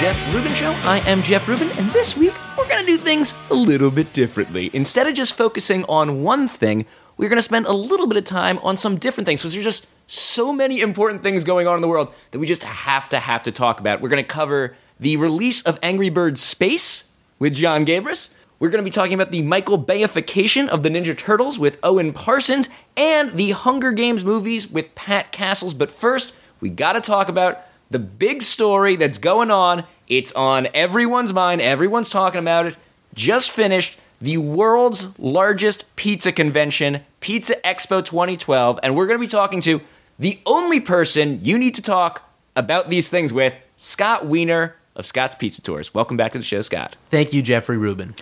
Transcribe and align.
Jeff 0.00 0.34
Rubin 0.34 0.54
Show. 0.54 0.70
I 0.84 1.00
am 1.00 1.22
Jeff 1.22 1.46
Rubin, 1.46 1.68
and 1.72 1.90
this 1.90 2.16
week 2.16 2.32
we're 2.56 2.66
going 2.66 2.82
to 2.82 2.90
do 2.90 2.96
things 2.96 3.34
a 3.50 3.54
little 3.54 3.90
bit 3.90 4.14
differently. 4.14 4.70
Instead 4.72 5.06
of 5.06 5.12
just 5.12 5.34
focusing 5.34 5.84
on 5.90 6.22
one 6.22 6.48
thing, 6.48 6.86
we're 7.18 7.28
going 7.28 7.36
to 7.36 7.42
spend 7.42 7.66
a 7.66 7.74
little 7.74 8.06
bit 8.06 8.16
of 8.16 8.24
time 8.24 8.56
on 8.60 8.78
some 8.78 8.96
different 8.96 9.26
things 9.26 9.42
because 9.42 9.52
there's 9.52 9.62
just 9.62 9.86
so 10.06 10.54
many 10.54 10.80
important 10.80 11.22
things 11.22 11.44
going 11.44 11.66
on 11.66 11.74
in 11.74 11.82
the 11.82 11.86
world 11.86 12.14
that 12.30 12.38
we 12.38 12.46
just 12.46 12.62
have 12.62 13.10
to 13.10 13.18
have 13.18 13.42
to 13.42 13.52
talk 13.52 13.78
about. 13.78 14.00
We're 14.00 14.08
going 14.08 14.24
to 14.24 14.26
cover 14.26 14.74
the 14.98 15.18
release 15.18 15.60
of 15.64 15.78
Angry 15.82 16.08
Birds 16.08 16.40
Space 16.40 17.10
with 17.38 17.52
Jon 17.52 17.84
Gabrus. 17.84 18.30
We're 18.58 18.70
going 18.70 18.82
to 18.82 18.90
be 18.90 18.94
talking 18.94 19.12
about 19.12 19.30
the 19.30 19.42
Michael 19.42 19.78
Bayification 19.78 20.66
of 20.68 20.82
the 20.82 20.88
Ninja 20.88 21.14
Turtles 21.14 21.58
with 21.58 21.76
Owen 21.82 22.14
Parsons 22.14 22.70
and 22.96 23.32
the 23.32 23.50
Hunger 23.50 23.92
Games 23.92 24.24
movies 24.24 24.66
with 24.66 24.94
Pat 24.94 25.30
Castles. 25.30 25.74
But 25.74 25.90
first, 25.90 26.32
we 26.58 26.70
got 26.70 26.94
to 26.94 27.02
talk 27.02 27.28
about 27.28 27.66
the 27.90 27.98
big 27.98 28.42
story 28.42 28.96
that's 28.96 29.18
going 29.18 29.50
on. 29.50 29.84
It's 30.08 30.32
on 30.32 30.68
everyone's 30.74 31.32
mind, 31.32 31.60
everyone's 31.60 32.10
talking 32.10 32.40
about 32.40 32.66
it. 32.66 32.78
Just 33.14 33.50
finished 33.50 33.98
the 34.20 34.36
world's 34.36 35.18
largest 35.18 35.84
pizza 35.96 36.30
convention, 36.30 37.00
Pizza 37.20 37.56
Expo 37.64 38.04
2012, 38.04 38.78
and 38.82 38.94
we're 38.94 39.06
going 39.06 39.18
to 39.18 39.24
be 39.24 39.30
talking 39.30 39.60
to 39.62 39.80
the 40.18 40.38
only 40.46 40.80
person 40.80 41.40
you 41.42 41.58
need 41.58 41.74
to 41.74 41.82
talk 41.82 42.30
about 42.54 42.90
these 42.90 43.08
things 43.08 43.32
with, 43.32 43.54
Scott 43.76 44.26
Wiener 44.26 44.76
of 44.94 45.06
Scott's 45.06 45.34
Pizza 45.34 45.62
Tours. 45.62 45.94
Welcome 45.94 46.16
back 46.16 46.32
to 46.32 46.38
the 46.38 46.44
show, 46.44 46.60
Scott. 46.60 46.96
Thank 47.10 47.32
you, 47.32 47.40
Jeffrey 47.40 47.78
Rubin. 47.78 48.14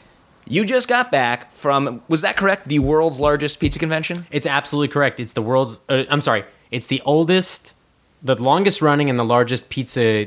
You 0.46 0.64
just 0.64 0.88
got 0.88 1.10
back 1.10 1.52
from, 1.52 2.00
was 2.08 2.20
that 2.20 2.36
correct? 2.36 2.68
The 2.68 2.78
world's 2.78 3.18
largest 3.18 3.58
pizza 3.58 3.78
convention? 3.78 4.26
It's 4.30 4.46
absolutely 4.46 4.88
correct. 4.88 5.18
It's 5.20 5.32
the 5.32 5.42
world's, 5.42 5.80
uh, 5.88 6.04
I'm 6.08 6.20
sorry, 6.20 6.44
it's 6.70 6.86
the 6.86 7.02
oldest, 7.04 7.74
the 8.22 8.40
longest 8.42 8.82
running, 8.82 9.08
and 9.10 9.18
the 9.18 9.24
largest 9.24 9.70
pizza 9.70 10.26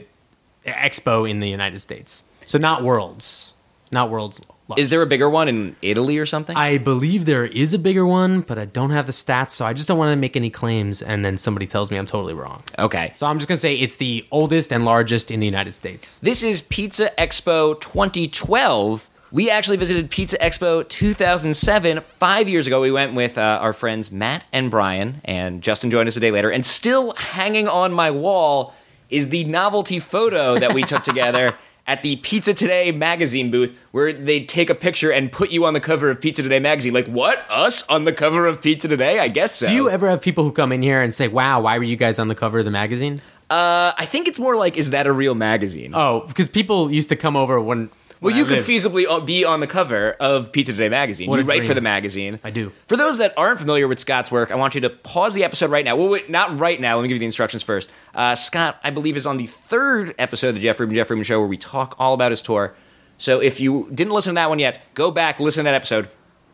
expo 0.65 1.29
in 1.29 1.39
the 1.39 1.49
United 1.49 1.79
States. 1.79 2.23
So 2.45 2.57
not 2.57 2.83
world's, 2.83 3.53
not 3.91 4.09
world's. 4.09 4.41
Largest. 4.67 4.85
Is 4.85 4.89
there 4.89 5.01
a 5.01 5.05
bigger 5.07 5.29
one 5.29 5.49
in 5.49 5.75
Italy 5.81 6.17
or 6.17 6.25
something? 6.25 6.55
I 6.55 6.77
believe 6.77 7.25
there 7.25 7.45
is 7.45 7.73
a 7.73 7.79
bigger 7.79 8.05
one, 8.05 8.39
but 8.39 8.57
I 8.57 8.63
don't 8.63 8.91
have 8.91 9.05
the 9.05 9.11
stats, 9.11 9.49
so 9.49 9.65
I 9.65 9.73
just 9.73 9.85
don't 9.89 9.97
want 9.97 10.13
to 10.13 10.15
make 10.15 10.37
any 10.37 10.49
claims, 10.49 11.01
and 11.01 11.25
then 11.25 11.37
somebody 11.37 11.67
tells 11.67 11.91
me 11.91 11.97
I'm 11.97 12.05
totally 12.05 12.33
wrong. 12.33 12.63
okay. 12.79 13.11
So 13.15 13.25
I'm 13.27 13.37
just 13.37 13.49
gonna 13.49 13.57
say 13.57 13.75
it's 13.75 13.97
the 13.97 14.25
oldest 14.31 14.71
and 14.71 14.85
largest 14.85 15.29
in 15.29 15.41
the 15.41 15.45
United 15.45 15.73
States. 15.73 16.19
This 16.19 16.41
is 16.41 16.61
Pizza 16.61 17.11
Expo 17.17 17.81
2012. 17.81 19.09
We 19.33 19.49
actually 19.49 19.77
visited 19.77 20.09
Pizza 20.09 20.37
Expo 20.39 20.85
2007 20.89 22.01
five 22.01 22.49
years 22.49 22.67
ago. 22.67 22.81
We 22.81 22.91
went 22.91 23.13
with 23.13 23.37
uh, 23.37 23.59
our 23.61 23.71
friends 23.71 24.11
Matt 24.11 24.43
and 24.51 24.69
Brian, 24.69 25.21
and 25.23 25.63
Justin 25.63 25.89
joined 25.89 26.09
us 26.09 26.17
a 26.17 26.19
day 26.19 26.31
later. 26.31 26.51
And 26.51 26.65
still 26.65 27.13
hanging 27.15 27.69
on 27.69 27.93
my 27.93 28.11
wall 28.11 28.73
is 29.09 29.29
the 29.29 29.45
novelty 29.45 29.99
photo 29.99 30.59
that 30.59 30.73
we 30.73 30.83
took 30.83 31.03
together 31.05 31.55
at 31.87 32.03
the 32.03 32.17
Pizza 32.17 32.53
Today 32.53 32.91
magazine 32.91 33.51
booth, 33.51 33.73
where 33.91 34.11
they 34.11 34.43
take 34.43 34.69
a 34.69 34.75
picture 34.75 35.13
and 35.13 35.31
put 35.31 35.49
you 35.49 35.63
on 35.63 35.73
the 35.73 35.79
cover 35.79 36.09
of 36.09 36.19
Pizza 36.19 36.43
Today 36.43 36.59
magazine. 36.59 36.93
Like, 36.93 37.07
what? 37.07 37.45
Us 37.49 37.87
on 37.87 38.03
the 38.03 38.11
cover 38.11 38.45
of 38.47 38.61
Pizza 38.61 38.89
Today? 38.89 39.19
I 39.19 39.29
guess 39.29 39.55
so. 39.55 39.67
Do 39.67 39.73
you 39.73 39.89
ever 39.89 40.09
have 40.09 40.19
people 40.21 40.43
who 40.43 40.51
come 40.51 40.73
in 40.73 40.81
here 40.81 41.01
and 41.01 41.13
say, 41.13 41.29
"Wow, 41.29 41.61
why 41.61 41.77
were 41.77 41.85
you 41.85 41.95
guys 41.95 42.19
on 42.19 42.27
the 42.27 42.35
cover 42.35 42.59
of 42.59 42.65
the 42.65 42.71
magazine?" 42.71 43.17
uh, 43.51 43.91
I 43.97 44.05
think 44.05 44.29
it's 44.29 44.39
more 44.39 44.55
like, 44.55 44.77
is 44.77 44.91
that 44.91 45.07
a 45.07 45.11
real 45.11 45.35
magazine? 45.35 45.93
Oh, 45.93 46.21
because 46.21 46.47
people 46.47 46.91
used 46.91 47.09
to 47.09 47.15
come 47.15 47.35
over 47.35 47.59
when. 47.59 47.89
Well, 48.21 48.35
you 48.35 48.45
I 48.45 48.47
could 48.47 48.57
lived. 48.57 48.69
feasibly 48.69 49.05
uh, 49.09 49.19
be 49.19 49.43
on 49.43 49.59
the 49.61 49.67
cover 49.67 50.11
of 50.19 50.51
Pizza 50.51 50.71
Today 50.73 50.89
magazine. 50.89 51.27
What 51.27 51.39
you 51.39 51.45
write 51.45 51.57
dream. 51.57 51.67
for 51.69 51.73
the 51.73 51.81
magazine. 51.81 52.39
I 52.43 52.51
do. 52.51 52.71
For 52.85 52.95
those 52.95 53.17
that 53.17 53.33
aren't 53.35 53.59
familiar 53.59 53.87
with 53.87 53.99
Scott's 53.99 54.31
work, 54.31 54.51
I 54.51 54.55
want 54.55 54.75
you 54.75 54.81
to 54.81 54.91
pause 54.91 55.33
the 55.33 55.43
episode 55.43 55.71
right 55.71 55.83
now. 55.83 55.95
Well, 55.95 56.07
wait, 56.07 56.29
not 56.29 56.57
right 56.59 56.79
now. 56.79 56.95
Let 56.97 57.01
me 57.01 57.07
give 57.07 57.15
you 57.15 57.19
the 57.19 57.25
instructions 57.25 57.63
first. 57.63 57.89
Uh, 58.13 58.35
Scott, 58.35 58.79
I 58.83 58.91
believe, 58.91 59.17
is 59.17 59.25
on 59.25 59.37
the 59.37 59.47
third 59.47 60.13
episode 60.19 60.49
of 60.49 60.55
the 60.55 60.61
Jeff 60.61 60.79
Rubin 60.79 60.95
Jeff 60.95 61.09
Rubin 61.09 61.23
Show 61.23 61.39
where 61.39 61.47
we 61.47 61.57
talk 61.57 61.95
all 61.97 62.13
about 62.13 62.31
his 62.31 62.43
tour. 62.43 62.75
So 63.17 63.39
if 63.39 63.59
you 63.59 63.89
didn't 63.93 64.13
listen 64.13 64.31
to 64.31 64.35
that 64.35 64.49
one 64.49 64.59
yet, 64.59 64.81
go 64.93 65.09
back, 65.09 65.39
listen 65.39 65.61
to 65.61 65.71
that 65.71 65.75
episode, 65.75 66.07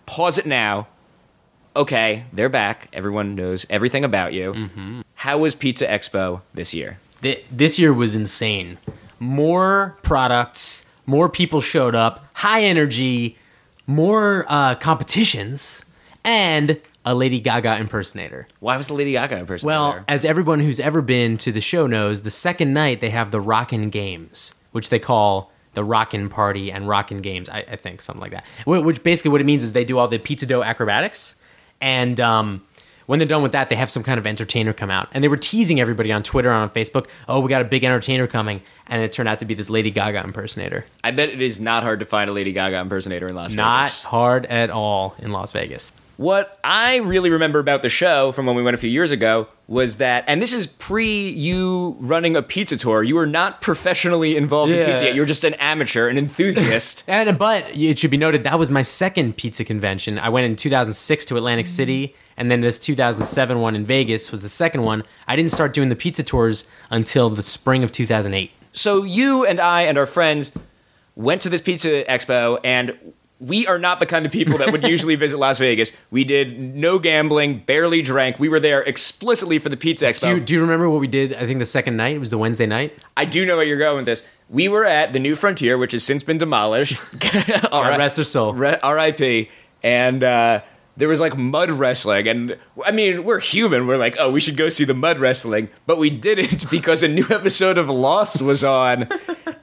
pause 0.06 0.38
it 0.38 0.46
now. 0.46 0.88
Okay, 1.76 2.24
they're 2.34 2.50
back. 2.50 2.88
Everyone 2.94 3.36
knows 3.36 3.68
everything 3.70 4.04
about 4.04 4.34
you. 4.34 4.54
Mm-hmm. 4.54 5.02
How 5.16 5.38
was 5.38 5.54
Pizza 5.54 5.86
Expo 5.86 6.42
this 6.54 6.74
year? 6.74 6.98
Th- 7.22 7.44
this 7.52 7.78
year 7.78 7.94
was 7.94 8.16
insane. 8.16 8.78
More 9.20 9.96
products, 10.02 10.86
more 11.08 11.28
people 11.30 11.60
showed 11.62 11.96
up, 11.96 12.26
high 12.36 12.62
energy, 12.64 13.38
more 13.88 14.46
uh, 14.48 14.76
competitions, 14.76 15.84
and 16.24 16.80
a 17.06 17.16
Lady 17.16 17.40
Gaga 17.40 17.78
impersonator. 17.78 18.48
Why 18.60 18.76
was 18.78 18.88
the 18.88 18.94
Lady 18.94 19.14
Gaga 19.14 19.46
person 19.46 19.66
Well, 19.66 19.94
there? 19.94 20.06
as 20.10 20.26
everyone 20.26 20.60
who's 20.60 20.80
ever 20.80 21.02
been 21.02 21.38
to 21.40 21.52
the 21.52 21.62
show 21.62 21.88
knows, 21.88 22.22
the 22.24 22.30
second 22.32 22.74
night 22.74 23.00
they 23.00 23.10
have 23.10 23.32
the 23.32 23.40
Rockin' 23.40 23.90
Games, 23.90 24.54
which 24.74 24.90
they 24.90 25.00
call 25.00 25.52
the 25.74 25.84
Rockin' 25.86 26.28
Party 26.28 26.70
and 26.72 26.88
Rockin' 26.88 27.22
Games. 27.22 27.48
I, 27.48 27.60
I 27.72 27.76
think 27.78 28.02
something 28.02 28.22
like 28.22 28.32
that. 28.32 28.44
Which 28.66 29.02
basically 29.04 29.32
what 29.32 29.40
it 29.40 29.46
means 29.46 29.64
is 29.64 29.72
they 29.72 29.86
do 29.86 29.98
all 29.98 30.10
the 30.10 30.20
pizza 30.20 30.46
dough 30.46 30.64
acrobatics, 30.64 31.36
and 31.80 32.20
um, 32.20 32.66
when 33.08 33.20
they're 33.20 33.28
done 33.28 33.42
with 33.42 33.54
that, 33.54 33.70
they 33.70 33.76
have 33.76 33.90
some 33.90 34.04
kind 34.04 34.20
of 34.20 34.28
entertainer 34.28 34.74
come 34.74 34.92
out. 34.92 35.08
And 35.14 35.24
they 35.24 35.28
were 35.28 35.38
teasing 35.38 35.80
everybody 35.80 36.12
on 36.12 36.24
Twitter 36.24 36.50
and 36.50 36.62
on 36.62 36.70
Facebook. 36.70 37.08
Oh, 37.28 37.40
we 37.40 37.50
got 37.50 37.62
a 37.62 37.66
big 37.66 37.84
entertainer 37.84 38.28
coming, 38.28 38.62
and 38.86 39.02
it 39.02 39.12
turned 39.12 39.28
out 39.28 39.40
to 39.40 39.46
be 39.46 39.54
this 39.54 39.70
Lady 39.70 39.90
Gaga 39.90 40.24
impersonator. 40.24 40.86
I 41.04 41.12
bet 41.12 41.30
it 41.30 41.42
is 41.42 41.60
not 41.60 41.84
hard 41.84 42.00
to 42.02 42.06
find 42.06 42.30
a 42.30 42.34
Lady 42.34 42.52
Gaga 42.52 42.78
impersonator 42.78 43.28
in 43.28 43.36
Las 43.36 43.54
Not 43.54 43.84
Vegas. 43.84 44.04
Not 44.04 44.10
hard 44.10 44.46
at 44.46 44.70
all 44.70 45.16
in 45.20 45.32
Las 45.32 45.54
Vegas. 45.54 45.92
What 46.18 46.60
I 46.64 46.98
really 46.98 47.30
remember 47.30 47.60
about 47.60 47.84
the 47.84 47.90
show 47.90 48.32
from 48.32 48.48
when 48.48 48.56
we 48.56 48.64
went 48.64 48.74
a 48.74 48.78
few 48.80 48.90
years 48.90 49.12
ago 49.12 49.48
was 49.68 49.98
that, 49.98 50.24
and 50.28 50.42
this 50.42 50.52
is 50.52 50.66
pre 50.66 51.30
you 51.30 51.96
running 52.00 52.36
a 52.36 52.42
pizza 52.42 52.76
tour. 52.76 53.04
You 53.04 53.16
were 53.16 53.28
not 53.28 53.62
professionally 53.62 54.36
involved 54.36 54.72
in 54.72 54.84
pizza 54.84 55.06
yet. 55.06 55.16
You 55.16 55.22
were 55.22 55.28
just 55.28 55.44
an 55.44 55.54
amateur, 55.56 56.10
an 56.10 56.18
enthusiast. 56.18 57.04
And 57.08 57.38
but 57.38 57.66
it 57.70 58.00
should 58.00 58.10
be 58.10 58.18
noted 58.18 58.44
that 58.44 58.58
was 58.58 58.72
my 58.72 58.82
second 58.82 59.38
pizza 59.38 59.64
convention. 59.64 60.18
I 60.18 60.30
went 60.30 60.46
in 60.46 60.56
2006 60.56 61.26
to 61.26 61.38
Atlantic 61.38 61.68
mm. 61.68 61.70
City, 61.70 62.16
and 62.38 62.50
then 62.52 62.62
this 62.62 62.80
2007 62.80 63.60
one 63.60 63.76
in 63.76 63.86
Vegas 63.86 64.32
was 64.32 64.42
the 64.42 64.50
second 64.50 64.84
one. 64.84 65.04
I 65.28 65.36
didn't 65.36 65.52
start 65.52 65.74
doing 65.74 65.90
the 65.90 65.96
pizza 65.96 66.24
tours 66.24 66.66
until 66.92 67.30
the 67.30 67.42
spring 67.44 67.84
of 67.84 67.92
2008. 67.92 68.52
so 68.74 69.04
you 69.04 69.46
and 69.46 69.60
I 69.60 69.82
and 69.84 69.98
our 69.98 70.06
friends 70.06 70.52
went 71.16 71.42
to 71.42 71.50
this 71.50 71.62
pizza 71.62 72.04
expo, 72.04 72.60
and 72.64 72.96
we 73.40 73.66
are 73.68 73.78
not 73.80 74.00
the 74.00 74.06
kind 74.06 74.26
of 74.26 74.32
people 74.32 74.58
that 74.60 74.72
would 74.72 74.84
usually 74.96 75.16
visit 75.16 75.38
Las 75.38 75.60
Vegas. 75.60 75.92
We 76.12 76.24
did 76.24 76.60
no 76.60 76.98
gambling, 77.00 77.60
barely 77.60 78.02
drank. 78.02 78.40
We 78.40 78.50
were 78.50 78.60
there 78.60 78.82
explicitly 78.84 79.58
for 79.60 79.70
the 79.70 79.78
pizza 79.78 80.06
expo. 80.06 80.22
Do 80.22 80.30
you, 80.30 80.40
do 80.40 80.54
you 80.56 80.62
remember 80.62 80.90
what 80.90 81.00
we 81.00 81.08
did? 81.08 81.34
I 81.34 81.46
think 81.48 81.60
the 81.60 81.66
second 81.66 81.98
night 81.98 82.16
it 82.16 82.20
was 82.20 82.30
the 82.30 82.38
Wednesday 82.38 82.66
night. 82.68 82.94
I 83.16 83.26
do 83.26 83.46
know 83.46 83.56
where 83.58 83.66
you're 83.66 83.78
going 83.80 83.98
with 83.98 84.06
this. 84.06 84.24
We 84.50 84.68
were 84.70 84.86
at 84.86 85.12
the 85.14 85.20
New 85.20 85.36
Frontier, 85.36 85.78
which 85.78 85.92
has 85.92 86.04
since 86.04 86.24
been 86.24 86.38
demolished. 86.38 87.00
All 87.12 87.20
God 87.84 87.90
right. 87.90 88.00
rest 88.00 88.18
her 88.18 88.24
soul. 88.24 88.54
Re- 88.54 88.80
R.I.P. 88.82 89.50
And 89.84 90.24
uh, 90.24 90.62
there 90.98 91.08
was 91.08 91.20
like 91.20 91.38
mud 91.38 91.70
wrestling, 91.70 92.28
and 92.28 92.58
I 92.86 92.92
mean, 92.92 93.24
we're 93.24 93.40
human. 93.40 93.88
We're 93.88 93.98
like, 93.98 94.16
oh, 94.20 94.32
we 94.32 94.40
should 94.40 94.58
go 94.58 94.70
see 94.70 94.84
the 94.84 94.94
mud 94.96 95.20
wrestling, 95.20 95.70
but 95.86 95.98
we 96.00 96.10
didn't 96.10 96.70
because 96.72 97.04
a 97.04 97.08
new 97.08 97.26
episode 97.30 97.78
of 97.78 97.88
Lost 97.90 98.42
was 98.42 98.64
on, 98.64 99.08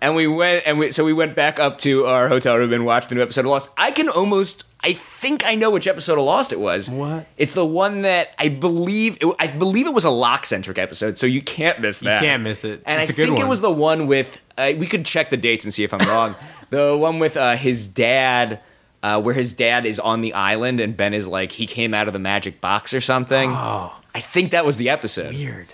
and 0.01 0.15
we 0.15 0.27
went 0.27 0.63
and 0.67 0.79
we 0.79 0.93
so 0.93 1.05
we 1.05 1.13
went 1.13 1.35
back 1.35 1.59
up 1.59 1.79
to 1.81 2.07
our 2.07 2.29
hotel 2.29 2.57
room 2.57 2.73
and 2.73 2.87
watched 2.87 3.09
the 3.09 3.15
new 3.17 3.23
episode 3.23 3.43
of 3.43 3.51
Lost. 3.51 3.69
I 3.77 3.91
can 3.91 4.09
almost. 4.09 4.65
I 4.87 4.93
think 4.93 5.47
I 5.47 5.55
know 5.55 5.71
which 5.71 5.87
episode 5.89 6.19
of 6.19 6.25
Lost 6.27 6.53
it 6.53 6.61
was. 6.61 6.91
What? 6.91 7.27
It's 7.39 7.55
the 7.55 7.65
one 7.65 8.03
that 8.03 8.35
I 8.39 8.51
believe. 8.51 9.17
It, 9.23 9.35
I 9.39 9.47
believe 9.47 9.87
it 9.87 9.95
was 9.95 10.05
a 10.05 10.11
Locke 10.11 10.45
centric 10.45 10.77
episode, 10.79 11.17
so 11.17 11.27
you 11.27 11.41
can't 11.41 11.81
miss 11.81 12.01
that. 12.01 12.21
You 12.23 12.29
can't 12.29 12.43
miss 12.43 12.65
it. 12.65 12.83
And 12.85 13.01
It's 13.01 13.11
I 13.11 13.15
a 13.15 13.17
good 13.17 13.27
think 13.29 13.41
it 13.41 13.49
was 13.49 13.61
the 13.63 13.73
one 13.73 14.07
with. 14.07 14.43
Uh, 14.59 14.73
we 14.77 14.87
could 14.87 15.05
check 15.07 15.31
the 15.31 15.37
dates 15.39 15.65
and 15.65 15.73
see 15.73 15.85
if 15.85 15.95
I'm 15.95 16.07
wrong. 16.07 16.35
the 16.71 16.95
one 16.97 17.19
with 17.19 17.37
uh, 17.39 17.57
his 17.57 17.89
dad, 17.89 18.61
uh, 19.05 19.21
where 19.21 19.35
his 19.35 19.53
dad 19.53 19.85
is 19.85 20.01
on 20.01 20.21
the 20.23 20.33
island 20.33 20.81
and 20.81 20.97
Ben 20.97 21.13
is 21.15 21.29
like 21.29 21.53
he 21.53 21.67
came 21.67 21.93
out 21.93 22.07
of 22.09 22.13
the 22.13 22.19
magic 22.19 22.61
box 22.61 22.93
or 22.95 23.01
something. 23.01 23.51
Oh, 23.53 23.93
I 24.15 24.21
think 24.21 24.51
that 24.53 24.65
was 24.65 24.77
the 24.79 24.89
episode. 24.89 25.35
weird. 25.35 25.67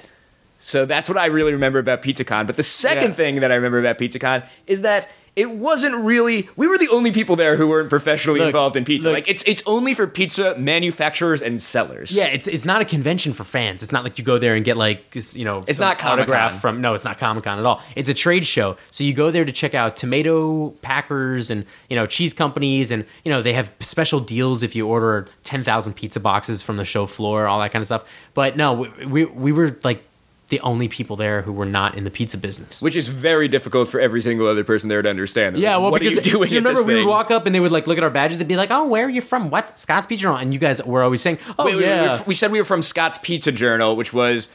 So 0.58 0.84
that's 0.84 1.08
what 1.08 1.16
I 1.16 1.26
really 1.26 1.52
remember 1.52 1.78
about 1.78 2.02
PizzaCon. 2.02 2.46
But 2.46 2.56
the 2.56 2.62
second 2.62 3.10
Yeah. 3.10 3.14
thing 3.14 3.34
that 3.40 3.50
I 3.50 3.54
remember 3.54 3.78
about 3.78 3.96
PizzaCon 3.98 4.44
is 4.66 4.82
that 4.82 5.08
it 5.36 5.50
wasn't 5.50 5.94
really. 5.96 6.48
We 6.56 6.66
were 6.66 6.76
the 6.78 6.88
only 6.88 7.12
people 7.12 7.36
there 7.36 7.56
who 7.56 7.68
weren't 7.68 7.88
professionally 7.88 8.40
Look, 8.40 8.48
involved 8.48 8.76
in 8.76 8.84
pizza. 8.84 9.08
look. 9.08 9.14
like 9.14 9.28
it's 9.28 9.42
it's 9.44 9.62
only 9.66 9.94
for 9.94 10.06
pizza 10.06 10.56
manufacturers 10.58 11.40
and 11.40 11.62
sellers. 11.62 12.14
Yeah, 12.14 12.26
it's 12.26 12.46
it's 12.48 12.64
not 12.64 12.82
a 12.82 12.84
convention 12.84 13.32
for 13.32 13.44
fans. 13.44 13.82
It's 13.82 13.92
not 13.92 14.04
like 14.04 14.18
you 14.18 14.24
go 14.24 14.38
there 14.38 14.54
and 14.54 14.64
get 14.64 14.76
like 14.76 15.14
you 15.32 15.44
know 15.44 15.64
It's 15.66 15.78
not 15.78 16.04
autograph 16.04 16.60
from 16.60 16.80
no, 16.80 16.94
it's 16.94 17.04
not 17.04 17.18
Comic 17.18 17.44
Con 17.44 17.58
at 17.58 17.66
all. 17.66 17.80
It's 17.96 18.08
a 18.08 18.14
trade 18.14 18.44
show. 18.44 18.76
So 18.90 19.04
you 19.04 19.12
go 19.12 19.30
there 19.30 19.44
to 19.44 19.52
check 19.52 19.74
out 19.74 19.96
tomato 19.96 20.70
packers 20.82 21.50
and 21.50 21.64
you 21.88 21.96
know 21.96 22.06
cheese 22.06 22.34
companies 22.34 22.90
and 22.90 23.04
you 23.24 23.30
know 23.30 23.40
they 23.42 23.52
have 23.52 23.72
special 23.80 24.20
deals 24.20 24.62
if 24.62 24.74
you 24.74 24.86
order 24.86 25.26
ten 25.44 25.62
thousand 25.62 25.94
pizza 25.94 26.20
boxes 26.20 26.62
from 26.62 26.76
the 26.76 26.84
show 26.84 27.06
floor, 27.06 27.46
all 27.46 27.60
that 27.60 27.72
kind 27.72 27.82
of 27.82 27.86
stuff. 27.86 28.04
But 28.34 28.56
no, 28.56 28.72
we 28.72 29.06
we, 29.06 29.24
we 29.26 29.52
were 29.52 29.76
like 29.84 30.04
the 30.50 30.60
only 30.60 30.86
people 30.88 31.16
there 31.16 31.42
who 31.42 31.52
were 31.52 31.64
not 31.66 31.96
in 31.96 32.04
the 32.04 32.10
pizza 32.10 32.36
business. 32.36 32.82
Which 32.82 32.94
is 32.96 33.08
very 33.08 33.48
difficult 33.48 33.88
for 33.88 33.98
every 34.00 34.20
single 34.20 34.46
other 34.46 34.62
person 34.64 34.88
there 34.88 35.00
to 35.00 35.08
understand. 35.08 35.56
They're 35.56 35.62
yeah, 35.62 35.76
like, 35.76 35.82
well, 35.82 35.90
what 35.92 36.00
because 36.02 36.18
are 36.18 36.22
you 36.22 36.30
doing 36.32 36.48
do 36.48 36.54
you 36.54 36.60
remember 36.60 36.82
we 36.84 36.94
thing? 36.94 37.04
would 37.06 37.10
walk 37.10 37.30
up 37.30 37.46
and 37.46 37.54
they 37.54 37.60
would 37.60 37.72
like 37.72 37.86
look 37.86 37.96
at 37.98 38.04
our 38.04 38.10
badges. 38.10 38.38
They'd 38.38 38.46
be 38.48 38.56
like, 38.56 38.70
"Oh, 38.70 38.86
where 38.86 39.06
are 39.06 39.10
you 39.10 39.22
from? 39.22 39.48
What 39.50 39.78
Scott's 39.78 40.06
Pizza 40.06 40.22
Journal?" 40.22 40.38
And 40.38 40.52
you 40.52 40.60
guys 40.60 40.82
were 40.84 41.02
always 41.02 41.22
saying, 41.22 41.38
"Oh 41.58 41.64
Wait, 41.64 41.80
yeah." 41.80 42.18
we, 42.18 42.24
we 42.28 42.34
said 42.34 42.52
we 42.52 42.58
were 42.58 42.64
from 42.64 42.82
Scott's 42.82 43.18
Pizza 43.18 43.50
Journal, 43.52 43.96
which 43.96 44.12
was 44.12 44.48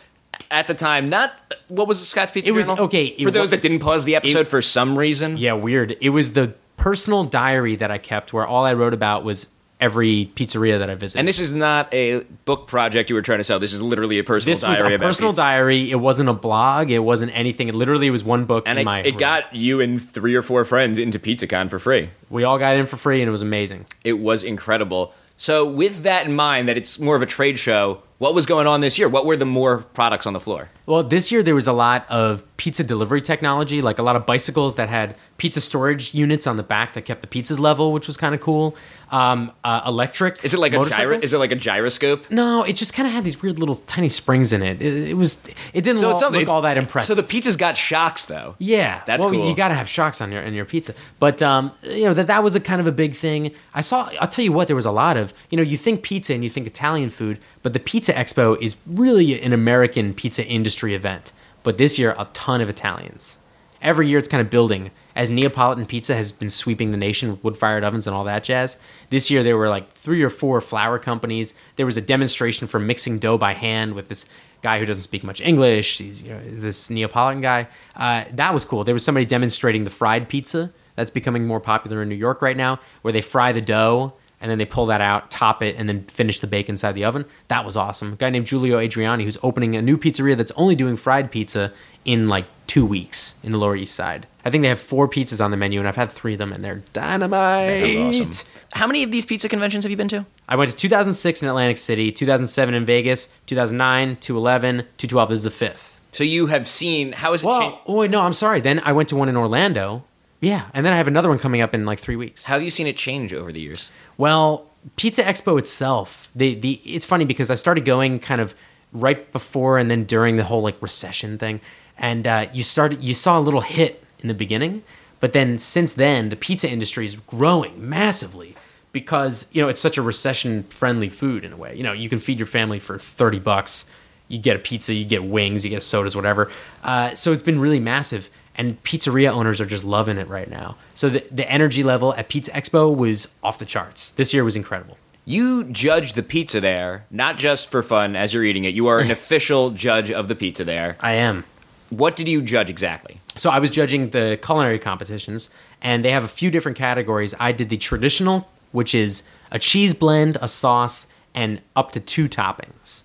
at 0.51 0.67
the 0.67 0.73
time, 0.73 1.09
not 1.09 1.31
what 1.69 1.87
was 1.87 2.05
Scott's 2.07 2.31
Pizza 2.31 2.49
It 2.49 2.53
was- 2.53 2.67
Journal? 2.67 2.83
okay, 2.85 3.05
it 3.05 3.23
for 3.23 3.31
those 3.31 3.47
wa- 3.47 3.51
that 3.51 3.61
didn't 3.61 3.79
pause 3.79 4.03
the 4.05 4.15
episode 4.15 4.47
for 4.47 4.61
some 4.61 4.99
reason. 4.99 5.37
Yeah, 5.37 5.53
weird. 5.53 5.95
It 6.01 6.09
was 6.09 6.33
the 6.33 6.53
personal 6.77 7.23
diary 7.23 7.75
that 7.77 7.89
I 7.89 7.97
kept 7.97 8.33
where 8.33 8.45
all 8.45 8.65
I 8.65 8.73
wrote 8.73 8.93
about 8.93 9.23
was 9.23 9.49
every 9.79 10.31
pizzeria 10.35 10.79
that 10.79 10.89
I 10.89 10.95
visited. 10.95 11.19
And 11.19 11.27
this 11.27 11.39
is 11.39 11.53
not 11.53 11.93
a 11.93 12.21
book 12.45 12.67
project 12.67 13.09
you 13.09 13.15
were 13.15 13.21
trying 13.21 13.39
to 13.39 13.43
sell. 13.43 13.59
This 13.59 13.73
is 13.73 13.81
literally 13.81 14.19
a 14.19 14.23
personal 14.23 14.57
diary. 14.57 14.73
this 14.73 14.91
was 14.91 14.95
a 14.95 14.99
personal 14.99 15.31
pizza. 15.31 15.41
diary. 15.41 15.91
It 15.91 15.95
wasn't 15.99 16.29
a 16.29 16.33
blog. 16.33 16.89
It 16.91 16.99
wasn't 16.99 17.31
anything. 17.35 17.67
It 17.67 17.75
literally 17.75 18.09
was 18.09 18.23
one 18.23 18.45
book 18.45 18.63
and 18.67 18.77
in 18.77 18.83
it, 18.83 18.85
my 18.85 18.99
it 18.99 19.11
room. 19.11 19.17
got 19.17 19.55
you 19.55 19.81
and 19.81 20.01
three 20.01 20.35
or 20.35 20.41
four 20.41 20.63
friends 20.63 20.97
into 20.97 21.19
PizzaCon 21.19 21.69
for 21.69 21.79
free. 21.79 22.09
We 22.29 22.43
all 22.43 22.57
got 22.57 22.77
in 22.77 22.85
for 22.87 22.97
free, 22.97 23.21
and 23.21 23.27
it 23.27 23.31
was 23.31 23.41
amazing. 23.41 23.85
It 24.03 24.13
was 24.13 24.43
incredible. 24.43 25.13
So, 25.37 25.65
with 25.65 26.03
that 26.03 26.25
in 26.25 26.35
mind, 26.35 26.69
that 26.69 26.77
it's 26.77 26.97
more 26.97 27.17
of 27.17 27.21
a 27.21 27.25
trade 27.25 27.59
show, 27.59 28.01
what 28.19 28.33
was 28.33 28.45
going 28.45 28.67
on 28.67 28.79
this 28.79 28.97
year? 28.97 29.09
What 29.09 29.25
were 29.25 29.35
the 29.35 29.45
more 29.45 29.79
products 29.79 30.25
on 30.25 30.31
the 30.31 30.39
floor? 30.39 30.69
Well, 30.85 31.03
this 31.03 31.29
year 31.29 31.43
there 31.43 31.53
was 31.55 31.67
a 31.67 31.73
lot 31.73 32.05
of 32.09 32.45
pizza 32.55 32.85
delivery 32.85 33.19
technology, 33.19 33.81
like 33.81 33.99
a 33.99 34.01
lot 34.03 34.15
of 34.15 34.25
bicycles 34.25 34.77
that 34.77 34.87
had 34.87 35.15
pizza 35.37 35.59
storage 35.59 36.13
units 36.13 36.47
on 36.47 36.55
the 36.55 36.63
back 36.63 36.93
that 36.93 37.01
kept 37.01 37.21
the 37.21 37.27
pizzas 37.27 37.59
level, 37.59 37.91
which 37.91 38.07
was 38.07 38.15
kind 38.15 38.33
of 38.33 38.39
cool. 38.39 38.77
Um, 39.11 39.51
uh, 39.63 39.81
electric. 39.85 40.43
Is 40.43 40.53
it 40.53 40.59
like 40.59 40.73
a 40.73 40.83
gyro? 40.85 41.15
Is 41.17 41.33
it 41.33 41.37
like 41.37 41.51
a 41.51 41.55
gyroscope? 41.55 42.29
No, 42.31 42.63
it 42.63 42.75
just 42.75 42.93
kind 42.93 43.07
of 43.07 43.13
had 43.13 43.23
these 43.23 43.41
weird 43.41 43.59
little 43.59 43.75
tiny 43.75 44.09
springs 44.09 44.51
in 44.51 44.63
it. 44.63 44.81
It, 44.81 45.09
it 45.11 45.13
was. 45.13 45.37
It 45.73 45.81
didn't 45.81 45.97
So 45.99 46.11
lo- 46.11 46.29
look 46.29 46.47
all 46.47 46.63
that 46.63 46.77
impressive. 46.77 47.07
So 47.07 47.15
the 47.15 47.23
pizza's 47.23 47.55
got 47.55 47.77
shocks, 47.77 48.25
though. 48.25 48.55
Yeah, 48.57 49.01
That's 49.05 49.23
well, 49.23 49.33
cool. 49.33 49.47
You 49.47 49.55
got 49.55 49.67
to 49.69 49.75
have 49.75 49.87
shocks 49.87 50.21
on 50.21 50.31
your 50.31 50.43
on 50.45 50.53
your 50.53 50.65
pizza, 50.65 50.95
but 51.19 51.41
um, 51.41 51.71
you 51.83 52.05
know 52.05 52.13
that 52.13 52.27
that 52.27 52.43
was 52.43 52.55
a 52.55 52.59
kind 52.59 52.81
of 52.81 52.87
a 52.87 52.91
big 52.91 53.13
thing. 53.15 53.51
I 53.73 53.81
saw. 53.81 54.09
I'll 54.19 54.27
tell 54.27 54.43
you 54.43 54.51
what, 54.51 54.67
there 54.67 54.75
was 54.75 54.85
a 54.85 54.91
lot 54.91 55.17
of. 55.17 55.33
You 55.49 55.57
know, 55.57 55.63
you 55.63 55.77
think 55.77 56.01
pizza 56.01 56.33
and 56.33 56.43
you 56.43 56.49
think 56.49 56.65
Italian 56.65 57.09
food, 57.09 57.39
but 57.63 57.73
the 57.73 57.79
Pizza 57.79 58.13
Expo 58.13 58.59
is 58.61 58.77
really 58.87 59.39
an 59.41 59.53
American 59.53 60.13
pizza 60.13 60.45
industry 60.45 60.95
event. 60.95 61.31
But 61.63 61.77
this 61.77 61.97
year, 61.97 62.15
a 62.17 62.27
ton 62.33 62.61
of 62.61 62.69
Italians. 62.69 63.37
Every 63.81 64.07
year, 64.07 64.17
it's 64.17 64.27
kind 64.27 64.41
of 64.41 64.49
building 64.49 64.91
as 65.15 65.29
Neapolitan 65.29 65.85
pizza 65.85 66.15
has 66.15 66.31
been 66.31 66.49
sweeping 66.49 66.91
the 66.91 66.97
nation 66.97 67.31
with 67.31 67.43
wood-fired 67.43 67.83
ovens 67.83 68.05
and 68.05 68.15
all 68.15 68.25
that 68.25 68.43
jazz. 68.43 68.77
This 69.09 69.31
year, 69.31 69.43
there 69.43 69.57
were 69.57 69.69
like 69.69 69.89
three 69.89 70.21
or 70.21 70.29
four 70.29 70.59
flour 70.61 70.99
companies. 70.99 71.53
There 71.77 71.85
was 71.85 71.97
a 71.97 72.01
demonstration 72.01 72.67
for 72.67 72.79
mixing 72.79 73.19
dough 73.19 73.37
by 73.37 73.53
hand 73.53 73.93
with 73.93 74.09
this 74.09 74.25
guy 74.61 74.79
who 74.79 74.85
doesn't 74.85 75.03
speak 75.03 75.23
much 75.23 75.41
English. 75.41 75.99
He's 75.99 76.23
you 76.23 76.29
know, 76.29 76.41
this 76.43 76.89
Neapolitan 76.89 77.41
guy. 77.41 77.67
Uh, 77.95 78.25
that 78.33 78.53
was 78.53 78.65
cool. 78.65 78.83
There 78.83 78.95
was 78.95 79.05
somebody 79.05 79.25
demonstrating 79.25 79.83
the 79.83 79.89
fried 79.89 80.27
pizza 80.27 80.71
that's 80.95 81.09
becoming 81.09 81.45
more 81.45 81.59
popular 81.59 82.01
in 82.01 82.09
New 82.09 82.15
York 82.15 82.41
right 82.41 82.57
now, 82.57 82.79
where 83.01 83.11
they 83.11 83.21
fry 83.21 83.51
the 83.51 83.61
dough 83.61 84.13
and 84.41 84.51
then 84.51 84.57
they 84.57 84.65
pull 84.65 84.85
that 84.87 85.01
out, 85.01 85.31
top 85.31 85.63
it, 85.63 85.75
and 85.77 85.87
then 85.87 86.03
finish 86.03 86.39
the 86.39 86.47
bake 86.47 86.69
inside 86.69 86.91
the 86.91 87.05
oven. 87.05 87.25
That 87.47 87.65
was 87.65 87.77
awesome. 87.77 88.13
A 88.13 88.15
guy 88.15 88.29
named 88.29 88.47
Giulio 88.47 88.77
Adriani 88.77 89.23
who's 89.23 89.37
opening 89.41 89.75
a 89.75 89.81
new 89.81 89.97
pizzeria 89.97 90.35
that's 90.35 90.51
only 90.55 90.75
doing 90.75 90.97
fried 90.97 91.31
pizza 91.31 91.71
in 92.05 92.27
like 92.29 92.45
two 92.67 92.85
weeks 92.85 93.35
in 93.43 93.51
the 93.51 93.57
Lower 93.57 93.75
East 93.75 93.93
Side. 93.95 94.27
I 94.43 94.49
think 94.51 94.61
they 94.61 94.67
have 94.69 94.79
four 94.79 95.07
pizzas 95.07 95.43
on 95.43 95.49
the 95.51 95.57
menu, 95.57 95.79
and 95.79 95.87
I've 95.87 95.95
had 95.95 96.11
three 96.11 96.33
of 96.33 96.39
them, 96.39 96.53
and 96.53 96.63
they're 96.63 96.83
dynamite. 96.93 97.79
That 97.79 97.93
sounds 97.93 98.21
awesome. 98.21 98.47
How 98.73 98.87
many 98.87 99.03
of 99.03 99.11
these 99.11 99.25
pizza 99.25 99.49
conventions 99.49 99.83
have 99.83 99.91
you 99.91 99.97
been 99.97 100.07
to? 100.09 100.25
I 100.47 100.55
went 100.55 100.69
to 100.71 100.77
2006 100.77 101.41
in 101.41 101.47
Atlantic 101.47 101.77
City, 101.77 102.11
2007 102.11 102.73
in 102.75 102.85
Vegas, 102.85 103.27
2009, 103.47 104.17
2011, 104.17 104.77
2012. 104.97 105.29
This 105.29 105.37
is 105.37 105.43
the 105.43 105.51
fifth. 105.51 106.01
So 106.11 106.23
you 106.23 106.47
have 106.47 106.67
seen. 106.67 107.11
How 107.13 107.33
is 107.33 107.43
it 107.43 107.47
Well, 107.47 107.59
changed? 107.61 107.77
oh 107.87 107.95
wait, 107.95 108.11
no, 108.11 108.21
I'm 108.21 108.33
sorry. 108.33 108.61
Then 108.61 108.79
I 108.85 108.91
went 108.93 109.09
to 109.09 109.15
one 109.15 109.29
in 109.29 109.35
Orlando. 109.37 110.03
Yeah, 110.41 110.67
and 110.73 110.85
then 110.85 110.93
I 110.93 110.97
have 110.97 111.07
another 111.07 111.29
one 111.29 111.39
coming 111.39 111.61
up 111.61 111.73
in 111.73 111.85
like 111.85 111.97
three 111.99 112.15
weeks. 112.15 112.45
How 112.45 112.55
have 112.55 112.63
you 112.63 112.69
seen 112.69 112.87
it 112.87 112.97
change 112.97 113.33
over 113.33 113.51
the 113.51 113.59
years? 113.61 113.89
Well, 114.17 114.69
Pizza 114.95 115.23
Expo 115.23 115.57
itself, 115.57 116.29
the 116.35 116.53
the 116.55 116.73
it's 116.85 117.05
funny 117.05 117.25
because 117.25 117.49
I 117.49 117.55
started 117.55 117.83
going 117.85 118.19
kind 118.19 118.39
of 118.41 118.53
right 118.93 119.29
before 119.33 119.77
and 119.77 119.89
then 119.89 120.03
during 120.05 120.35
the 120.37 120.43
whole 120.43 120.61
like 120.61 120.79
recession 120.81 121.37
thing, 121.37 121.59
and 121.97 122.27
uh, 122.27 122.47
you 122.53 122.63
started 122.63 123.03
you 123.03 123.13
saw 123.13 123.39
a 123.39 123.41
little 123.41 123.61
hit 123.61 124.03
in 124.19 124.27
the 124.27 124.33
beginning, 124.33 124.83
but 125.19 125.33
then 125.33 125.59
since 125.59 125.93
then 125.93 126.29
the 126.29 126.35
pizza 126.35 126.69
industry 126.69 127.05
is 127.05 127.15
growing 127.15 127.89
massively 127.89 128.55
because 128.91 129.47
you 129.51 129.61
know 129.61 129.67
it's 129.67 129.79
such 129.79 129.97
a 129.97 130.01
recession 130.01 130.63
friendly 130.63 131.09
food 131.09 131.43
in 131.43 131.53
a 131.53 131.57
way. 131.57 131.75
You 131.75 131.83
know 131.83 131.93
you 131.93 132.09
can 132.09 132.19
feed 132.19 132.39
your 132.39 132.47
family 132.47 132.79
for 132.79 132.97
thirty 132.97 133.39
bucks. 133.39 133.85
You 134.27 134.39
get 134.39 134.55
a 134.55 134.59
pizza, 134.59 134.93
you 134.93 135.05
get 135.05 135.23
wings, 135.23 135.63
you 135.63 135.69
get 135.69 135.83
sodas, 135.83 136.15
whatever. 136.15 136.51
Uh, 136.83 137.13
so 137.13 137.31
it's 137.31 137.43
been 137.43 137.59
really 137.59 137.79
massive 137.79 138.29
and 138.57 138.81
pizzeria 138.83 139.31
owners 139.31 139.59
are 139.59 139.65
just 139.65 139.83
loving 139.83 140.17
it 140.17 140.27
right 140.27 140.49
now. 140.49 140.77
So 140.93 141.09
the, 141.09 141.23
the 141.31 141.49
energy 141.49 141.83
level 141.83 142.13
at 142.15 142.29
Pizza 142.29 142.51
Expo 142.51 142.95
was 142.95 143.27
off 143.43 143.59
the 143.59 143.65
charts. 143.65 144.11
This 144.11 144.33
year 144.33 144.43
was 144.43 144.55
incredible. 144.55 144.97
You 145.25 145.63
judge 145.65 146.13
the 146.13 146.23
pizza 146.23 146.61
there, 146.61 147.05
not 147.09 147.37
just 147.37 147.69
for 147.69 147.81
fun 147.81 148.15
as 148.15 148.33
you're 148.33 148.43
eating 148.43 148.63
it. 148.63 148.75
You 148.75 148.87
are 148.87 148.99
an 148.99 149.11
official 149.19 149.71
judge 149.71 150.11
of 150.11 150.27
the 150.27 150.35
pizza 150.35 150.63
there. 150.63 150.97
I 150.99 151.13
am. 151.13 151.43
What 151.89 152.15
did 152.15 152.27
you 152.27 152.41
judge 152.41 152.69
exactly? 152.69 153.19
So 153.35 153.49
I 153.49 153.59
was 153.59 153.71
judging 153.71 154.09
the 154.09 154.39
culinary 154.41 154.79
competitions, 154.79 155.49
and 155.81 156.03
they 156.03 156.11
have 156.11 156.23
a 156.23 156.27
few 156.27 156.49
different 156.49 156.77
categories. 156.77 157.33
I 157.39 157.51
did 157.51 157.69
the 157.69 157.77
traditional, 157.77 158.49
which 158.71 158.95
is 158.95 159.23
a 159.51 159.59
cheese 159.59 159.93
blend, 159.93 160.37
a 160.41 160.47
sauce, 160.47 161.07
and 161.33 161.61
up 161.75 161.91
to 161.91 161.99
two 161.99 162.27
toppings. 162.27 163.03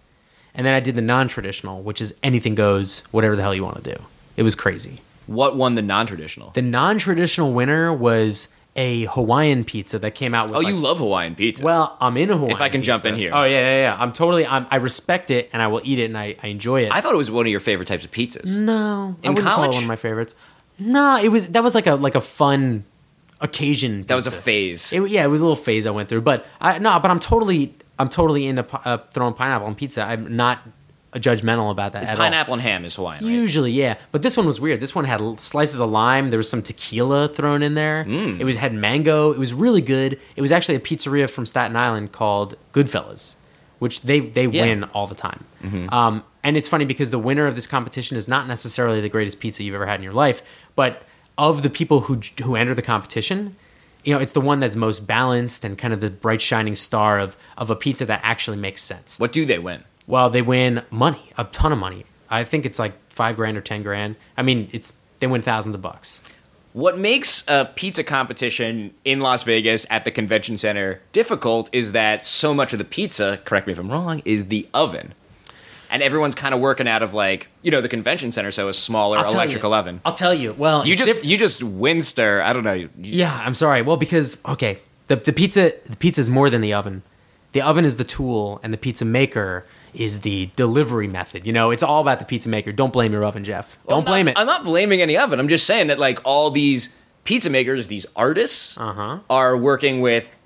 And 0.55 0.67
then 0.67 0.75
I 0.75 0.81
did 0.81 0.94
the 0.94 1.03
non-traditional, 1.03 1.82
which 1.82 2.00
is 2.00 2.15
anything 2.23 2.55
goes, 2.55 3.00
whatever 3.11 3.37
the 3.37 3.43
hell 3.43 3.55
you 3.55 3.65
want 3.65 3.82
to 3.85 3.94
do. 3.94 4.03
It 4.37 4.43
was 4.43 4.55
crazy. 4.55 5.00
What 5.26 5.56
won 5.56 5.75
the 5.75 5.83
non-traditional? 5.83 6.50
The 6.50 6.62
non-traditional 6.62 7.53
winner 7.53 7.93
was 7.93 8.49
a 8.81 9.05
Hawaiian 9.06 9.65
pizza 9.65 9.99
that 9.99 10.15
came 10.15 10.35
out 10.35 10.47
with. 10.49 10.56
oh, 10.56 10.61
like, 10.61 10.69
you 10.69 10.77
love 10.81 10.99
Hawaiian 10.99 11.35
pizza. 11.35 11.62
Well, 11.65 11.97
I'm 12.00 12.17
in 12.17 12.31
a 12.31 12.35
Hawaiian. 12.37 12.53
If 12.56 12.61
I 12.62 12.69
can 12.71 12.82
jump 12.82 13.05
in 13.05 13.15
here. 13.15 13.31
Oh 13.35 13.44
yeah, 13.44 13.59
yeah, 13.59 13.77
yeah. 13.82 13.97
I'm 13.99 14.12
totally. 14.12 14.47
I'm, 14.47 14.67
I 14.71 14.77
respect 14.77 15.31
it, 15.31 15.50
and 15.53 15.61
I 15.61 15.67
will 15.67 15.82
eat 15.85 15.99
it, 15.99 16.05
and 16.05 16.17
I, 16.17 16.37
I 16.43 16.47
enjoy 16.49 16.82
it. 16.87 16.93
I 16.93 17.00
thought 17.00 17.12
it 17.12 17.19
was 17.19 17.31
one 17.31 17.47
of 17.47 17.50
your 17.50 17.61
favorite 17.61 17.87
types 17.88 18.05
of 18.05 18.11
pizzas. 18.11 18.56
no, 18.59 19.17
I 19.23 19.27
In 19.27 19.35
wouldn't 19.35 19.38
call 19.47 19.62
it 19.62 19.67
college? 19.67 19.75
one 19.75 19.85
of 19.85 19.88
my 19.88 19.97
favorites. 19.97 20.35
No, 20.79 21.19
it 21.23 21.29
was 21.29 21.49
that 21.49 21.62
was 21.62 21.75
like 21.75 21.87
a 21.87 21.94
like 21.97 22.15
a 22.15 22.21
fun 22.23 22.85
occasion. 23.41 24.05
That 24.05 24.15
was 24.15 24.27
a 24.27 24.31
phase. 24.31 24.93
It, 24.93 25.09
yeah, 25.11 25.25
it 25.25 25.29
was 25.29 25.41
a 25.41 25.44
little 25.44 25.56
phase 25.62 25.87
I 25.87 25.91
went 25.91 26.09
through, 26.09 26.23
but 26.23 26.47
I 26.61 26.79
no, 26.79 26.99
but 27.00 27.11
I'm 27.11 27.21
totally 27.21 27.75
I'm 27.99 28.09
totally 28.09 28.47
into 28.47 28.65
uh, 28.87 28.99
throwing 29.12 29.35
pineapple 29.35 29.67
on 29.67 29.75
pizza. 29.75 30.03
I'm 30.03 30.37
not 30.37 30.61
judgmental 31.19 31.71
about 31.71 31.93
that 31.93 32.03
It's 32.05 32.12
at 32.12 32.19
all. 32.19 32.25
pineapple 32.25 32.55
and 32.55 32.62
ham 32.62 32.85
is 32.85 32.95
Hawaiian. 32.97 33.25
right? 33.25 33.33
Usually, 33.33 33.73
yeah, 33.73 33.97
but 34.12 34.23
this 34.23 34.37
one 34.37 34.47
was 34.47 34.61
weird. 34.61 34.81
This 34.81 34.95
one 34.95 35.05
had 35.05 35.41
slices 35.41 35.81
of 35.81 35.91
lime. 35.91 36.31
There 36.31 36.39
was 36.39 36.49
some 36.49 36.62
tequila 36.62 37.27
thrown 37.29 37.62
in 37.62 37.75
there. 37.75 38.05
Mm. 38.05 38.39
It 38.39 38.45
was 38.45 38.57
had 38.57 38.73
mango. 38.75 39.33
It 39.33 39.39
was 39.39 39.53
really 39.53 39.81
good. 39.81 40.21
It 40.37 40.40
was 40.43 40.52
actually 40.52 40.76
a 40.76 40.81
pizzeria 40.81 41.29
from 41.29 41.47
Staten 41.47 41.75
Island 41.76 42.12
called 42.12 42.57
Goodfellas, 42.73 43.35
which 43.81 44.02
they 44.02 44.21
they 44.21 44.43
Yeah. 44.47 44.62
Mm-hmm. 44.67 44.81
win 44.83 44.85
all 44.95 45.07
the 45.09 45.14
time. 45.17 45.45
Um, 45.90 46.23
and 46.45 46.57
it's 46.57 46.69
funny 46.69 46.85
because 46.85 47.11
the 47.11 47.19
winner 47.19 47.47
of 47.47 47.55
this 47.55 47.67
competition 47.67 48.17
is 48.17 48.29
not 48.29 48.47
necessarily 48.47 49.00
the 49.00 49.09
greatest 49.11 49.40
pizza 49.40 49.62
you've 49.64 49.75
ever 49.75 49.87
had 49.87 49.97
in 50.00 50.05
your 50.05 50.12
life, 50.14 50.40
but 50.76 51.02
of 51.37 51.62
the 51.62 51.71
people 51.71 52.00
who 52.02 52.21
who 52.45 52.55
enter 52.57 52.75
the 52.75 52.83
competition. 52.83 53.57
You 54.02 54.14
know, 54.14 54.21
it's 54.21 54.33
the 54.33 54.40
one 54.40 54.61
that's 54.61 54.76
most 54.76 55.07
balanced 55.07 55.62
and 55.62 55.76
kind 55.76 55.93
of 55.93 56.00
the 56.00 56.09
bright 56.09 56.40
shining 56.40 56.75
star 56.75 57.19
of, 57.19 57.37
of 57.59 57.69
a 57.69 57.76
pizza 57.76 58.07
that 58.07 58.21
actually 58.23 58.57
makes 58.57 58.81
sense. 58.81 59.19
What 59.19 59.31
do 59.31 59.45
they 59.45 59.59
win? 59.59 59.85
Well, 60.11 60.29
they 60.31 60.43
win 60.43 60.83
money, 60.90 61.33
a 61.38 61.45
ton 61.45 61.73
of 61.73 61.79
money. 61.79 62.05
I 62.29 62.45
think 62.45 62.67
it's 62.67 62.79
like 62.79 62.93
five 63.11 63.37
grand 63.37 63.57
or 63.57 63.61
ten 63.61 63.83
grand. 63.83 64.17
I 64.37 64.43
mean, 64.43 64.69
it's 64.73 64.95
they 65.21 65.26
win 65.26 65.43
thousands 65.43 65.75
of 65.75 65.83
bucks. 65.83 66.23
What 66.73 66.97
makes 66.99 67.45
a 67.49 67.71
pizza 67.75 68.05
competition 68.05 68.95
in 69.05 69.19
Las 69.21 69.43
Vegas 69.43 69.87
at 69.90 70.05
the 70.05 70.11
convention 70.12 70.57
center 70.57 71.00
difficult 71.12 71.69
is 71.73 71.93
that 71.93 72.25
so 72.25 72.55
much 72.55 72.73
of 72.73 72.79
the 72.79 72.85
pizza, 72.85 73.40
correct 73.45 73.67
me 73.67 73.73
if 73.73 73.79
I'm 73.79 73.90
wrong, 73.90 74.23
is 74.25 74.47
the 74.47 74.69
oven. 74.73 75.14
And 75.90 76.00
everyone's 76.05 76.37
kind 76.37 76.55
of 76.55 76.61
working 76.61 76.87
out 76.87 77.02
of 77.02 77.12
like, 77.12 77.49
you 77.62 77.73
know, 77.73 77.81
the 77.81 77.88
convention 77.88 78.31
center, 78.31 78.52
so 78.52 78.69
a 78.69 78.73
smaller 78.73 79.19
I'll 79.19 79.33
electrical 79.33 79.71
you. 79.71 79.76
oven. 79.76 80.00
I'll 80.05 80.12
tell 80.14 80.33
you. 80.33 80.52
Well, 80.52 80.87
You 80.87 80.95
just 80.95 81.12
diff- 81.12 81.25
you 81.25 81.37
just 81.37 81.61
winster. 81.62 82.40
I 82.43 82.52
don't 82.52 82.62
know. 82.62 82.75
You- 82.75 82.90
yeah. 82.97 83.43
I'm 83.45 83.55
sorry. 83.55 83.83
Well, 83.83 83.97
because 83.97 84.37
okay, 84.47 84.79
the 85.09 85.17
the 85.17 85.33
pizza 85.33 85.73
the 85.87 85.97
pizza 85.97 86.21
is 86.21 86.31
more 86.31 86.49
than 86.50 86.61
the 86.61 86.73
oven. 86.73 87.02
The 87.52 87.62
oven 87.62 87.85
is 87.85 87.97
the 87.97 88.05
tool, 88.05 88.61
and 88.62 88.73
the 88.73 88.76
pizza 88.79 89.05
maker 89.05 89.67
is 89.94 90.20
the 90.20 90.50
delivery 90.56 91.06
method. 91.09 91.47
You 91.47 91.52
know, 91.52 91.70
it's 91.70 91.82
all 91.82 92.00
about 92.00 92.18
the 92.18 92.25
pizza 92.25 92.49
maker. 92.49 92.73
Don't 92.73 92.92
blame 92.92 93.12
your 93.12 93.25
oven, 93.25 93.44
Jeff. 93.44 93.76
Don't 93.88 93.99
I'm 93.99 94.04
blame 94.04 94.26
not- 94.26 94.32
it. 94.32 94.38
I'm 94.38 94.47
not 94.47 94.64
blaming 94.64 95.00
any 95.02 95.16
oven. 95.16 95.38
I'm 95.40 95.49
just 95.49 95.66
saying 95.66 95.88
that 95.88 95.99
like 95.99 96.20
all 96.25 96.50
these 96.50 96.90
pizza 97.25 97.50
makers, 97.50 97.87
these 97.88 98.06
artists, 98.16 98.78
Uh-huh. 98.78 99.18
are 99.28 99.56
working 99.56 100.00
with 100.00 100.37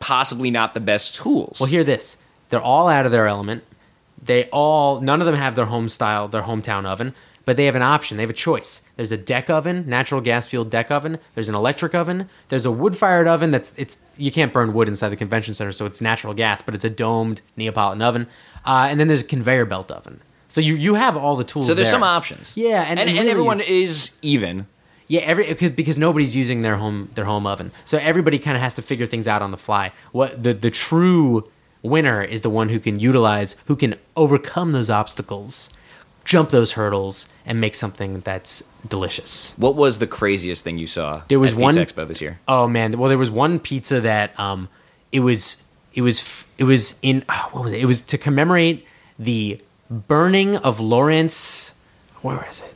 possibly 0.00 0.50
not 0.50 0.74
the 0.74 0.80
best 0.80 1.14
tools. 1.14 1.58
Well, 1.60 1.68
hear 1.70 1.84
this. 1.84 2.18
They're 2.50 2.60
all 2.60 2.88
out 2.88 3.06
of 3.06 3.12
their 3.12 3.26
element. 3.26 3.64
They 4.22 4.44
all, 4.46 5.00
none 5.00 5.20
of 5.20 5.26
them 5.26 5.34
have 5.36 5.54
their 5.54 5.66
home 5.66 5.88
style, 5.88 6.28
their 6.28 6.42
hometown 6.42 6.86
oven, 6.86 7.14
but 7.44 7.56
they 7.58 7.66
have 7.66 7.74
an 7.76 7.82
option. 7.82 8.16
They 8.16 8.22
have 8.22 8.30
a 8.30 8.34
choice. 8.34 8.80
There's 8.96 9.12
a 9.12 9.16
deck 9.18 9.50
oven, 9.50 9.84
natural 9.86 10.20
gas 10.22 10.46
fueled 10.46 10.70
deck 10.70 10.90
oven. 10.90 11.18
There's 11.34 11.48
an 11.50 11.54
electric 11.54 11.94
oven. 11.94 12.28
There's 12.48 12.64
a 12.64 12.70
wood 12.70 12.96
fired 12.96 13.26
oven 13.28 13.50
that's, 13.50 13.74
it's, 13.76 13.98
you 14.16 14.30
can't 14.32 14.52
burn 14.52 14.72
wood 14.72 14.88
inside 14.88 15.10
the 15.10 15.16
convention 15.16 15.52
center, 15.52 15.72
so 15.72 15.84
it's 15.84 16.00
natural 16.00 16.32
gas, 16.32 16.62
but 16.62 16.74
it's 16.74 16.84
a 16.84 16.90
domed 16.90 17.42
Neapolitan 17.56 18.00
oven. 18.02 18.26
Uh, 18.64 18.86
and 18.90 18.98
then 18.98 19.08
there's 19.08 19.22
a 19.22 19.24
conveyor 19.26 19.64
belt 19.66 19.90
oven. 19.90 20.20
So 20.48 20.60
you, 20.60 20.74
you 20.74 20.94
have 20.94 21.16
all 21.16 21.36
the 21.36 21.44
tools 21.44 21.66
so 21.66 21.74
there's 21.74 21.88
there. 21.88 21.92
some 21.94 22.02
options. 22.02 22.56
Yeah, 22.56 22.82
and- 22.82 22.98
and, 23.00 23.08
and 23.10 23.18
and, 23.18 23.28
everyone 23.28 23.60
is 23.60 24.16
even. 24.22 24.66
Yeah, 25.06 25.20
every 25.20 25.46
because- 25.48 25.70
because 25.72 25.98
nobody's 25.98 26.34
using 26.34 26.62
their 26.62 26.76
home 26.76 27.10
their 27.14 27.26
home 27.26 27.46
oven, 27.46 27.72
so 27.84 27.98
everybody 27.98 28.38
kind 28.38 28.56
of 28.56 28.62
has 28.62 28.74
to 28.74 28.82
figure 28.82 29.06
things 29.06 29.26
out 29.28 29.42
on 29.42 29.50
the 29.50 29.58
fly. 29.58 29.92
What 30.12 30.42
the 30.42 30.54
the 30.54 30.70
true 30.70 31.50
winner 31.82 32.22
is 32.22 32.40
the 32.42 32.48
one 32.50 32.70
who 32.70 32.78
can 32.80 32.98
utilize, 32.98 33.56
who 33.66 33.76
can 33.76 33.96
overcome 34.16 34.72
those 34.72 34.88
obstacles, 34.88 35.68
jump 36.24 36.48
those 36.48 36.72
hurdles 36.72 37.28
and 37.44 37.60
make 37.60 37.74
something 37.74 38.20
that's 38.20 38.62
delicious. 38.88 39.54
What 39.58 39.74
was 39.76 39.98
the 39.98 40.06
craziest 40.06 40.64
thing 40.64 40.78
you 40.78 40.86
saw? 40.86 41.22
There 41.28 41.38
was 41.38 41.52
at 41.52 41.58
one- 41.58 41.74
Pizza 41.74 41.94
Expo 41.94 42.08
this 42.08 42.22
year. 42.22 42.40
Oh 42.48 42.66
man, 42.68 42.96
well 42.98 43.08
there 43.10 43.18
was 43.18 43.30
one 43.30 43.58
pizza 43.58 44.00
that 44.00 44.38
um 44.40 44.68
it 45.12 45.20
was 45.20 45.58
it 45.94 46.02
was 46.02 46.44
it 46.58 46.64
was 46.64 46.98
in 47.02 47.24
ah, 47.28 47.48
what 47.52 47.64
was 47.64 47.72
it? 47.72 47.80
It 47.80 47.86
was 47.86 48.02
to 48.02 48.18
commemorate 48.18 48.86
the 49.18 49.60
burning 49.90 50.56
of 50.56 50.80
Lawrence 50.80 51.74
where 52.22 52.44
is 52.48 52.60
it? 52.60 52.74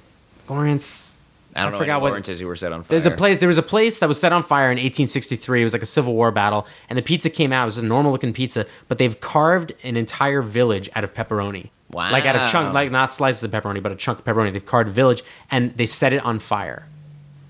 Lawrence 0.48 1.16
I 1.56 1.62
don't 1.62 1.68
I 1.68 1.72
know 1.72 1.78
forgot 1.78 2.02
what- 2.02 2.08
Lawrences 2.10 2.40
who 2.40 2.46
were 2.46 2.54
set 2.54 2.72
on 2.72 2.82
fire. 2.82 2.88
There's 2.90 3.06
a 3.06 3.10
place. 3.10 3.38
There 3.38 3.48
was 3.48 3.58
a 3.58 3.62
place 3.62 3.98
that 3.98 4.08
was 4.08 4.20
set 4.20 4.32
on 4.32 4.42
fire 4.42 4.66
in 4.66 4.76
1863. 4.76 5.60
It 5.60 5.64
was 5.64 5.72
like 5.72 5.82
a 5.82 5.86
Civil 5.86 6.14
War 6.14 6.30
battle, 6.30 6.66
and 6.88 6.96
the 6.96 7.02
pizza 7.02 7.30
came 7.30 7.52
out. 7.52 7.62
It 7.62 7.66
was 7.66 7.78
a 7.78 7.84
normal 7.84 8.12
looking 8.12 8.32
pizza, 8.32 8.66
but 8.86 8.98
they've 8.98 9.18
carved 9.20 9.72
an 9.82 9.96
entire 9.96 10.42
village 10.42 10.88
out 10.94 11.02
of 11.02 11.14
pepperoni. 11.14 11.70
Wow. 11.90 12.12
Like 12.12 12.26
out 12.26 12.36
of 12.36 12.48
chunk, 12.50 12.74
like 12.74 12.92
not 12.92 13.12
slices 13.12 13.42
of 13.42 13.50
pepperoni, 13.50 13.82
but 13.82 13.90
a 13.90 13.96
chunk 13.96 14.20
of 14.20 14.24
pepperoni. 14.24 14.52
They've 14.52 14.64
carved 14.64 14.90
a 14.90 14.92
village, 14.92 15.22
and 15.50 15.76
they 15.76 15.86
set 15.86 16.12
it 16.12 16.24
on 16.24 16.38
fire. 16.38 16.86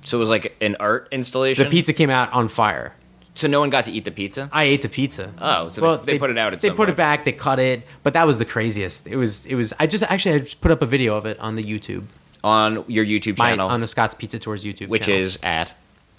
So 0.05 0.17
it 0.17 0.21
was 0.21 0.31
like 0.31 0.57
an 0.63 0.77
art 0.81 1.09
installation. 1.11 1.65
The 1.65 1.71
pizza 1.71 1.93
came 1.93 2.09
out 2.09 2.33
on 2.33 2.49
fire. 2.49 2.95
So 3.39 3.47
no 3.47 3.61
one 3.61 3.71
got 3.71 3.85
to 3.85 3.93
eat 3.93 4.05
the 4.05 4.11
pizza. 4.11 4.51
I 4.53 4.65
ate 4.65 4.83
the 4.83 4.89
pizza. 4.89 5.33
Oh, 5.41 5.69
so 5.69 5.97
they- 5.99 6.15
they 6.15 6.19
put 6.19 6.31
it 6.31 6.39
out 6.39 6.53
at 6.55 6.61
They 6.61 6.69
some 6.69 6.77
put 6.77 6.89
it 6.89 6.97
back. 6.97 7.25
They 7.25 7.31
cut 7.31 7.61
it, 7.61 7.83
but 8.03 8.15
that 8.15 8.27
was 8.27 8.39
the 8.39 8.45
craziest. 8.45 9.07
It 9.07 9.15
was. 9.15 9.47
It 9.47 9.55
was. 9.55 9.73
I 9.79 9.87
just 9.87 10.03
actually 10.03 10.35
I 10.35 10.39
just 10.41 10.61
put 10.61 10.73
up 10.73 10.83
a 10.83 10.87
video 10.87 11.17
of 11.17 11.25
it 11.25 11.39
on 11.39 11.55
the 11.55 11.63
YouTube, 11.63 12.03
on 12.43 12.85
your 12.89 13.05
YouTube 13.05 13.39
my, 13.39 13.51
channel, 13.51 13.69
on 13.69 13.79
the 13.79 13.87
Scott's 13.87 14.15
Pizza 14.17 14.41
Tours 14.41 14.65
YouTube, 14.65 14.79
channel. 14.79 14.91
which 14.91 15.03
channel. 15.07 15.21
is 15.21 15.39
at 15.45 15.73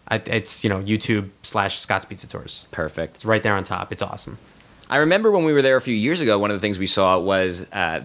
I, 0.07 0.15
it's 0.27 0.63
you 0.63 0.69
know 0.69 0.81
YouTube 0.81 1.29
slash 1.43 1.77
Scott's 1.79 2.05
Pizza 2.05 2.25
Tours. 2.27 2.67
perfect. 2.71 3.17
It's 3.17 3.25
right 3.25 3.43
there 3.43 3.53
on 3.53 3.65
top. 3.65 3.91
It's 3.91 4.01
awesome. 4.01 4.37
I 4.89 4.97
remember 4.97 5.29
when 5.29 5.43
we 5.43 5.51
were 5.51 5.61
there 5.61 5.75
a 5.75 5.81
few 5.81 5.93
years 5.95 6.21
ago. 6.21 6.39
One 6.39 6.51
of 6.51 6.55
the 6.55 6.61
things 6.61 6.79
we 6.79 6.87
saw 6.87 7.19
was 7.19 7.67
uh, 7.73 7.99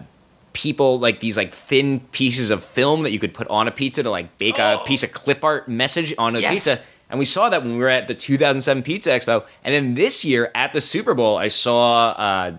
people 0.51 0.99
like 0.99 1.21
these 1.21 1.37
like 1.37 1.53
thin 1.53 1.99
pieces 2.11 2.51
of 2.51 2.61
film 2.63 3.03
that 3.03 3.11
you 3.11 3.19
could 3.19 3.33
put 3.33 3.47
on 3.47 3.67
a 3.69 3.71
pizza 3.71 4.03
to 4.03 4.09
like 4.09 4.37
bake 4.37 4.59
a 4.59 4.79
piece 4.85 5.03
of 5.03 5.11
clip 5.13 5.41
art 5.43 5.67
message 5.69 6.13
on 6.17 6.35
a 6.35 6.39
Yes. 6.39 6.53
pizza. 6.53 6.81
And 7.15 7.19
we 7.19 7.25
saw 7.25 7.47
that 7.47 7.63
when 7.63 7.71
we 7.73 7.77
were 7.79 7.87
at 7.87 8.09
the 8.09 8.13
2007 8.13 8.83
Pizza 8.83 9.09
Expo. 9.09 9.45
And 9.63 9.73
then 9.73 9.95
this 9.95 10.25
year 10.25 10.51
at 10.53 10.73
the 10.73 10.81
Super 10.81 11.13
Bowl, 11.13 11.37
I 11.37 11.47
saw 11.47 12.09
uh, 12.11 12.51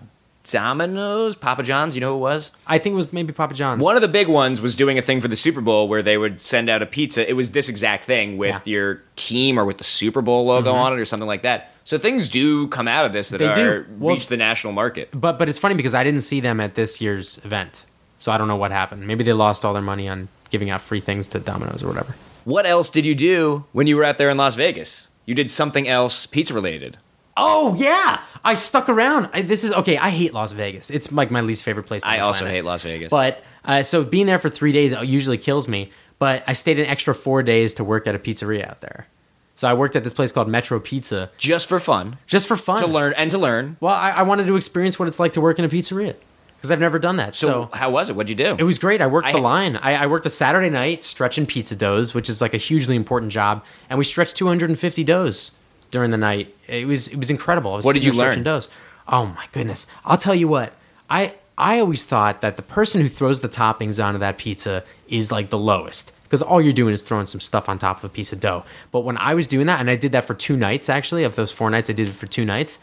Domino's, 0.51 1.35
Papa 1.35 1.61
John's. 1.61 1.93
You 1.93 2.01
know 2.01 2.13
who 2.13 2.17
it 2.17 2.21
was? 2.21 2.51
I 2.65 2.79
think 2.79 2.93
it 2.93 2.95
was 2.95 3.13
maybe 3.13 3.33
Papa 3.33 3.53
John's. 3.53 3.83
One 3.83 3.95
of 3.95 4.01
the 4.01 4.07
big 4.07 4.27
ones 4.27 4.59
was 4.61 4.73
doing 4.75 4.97
a 4.97 5.01
thing 5.03 5.21
for 5.21 5.27
the 5.27 5.35
Super 5.35 5.61
Bowl 5.61 5.87
where 5.87 6.01
they 6.01 6.17
would 6.17 6.39
send 6.39 6.69
out 6.69 6.81
a 6.81 6.85
pizza. 6.87 7.29
It 7.29 7.33
was 7.33 7.51
this 7.51 7.69
exact 7.69 8.05
thing 8.05 8.37
with 8.37 8.49
Yeah. 8.49 8.59
Mm-hmm. 8.59 8.69
your 8.69 9.01
team 9.15 9.59
or 9.59 9.65
with 9.65 9.77
the 9.77 9.83
Super 9.83 10.21
Bowl 10.23 10.45
logo 10.45 10.73
on 10.73 10.93
it 10.93 10.99
or 10.99 11.05
something 11.05 11.27
like 11.27 11.43
that. 11.43 11.71
So 11.83 11.97
things 11.99 12.27
do 12.29 12.67
come 12.69 12.87
out 12.87 13.05
of 13.05 13.13
this 13.13 13.29
that 13.29 13.37
They 13.37 13.53
do. 13.53 13.61
are 13.69 13.87
Well- 13.99 14.15
reach 14.15 14.27
the 14.27 14.37
national 14.37 14.73
market. 14.73 15.09
but 15.13 15.37
but 15.37 15.47
it's 15.49 15.59
funny 15.59 15.75
because 15.75 15.93
I 15.93 16.03
didn't 16.03 16.21
see 16.21 16.39
them 16.39 16.59
at 16.59 16.73
this 16.75 16.99
year's 16.99 17.39
event, 17.45 17.85
so 18.17 18.31
I 18.31 18.37
don't 18.37 18.47
know 18.47 18.55
what 18.57 18.71
happened. 18.71 19.05
Maybe 19.05 19.23
they 19.23 19.33
lost 19.33 19.63
all 19.63 19.73
their 19.73 19.81
money 19.83 20.07
on 20.09 20.29
giving 20.49 20.69
out 20.69 20.81
free 20.81 20.99
things 21.01 21.27
to 21.29 21.39
Domino's 21.39 21.83
or 21.83 21.87
whatever. 21.87 22.15
What 22.47 22.65
else 22.65 22.89
did 22.89 23.05
you 23.05 23.13
do 23.13 23.65
when 23.73 23.87
you 23.87 23.97
were 23.97 24.05
out 24.05 24.17
there 24.17 24.29
in 24.29 24.37
Las 24.37 24.55
Vegas? 24.55 25.09
You 25.25 25.35
did 25.35 25.51
something 25.51 25.85
else 25.85 26.25
pizza 26.25 26.53
related. 26.53 26.97
Oh 27.35 27.75
yeah, 27.77 28.21
I 28.41 28.53
stuck 28.53 28.87
around. 28.87 29.29
I, 29.33 29.41
this 29.41 29.65
is 29.65 29.73
okay. 29.73 29.97
I 29.97 30.11
hate 30.11 30.33
Las 30.33 30.53
Vegas. 30.53 30.89
It's 30.89 31.11
like 31.11 31.29
my 31.29 31.41
least 31.41 31.63
favorite 31.63 31.87
place. 31.87 32.05
I 32.05 32.19
also 32.19 32.45
planet. 32.45 32.55
hate 32.55 32.61
Las 32.63 32.83
Vegas. 32.83 33.09
But 33.09 33.43
uh, 33.65 33.83
so 33.83 34.05
being 34.05 34.27
there 34.27 34.39
for 34.39 34.47
three 34.47 34.71
days 34.71 34.93
usually 35.03 35.37
kills 35.37 35.67
me. 35.67 35.91
But 36.19 36.45
I 36.47 36.53
stayed 36.53 36.79
an 36.79 36.85
extra 36.85 37.13
four 37.13 37.43
days 37.43 37.73
to 37.73 37.83
work 37.83 38.07
at 38.07 38.15
a 38.15 38.19
pizzeria 38.19 38.65
out 38.65 38.79
there. 38.79 39.07
So 39.55 39.67
I 39.67 39.73
worked 39.73 39.97
at 39.97 40.05
this 40.05 40.13
place 40.13 40.31
called 40.31 40.47
Metro 40.47 40.79
Pizza 40.79 41.29
just 41.37 41.67
for 41.67 41.81
fun, 41.81 42.17
just 42.27 42.47
for 42.47 42.55
fun 42.55 42.79
to 42.81 42.87
learn 42.87 43.13
and 43.17 43.29
to 43.31 43.37
learn. 43.37 43.75
Well, 43.81 43.93
I, 43.93 44.11
I 44.11 44.21
wanted 44.21 44.47
to 44.47 44.55
experience 44.55 44.97
what 44.97 45.09
it's 45.09 45.19
like 45.19 45.33
to 45.33 45.41
work 45.41 45.59
in 45.59 45.65
a 45.65 45.69
pizzeria 45.69 46.15
because 46.57 46.71
I've 46.71 46.79
never 46.79 46.99
done 46.99 47.15
that. 47.17 47.35
So, 47.35 47.47
So, 47.47 47.69
how 47.77 47.89
was 47.89 48.09
it? 48.09 48.15
What'd 48.15 48.29
you 48.29 48.35
do? 48.35 48.55
it 48.59 48.63
was 48.63 48.77
great. 48.79 48.99
I 48.99 49.07
worked 49.07 49.27
I- 49.27 49.31
the 49.33 49.37
line. 49.41 49.77
I, 49.77 49.93
I 49.93 50.07
worked 50.07 50.25
a 50.25 50.29
Saturday 50.29 50.69
night 50.69 51.03
stretching 51.05 51.45
pizza 51.45 51.75
doughs, 51.75 52.13
which 52.13 52.29
is 52.29 52.41
like 52.41 52.53
a 52.53 52.57
hugely 52.57 52.95
important 52.95 53.31
job, 53.31 53.63
and 53.89 53.97
we 53.97 54.03
stretched 54.05 54.35
250 54.35 55.03
doughs 55.03 55.51
during 55.91 56.11
the 56.11 56.17
night. 56.17 56.53
It 56.67 56.85
was 56.87 57.07
it 57.07 57.17
was 57.17 57.29
incredible. 57.29 57.73
I 57.73 57.75
was 57.77 57.85
What 57.85 57.93
did 57.93 58.03
you 58.05 58.11
learn? 58.11 58.31
Stretching 58.31 58.43
doughs. 58.43 58.69
Oh 59.07 59.25
my 59.27 59.45
goodness! 59.53 59.87
I'll 60.05 60.17
tell 60.17 60.35
you 60.35 60.47
what. 60.47 60.73
I 61.09 61.35
I 61.57 61.79
always 61.79 62.03
thought 62.03 62.41
that 62.41 62.55
the 62.57 62.61
person 62.61 63.01
who 63.01 63.07
throws 63.07 63.41
the 63.41 63.49
toppings 63.49 64.03
onto 64.03 64.19
that 64.19 64.37
pizza 64.37 64.83
is 65.07 65.31
like 65.31 65.49
the 65.49 65.57
lowest 65.57 66.11
because 66.23 66.41
all 66.41 66.61
you're 66.61 66.73
doing 66.73 66.93
is 66.93 67.03
throwing 67.03 67.25
some 67.25 67.39
stuff 67.39 67.69
on 67.69 67.79
top 67.79 67.97
of 67.99 68.03
a 68.03 68.09
piece 68.09 68.33
of 68.33 68.39
dough. 68.41 68.63
But 68.91 69.01
when 69.01 69.17
I 69.17 69.33
was 69.33 69.47
doing 69.47 69.65
that, 69.67 69.79
and 69.79 69.89
I 69.89 69.95
did 69.95 70.11
that 70.11 70.25
for 70.25 70.33
two 70.33 70.57
nights 70.57 70.89
actually, 70.89 71.23
of 71.23 71.35
those 71.35 71.51
four 71.53 71.69
nights, 71.69 71.89
I 71.89 71.93
did 71.93 72.09
it 72.09 72.15
for 72.15 72.27
two 72.27 72.43
nights. 72.45 72.79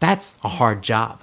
That's 0.00 0.36
a 0.42 0.48
hard 0.48 0.82
job. 0.82 1.20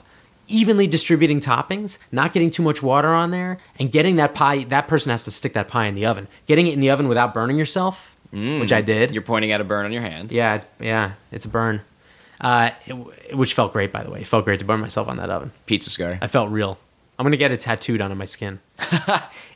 Evenly 0.47 0.87
distributing 0.87 1.39
toppings, 1.39 1.97
not 2.11 2.33
getting 2.33 2.51
too 2.51 2.61
much 2.63 2.83
water 2.83 3.09
on 3.09 3.31
there, 3.31 3.57
and 3.79 3.91
getting 3.91 4.15
that 4.17 4.33
pie. 4.33 4.63
That 4.65 4.87
person 4.87 5.09
has 5.09 5.23
to 5.25 5.31
stick 5.31 5.53
that 5.53 5.67
pie 5.67 5.85
in 5.87 5.95
the 5.95 6.05
oven. 6.05 6.27
Getting 6.45 6.67
it 6.67 6.73
in 6.73 6.79
the 6.79 6.89
oven 6.91 7.07
without 7.07 7.33
burning 7.33 7.57
yourself, 7.57 8.15
which 8.31 8.71
I 8.73 8.81
did. 8.81 9.11
You're 9.11 9.21
pointing 9.23 9.51
at 9.51 9.61
a 9.61 9.63
burn 9.63 9.85
on 9.85 9.91
your 9.91 10.01
hand. 10.01 10.31
Yeah, 10.31 10.55
it's 10.55 10.65
yeah, 10.79 11.13
it's 11.31 11.45
a 11.45 11.49
burn. 11.49 11.81
Uh, 12.41 12.71
it- 12.85 13.35
which 13.35 13.53
felt 13.53 13.73
great, 13.73 13.91
by 13.91 14.03
the 14.03 14.11
way. 14.11 14.21
It 14.21 14.27
felt 14.27 14.45
great 14.45 14.59
to 14.59 14.65
burn 14.65 14.79
myself 14.81 15.07
on 15.07 15.17
that 15.17 15.29
oven. 15.29 15.51
Pizza 15.65 15.89
scar. 15.89 16.19
I 16.21 16.27
felt 16.27 16.51
real. 16.51 16.77
I'm 17.17 17.23
gonna 17.25 17.37
get 17.37 17.51
it 17.53 17.61
tattooed 17.61 18.01
onto 18.01 18.15
my 18.15 18.25
skin. 18.25 18.59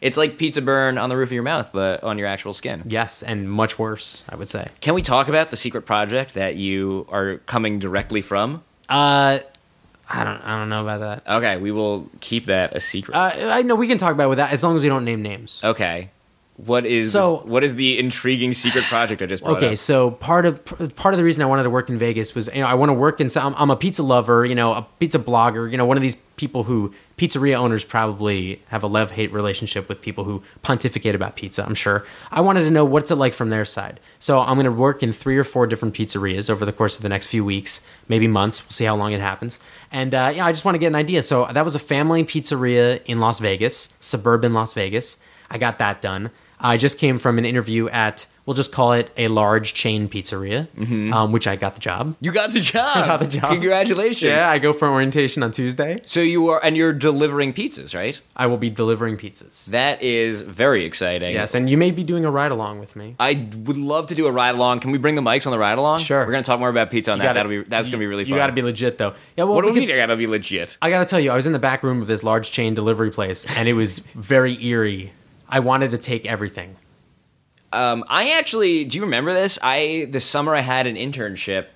It's 0.01 0.15
like 0.17 0.37
pizza 0.37 0.61
burn 0.61 0.97
on 0.97 1.09
the 1.09 1.17
roof 1.17 1.27
of 1.27 1.33
your 1.33 1.43
mouth, 1.43 1.71
but 1.73 2.01
on 2.05 2.17
your 2.17 2.25
actual 2.27 2.53
skin. 2.53 2.83
Yes, 2.87 3.21
and 3.21 3.51
much 3.51 3.77
worse, 3.77 4.23
I 4.29 4.37
would 4.37 4.47
say. 4.47 4.69
Can 4.79 4.93
we 4.93 5.01
talk 5.01 5.27
about 5.27 5.49
the 5.49 5.57
secret 5.57 5.81
project 5.81 6.35
that 6.35 6.55
you 6.55 7.05
are 7.09 7.39
coming 7.39 7.79
directly 7.79 8.21
from? 8.21 8.63
Uh, 8.87 9.39
I 10.11 10.23
don't, 10.23 10.41
I 10.41 10.57
don't 10.57 10.69
know 10.69 10.81
about 10.81 10.99
that. 11.23 11.31
Okay, 11.37 11.57
we 11.57 11.71
will 11.71 12.09
keep 12.19 12.45
that 12.45 12.75
a 12.75 12.79
secret. 12.79 13.15
Uh, 13.15 13.31
I 13.51 13.61
know 13.61 13.75
we 13.75 13.87
can 13.87 13.97
talk 13.99 14.13
about 14.13 14.25
it 14.25 14.29
with 14.29 14.37
that 14.39 14.51
as 14.51 14.63
long 14.63 14.75
as 14.75 14.83
we 14.83 14.89
don't 14.89 15.05
name 15.05 15.21
names. 15.21 15.61
okay. 15.63 16.09
What 16.65 16.85
is 16.85 17.13
So- 17.13 17.41
what 17.45 17.63
is 17.63 17.75
the 17.75 17.97
intriguing 17.97 18.53
secret 18.53 18.83
project 18.83 19.21
I 19.21 19.27
just 19.27 19.45
brought 19.45 19.57
Okay, 19.59 19.71
up? 19.71 19.77
so 19.77 20.11
part 20.11 20.45
of 20.45 20.65
part 20.97 21.13
of 21.13 21.17
the 21.17 21.23
reason 21.23 21.41
I 21.41 21.45
wanted 21.45 21.63
to 21.63 21.69
work 21.69 21.89
in 21.89 21.97
Vegas 21.97 22.35
was 22.35 22.49
you 22.53 22.59
know 22.59 22.67
I 22.67 22.73
want 22.73 22.89
to 22.89 22.93
work 22.93 23.21
in. 23.21 23.29
So 23.29 23.39
I'm, 23.39 23.55
I'm 23.55 23.69
a 23.71 23.77
pizza 23.77 24.03
lover, 24.03 24.43
you 24.45 24.55
know, 24.55 24.73
a 24.73 24.85
pizza 24.99 25.19
blogger, 25.19 25.71
you 25.71 25.77
know, 25.77 25.85
one 25.85 25.95
of 25.95 26.01
these 26.03 26.15
people 26.35 26.63
who 26.65 26.93
pizzeria 27.17 27.55
owners 27.55 27.85
probably 27.85 28.61
have 28.67 28.83
a 28.83 28.87
love 28.87 29.11
hate 29.11 29.31
relationship 29.31 29.87
with 29.87 30.01
people 30.01 30.25
who 30.25 30.43
pontificate 30.61 31.15
about 31.15 31.37
pizza. 31.37 31.65
I'm 31.65 31.75
sure. 31.75 32.05
I 32.29 32.41
wanted 32.41 32.65
to 32.65 32.71
know 32.71 32.83
what's 32.83 33.09
it 33.09 33.15
like 33.15 33.31
from 33.33 33.51
their 33.51 33.63
side. 33.63 34.01
So 34.19 34.41
I'm 34.41 34.55
going 34.55 34.65
to 34.65 34.71
work 34.71 35.01
in 35.01 35.13
three 35.13 35.37
or 35.37 35.45
four 35.45 35.65
different 35.65 35.93
pizzerias 35.95 36.49
over 36.49 36.65
the 36.65 36.73
course 36.73 36.97
of 36.97 37.03
the 37.03 37.09
next 37.09 37.27
few 37.27 37.45
weeks, 37.45 37.79
maybe 38.09 38.27
months. 38.27 38.61
We'll 38.63 38.71
see 38.71 38.85
how 38.85 38.95
long 38.97 39.13
it 39.13 39.21
happens. 39.21 39.59
And 39.91 40.13
uh, 40.13 40.31
yeah, 40.35 40.45
I 40.45 40.51
just 40.51 40.65
want 40.65 40.75
to 40.75 40.79
get 40.79 40.87
an 40.87 40.95
idea. 40.95 41.23
So 41.23 41.47
that 41.51 41.63
was 41.63 41.75
a 41.75 41.79
family 41.79 42.23
pizzeria 42.23 43.03
in 43.05 43.19
Las 43.19 43.39
Vegas, 43.39 43.93
suburban 43.99 44.53
Las 44.53 44.73
Vegas. 44.73 45.19
I 45.49 45.57
got 45.57 45.79
that 45.79 46.01
done. 46.01 46.31
I 46.59 46.77
just 46.77 46.97
came 46.99 47.17
from 47.17 47.37
an 47.37 47.45
interview 47.45 47.87
at, 47.89 48.27
we'll 48.49 48.55
just 48.55 48.71
call 48.71 48.93
it 48.93 49.11
a 49.15 49.27
large 49.27 49.75
chain 49.75 50.09
pizzeria, 50.09 50.65
um, 51.13 51.31
which 51.31 51.45
I 51.47 51.55
got 51.55 51.75
the 51.75 51.79
job. 51.79 52.15
You 52.19 52.31
got 52.31 52.51
the 52.51 52.61
job. 52.61 52.97
I 52.97 53.05
got 53.05 53.19
the 53.19 53.27
job. 53.27 53.51
Congratulations. 53.51 54.23
Yeah, 54.23 54.49
I 54.49 54.57
go 54.57 54.73
for 54.73 54.87
orientation 54.89 55.43
on 55.43 55.51
Tuesday. 55.51 55.97
So 56.07 56.19
you 56.19 56.47
are 56.49 56.59
and 56.63 56.75
you're 56.75 56.91
delivering 56.93 57.53
pizzas, 57.53 57.93
right? 57.95 58.19
I 58.35 58.47
will 58.47 58.57
be 58.57 58.71
delivering 58.71 59.17
pizzas. 59.17 59.65
That 59.67 60.01
is 60.01 60.41
very 60.41 60.83
exciting. 60.83 61.35
Yes, 61.35 61.53
and 61.53 61.69
you 61.69 61.77
may 61.77 61.91
be 61.91 62.03
doing 62.03 62.25
a 62.25 62.31
ride 62.31 62.51
along 62.51 62.79
with 62.79 62.95
me. 62.95 63.15
I 63.19 63.47
would 63.65 63.77
love 63.77 64.07
to 64.07 64.15
do 64.15 64.25
a 64.25 64.31
ride 64.31 64.55
along. 64.55 64.79
Can 64.79 64.89
we 64.89 64.97
bring 64.97 65.13
the 65.13 65.21
mics 65.21 65.45
on 65.45 65.51
the 65.51 65.59
ride 65.59 65.77
along? 65.77 65.99
Sure. 65.99 66.25
We're 66.25 66.31
gonna 66.31 66.41
talk 66.43 66.59
more 66.59 66.69
about 66.69 66.89
pizza 66.89 67.11
on 67.11 67.19
You 67.19 67.21
that. 67.23 67.35
gotta- 67.35 67.47
That'll 67.49 67.63
be 67.63 67.69
that's 67.69 67.89
gonna 67.89 67.99
be 67.99 68.07
really 68.07 68.23
fun. 68.23 68.31
You 68.31 68.37
got 68.37 68.47
to 68.47 68.53
be 68.53 68.63
legit 68.63 68.97
though. 68.97 69.13
Yeah, 69.37 69.43
well, 69.43 69.53
What 69.53 69.61
do 69.61 69.67
you 69.67 69.73
because 69.75 69.87
mean? 69.87 69.95
I 69.95 69.99
gotta 69.99 70.17
be 70.17 70.25
legit. 70.27 70.75
I 70.81 70.89
got 70.89 70.99
to 70.99 71.05
tell 71.05 71.19
you, 71.19 71.29
I 71.31 71.35
was 71.35 71.45
in 71.45 71.53
the 71.53 71.59
back 71.59 71.83
room 71.83 72.01
of 72.01 72.07
this 72.07 72.23
large 72.23 72.49
chain 72.51 72.73
delivery 72.73 73.11
place, 73.11 73.45
and 73.57 73.69
it 73.69 73.73
was 73.73 73.99
very 73.99 74.61
eerie. 74.65 75.11
I 75.47 75.59
wanted 75.59 75.91
to 75.91 75.97
take 75.99 76.25
everything. 76.25 76.75
Um, 77.71 78.03
I 78.07 78.31
actually 78.31 78.85
do 78.85 78.97
you 78.97 79.03
remember 79.03 79.33
this? 79.33 79.59
I 79.61 80.07
this 80.09 80.25
summer 80.25 80.55
I 80.55 80.61
had 80.61 80.87
an 80.87 80.95
internship, 80.95 81.67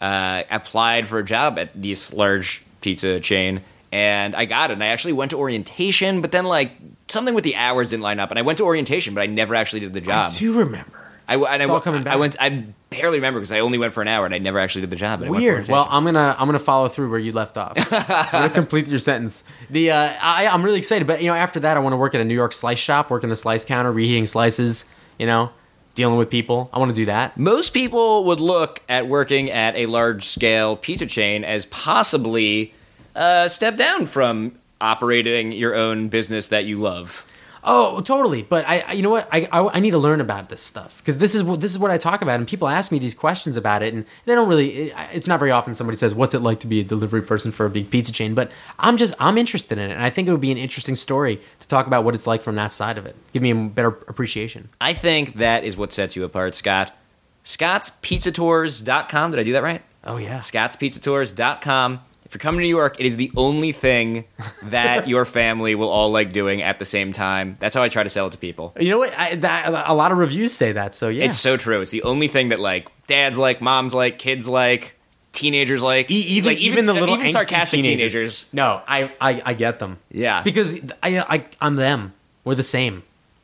uh, 0.00 0.42
applied 0.50 1.08
for 1.08 1.18
a 1.18 1.24
job 1.24 1.58
at 1.58 1.70
this 1.80 2.12
large 2.12 2.62
pizza 2.80 3.20
chain, 3.20 3.62
and 3.90 4.36
I 4.36 4.44
got 4.44 4.70
it. 4.70 4.74
And 4.74 4.84
I 4.84 4.88
actually 4.88 5.12
went 5.12 5.32
to 5.32 5.38
orientation, 5.38 6.20
but 6.20 6.32
then 6.32 6.44
like 6.44 6.72
something 7.08 7.34
with 7.34 7.44
the 7.44 7.56
hours 7.56 7.88
didn't 7.88 8.02
line 8.02 8.20
up, 8.20 8.30
and 8.30 8.38
I 8.38 8.42
went 8.42 8.58
to 8.58 8.64
orientation, 8.64 9.14
but 9.14 9.22
I 9.22 9.26
never 9.26 9.54
actually 9.54 9.80
did 9.80 9.92
the 9.92 10.00
job. 10.00 10.30
I 10.30 10.38
do 10.38 10.52
remember. 10.58 11.00
I, 11.30 11.34
and 11.36 11.62
It's 11.62 11.70
I, 11.70 11.74
all 11.74 11.80
coming 11.80 12.02
back. 12.02 12.14
I 12.14 12.16
went. 12.16 12.36
I 12.40 12.64
barely 12.90 13.18
remember 13.18 13.38
because 13.38 13.52
I 13.52 13.60
only 13.60 13.78
went 13.78 13.92
for 13.92 14.02
an 14.02 14.08
hour 14.08 14.26
and 14.26 14.34
I 14.34 14.38
never 14.38 14.58
actually 14.58 14.80
did 14.80 14.90
the 14.90 14.96
job. 14.96 15.20
but 15.20 15.28
I 15.28 15.30
went 15.30 15.42
for 15.42 15.46
Weird. 15.46 15.68
Well. 15.68 15.86
I'm 15.88 16.04
gonna 16.04 16.34
I'm 16.38 16.48
gonna 16.48 16.58
follow 16.58 16.88
through 16.88 17.08
where 17.08 17.20
you 17.20 17.30
left 17.30 17.56
off. 17.56 17.74
I'm 17.92 18.32
gonna 18.32 18.50
complete 18.50 18.88
your 18.88 18.98
sentence. 18.98 19.44
The 19.70 19.92
uh, 19.92 20.14
I, 20.20 20.48
I'm 20.48 20.64
really 20.64 20.78
excited, 20.78 21.06
but 21.06 21.22
you 21.22 21.28
know, 21.28 21.36
after 21.36 21.60
that, 21.60 21.76
I 21.76 21.80
want 21.80 21.92
to 21.92 21.98
work 21.98 22.16
at 22.16 22.20
a 22.20 22.24
New 22.24 22.34
York 22.34 22.52
slice 22.52 22.80
shop, 22.80 23.10
work 23.10 23.22
in 23.22 23.28
the 23.28 23.36
slice 23.36 23.64
counter, 23.64 23.92
reheating 23.92 24.26
slices. 24.26 24.86
You 25.20 25.26
know, 25.26 25.50
dealing 25.94 26.16
with 26.16 26.30
people. 26.30 26.70
I 26.72 26.78
want 26.78 26.88
to 26.88 26.94
do 26.94 27.04
that. 27.04 27.36
Most 27.36 27.74
people 27.74 28.24
would 28.24 28.40
look 28.40 28.80
at 28.88 29.06
working 29.06 29.50
at 29.50 29.76
a 29.76 29.84
large 29.84 30.24
scale 30.24 30.76
pizza 30.76 31.04
chain 31.04 31.44
as 31.44 31.66
possibly 31.66 32.72
a 33.14 33.46
step 33.50 33.76
down 33.76 34.06
from 34.06 34.58
operating 34.80 35.52
your 35.52 35.74
own 35.74 36.08
business 36.08 36.46
that 36.46 36.64
you 36.64 36.80
love. 36.80 37.26
Oh, 37.62 38.00
totally. 38.00 38.42
But 38.42 38.66
I, 38.66 38.80
I 38.80 38.92
you 38.92 39.02
know 39.02 39.10
what? 39.10 39.28
I, 39.30 39.46
I, 39.52 39.76
I 39.76 39.80
need 39.80 39.90
to 39.90 39.98
learn 39.98 40.20
about 40.20 40.48
this 40.48 40.62
stuff 40.62 40.98
because 40.98 41.18
this 41.18 41.34
is 41.34 41.42
what 41.42 41.60
this 41.60 41.70
is 41.70 41.78
what 41.78 41.90
I 41.90 41.98
talk 41.98 42.22
about, 42.22 42.38
and 42.38 42.48
people 42.48 42.68
ask 42.68 42.90
me 42.90 42.98
these 42.98 43.14
questions 43.14 43.56
about 43.56 43.82
it, 43.82 43.92
and 43.92 44.06
they 44.24 44.34
don't 44.34 44.48
really. 44.48 44.70
It, 44.70 44.94
it's 45.12 45.26
not 45.26 45.38
very 45.38 45.50
often 45.50 45.74
somebody 45.74 45.98
says, 45.98 46.14
"What's 46.14 46.34
it 46.34 46.40
like 46.40 46.60
to 46.60 46.66
be 46.66 46.80
a 46.80 46.84
delivery 46.84 47.22
person 47.22 47.52
for 47.52 47.66
a 47.66 47.70
big 47.70 47.90
pizza 47.90 48.12
chain?" 48.12 48.34
But 48.34 48.50
I'm 48.78 48.96
just 48.96 49.14
I'm 49.20 49.36
interested 49.36 49.78
in 49.78 49.90
it, 49.90 49.94
and 49.94 50.02
I 50.02 50.10
think 50.10 50.28
it 50.28 50.32
would 50.32 50.40
be 50.40 50.52
an 50.52 50.58
interesting 50.58 50.96
story 50.96 51.40
to 51.60 51.68
talk 51.68 51.86
about 51.86 52.04
what 52.04 52.14
it's 52.14 52.26
like 52.26 52.40
from 52.40 52.54
that 52.56 52.72
side 52.72 52.96
of 52.96 53.04
it. 53.06 53.14
Give 53.32 53.42
me 53.42 53.50
a 53.50 53.54
better 53.54 53.88
appreciation. 54.08 54.70
I 54.80 54.94
think 54.94 55.34
that 55.34 55.64
is 55.64 55.76
what 55.76 55.92
sets 55.92 56.16
you 56.16 56.24
apart, 56.24 56.54
Scott. 56.54 56.96
ScottsPizzaTours.com. 57.44 59.30
Did 59.30 59.40
I 59.40 59.42
do 59.42 59.52
that 59.52 59.62
right? 59.62 59.82
Oh 60.04 60.16
yeah. 60.16 60.38
ScottsPizzaTours.com. 60.38 62.00
If 62.30 62.34
you're 62.34 62.38
coming 62.42 62.60
to 62.60 62.62
New 62.62 62.68
York, 62.68 63.00
it 63.00 63.06
is 63.06 63.16
the 63.16 63.32
only 63.36 63.72
thing 63.72 64.24
that 64.62 65.08
your 65.12 65.24
family 65.24 65.74
will 65.74 65.88
all 65.88 66.12
like 66.12 66.32
doing 66.32 66.62
at 66.62 66.78
the 66.78 66.84
same 66.86 67.12
time. 67.12 67.56
That's 67.58 67.74
how 67.74 67.82
I 67.82 67.88
try 67.88 68.04
to 68.04 68.08
sell 68.08 68.28
it 68.28 68.30
to 68.30 68.38
people. 68.38 68.72
You 68.78 68.90
know 68.90 68.98
what? 68.98 69.12
I, 69.18 69.34
that, 69.34 69.88
a 69.88 69.94
lot 69.94 70.12
of 70.12 70.18
reviews 70.18 70.52
say 70.52 70.70
that. 70.70 70.94
So 70.94 71.08
yeah, 71.08 71.24
It's 71.24 71.40
so 71.40 71.56
true. 71.56 71.80
It's 71.80 71.90
the 71.90 72.04
only 72.04 72.28
thing 72.28 72.50
that 72.50 72.60
like 72.60 72.86
dads 73.08 73.36
like, 73.36 73.60
moms 73.60 73.94
like, 73.94 74.20
kids 74.20 74.46
like, 74.46 74.94
teenagers 75.32 75.82
like, 75.82 76.08
E- 76.08 76.14
even 76.14 76.52
like, 76.52 76.58
even, 76.60 76.86
the 76.86 76.92
little 76.92 77.16
even 77.16 77.32
sarcastic 77.32 77.82
teenagers. 77.82 78.46
No, 78.52 78.80
I, 78.86 79.12
I 79.20 79.42
I 79.46 79.54
get 79.54 79.80
them. 79.80 79.98
Yeah. 80.12 80.44
because 80.44 80.78
I, 81.02 81.18
I 81.18 81.44
I'm 81.60 81.74
them. 81.74 82.12
We're 82.44 82.54
the 82.54 82.62
same. 82.62 83.02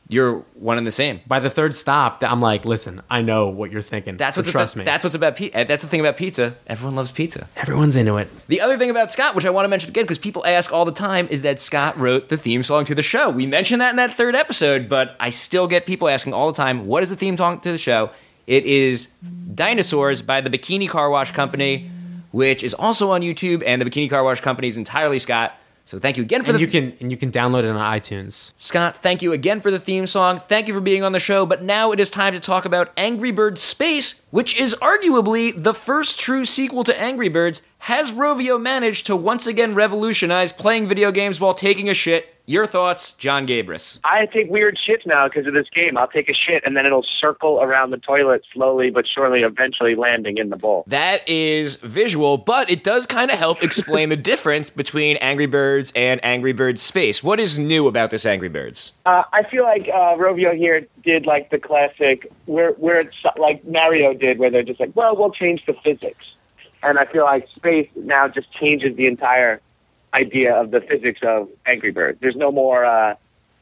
You're 0.09 0.45
one 0.53 0.77
and 0.77 0.87
the 0.87 0.91
same. 0.91 1.19
By 1.27 1.39
the 1.39 1.49
third 1.49 1.75
stop, 1.75 2.23
I'm 2.23 2.41
like, 2.41 2.63
listen, 2.63 3.01
I 3.09 3.21
know 3.21 3.49
what 3.49 3.71
you're 3.71 3.81
thinking. 3.81 4.15
That's 4.15 4.37
what's 4.37 4.49
trust 4.49 4.75
about, 4.75 4.81
me. 4.81 4.85
That's 4.85 5.03
what's 5.03 5.15
about. 5.15 5.37
Pi- 5.37 5.51
eh, 5.53 5.65
that's 5.65 5.81
the 5.81 5.89
thing 5.89 5.99
about 5.99 6.15
pizza. 6.15 6.55
Everyone 6.65 6.95
loves 6.95 7.11
pizza. 7.11 7.47
Everyone's 7.57 7.95
into 7.97 8.15
it. 8.15 8.29
The 8.47 8.61
other 8.61 8.77
thing 8.77 8.89
about 8.89 9.11
Scott, 9.11 9.35
which 9.35 9.45
I 9.45 9.49
want 9.49 9.65
to 9.65 9.69
mention 9.69 9.89
again 9.89 10.05
because 10.05 10.17
people 10.17 10.45
ask 10.45 10.71
all 10.71 10.85
the 10.85 10.93
time, 10.93 11.27
is 11.29 11.41
that 11.41 11.59
Scott 11.59 11.97
wrote 11.97 12.29
the 12.29 12.37
theme 12.37 12.63
song 12.63 12.85
to 12.85 12.95
the 12.95 13.01
show. 13.01 13.29
We 13.29 13.45
mentioned 13.45 13.81
that 13.81 13.89
in 13.89 13.95
that 13.97 14.15
third 14.15 14.33
episode, 14.33 14.87
but 14.87 15.17
I 15.19 15.29
still 15.29 15.67
get 15.67 15.85
people 15.85 16.07
asking 16.07 16.33
all 16.33 16.51
the 16.51 16.57
time, 16.57 16.87
what 16.87 17.03
is 17.03 17.09
the 17.09 17.17
theme 17.17 17.35
song 17.35 17.59
to 17.59 17.71
the 17.71 17.77
show? 17.77 18.11
It 18.45 18.65
is 18.65 19.07
Dinosaurs 19.53 20.21
by 20.21 20.39
the 20.39 20.49
Bikini 20.49 20.87
Car 20.87 21.09
Wash 21.09 21.31
Company, 21.31 21.91
which 22.31 22.63
is 22.63 22.73
also 22.73 23.11
on 23.11 23.21
YouTube, 23.21 23.61
and 23.65 23.81
the 23.81 23.85
Bikini 23.85 24.09
Car 24.09 24.23
Wash 24.23 24.39
Company 24.39 24.69
is 24.69 24.77
entirely 24.77 25.19
Scott. 25.19 25.53
So 25.87 25.97
thank 25.99 26.17
you 26.17 26.23
again 26.23 26.43
for 26.43 26.49
And 26.49 26.57
the 26.57 26.61
you 26.61 26.67
can 26.67 26.97
and 26.99 27.09
you 27.09 27.15
can 27.15 27.31
download 27.31 27.63
it 27.63 27.69
on 27.69 27.77
iTunes. 27.77 28.51
Scott, 28.57 28.97
thank 29.01 29.21
you 29.21 29.31
again 29.31 29.61
for 29.61 29.71
the 29.71 29.79
theme 29.79 30.05
song. 30.05 30.37
Thank 30.37 30.67
you 30.67 30.73
for 30.73 30.81
being 30.81 31.01
on 31.01 31.13
the 31.13 31.19
show. 31.19 31.45
But 31.45 31.63
now 31.63 31.93
it 31.93 31.99
is 32.01 32.09
time 32.09 32.33
to 32.33 32.41
talk 32.41 32.65
about 32.65 32.91
Angry 32.97 33.31
Birds 33.31 33.61
Space, 33.61 34.21
which 34.29 34.59
is 34.59 34.75
arguably 34.81 35.53
the 35.55 35.73
first 35.73 36.19
true 36.19 36.43
sequel 36.43 36.83
to 36.83 37.01
Angry 37.01 37.29
Birds. 37.29 37.61
Has 37.79 38.11
Rovio 38.11 38.61
managed 38.61 39.05
to 39.05 39.15
once 39.15 39.47
again 39.47 39.75
revolutionize 39.75 40.51
playing 40.51 40.87
video 40.87 41.09
games 41.09 41.39
while 41.39 41.53
taking 41.53 41.87
a 41.87 41.93
shit? 41.93 42.36
Your 42.49 42.65
thoughts, 42.65 43.11
Jon 43.11 43.45
Gabrus. 43.45 43.99
I 44.05 44.25
take 44.25 44.49
weird 44.49 44.79
shits 44.87 45.05
now 45.05 45.27
because 45.27 45.47
of 45.47 45.53
this 45.53 45.67
game. 45.75 45.97
I'll 45.97 46.07
take 46.07 46.29
a 46.29 46.33
shit 46.33 46.63
and 46.65 46.77
then 46.77 46.85
it'll 46.85 47.05
circle 47.19 47.61
around 47.61 47.91
the 47.91 47.97
toilet 47.97 48.41
slowly 48.53 48.89
but 48.89 49.05
surely, 49.05 49.41
eventually 49.41 49.95
landing 49.95 50.37
in 50.37 50.49
the 50.49 50.55
bowl. 50.55 50.85
That 50.87 51.27
is 51.27 51.75
visual, 51.75 52.37
but 52.37 52.69
it 52.69 52.85
does 52.85 53.05
kind 53.05 53.31
of 53.31 53.37
help 53.37 53.61
explain 53.61 54.07
the 54.07 54.15
difference 54.31 54.69
between 54.69 55.17
Angry 55.17 55.45
Birds 55.45 55.91
and 55.93 56.23
Angry 56.23 56.53
Birds 56.53 56.81
Space. 56.81 57.21
What 57.21 57.41
is 57.41 57.59
new 57.59 57.85
about 57.85 58.11
this 58.11 58.25
Angry 58.25 58.47
Birds? 58.47 58.93
Uh, 59.05 59.23
I 59.33 59.43
feel 59.43 59.63
like 59.63 59.89
uh, 59.93 60.15
Rovio 60.15 60.55
here 60.55 60.87
did 61.03 61.25
like 61.25 61.49
the 61.49 61.59
classic, 61.59 62.31
where 62.45 62.71
where 62.73 62.99
it's 62.99 63.15
like 63.37 63.67
Mario 63.67 64.13
did, 64.13 64.39
where 64.39 64.49
they're 64.49 64.63
just 64.63 64.79
like, 64.79 64.95
well, 64.95 65.17
we'll 65.17 65.31
change 65.31 65.65
the 65.65 65.75
physics, 65.83 66.23
and 66.81 66.97
I 66.97 67.07
feel 67.07 67.25
like 67.25 67.45
Space 67.57 67.89
now 67.97 68.29
just 68.29 68.49
changes 68.53 68.95
the 68.95 69.07
entire 69.07 69.59
idea 70.13 70.55
of 70.55 70.71
the 70.71 70.81
physics 70.81 71.19
of 71.23 71.49
Angry 71.65 71.91
Birds. 71.91 72.19
There's 72.21 72.35
no 72.35 72.51
more 72.51 72.85
uh, 72.85 73.15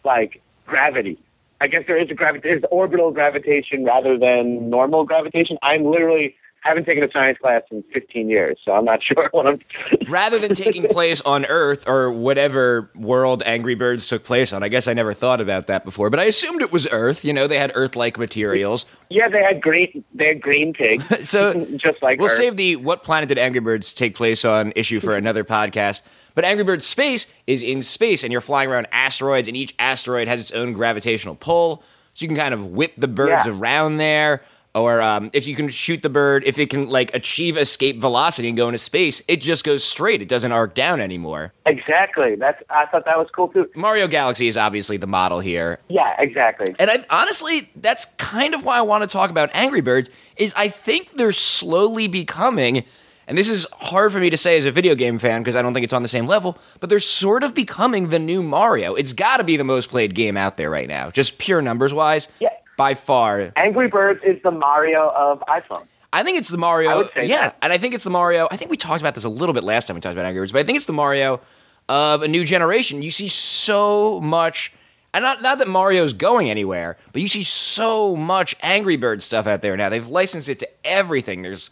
like 0.04 0.42
gravity. 0.66 1.20
I 1.62 1.68
guess 1.68 1.84
there 1.88 1.98
is 1.98 2.10
a 2.12 2.14
gravity. 2.14 2.50
There's 2.50 2.64
orbital 2.72 3.12
gravitation 3.12 3.86
rather 3.86 4.18
than 4.18 4.70
normal 4.70 5.06
gravitation. 5.06 5.58
I'm 5.62 5.86
literally 5.86 6.36
haven't 6.68 6.86
taken 6.86 7.04
a 7.04 7.12
science 7.12 7.38
class 7.38 7.62
in 7.72 7.84
15 7.94 8.30
years, 8.30 8.58
so 8.66 8.72
I'm 8.74 8.86
not 8.86 9.02
sure 9.04 9.30
what 9.32 9.48
I'm. 9.48 9.60
rather 10.10 10.40
than 10.40 10.54
taking 10.54 10.88
place 10.88 11.22
on 11.22 11.46
Earth 11.46 11.88
or 11.88 12.12
whatever 12.12 12.90
world 12.96 13.44
Angry 13.46 13.76
Birds 13.76 14.08
took 14.08 14.24
place 14.24 14.52
on. 14.54 14.64
I 14.64 14.68
guess 14.68 14.88
I 14.88 14.94
never 14.94 15.14
thought 15.14 15.42
about 15.42 15.68
that 15.68 15.86
before, 15.86 16.10
but 16.10 16.20
I 16.20 16.24
assumed 16.26 16.62
it 16.62 16.72
was 16.72 16.88
Earth. 16.92 17.24
You 17.24 17.34
know, 17.34 17.48
they 17.48 17.58
had 17.60 17.72
Earth-like 17.76 18.18
materials. 18.18 18.86
yeah, 19.10 19.28
they 19.30 19.44
had 19.44 19.62
green. 19.62 20.04
They 20.14 20.28
had 20.28 20.42
green 20.42 20.74
pigs. 20.74 21.04
So 21.28 21.66
just 21.78 22.02
like 22.02 22.20
we'll 22.20 22.30
Earth. 22.30 22.38
save 22.38 22.56
the 22.58 22.76
"What 22.78 23.04
planet 23.04 23.30
did 23.30 23.38
Angry 23.38 23.62
Birds 23.62 23.94
take 23.94 24.16
place 24.16 24.44
on?" 24.46 24.74
issue 24.76 25.00
for 25.00 25.16
another 25.16 25.44
podcast. 25.44 26.02
But 26.36 26.44
Angry 26.46 26.64
Birds 26.64 26.86
Space 26.86 27.32
is 27.48 27.64
in 27.64 27.82
space, 27.82 28.24
and 28.24 28.32
you're 28.32 28.42
flying 28.42 28.70
around 28.70 28.88
asteroids, 28.92 29.48
and 29.48 29.56
each 29.56 29.74
asteroid 29.80 30.28
has 30.28 30.42
its 30.42 30.52
own 30.52 30.74
gravitational 30.74 31.36
pull, 31.36 31.82
so 32.14 32.24
you 32.24 32.28
can 32.28 32.36
kind 32.38 32.54
of 32.54 32.68
whip 32.68 32.94
the 32.98 33.08
birds 33.08 33.46
Yeah. 33.46 33.54
around 33.58 33.98
there. 33.98 34.42
Or 34.76 35.02
um, 35.02 35.30
if 35.32 35.48
you 35.48 35.56
can 35.56 35.70
shoot 35.70 36.04
the 36.04 36.10
bird, 36.10 36.44
if 36.46 36.60
it 36.60 36.70
can 36.70 36.90
like 36.90 37.16
achieve 37.16 37.56
escape 37.56 38.02
velocity 38.02 38.50
and 38.50 38.58
go 38.58 38.68
into 38.68 38.78
space, 38.78 39.22
it 39.30 39.40
just 39.40 39.64
goes 39.64 39.86
straight. 39.86 40.22
It 40.22 40.28
doesn't 40.28 40.52
arc 40.52 40.76
down 40.76 41.00
anymore. 41.00 41.54
Exactly. 41.66 42.36
That's. 42.36 42.62
I 42.70 42.86
thought 42.88 43.06
that 43.06 43.18
was 43.18 43.30
cool 43.34 43.48
too. 43.48 43.70
Mario 43.74 44.06
Galaxy 44.10 44.48
is 44.50 44.58
obviously 44.58 44.98
the 44.98 45.08
model 45.08 45.40
here. 45.40 45.80
Yeah, 45.88 46.14
exactly. 46.20 46.76
And 46.78 46.92
I, 46.92 47.06
honestly, 47.10 47.72
that's 47.78 48.04
kind 48.18 48.54
of 48.54 48.66
why 48.66 48.78
I 48.78 48.82
want 48.82 49.04
to 49.04 49.08
talk 49.08 49.30
about 49.30 49.50
Angry 49.54 49.80
Birds. 49.80 50.10
Is 50.36 50.54
I 50.58 50.68
think 50.68 51.14
they're 51.14 51.32
slowly 51.32 52.10
becoming, 52.10 52.84
and 53.30 53.38
this 53.38 53.50
is 53.50 53.66
hard 53.80 54.12
for 54.12 54.20
me 54.20 54.30
to 54.30 54.36
say 54.38 54.58
as 54.58 54.66
a 54.66 54.72
video 54.74 54.94
game 54.94 55.20
fan 55.20 55.42
because 55.42 55.56
I 55.56 55.62
don't 55.62 55.74
think 55.74 55.86
it's 55.86 55.94
on 55.94 56.04
the 56.04 56.10
same 56.10 56.28
level. 56.28 56.58
But 56.82 56.90
they're 56.90 57.00
sort 57.00 57.46
of 57.46 57.54
becoming 57.54 58.10
the 58.10 58.20
new 58.20 58.44
Mario. 58.44 58.96
It's 58.96 59.14
got 59.14 59.38
to 59.38 59.46
be 59.46 59.56
the 59.56 59.64
most 59.64 59.90
played 59.90 60.14
game 60.14 60.36
out 60.36 60.58
there 60.58 60.70
right 60.70 60.90
now, 60.90 61.12
just 61.12 61.38
pure 61.38 61.62
numbers 61.62 61.94
wise. 61.94 62.28
Yeah. 62.42 62.50
By 62.78 62.94
far, 62.94 63.52
Angry 63.56 63.88
Birds 63.88 64.22
is 64.26 64.42
the 64.44 64.52
Mario 64.52 65.10
of 65.16 65.40
iPhone. 65.42 65.86
I 66.12 66.24
think 66.24 66.38
it's 66.38 66.50
the 66.50 66.58
Mario. 66.58 66.90
I 66.90 66.96
would 66.96 67.10
say 67.14 67.26
yeah, 67.26 67.42
that. 67.42 67.58
and 67.62 67.74
I 67.74 67.78
think 67.78 67.94
it's 67.94 68.04
the 68.04 68.10
Mario. 68.10 68.48
I 68.50 68.58
think 68.58 68.72
we 68.72 68.78
talked 68.78 69.02
about 69.02 69.16
this 69.16 69.24
a 69.24 69.30
little 69.30 69.54
bit 69.54 69.64
last 69.64 69.88
time 69.88 69.96
we 69.96 70.02
talked 70.02 70.14
about 70.14 70.26
Angry 70.26 70.42
Birds, 70.42 70.52
but 70.52 70.60
I 70.60 70.64
think 70.64 70.78
it's 70.78 70.86
the 70.86 70.94
Mario 70.94 71.42
of 71.90 72.22
a 72.22 72.28
new 72.28 72.46
generation. 72.46 73.02
You 73.02 73.12
see 73.12 73.28
so 73.28 74.20
much, 74.22 74.74
and 75.14 75.24
not 75.24 75.42
not 75.42 75.58
that 75.60 75.68
Mario's 75.68 76.14
going 76.14 76.50
anywhere, 76.50 76.98
but 77.12 77.22
you 77.22 77.28
see 77.28 77.44
so 77.44 78.16
much 78.16 78.56
Angry 78.62 78.98
Bird 78.98 79.24
stuff 79.24 79.48
out 79.48 79.62
there 79.62 79.76
now. 79.76 79.90
They've 79.90 80.08
licensed 80.08 80.50
it 80.50 80.60
to 80.60 80.70
everything. 80.84 81.42
There's 81.42 81.72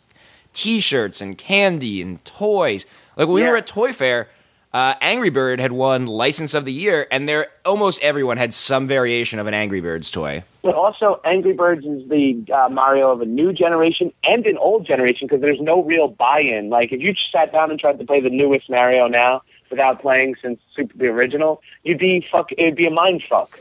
T-shirts 0.54 1.20
and 1.20 1.38
candy 1.38 2.02
and 2.02 2.24
toys. 2.26 2.86
Like 3.18 3.28
when 3.28 3.36
we 3.36 3.44
were 3.44 3.58
at 3.58 3.68
Toy 3.68 3.92
Fair. 3.92 4.30
Uh, 4.73 4.95
Angry 5.01 5.29
Bird 5.29 5.59
had 5.59 5.71
won 5.71 6.07
License 6.07 6.55
of 6.55 6.65
the 6.65 6.73
Year, 6.73 7.05
and 7.12 7.29
there 7.29 7.45
almost 7.63 8.01
everyone 8.01 8.38
had 8.38 8.55
some 8.55 8.88
variation 8.88 9.38
of 9.38 9.45
an 9.45 9.53
Angry 9.53 9.81
Birds 9.81 10.09
toy. 10.09 10.43
But 10.63 10.73
also, 10.73 11.21
Angry 11.23 11.53
Birds 11.53 11.86
is 11.86 12.09
the 12.09 12.43
uh, 12.51 12.69
Mario 12.69 13.12
of 13.12 13.21
a 13.21 13.25
new 13.25 13.53
generation 13.53 14.12
and 14.23 14.43
an 14.47 14.57
old 14.57 14.88
generation 14.88 15.27
because 15.27 15.41
there's 15.41 15.62
no 15.62 15.83
real 15.83 16.07
buy-in. 16.07 16.71
Like 16.71 16.91
if 16.91 17.01
you 17.01 17.13
just 17.13 17.31
sat 17.31 17.51
down 17.51 17.69
and 17.69 17.79
tried 17.79 17.99
to 17.99 18.05
play 18.05 18.19
the 18.19 18.31
newest 18.31 18.67
Mario 18.67 19.07
now 19.07 19.43
without 19.69 20.01
playing 20.01 20.36
since 20.41 20.59
Super 20.75 20.97
the 20.97 21.05
original, 21.05 21.62
you'd 21.83 21.99
be 21.99 22.25
fuck. 22.31 22.51
It'd 22.57 22.75
be 22.75 22.88
a 22.88 22.91
mind 22.91 23.21
fuck. 23.29 23.59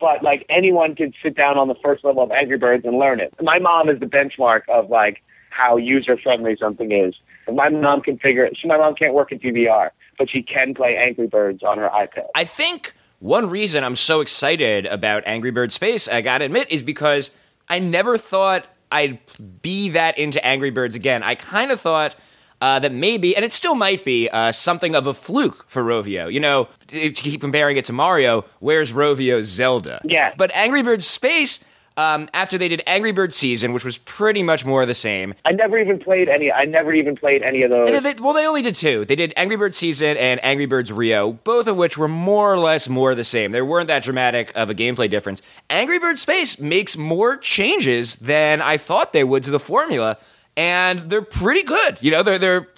But 0.00 0.22
like 0.22 0.46
anyone 0.48 0.94
could 0.94 1.14
sit 1.22 1.36
down 1.36 1.58
on 1.58 1.68
the 1.68 1.76
first 1.82 2.04
level 2.04 2.22
of 2.22 2.32
Angry 2.32 2.56
Birds 2.56 2.86
and 2.86 2.98
learn 2.98 3.20
it. 3.20 3.34
My 3.42 3.58
mom 3.58 3.90
is 3.90 4.00
the 4.00 4.06
benchmark 4.06 4.62
of 4.70 4.88
like 4.88 5.22
how 5.50 5.76
user 5.76 6.16
friendly 6.16 6.56
something 6.58 6.90
is. 6.90 7.14
My 7.52 7.68
mom 7.68 8.00
can 8.00 8.18
figure 8.18 8.44
it, 8.44 8.56
she, 8.56 8.66
my 8.66 8.78
mom 8.78 8.94
can't 8.94 9.12
work 9.12 9.30
at 9.30 9.40
DVR, 9.40 9.90
but 10.18 10.30
she 10.30 10.42
can 10.42 10.74
play 10.74 10.96
Angry 10.96 11.26
Birds 11.26 11.62
on 11.62 11.78
her 11.78 11.88
iPad. 11.88 12.26
I 12.34 12.44
think 12.44 12.94
one 13.18 13.48
reason 13.48 13.84
I'm 13.84 13.96
so 13.96 14.20
excited 14.20 14.86
about 14.86 15.22
Angry 15.26 15.50
Bird 15.50 15.72
Space, 15.72 16.08
I 16.08 16.20
gotta 16.20 16.44
admit, 16.44 16.70
is 16.70 16.82
because 16.82 17.30
I 17.68 17.78
never 17.78 18.18
thought 18.18 18.66
I'd 18.92 19.18
be 19.62 19.88
that 19.90 20.18
into 20.18 20.44
Angry 20.44 20.70
Birds 20.70 20.94
again. 20.94 21.22
I 21.22 21.34
kind 21.34 21.70
of 21.70 21.80
thought 21.80 22.14
uh, 22.60 22.78
that 22.78 22.92
maybe, 22.92 23.34
and 23.34 23.44
it 23.44 23.52
still 23.52 23.74
might 23.74 24.04
be, 24.04 24.28
uh, 24.28 24.52
something 24.52 24.94
of 24.94 25.06
a 25.06 25.14
fluke 25.14 25.64
for 25.68 25.82
Rovio. 25.82 26.32
You 26.32 26.40
know, 26.40 26.68
to 26.88 27.10
keep 27.10 27.40
comparing 27.40 27.76
it 27.76 27.84
to 27.86 27.92
Mario, 27.92 28.44
where's 28.60 28.92
Rovio's 28.92 29.46
Zelda? 29.46 30.00
Yeah. 30.04 30.32
But 30.36 30.50
Angry 30.54 30.82
Birds 30.82 31.06
Space, 31.06 31.64
um, 31.96 32.28
after 32.34 32.58
they 32.58 32.68
did 32.68 32.82
Angry 32.86 33.12
Birds 33.12 33.36
Season, 33.36 33.72
which 33.72 33.84
was 33.84 33.98
pretty 33.98 34.42
much 34.42 34.64
more 34.64 34.82
of 34.82 34.88
the 34.88 34.94
same, 34.94 35.34
I 35.44 35.52
never 35.52 35.78
even 35.78 35.98
played 35.98 36.28
any. 36.28 36.50
I 36.50 36.64
never 36.64 36.92
even 36.92 37.14
played 37.16 37.42
any 37.42 37.62
of 37.62 37.70
those. 37.70 37.90
and 37.90 38.04
they, 38.04 38.14
well, 38.20 38.32
they 38.32 38.46
only 38.46 38.62
did 38.62 38.74
two. 38.74 39.04
They 39.04 39.14
did 39.16 39.32
Angry 39.36 39.56
Birds 39.56 39.78
Season 39.78 40.16
and 40.16 40.42
Angry 40.44 40.66
Birds 40.66 40.90
Rio, 40.92 41.32
both 41.32 41.66
of 41.68 41.76
which 41.76 41.96
were 41.96 42.08
more 42.08 42.52
or 42.52 42.58
less 42.58 42.88
more 42.88 43.12
of 43.12 43.16
the 43.16 43.24
same. 43.24 43.52
There 43.52 43.64
weren't 43.64 43.86
that 43.88 44.02
dramatic 44.02 44.50
of 44.54 44.70
a 44.70 44.74
gameplay 44.74 45.08
difference. 45.08 45.40
Angry 45.70 45.98
Birds 45.98 46.20
Space 46.20 46.58
makes 46.60 46.96
more 46.96 47.36
changes 47.36 48.16
than 48.16 48.60
I 48.60 48.76
thought 48.76 49.12
they 49.12 49.24
would 49.24 49.44
to 49.44 49.50
the 49.52 49.60
formula, 49.60 50.18
and 50.56 50.98
they're 50.98 51.22
pretty 51.22 51.62
good. 51.62 52.02
You 52.02 52.10
know, 52.10 52.22
they're 52.22 52.38
they're 52.38 52.68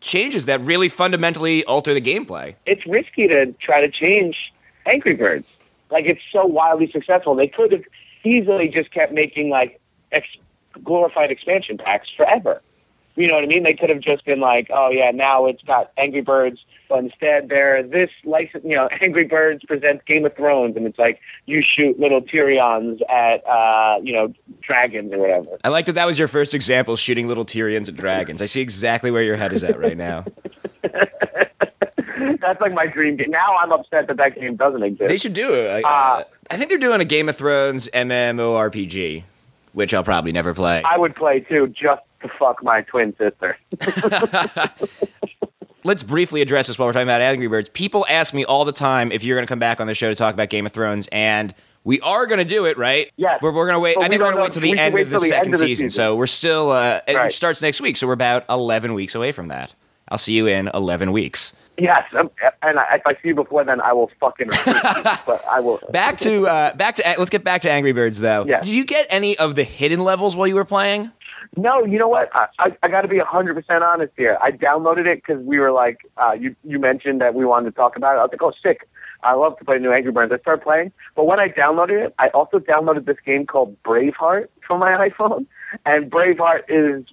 changes 0.00 0.46
that 0.46 0.60
really 0.62 0.88
fundamentally 0.88 1.64
alter 1.64 1.92
the 1.92 2.00
gameplay. 2.00 2.54
it's 2.66 2.86
risky 2.86 3.28
to 3.28 3.52
try 3.60 3.80
to 3.80 3.90
change 3.90 4.36
Angry 4.86 5.14
Birds. 5.14 5.46
Like 5.90 6.06
it's 6.06 6.20
so 6.32 6.46
wildly 6.46 6.90
successful, 6.90 7.34
they 7.34 7.48
could 7.48 7.72
have 7.72 7.84
easily 8.24 8.68
just 8.68 8.92
kept 8.92 9.12
making 9.12 9.50
like 9.50 9.80
ex- 10.12 10.26
glorified 10.84 11.30
expansion 11.30 11.78
packs 11.78 12.08
forever. 12.16 12.62
You 13.16 13.26
know 13.26 13.34
what 13.34 13.44
I 13.44 13.48
mean? 13.48 13.64
They 13.64 13.74
could 13.74 13.90
have 13.90 14.00
just 14.00 14.24
been 14.24 14.40
like, 14.40 14.68
oh 14.72 14.88
yeah, 14.90 15.10
now 15.10 15.46
it's 15.46 15.62
got 15.62 15.90
Angry 15.98 16.22
Birds, 16.22 16.60
but 16.88 17.00
instead 17.00 17.48
they're 17.48 17.82
this 17.82 18.08
license. 18.24 18.64
You 18.64 18.76
know, 18.76 18.88
Angry 19.02 19.26
Birds 19.26 19.64
presents 19.66 20.04
Game 20.06 20.24
of 20.24 20.34
Thrones, 20.36 20.76
and 20.76 20.86
it's 20.86 20.98
like 20.98 21.18
you 21.44 21.62
shoot 21.62 21.98
little 21.98 22.22
Tyrions 22.22 23.00
at 23.10 23.46
uh, 23.46 24.00
you 24.02 24.12
know 24.12 24.32
dragons 24.62 25.12
or 25.12 25.18
whatever. 25.18 25.58
I 25.64 25.68
like 25.68 25.86
that 25.86 25.94
that 25.94 26.06
was 26.06 26.18
your 26.18 26.28
first 26.28 26.54
example, 26.54 26.96
shooting 26.96 27.26
little 27.26 27.44
Tyrions 27.44 27.88
at 27.88 27.96
dragons. 27.96 28.40
I 28.40 28.46
see 28.46 28.60
exactly 28.60 29.10
where 29.10 29.22
your 29.22 29.36
head 29.36 29.52
is 29.52 29.64
at 29.64 29.78
right 29.78 29.96
now. 29.96 30.24
That's 32.40 32.60
like 32.60 32.72
my 32.72 32.86
dream 32.86 33.16
game. 33.16 33.30
Now 33.30 33.56
I'm 33.56 33.72
upset 33.72 34.06
that 34.08 34.16
that 34.16 34.34
game 34.38 34.56
doesn't 34.56 34.82
exist. 34.82 35.08
They 35.08 35.16
should 35.16 35.34
do 35.34 35.52
it. 35.54 35.84
Uh, 35.84 36.24
I 36.50 36.56
think 36.56 36.70
they're 36.70 36.78
doing 36.78 37.00
a 37.00 37.04
Game 37.04 37.28
of 37.28 37.36
Thrones 37.36 37.88
MMORPG, 37.92 39.24
which 39.72 39.94
I'll 39.94 40.04
probably 40.04 40.32
never 40.32 40.54
play. 40.54 40.82
I 40.84 40.98
would 40.98 41.14
play 41.14 41.40
too, 41.40 41.68
just 41.68 42.02
to 42.22 42.28
fuck 42.38 42.62
my 42.62 42.82
twin 42.82 43.14
sister. 43.16 43.56
Let's 45.82 46.02
briefly 46.02 46.42
address 46.42 46.66
this 46.66 46.78
while 46.78 46.88
we're 46.88 46.92
talking 46.92 47.08
about 47.08 47.22
Angry 47.22 47.46
Birds. 47.46 47.70
People 47.70 48.04
ask 48.08 48.34
me 48.34 48.44
all 48.44 48.66
the 48.66 48.72
time 48.72 49.10
if 49.12 49.24
you're 49.24 49.36
going 49.36 49.46
to 49.46 49.48
come 49.48 49.58
back 49.58 49.80
on 49.80 49.86
the 49.86 49.94
show 49.94 50.10
to 50.10 50.14
talk 50.14 50.34
about 50.34 50.50
Game 50.50 50.66
of 50.66 50.72
Thrones, 50.72 51.08
and 51.10 51.54
we 51.84 52.00
are 52.02 52.26
going 52.26 52.38
to 52.38 52.44
do 52.44 52.66
it, 52.66 52.76
right? 52.76 53.10
Yes. 53.16 53.38
We're, 53.40 53.50
we're 53.52 53.64
going 53.64 53.76
to 53.76 53.80
wait. 53.80 53.94
But 53.94 54.04
I 54.04 54.08
we 54.08 54.10
think 54.10 54.20
we're 54.22 54.32
going 54.32 54.36
to 54.36 54.42
wait 54.42 54.52
till 54.52 54.62
the 54.62 54.78
end 54.78 54.98
of 54.98 55.08
the 55.08 55.18
the 55.18 55.24
second 55.26 55.54
of 55.54 55.60
the 55.60 55.66
season. 55.66 55.88
season. 55.88 55.90
So 55.90 56.16
we're 56.16 56.26
still. 56.26 56.70
Uh, 56.70 57.00
It 57.08 57.32
starts 57.32 57.62
next 57.62 57.80
week, 57.80 57.96
so 57.96 58.06
we're 58.06 58.12
about 58.12 58.44
11 58.50 58.92
weeks 58.92 59.14
away 59.14 59.32
from 59.32 59.48
that. 59.48 59.74
I'll 60.08 60.18
see 60.18 60.34
you 60.34 60.46
in 60.48 60.68
11 60.74 61.12
weeks. 61.12 61.54
Yes, 61.80 62.04
um, 62.18 62.30
and 62.62 62.78
I, 62.78 62.96
if 62.96 63.02
I 63.06 63.14
see 63.14 63.28
you 63.28 63.34
before 63.34 63.64
then, 63.64 63.80
I 63.80 63.92
will 63.92 64.10
fucking. 64.20 64.48
but 64.66 65.44
I 65.50 65.60
will. 65.60 65.80
Back 65.90 66.18
to 66.20 66.46
uh, 66.46 66.74
back 66.74 66.96
to 66.96 67.14
let's 67.18 67.30
get 67.30 67.44
back 67.44 67.62
to 67.62 67.70
Angry 67.70 67.92
Birds 67.92 68.20
though. 68.20 68.44
Yeah. 68.46 68.60
Did 68.60 68.72
you 68.72 68.84
get 68.84 69.06
any 69.10 69.38
of 69.38 69.54
the 69.54 69.64
hidden 69.64 70.00
levels 70.00 70.36
while 70.36 70.46
you 70.46 70.54
were 70.54 70.64
playing? 70.64 71.10
No, 71.56 71.84
you 71.84 71.98
know 71.98 72.08
what? 72.08 72.30
I, 72.34 72.46
I, 72.58 72.76
I 72.82 72.88
got 72.88 73.00
to 73.02 73.08
be 73.08 73.18
hundred 73.18 73.54
percent 73.54 73.82
honest 73.82 74.12
here. 74.16 74.38
I 74.40 74.52
downloaded 74.52 75.06
it 75.06 75.22
because 75.26 75.42
we 75.44 75.58
were 75.58 75.72
like, 75.72 75.98
uh, 76.16 76.32
you 76.32 76.54
you 76.64 76.78
mentioned 76.78 77.20
that 77.20 77.34
we 77.34 77.44
wanted 77.44 77.70
to 77.70 77.76
talk 77.76 77.96
about 77.96 78.14
it. 78.14 78.18
I 78.18 78.22
was 78.22 78.30
like, 78.32 78.42
oh, 78.42 78.52
sick. 78.62 78.88
I 79.22 79.34
love 79.34 79.58
to 79.58 79.64
play 79.64 79.78
new 79.78 79.92
Angry 79.92 80.12
Birds. 80.12 80.32
I 80.32 80.38
started 80.38 80.62
playing, 80.62 80.92
but 81.14 81.26
when 81.26 81.38
I 81.38 81.48
downloaded 81.48 82.06
it, 82.06 82.14
I 82.18 82.28
also 82.28 82.58
downloaded 82.58 83.04
this 83.04 83.18
game 83.26 83.44
called 83.46 83.76
Braveheart 83.82 84.46
for 84.66 84.78
my 84.78 84.92
iPhone, 85.10 85.46
and 85.84 86.10
Braveheart 86.10 86.62
is 86.68 87.04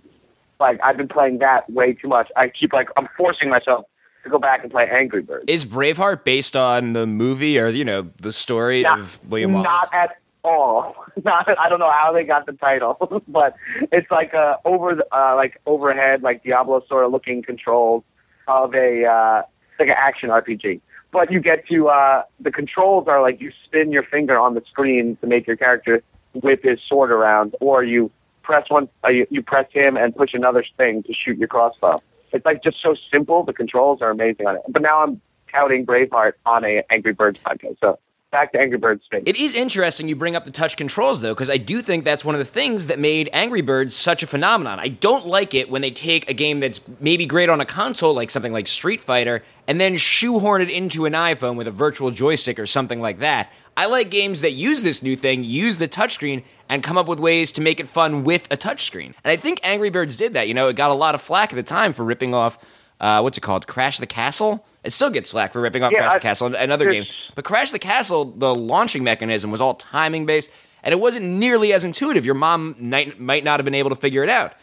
like 0.60 0.80
I've 0.84 0.98
been 0.98 1.08
playing 1.08 1.40
that 1.40 1.70
way 1.70 1.94
too 1.94 2.08
much. 2.08 2.30
I 2.36 2.50
keep 2.50 2.74
like 2.74 2.90
I'm 2.96 3.10
forcing 3.18 3.50
myself 3.50 3.86
to 4.28 4.32
go 4.32 4.40
back 4.40 4.64
and 4.64 4.72
play 4.72 4.88
Angry 4.90 5.22
Birds. 5.22 5.46
Is 5.48 5.66
Braveheart 5.66 6.24
based 6.24 6.56
on 6.56 6.94
the 6.94 7.06
movie 7.06 7.60
or 7.60 7.70
you 7.70 7.86
know 7.86 8.10
the 8.22 8.34
story 8.34 8.84
Not- 8.84 9.00
of 9.00 9.20
William 9.30 9.54
Wallace? 9.54 9.66
Not 9.66 9.94
at 9.94 10.18
all. 10.44 10.96
Not, 11.24 11.50
I 11.60 11.68
don't 11.70 11.80
know 11.80 11.92
how 11.92 12.12
they 12.14 12.24
got 12.24 12.46
the 12.46 12.54
title, 12.54 13.24
but 13.28 13.56
it's 13.92 14.10
like 14.12 14.34
a 14.34 14.60
over 14.66 14.96
the, 14.96 15.06
uh, 15.16 15.36
like 15.36 15.60
overhead, 15.66 16.22
like 16.22 16.44
Diablo 16.44 16.84
sort 16.88 17.06
of 17.06 17.12
looking 17.12 17.42
controls 17.42 18.04
of 18.48 18.74
a 18.76 19.06
uh, 19.06 19.42
like 19.80 19.90
an 19.90 19.96
action 19.98 20.30
RPG. 20.30 20.82
But 21.12 21.32
you 21.32 21.40
get 21.40 21.68
to 21.68 21.90
uh, 21.90 22.24
the 22.40 22.52
controls 22.52 23.08
are 23.08 23.22
like 23.22 23.42
you 23.42 23.52
spin 23.66 23.92
your 23.92 24.04
finger 24.04 24.38
on 24.38 24.54
the 24.54 24.62
screen 24.70 25.18
to 25.22 25.28
make 25.28 25.48
your 25.48 25.56
character 25.56 26.04
whip 26.34 26.64
his 26.64 26.80
sword 26.88 27.12
around, 27.12 27.56
or 27.60 27.84
you 27.84 28.12
press 28.44 28.70
one, 28.70 28.88
uh, 29.04 29.10
you, 29.10 29.28
you 29.30 29.42
press 29.42 29.68
him 29.72 29.98
and 29.98 30.16
push 30.16 30.34
another 30.34 30.64
thing 30.78 31.04
to 31.04 31.14
shoot 31.14 31.38
your 31.38 31.48
crossbow. 31.48 32.02
It's 32.32 32.46
like 32.46 32.64
just 32.64 32.78
so 32.82 32.96
simple. 33.12 33.44
The 33.44 33.54
controls 33.54 34.02
are 34.02 34.10
amazing 34.10 34.48
on 34.48 34.56
it. 34.56 34.62
But 34.68 34.82
now 34.82 35.04
I'm 35.04 35.22
touting 35.52 35.86
Braveheart 35.86 36.34
on 36.46 36.66
a 36.66 36.84
Angry 36.90 37.14
Birds 37.14 37.40
podcast. 37.40 37.78
So 37.80 38.00
back 38.32 38.52
to 38.52 38.60
Angry 38.60 38.78
Birds 38.78 39.04
space. 39.06 39.24
It 39.26 39.38
is 39.38 39.56
interesting 39.56 40.08
you 40.08 40.16
bring 40.16 40.36
up 40.36 40.46
the 40.46 40.52
touch 40.52 40.78
controls 40.78 41.22
though, 41.22 41.34
because 41.34 41.50
I 41.50 41.58
do 41.58 41.82
think 41.82 42.04
that's 42.04 42.26
one 42.26 42.36
of 42.36 42.40
the 42.40 42.46
things 42.46 42.88
that 42.88 43.00
made 43.00 43.30
Angry 43.34 43.62
Birds 43.62 43.96
such 43.96 44.24
a 44.24 44.28
phenomenon. 44.28 44.80
I 44.80 44.90
don't 44.90 45.26
like 45.26 45.54
it 45.54 45.70
when 45.70 45.82
they 45.82 45.92
take 45.92 46.30
a 46.30 46.34
game 46.34 46.60
that's 46.60 46.82
maybe 47.00 47.26
great 47.26 47.50
on 47.50 47.62
a 47.62 47.66
console, 47.66 48.14
like 48.14 48.30
something 48.30 48.54
like 48.54 48.68
Street 48.68 49.00
Fighter, 49.00 49.44
and 49.68 49.80
then 49.80 49.98
shoehorn 49.98 50.62
it 50.62 50.70
into 50.70 51.06
an 51.06 51.14
iPhone 51.14 51.56
with 51.56 51.68
a 51.68 51.72
virtual 51.72 52.12
joystick 52.12 52.60
or 52.60 52.66
something 52.66 53.02
like 53.02 53.20
that. 53.20 53.52
I 53.76 53.86
like 53.86 54.10
games 54.12 54.42
that 54.42 54.52
use 54.52 54.82
this 54.82 55.02
new 55.02 55.16
thing, 55.16 55.44
use 55.44 55.78
the 55.78 55.88
touchscreen, 55.88 56.44
and 56.68 56.84
come 56.84 56.98
up 56.98 57.08
with 57.08 57.20
ways 57.20 57.52
to 57.54 57.62
make 57.62 57.80
it 57.80 57.88
fun 57.88 58.24
with 58.24 58.48
a 58.52 58.58
touchscreen. 58.58 59.14
And 59.24 59.32
I 59.32 59.38
think 59.38 59.60
Angry 59.64 59.90
Birds 59.90 60.18
did 60.18 60.34
that. 60.34 60.48
You 60.48 60.54
know, 60.54 60.68
it 60.68 60.76
got 60.76 60.92
a 60.92 60.96
lot 60.96 61.16
of 61.16 61.22
flack 61.22 61.54
at 61.54 61.56
the 61.56 61.64
time 61.64 61.94
for 61.94 62.04
ripping 62.04 62.34
off, 62.34 62.58
uh, 63.00 63.22
what's 63.22 63.38
it 63.38 63.42
called, 63.42 63.68
Crash 63.68 64.00
the 64.00 64.08
Castle. 64.08 64.66
It 64.84 64.92
still 64.94 65.10
gets 65.10 65.30
slack 65.32 65.54
for 65.54 65.62
ripping 65.62 65.84
off 65.84 65.92
Yeah, 65.92 66.00
Crash 66.00 66.12
I- 66.12 66.16
the 66.16 66.22
Castle 66.22 66.48
and, 66.48 66.56
and 66.56 66.72
other 66.72 66.92
games. 66.92 67.10
But 67.36 67.44
Crash 67.46 67.72
the 67.72 67.80
Castle, 67.80 68.26
the 68.26 68.54
launching 68.56 69.04
mechanism 69.04 69.52
was 69.52 69.60
all 69.62 69.74
timing 69.74 70.26
based, 70.26 70.50
and 70.84 70.94
it 70.94 71.00
wasn't 71.00 71.26
nearly 71.26 71.74
as 71.74 71.84
intuitive. 71.84 72.26
Your 72.26 72.36
mom 72.36 72.76
might, 72.80 73.20
might 73.20 73.44
not 73.44 73.60
have 73.60 73.66
been 73.66 73.76
able 73.76 73.90
to 73.90 73.96
figure 73.96 74.24
it 74.24 74.30
out. 74.30 74.54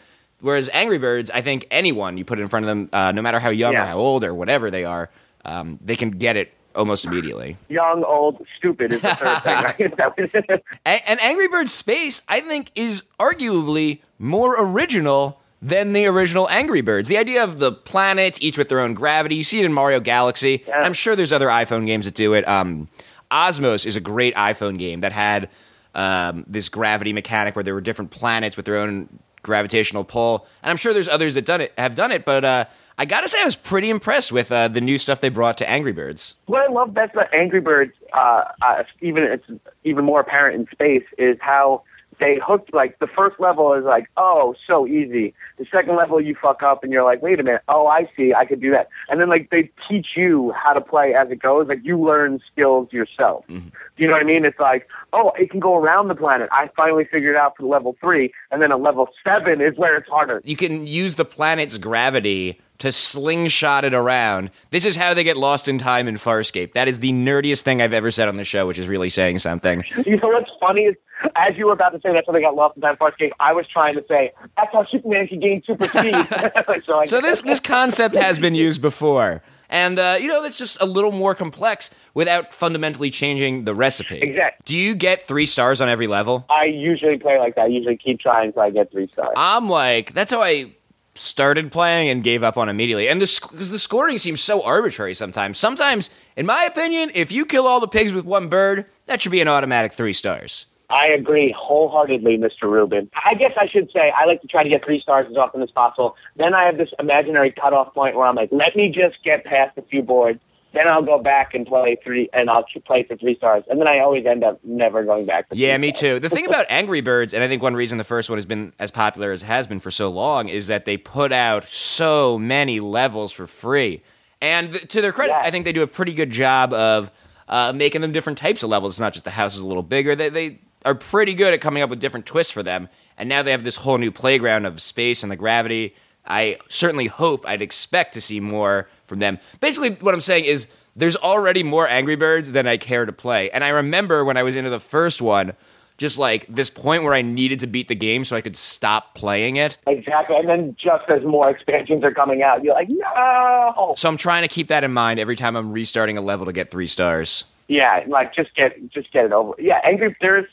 Whereas 0.41 0.69
Angry 0.73 0.97
Birds, 0.97 1.31
I 1.31 1.41
think 1.41 1.65
anyone 1.71 2.17
you 2.17 2.25
put 2.25 2.39
it 2.39 2.41
in 2.41 2.47
front 2.47 2.65
of 2.65 2.67
them, 2.67 2.89
uh, 2.91 3.11
no 3.11 3.21
matter 3.21 3.39
how 3.39 3.49
young 3.49 3.75
or 3.75 3.85
how 3.85 3.97
old 3.97 4.23
or 4.23 4.33
whatever 4.33 4.69
they 4.71 4.83
are, 4.83 5.09
um, 5.45 5.79
they 5.81 5.95
can 5.95 6.11
get 6.11 6.35
it 6.35 6.53
almost 6.75 7.05
immediately. 7.05 7.57
young, 7.69 8.03
old, 8.03 8.45
stupid 8.57 8.91
is 8.93 9.01
the 9.01 9.15
third 9.15 9.37
thing. 9.43 9.63
Right? 9.63 10.61
And, 10.85 11.01
and 11.07 11.19
Angry 11.21 11.47
Birds 11.47 11.73
Space, 11.73 12.21
I 12.27 12.41
think, 12.41 12.71
is 12.75 13.03
arguably 13.19 14.01
more 14.19 14.55
original 14.59 15.39
than 15.61 15.93
the 15.93 16.05
original 16.05 16.47
Angry 16.49 16.81
Birds. 16.81 17.09
The 17.09 17.17
idea 17.17 17.43
of 17.43 17.59
the 17.59 17.71
planet, 17.71 18.41
each 18.41 18.57
with 18.57 18.69
their 18.69 18.79
own 18.79 18.93
gravity. 18.93 19.35
You 19.35 19.43
see 19.43 19.59
it 19.59 19.65
in 19.65 19.73
Mario 19.73 19.99
Galaxy. 19.99 20.63
Yeah. 20.67 20.81
I'm 20.81 20.93
sure 20.93 21.15
there's 21.15 21.31
other 21.31 21.47
iPhone 21.47 21.85
games 21.85 22.05
that 22.05 22.13
do 22.13 22.33
it. 22.33 22.47
Um, 22.47 22.87
Osmos 23.31 23.85
is 23.85 23.95
a 23.95 24.01
great 24.01 24.35
iPhone 24.35 24.77
game 24.77 24.99
that 24.99 25.11
had 25.11 25.49
um, 25.95 26.45
this 26.47 26.69
gravity 26.69 27.13
mechanic 27.13 27.55
where 27.55 27.63
there 27.63 27.73
were 27.73 27.81
different 27.81 28.11
planets 28.11 28.55
with 28.55 28.65
their 28.65 28.77
own 28.77 29.09
gravitational 29.41 30.03
pull. 30.03 30.45
And 30.63 30.71
I'm 30.71 30.77
sure 30.77 30.93
there's 30.93 31.07
others 31.07 31.35
that 31.35 31.45
done 31.45 31.61
it 31.61 31.73
have 31.77 31.95
done 31.95 32.11
it, 32.11 32.25
but 32.25 32.43
uh, 32.43 32.65
I 32.97 33.05
gotta 33.05 33.27
say 33.27 33.41
I 33.41 33.45
was 33.45 33.55
pretty 33.55 33.89
impressed 33.89 34.31
with 34.31 34.51
uh, 34.51 34.67
the 34.67 34.81
new 34.81 34.97
stuff 34.97 35.21
they 35.21 35.29
brought 35.29 35.57
to 35.59 35.69
Angry 35.69 35.91
Birds. 35.91 36.35
what 36.47 36.67
I 36.67 36.71
love 36.71 36.93
best 36.93 37.13
about 37.13 37.33
Angry 37.33 37.61
Birds, 37.61 37.93
uh, 38.13 38.43
uh, 38.61 38.83
even 39.01 39.23
it's 39.23 39.45
even 39.83 40.03
more 40.03 40.19
apparent 40.19 40.59
in 40.59 40.67
space, 40.71 41.03
is 41.17 41.37
how 41.41 41.83
they 42.19 42.39
hooked. 42.45 42.73
Like 42.73 42.99
the 42.99 43.07
first 43.07 43.39
level 43.39 43.73
is 43.73 43.83
like, 43.85 44.09
oh, 44.17 44.55
so 44.67 44.87
easy. 44.87 45.33
The 45.57 45.65
second 45.71 45.95
level, 45.95 46.19
you 46.19 46.35
fuck 46.41 46.61
up, 46.63 46.83
and 46.83 46.91
you're 46.91 47.03
like, 47.03 47.21
wait 47.21 47.39
a 47.39 47.43
minute, 47.43 47.61
oh, 47.67 47.87
I 47.87 48.09
see, 48.15 48.33
I 48.33 48.45
could 48.45 48.61
do 48.61 48.71
that. 48.71 48.89
And 49.09 49.19
then 49.19 49.29
like 49.29 49.49
they 49.51 49.71
teach 49.87 50.07
you 50.15 50.53
how 50.53 50.73
to 50.73 50.81
play 50.81 51.13
as 51.13 51.31
it 51.31 51.41
goes. 51.41 51.67
Like 51.67 51.79
you 51.83 51.99
learn 51.99 52.39
skills 52.51 52.91
yourself. 52.91 53.45
Mm-hmm. 53.47 53.69
Do 53.69 54.03
you 54.03 54.07
know 54.07 54.13
what 54.13 54.21
I 54.21 54.25
mean? 54.25 54.43
It's 54.45 54.59
like, 54.59 54.87
oh, 55.13 55.31
it 55.39 55.49
can 55.49 55.59
go 55.59 55.77
around 55.77 56.09
the 56.09 56.15
planet. 56.15 56.49
I 56.51 56.69
finally 56.75 57.05
figured 57.05 57.35
it 57.35 57.37
out 57.37 57.55
for 57.57 57.63
level 57.63 57.95
three, 58.01 58.33
and 58.51 58.61
then 58.61 58.71
a 58.71 58.77
level 58.77 59.07
seven 59.23 59.61
is 59.61 59.77
where 59.77 59.95
it's 59.95 60.09
harder. 60.09 60.41
you 60.43 60.55
can 60.57 60.85
use 60.87 61.15
the 61.15 61.25
planet's 61.25 61.77
gravity 61.77 62.59
to 62.79 62.91
slingshot 62.91 63.85
it 63.85 63.93
around. 63.93 64.51
This 64.71 64.85
is 64.85 64.95
how 64.95 65.13
they 65.13 65.23
get 65.23 65.37
lost 65.37 65.67
in 65.67 65.77
time 65.77 66.07
in 66.07 66.15
Farscape. 66.15 66.73
That 66.73 66.87
is 66.87 66.99
the 66.99 67.11
nerdiest 67.11 67.61
thing 67.61 67.81
I've 67.81 67.93
ever 67.93 68.11
said 68.11 68.27
on 68.27 68.35
the 68.35 68.43
show, 68.43 68.67
which 68.67 68.77
is 68.77 68.87
really 68.87 69.09
saying 69.09 69.39
something. 69.39 69.83
You 70.05 70.17
know 70.17 70.27
what's 70.27 70.51
funny 70.59 70.81
is, 70.81 70.95
as 71.35 71.55
you 71.57 71.67
were 71.67 71.73
about 71.73 71.89
to 71.91 71.99
say 72.01 72.11
that's 72.11 72.27
how 72.27 72.33
they 72.33 72.41
got 72.41 72.55
lost 72.55 72.75
in 72.75 72.81
time 72.81 72.97
Farscape, 72.97 73.31
I 73.39 73.53
was 73.53 73.65
trying 73.71 73.95
to 73.95 74.03
say 74.07 74.33
that's 74.57 74.71
how 74.73 74.85
Superman 74.91 75.27
can 75.27 75.39
gain 75.45 75.63
super 75.63 75.87
speed. 75.87 76.15
so, 76.85 77.03
So 77.05 77.21
this 77.21 77.41
this 77.41 77.59
concept 77.59 78.15
has 78.15 78.39
been 78.39 78.55
used 78.55 78.81
before, 78.81 79.41
and 79.69 79.99
uh, 79.99 80.17
you 80.19 80.27
know 80.27 80.43
it's 80.43 80.57
just 80.57 80.77
a 80.81 80.85
little 80.85 81.11
more 81.11 81.35
complex 81.35 81.89
without 82.13 82.53
fundamentally 82.53 83.09
changing 83.09 83.65
the 83.65 83.75
recipe. 83.75 84.19
Exactly. 84.19 84.63
Do 84.65 84.75
you 84.75 84.95
get 84.95 85.23
three 85.23 85.45
stars 85.45 85.81
on 85.81 85.89
every 85.89 86.07
level? 86.07 86.45
I 86.49 86.65
usually 86.65 87.17
play 87.17 87.37
like 87.39 87.55
that. 87.55 87.65
I 87.65 87.67
usually 87.67 87.97
keep 87.97 88.19
trying 88.19 88.47
until 88.47 88.63
I 88.63 88.69
get 88.71 88.91
three 88.91 89.07
stars. 89.07 89.33
I'm 89.35 89.69
like 89.69 90.13
that's 90.13 90.31
how 90.31 90.41
I 90.41 90.75
started 91.17 91.71
playing 91.71 92.09
and 92.09 92.23
gave 92.23 92.43
up 92.43 92.57
on 92.57 92.67
immediately. 92.69 93.07
And 93.07 93.21
the 93.21 93.27
sc- 93.27 93.53
the 93.53 93.79
scoring 93.79 94.17
seems 94.17 94.41
so 94.41 94.61
arbitrary 94.61 95.13
sometimes. 95.13 95.57
Sometimes, 95.57 96.09
in 96.35 96.45
my 96.45 96.63
opinion, 96.63 97.11
if 97.13 97.31
you 97.31 97.45
kill 97.45 97.67
all 97.67 97.79
the 97.79 97.87
pigs 97.87 98.13
with 98.13 98.25
one 98.25 98.49
bird, 98.49 98.85
that 99.05 99.21
should 99.21 99.31
be 99.31 99.41
an 99.41 99.47
automatic 99.47 99.93
three 99.93 100.13
stars. 100.13 100.67
I 100.89 101.07
agree 101.07 101.53
wholeheartedly, 101.57 102.37
Mr. 102.37 102.63
Rubin. 102.63 103.09
I 103.25 103.33
guess 103.33 103.51
I 103.59 103.67
should 103.67 103.89
say 103.91 104.11
I 104.15 104.25
like 104.25 104.41
to 104.41 104.47
try 104.47 104.63
to 104.63 104.69
get 104.69 104.85
three 104.85 104.99
stars 105.01 105.27
as 105.29 105.37
often 105.37 105.61
as 105.61 105.71
possible. 105.71 106.15
Then 106.35 106.53
I 106.53 106.65
have 106.65 106.77
this 106.77 106.89
imaginary 106.99 107.51
cutoff 107.51 107.93
point 107.93 108.15
where 108.15 108.25
I'm 108.27 108.35
like, 108.35 108.49
let 108.51 108.75
me 108.75 108.89
just 108.89 109.23
get 109.23 109.43
past 109.45 109.77
a 109.77 109.81
few 109.83 110.01
boards. 110.01 110.39
Then 110.73 110.87
I'll 110.89 111.01
go 111.03 111.17
back 111.19 111.53
and 111.53 111.65
play 111.65 111.95
three, 112.03 112.29
and 112.33 112.49
I'll 112.49 112.65
play 112.85 113.03
for 113.03 113.15
three 113.15 113.37
stars. 113.37 113.63
And 113.69 113.79
then 113.79 113.87
I 113.87 113.99
always 113.99 114.25
end 114.25 114.43
up 114.43 114.59
never 114.65 115.05
going 115.05 115.25
back. 115.25 115.47
To 115.49 115.55
Yeah, 115.55 115.77
me 115.77 115.89
stars. 115.89 115.99
too. 116.01 116.19
The 116.19 116.29
thing 116.29 116.45
about 116.45 116.65
Angry 116.67 116.99
Birds, 116.99 117.33
and 117.33 117.41
I 117.43 117.47
think 117.47 117.63
one 117.63 117.75
reason 117.75 117.97
the 117.97 118.03
first 118.03 118.29
one 118.29 118.37
has 118.37 118.45
been 118.45 118.73
as 118.77 118.91
popular 118.91 119.31
as 119.31 119.41
it 119.41 119.45
has 119.45 119.67
been 119.67 119.79
for 119.79 119.89
so 119.89 120.09
long, 120.09 120.49
is 120.49 120.67
that 120.67 120.83
they 120.83 120.97
put 120.97 121.31
out 121.31 121.63
so 121.63 122.37
many 122.37 122.81
levels 122.81 123.31
for 123.31 123.47
free. 123.47 124.01
And 124.41 124.73
th- 124.73 124.87
to 124.89 124.99
their 125.01 125.13
credit, 125.13 125.31
Yeah. 125.31 125.47
I 125.47 125.49
think 125.51 125.63
they 125.63 125.71
do 125.71 125.81
a 125.81 125.87
pretty 125.87 126.13
good 126.13 126.29
job 126.29 126.73
of 126.73 127.09
uh, 127.47 127.71
making 127.73 128.01
them 128.01 128.11
different 128.11 128.37
types 128.37 128.61
of 128.61 128.69
levels. 128.69 128.95
It's 128.95 128.99
not 128.99 129.13
just 129.13 129.23
the 129.23 129.31
house 129.31 129.55
is 129.55 129.61
a 129.61 129.67
little 129.67 129.81
bigger. 129.83 130.13
They, 130.13 130.27
they 130.27 130.59
are 130.85 130.95
pretty 130.95 131.33
good 131.33 131.53
at 131.53 131.59
coming 131.59 131.83
up 131.83 131.89
with 131.89 131.99
different 131.99 132.25
twists 132.25 132.51
for 132.51 132.63
them. 132.63 132.87
And 133.17 133.27
now 133.27 133.41
they 133.43 133.51
have 133.51 133.63
this 133.63 133.77
whole 133.77 133.97
new 133.97 134.11
playground 134.11 134.65
of 134.65 134.81
space 134.81 135.23
and 135.23 135.31
the 135.31 135.35
gravity. 135.35 135.95
I 136.25 136.57
certainly 136.69 137.07
hope, 137.07 137.45
I'd 137.45 137.61
expect 137.61 138.13
to 138.13 138.21
see 138.21 138.39
more 138.39 138.87
from 139.07 139.19
them. 139.19 139.39
Basically, 139.59 139.91
what 139.91 140.13
I'm 140.13 140.21
saying 140.21 140.45
is 140.45 140.67
there's 140.95 141.15
already 141.15 141.63
more 141.63 141.87
Angry 141.87 142.15
Birds 142.15 142.51
than 142.51 142.67
I 142.67 142.77
care 142.77 143.05
to 143.05 143.11
play. 143.11 143.49
And 143.51 143.63
I 143.63 143.69
remember 143.69 144.23
when 144.23 144.37
I 144.37 144.43
was 144.43 144.55
into 144.55 144.69
the 144.69 144.79
first 144.79 145.21
one, 145.21 145.53
just 145.97 146.17
like 146.17 146.45
this 146.47 146.69
point 146.69 147.03
where 147.03 147.13
I 147.13 147.21
needed 147.21 147.59
to 147.61 147.67
beat 147.67 147.87
the 147.87 147.95
game 147.95 148.25
so 148.25 148.35
I 148.35 148.41
could 148.41 148.55
stop 148.55 149.15
playing 149.15 149.55
it. 149.55 149.77
Exactly. 149.87 150.35
And 150.35 150.49
then 150.49 150.75
just 150.77 151.09
as 151.09 151.23
more 151.23 151.49
expansions 151.49 152.03
are 152.03 152.13
coming 152.13 152.43
out, 152.43 152.63
you're 152.63 152.73
like, 152.73 152.89
no. 152.89 153.93
So 153.97 154.09
I'm 154.09 154.17
trying 154.17 154.41
to 154.41 154.49
keep 154.49 154.67
that 154.67 154.83
in 154.83 154.91
mind 154.91 155.19
every 155.19 155.35
time 155.35 155.55
I'm 155.55 155.71
restarting 155.71 156.17
a 156.17 156.21
level 156.21 156.45
to 156.47 156.53
get 156.53 156.69
three 156.69 156.87
stars. 156.87 157.45
Yeah, 157.67 158.03
like 158.07 158.35
just 158.35 158.53
get 158.55 158.91
just 158.91 159.11
get 159.11 159.25
it 159.25 159.31
over. 159.31 159.53
Yeah, 159.57 159.79
Angry 159.83 160.15
there's 160.21 160.45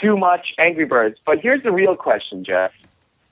too 0.00 0.16
much 0.16 0.54
Angry 0.58 0.84
Birds. 0.84 1.18
But 1.24 1.40
here's 1.40 1.62
the 1.62 1.72
real 1.72 1.96
question, 1.96 2.44
Jeff. 2.44 2.72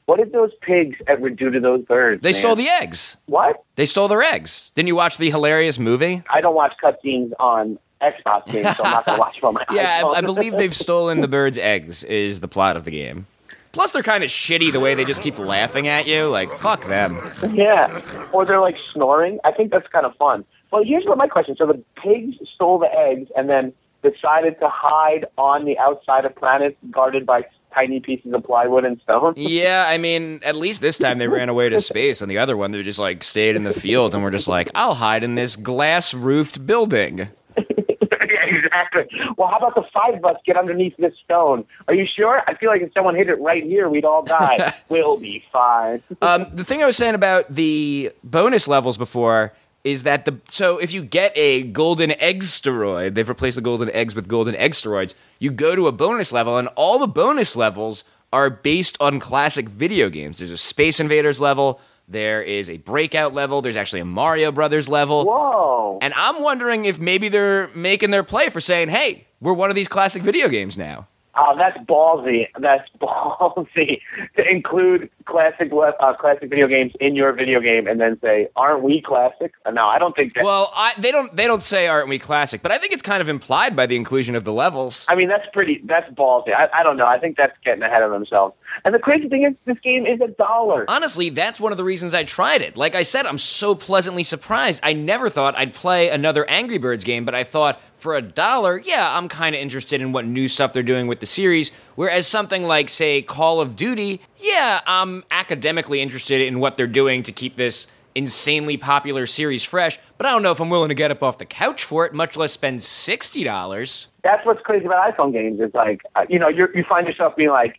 What 0.06 0.18
did 0.18 0.32
those 0.32 0.52
pigs 0.62 0.96
ever 1.06 1.28
do 1.28 1.50
to 1.50 1.60
those 1.60 1.84
birds? 1.84 2.22
They 2.22 2.30
man? 2.30 2.34
stole 2.40 2.56
the 2.56 2.68
eggs. 2.68 3.18
what? 3.26 3.62
They 3.76 3.84
stole 3.84 4.08
their 4.08 4.22
eggs. 4.22 4.70
Didn't 4.74 4.88
you 4.88 4.96
watch 4.96 5.18
the 5.18 5.30
hilarious 5.30 5.78
movie? 5.78 6.22
I 6.30 6.40
don't 6.40 6.54
watch 6.54 6.72
cutscenes 6.82 7.32
on 7.38 7.78
Xbox 8.00 8.46
games, 8.46 8.74
so 8.76 8.84
I'm 8.84 8.92
not 8.92 9.04
gonna 9.04 9.18
watch 9.20 9.40
them 9.40 9.48
on 9.48 9.54
my 9.54 9.64
Yeah. 9.70 10.02
I, 10.06 10.18
I 10.18 10.20
believe 10.22 10.52
they've 10.56 10.74
stolen 10.74 11.20
the 11.20 11.28
birds' 11.28 11.58
eggs. 11.58 12.04
Is 12.04 12.40
the 12.40 12.48
plot 12.48 12.76
of 12.76 12.84
the 12.84 12.90
game. 12.90 13.26
Plus, 13.72 13.90
they're 13.90 14.02
kind 14.02 14.24
of 14.24 14.30
shitty 14.30 14.72
the 14.72 14.80
way 14.80 14.94
they 14.94 15.04
just 15.04 15.20
keep 15.20 15.38
laughing 15.38 15.88
at 15.88 16.06
you. 16.06 16.26
Like, 16.28 16.50
fuck 16.50 16.86
them. 16.86 17.20
Yeah, 17.52 18.00
or 18.32 18.46
they're 18.46 18.60
like 18.60 18.76
snoring. 18.92 19.38
I 19.44 19.52
think 19.52 19.70
that's 19.70 19.86
kind 19.88 20.06
of 20.06 20.16
fun. 20.16 20.44
Well, 20.70 20.82
here's 20.84 21.04
what 21.04 21.18
my 21.18 21.28
question: 21.28 21.54
So 21.56 21.66
the 21.66 21.82
pigs 22.02 22.36
stole 22.54 22.78
the 22.78 22.90
eggs 22.90 23.30
and 23.36 23.48
then 23.50 23.74
decided 24.02 24.58
to 24.60 24.68
hide 24.68 25.26
on 25.36 25.64
the 25.64 25.78
outside 25.78 26.24
of 26.24 26.34
planets, 26.36 26.76
guarded 26.90 27.26
by 27.26 27.44
tiny 27.74 28.00
pieces 28.00 28.32
of 28.32 28.44
plywood 28.44 28.84
and 28.84 29.00
stone. 29.02 29.34
Yeah, 29.36 29.86
I 29.88 29.98
mean, 29.98 30.40
at 30.42 30.56
least 30.56 30.80
this 30.80 30.98
time 30.98 31.18
they 31.18 31.28
ran 31.28 31.48
away 31.48 31.68
to 31.68 31.80
space. 31.92 32.22
On 32.22 32.28
the 32.28 32.38
other 32.38 32.56
one, 32.56 32.70
they 32.70 32.82
just 32.82 32.98
like 32.98 33.22
stayed 33.22 33.56
in 33.56 33.64
the 33.64 33.72
field 33.72 34.14
and 34.14 34.22
were 34.22 34.30
just 34.30 34.48
like, 34.48 34.70
"I'll 34.74 34.94
hide 34.94 35.24
in 35.24 35.34
this 35.34 35.56
glass 35.56 36.14
roofed 36.14 36.66
building." 36.66 37.18
yeah, 37.58 38.44
exactly. 38.44 39.04
Well, 39.36 39.48
how 39.48 39.58
about 39.58 39.74
the 39.74 39.84
five 39.92 40.14
of 40.14 40.24
us 40.24 40.36
get 40.44 40.56
underneath 40.56 40.94
this 40.98 41.14
stone? 41.24 41.64
Are 41.88 41.94
you 41.94 42.06
sure? 42.06 42.42
I 42.46 42.54
feel 42.54 42.70
like 42.70 42.82
if 42.82 42.92
someone 42.92 43.14
hit 43.14 43.28
it 43.28 43.40
right 43.40 43.62
here, 43.62 43.88
we'd 43.88 44.04
all 44.04 44.22
die. 44.22 44.74
we'll 44.88 45.18
be 45.18 45.42
fine. 45.52 46.02
Um, 46.22 46.46
the 46.52 46.64
thing 46.64 46.82
I 46.82 46.86
was 46.86 46.96
saying 46.96 47.14
about 47.14 47.52
the 47.54 48.12
bonus 48.24 48.68
levels 48.68 48.98
before 48.98 49.52
is 49.88 50.02
that 50.02 50.26
the 50.26 50.38
so 50.48 50.76
if 50.78 50.92
you 50.92 51.02
get 51.02 51.32
a 51.34 51.62
golden 51.62 52.12
eggsteroid, 52.12 53.14
they've 53.14 53.28
replaced 53.28 53.54
the 53.54 53.62
golden 53.62 53.90
eggs 53.90 54.14
with 54.14 54.28
golden 54.28 54.54
eggsteroids. 54.54 55.14
You 55.38 55.50
go 55.50 55.74
to 55.74 55.86
a 55.86 55.92
bonus 55.92 56.30
level, 56.30 56.58
and 56.58 56.68
all 56.76 56.98
the 56.98 57.08
bonus 57.08 57.56
levels 57.56 58.04
are 58.30 58.50
based 58.50 58.98
on 59.00 59.18
classic 59.18 59.66
video 59.66 60.10
games. 60.10 60.38
There's 60.38 60.50
a 60.50 60.58
Space 60.58 61.00
Invaders 61.00 61.40
level. 61.40 61.80
There 62.06 62.42
is 62.42 62.68
a 62.68 62.76
Breakout 62.76 63.32
level. 63.32 63.62
There's 63.62 63.76
actually 63.76 64.00
a 64.00 64.04
Mario 64.04 64.52
Brothers 64.52 64.90
level. 64.90 65.24
Whoa. 65.24 65.98
And 66.02 66.12
I'm 66.14 66.42
wondering 66.42 66.84
if 66.84 66.98
maybe 66.98 67.30
they're 67.30 67.68
making 67.68 68.10
their 68.10 68.22
play 68.22 68.50
for 68.50 68.60
saying, 68.60 68.90
"Hey, 68.90 69.26
we're 69.40 69.54
one 69.54 69.70
of 69.70 69.76
these 69.76 69.88
classic 69.88 70.22
video 70.22 70.48
games 70.48 70.76
now." 70.76 71.06
Oh, 71.34 71.54
that's 71.56 71.78
ballsy. 71.86 72.48
That's 72.58 72.86
ballsy 73.00 74.00
to 74.36 74.50
include 74.50 75.08
classic 75.28 75.70
uh, 75.72 76.14
classic 76.14 76.50
video 76.50 76.66
games 76.66 76.92
in 77.00 77.14
your 77.14 77.32
video 77.32 77.60
game, 77.60 77.86
and 77.86 78.00
then 78.00 78.18
say, 78.20 78.48
"Aren't 78.56 78.82
we 78.82 79.00
classic?" 79.00 79.52
Uh, 79.64 79.70
No, 79.70 79.86
I 79.86 79.98
don't 79.98 80.16
think 80.16 80.34
that. 80.34 80.42
Well, 80.42 80.72
I, 80.74 80.94
they 80.98 81.12
don't 81.12 81.34
they 81.36 81.46
don't 81.46 81.62
say 81.62 81.86
aren't 81.86 82.08
we 82.08 82.18
classic, 82.18 82.62
but 82.62 82.72
I 82.72 82.78
think 82.78 82.92
it's 82.92 83.02
kind 83.02 83.20
of 83.20 83.28
implied 83.28 83.76
by 83.76 83.86
the 83.86 83.96
inclusion 83.96 84.34
of 84.34 84.44
the 84.44 84.52
levels. 84.52 85.06
I 85.08 85.14
mean, 85.14 85.28
that's 85.28 85.46
pretty. 85.52 85.80
That's 85.84 86.10
ballsy. 86.14 86.54
I, 86.54 86.68
I 86.80 86.82
don't 86.82 86.96
know. 86.96 87.06
I 87.06 87.18
think 87.18 87.36
that's 87.36 87.56
getting 87.64 87.82
ahead 87.82 88.02
of 88.02 88.10
themselves. 88.10 88.54
And 88.84 88.94
the 88.94 88.98
crazy 88.98 89.28
thing 89.28 89.44
is, 89.44 89.54
this 89.66 89.78
game 89.80 90.06
is 90.06 90.20
a 90.20 90.28
dollar. 90.28 90.84
Honestly, 90.88 91.30
that's 91.30 91.60
one 91.60 91.72
of 91.72 91.78
the 91.78 91.84
reasons 91.84 92.14
I 92.14 92.24
tried 92.24 92.62
it. 92.62 92.76
Like 92.76 92.94
I 92.94 93.02
said, 93.02 93.26
I'm 93.26 93.38
so 93.38 93.74
pleasantly 93.74 94.24
surprised. 94.24 94.80
I 94.82 94.92
never 94.94 95.28
thought 95.28 95.56
I'd 95.56 95.74
play 95.74 96.08
another 96.08 96.48
Angry 96.48 96.78
Birds 96.78 97.04
game, 97.04 97.24
but 97.24 97.34
I 97.34 97.44
thought 97.44 97.80
for 97.96 98.14
a 98.14 98.22
dollar, 98.22 98.78
yeah, 98.78 99.16
I'm 99.16 99.28
kind 99.28 99.56
of 99.56 99.60
interested 99.60 100.00
in 100.00 100.12
what 100.12 100.24
new 100.24 100.46
stuff 100.46 100.72
they're 100.72 100.84
doing 100.84 101.08
with 101.08 101.18
the 101.20 101.26
series. 101.26 101.72
Whereas 101.96 102.28
something 102.28 102.62
like, 102.62 102.88
say, 102.88 103.22
Call 103.22 103.60
of 103.60 103.74
Duty, 103.74 104.20
yeah, 104.38 104.80
I'm 104.86 105.17
academically 105.30 106.00
interested 106.00 106.40
in 106.40 106.60
what 106.60 106.76
they're 106.76 106.86
doing 106.86 107.22
to 107.24 107.32
keep 107.32 107.56
this 107.56 107.86
insanely 108.14 108.76
popular 108.76 109.26
series 109.26 109.62
fresh, 109.62 109.98
but 110.16 110.26
I 110.26 110.32
don't 110.32 110.42
know 110.42 110.50
if 110.50 110.60
I'm 110.60 110.70
willing 110.70 110.88
to 110.88 110.94
get 110.94 111.10
up 111.10 111.22
off 111.22 111.38
the 111.38 111.46
couch 111.46 111.84
for 111.84 112.04
it, 112.04 112.12
much 112.12 112.36
less 112.36 112.52
spend 112.52 112.80
$60. 112.80 114.08
That's 114.24 114.44
what's 114.44 114.60
crazy 114.62 114.86
about 114.86 115.14
iPhone 115.14 115.32
games. 115.32 115.60
Is 115.60 115.72
like, 115.74 116.02
uh, 116.16 116.24
you 116.28 116.38
know, 116.38 116.48
you 116.48 116.68
you 116.74 116.84
find 116.88 117.06
yourself 117.06 117.36
being 117.36 117.50
like, 117.50 117.78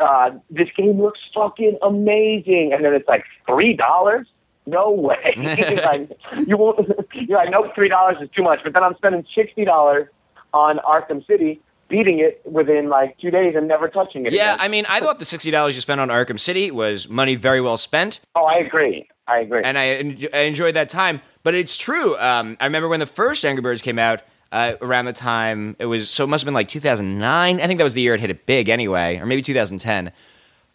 uh, 0.00 0.30
"This 0.50 0.68
game 0.76 1.00
looks 1.00 1.20
fucking 1.34 1.78
amazing," 1.82 2.72
and 2.72 2.84
then 2.84 2.94
it's 2.94 3.06
like 3.06 3.24
three 3.46 3.74
dollars. 3.74 4.26
No 4.66 4.90
way! 4.90 5.34
like, 5.36 6.10
you 6.46 6.56
won't. 6.56 6.80
You're 7.14 7.38
like, 7.38 7.50
nope, 7.50 7.66
three 7.74 7.88
dollars 7.90 8.16
is 8.22 8.30
too 8.34 8.42
much. 8.42 8.60
But 8.64 8.72
then 8.72 8.82
I'm 8.82 8.96
spending 8.96 9.24
sixty 9.34 9.64
dollars 9.64 10.08
on 10.54 10.78
Arkham 10.78 11.24
City, 11.26 11.60
beating 11.88 12.18
it 12.18 12.40
within 12.44 12.88
like 12.88 13.18
two 13.18 13.30
days 13.30 13.54
and 13.56 13.68
never 13.68 13.88
touching 13.88 14.26
it. 14.26 14.32
Yeah, 14.32 14.54
again. 14.54 14.64
I 14.64 14.68
mean, 14.68 14.86
I 14.88 15.00
thought 15.00 15.18
the 15.18 15.24
$60 15.24 15.74
you 15.74 15.80
spent 15.80 16.00
on 16.00 16.08
Arkham 16.08 16.38
City 16.40 16.70
was 16.70 17.08
money 17.08 17.34
very 17.34 17.60
well 17.60 17.76
spent. 17.76 18.20
oh, 18.34 18.44
I 18.44 18.58
agree. 18.58 19.08
I 19.26 19.38
agree. 19.40 19.62
and 19.64 19.78
I, 19.78 19.86
en- 19.86 20.28
I 20.34 20.40
enjoyed 20.40 20.74
that 20.76 20.88
time. 20.88 21.20
But 21.42 21.54
it's 21.54 21.78
true. 21.78 22.16
Um, 22.18 22.56
I 22.60 22.66
remember 22.66 22.88
when 22.88 23.00
the 23.00 23.06
first 23.06 23.44
Angry 23.44 23.62
Birds 23.62 23.82
came 23.82 23.98
out. 23.98 24.22
Uh, 24.52 24.76
around 24.82 25.04
the 25.06 25.12
time 25.12 25.74
it 25.80 25.86
was, 25.86 26.08
so 26.08 26.22
it 26.22 26.26
must 26.28 26.42
have 26.42 26.46
been 26.46 26.54
like 26.54 26.68
2009. 26.68 27.60
I 27.60 27.66
think 27.66 27.78
that 27.78 27.82
was 27.82 27.94
the 27.94 28.00
year 28.02 28.14
it 28.14 28.20
hit 28.20 28.30
it 28.30 28.46
big, 28.46 28.68
anyway, 28.68 29.16
or 29.18 29.26
maybe 29.26 29.42
2010. 29.42 30.12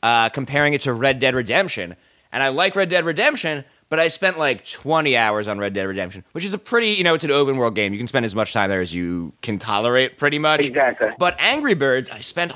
Uh, 0.04 0.28
comparing 0.28 0.74
it 0.74 0.82
to 0.82 0.91
Red 0.91 1.19
Dead 1.19 1.34
Redemption, 1.34 1.95
and 2.34 2.43
I 2.43 2.50
like 2.50 2.76
Red 2.76 2.89
Dead 2.89 3.06
Redemption, 3.06 3.63
but 3.89 3.99
I 3.99 4.08
spent 4.08 4.38
like 4.38 4.65
20 4.65 5.17
hours 5.17 5.47
on 5.47 5.58
Red 5.60 5.73
Dead 5.73 5.84
Redemption, 5.84 6.23
which 6.32 6.45
is 6.45 6.54
a 6.54 6.58
pretty, 6.58 6.91
you 6.91 7.04
know, 7.04 7.15
it's 7.15 7.23
an 7.23 7.32
open 7.32 7.58
world 7.58 7.75
game. 7.75 7.91
You 7.91 7.99
can 7.99 8.08
spend 8.08 8.25
as 8.25 8.36
much 8.36 8.54
time 8.54 8.69
there 8.69 8.82
as 8.82 8.93
you 8.93 9.34
can 9.41 9.60
tolerate, 9.60 10.17
pretty 10.17 10.39
much. 10.39 10.67
Exactly. 10.67 11.10
But 11.17 11.36
Angry 11.39 11.73
Birds, 11.73 12.10
I 12.10 12.21
spent, 12.21 12.54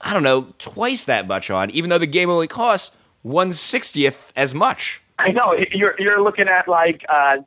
I 0.00 0.12
don't 0.12 0.22
know, 0.22 0.54
twice 0.58 1.04
that 1.04 1.26
much 1.26 1.50
on, 1.50 1.70
even 1.70 1.90
though 1.90 1.98
the 1.98 2.06
game 2.06 2.30
only 2.30 2.46
costs 2.46 2.94
one 3.22 3.52
sixtieth 3.52 4.32
as 4.36 4.54
much. 4.54 5.02
I 5.18 5.32
know 5.32 5.56
you're 5.72 5.94
you're 5.98 6.22
looking 6.22 6.46
at 6.48 6.68
like 6.68 7.04
uh, 7.08 7.38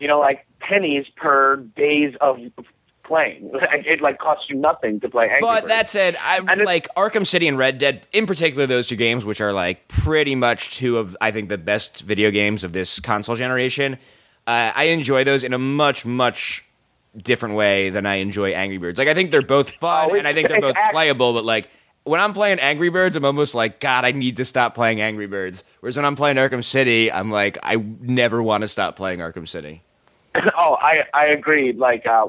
you 0.00 0.08
know 0.08 0.18
like 0.18 0.46
pennies 0.60 1.06
per 1.16 1.56
days 1.56 2.14
of 2.20 2.38
playing. 3.08 3.50
It 3.72 4.00
like 4.00 4.18
costs 4.18 4.44
you 4.48 4.56
nothing 4.56 5.00
to 5.00 5.08
play. 5.08 5.24
Angry 5.24 5.38
But 5.40 5.62
Birds. 5.62 5.68
that 5.72 5.90
said, 5.90 6.16
I 6.22 6.38
And 6.46 6.60
like 6.64 6.86
Arkham 6.96 7.26
City 7.26 7.48
and 7.48 7.58
Red 7.58 7.78
Dead, 7.78 8.06
in 8.12 8.26
particular, 8.26 8.66
those 8.66 8.86
two 8.86 8.96
games, 8.96 9.24
which 9.24 9.40
are 9.40 9.52
like 9.52 9.88
pretty 9.88 10.34
much 10.36 10.76
two 10.76 10.98
of 10.98 11.16
I 11.20 11.30
think 11.32 11.48
the 11.48 11.58
best 11.58 12.02
video 12.02 12.30
games 12.30 12.62
of 12.62 12.72
this 12.72 13.00
console 13.00 13.34
generation. 13.36 13.98
Uh, 14.46 14.72
I 14.76 14.84
enjoy 14.84 15.24
those 15.24 15.42
in 15.42 15.52
a 15.52 15.58
much 15.58 16.06
much 16.06 16.64
different 17.16 17.54
way 17.56 17.90
than 17.90 18.06
I 18.06 18.16
enjoy 18.16 18.50
Angry 18.52 18.78
Birds. 18.78 18.98
Like 18.98 19.08
I 19.08 19.14
think 19.14 19.30
they're 19.32 19.42
both 19.42 19.70
fun 19.70 20.10
Oh, 20.10 20.14
and 20.14 20.28
I 20.28 20.32
think 20.34 20.48
they're 20.48 20.60
both 20.60 20.76
act- 20.76 20.92
playable, 20.92 21.32
but 21.32 21.44
like. 21.44 21.68
When 22.04 22.20
I'm 22.20 22.32
playing 22.32 22.58
Angry 22.60 22.88
Birds, 22.88 23.16
I'm 23.16 23.24
almost 23.26 23.54
like, 23.54 23.80
God, 23.80 24.06
I 24.06 24.12
need 24.12 24.38
to 24.38 24.44
stop 24.46 24.74
playing 24.74 25.02
Angry 25.02 25.26
Birds. 25.26 25.62
Whereas 25.80 25.94
when 25.94 26.06
I'm 26.06 26.16
playing 26.16 26.38
Arkham 26.38 26.64
City, 26.64 27.12
I'm 27.12 27.30
like, 27.30 27.58
I 27.62 27.76
never 28.00 28.42
want 28.42 28.62
to 28.62 28.68
stop 28.68 28.96
playing 28.96 29.18
Arkham 29.18 29.46
City. 29.46 29.82
oh, 30.56 30.76
I 30.80 31.02
I 31.12 31.26
agree. 31.26 31.74
Like 31.74 32.06
uh, 32.06 32.28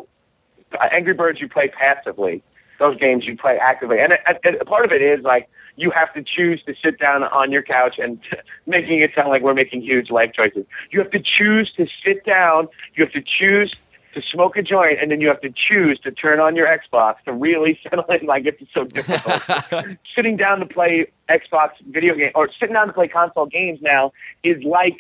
Uh, 0.74 0.88
Angry 0.92 1.14
Birds, 1.14 1.40
you 1.40 1.48
play 1.48 1.70
passively. 1.70 2.44
Those 2.80 2.98
games 2.98 3.26
you 3.26 3.36
play 3.36 3.58
actively, 3.62 4.00
and, 4.00 4.14
and, 4.26 4.40
and 4.44 4.58
part 4.66 4.86
of 4.86 4.92
it 4.94 5.02
is 5.02 5.22
like 5.24 5.50
you 5.76 5.92
have 5.92 6.14
to 6.14 6.24
choose 6.24 6.64
to 6.64 6.74
sit 6.84 6.98
down 6.98 7.24
on 7.24 7.52
your 7.52 7.62
couch 7.62 7.96
and 7.98 8.20
making 8.68 9.00
it 9.02 9.12
sound 9.16 9.30
like 9.30 9.42
we're 9.42 9.54
making 9.54 9.82
huge 9.82 10.10
life 10.10 10.32
choices. 10.34 10.66
You 10.92 11.00
have 11.00 11.12
to 11.12 11.20
choose 11.20 11.72
to 11.78 11.88
sit 12.06 12.26
down. 12.26 12.68
You 12.96 13.04
have 13.04 13.14
to 13.14 13.22
choose 13.22 13.74
to 14.14 14.22
smoke 14.22 14.58
a 14.58 14.62
joint, 14.62 15.00
and 15.02 15.12
then 15.12 15.22
you 15.22 15.28
have 15.28 15.42
to 15.42 15.52
choose 15.52 16.00
to 16.00 16.12
turn 16.12 16.40
on 16.40 16.56
your 16.56 16.68
Xbox 16.68 17.16
to 17.26 17.34
really 17.34 17.80
settle 17.84 18.06
in. 18.06 18.26
Like 18.26 18.46
it's 18.46 18.62
so 18.74 18.84
difficult. 18.84 19.98
sitting 20.16 20.38
down 20.38 20.60
to 20.60 20.66
play 20.66 21.12
Xbox 21.30 21.72
video 21.88 22.16
game 22.16 22.32
or 22.36 22.50
sitting 22.60 22.74
down 22.74 22.88
to 22.88 22.94
play 22.94 23.08
console 23.08 23.46
games 23.46 23.80
now 23.82 24.12
is 24.44 24.64
like 24.64 24.98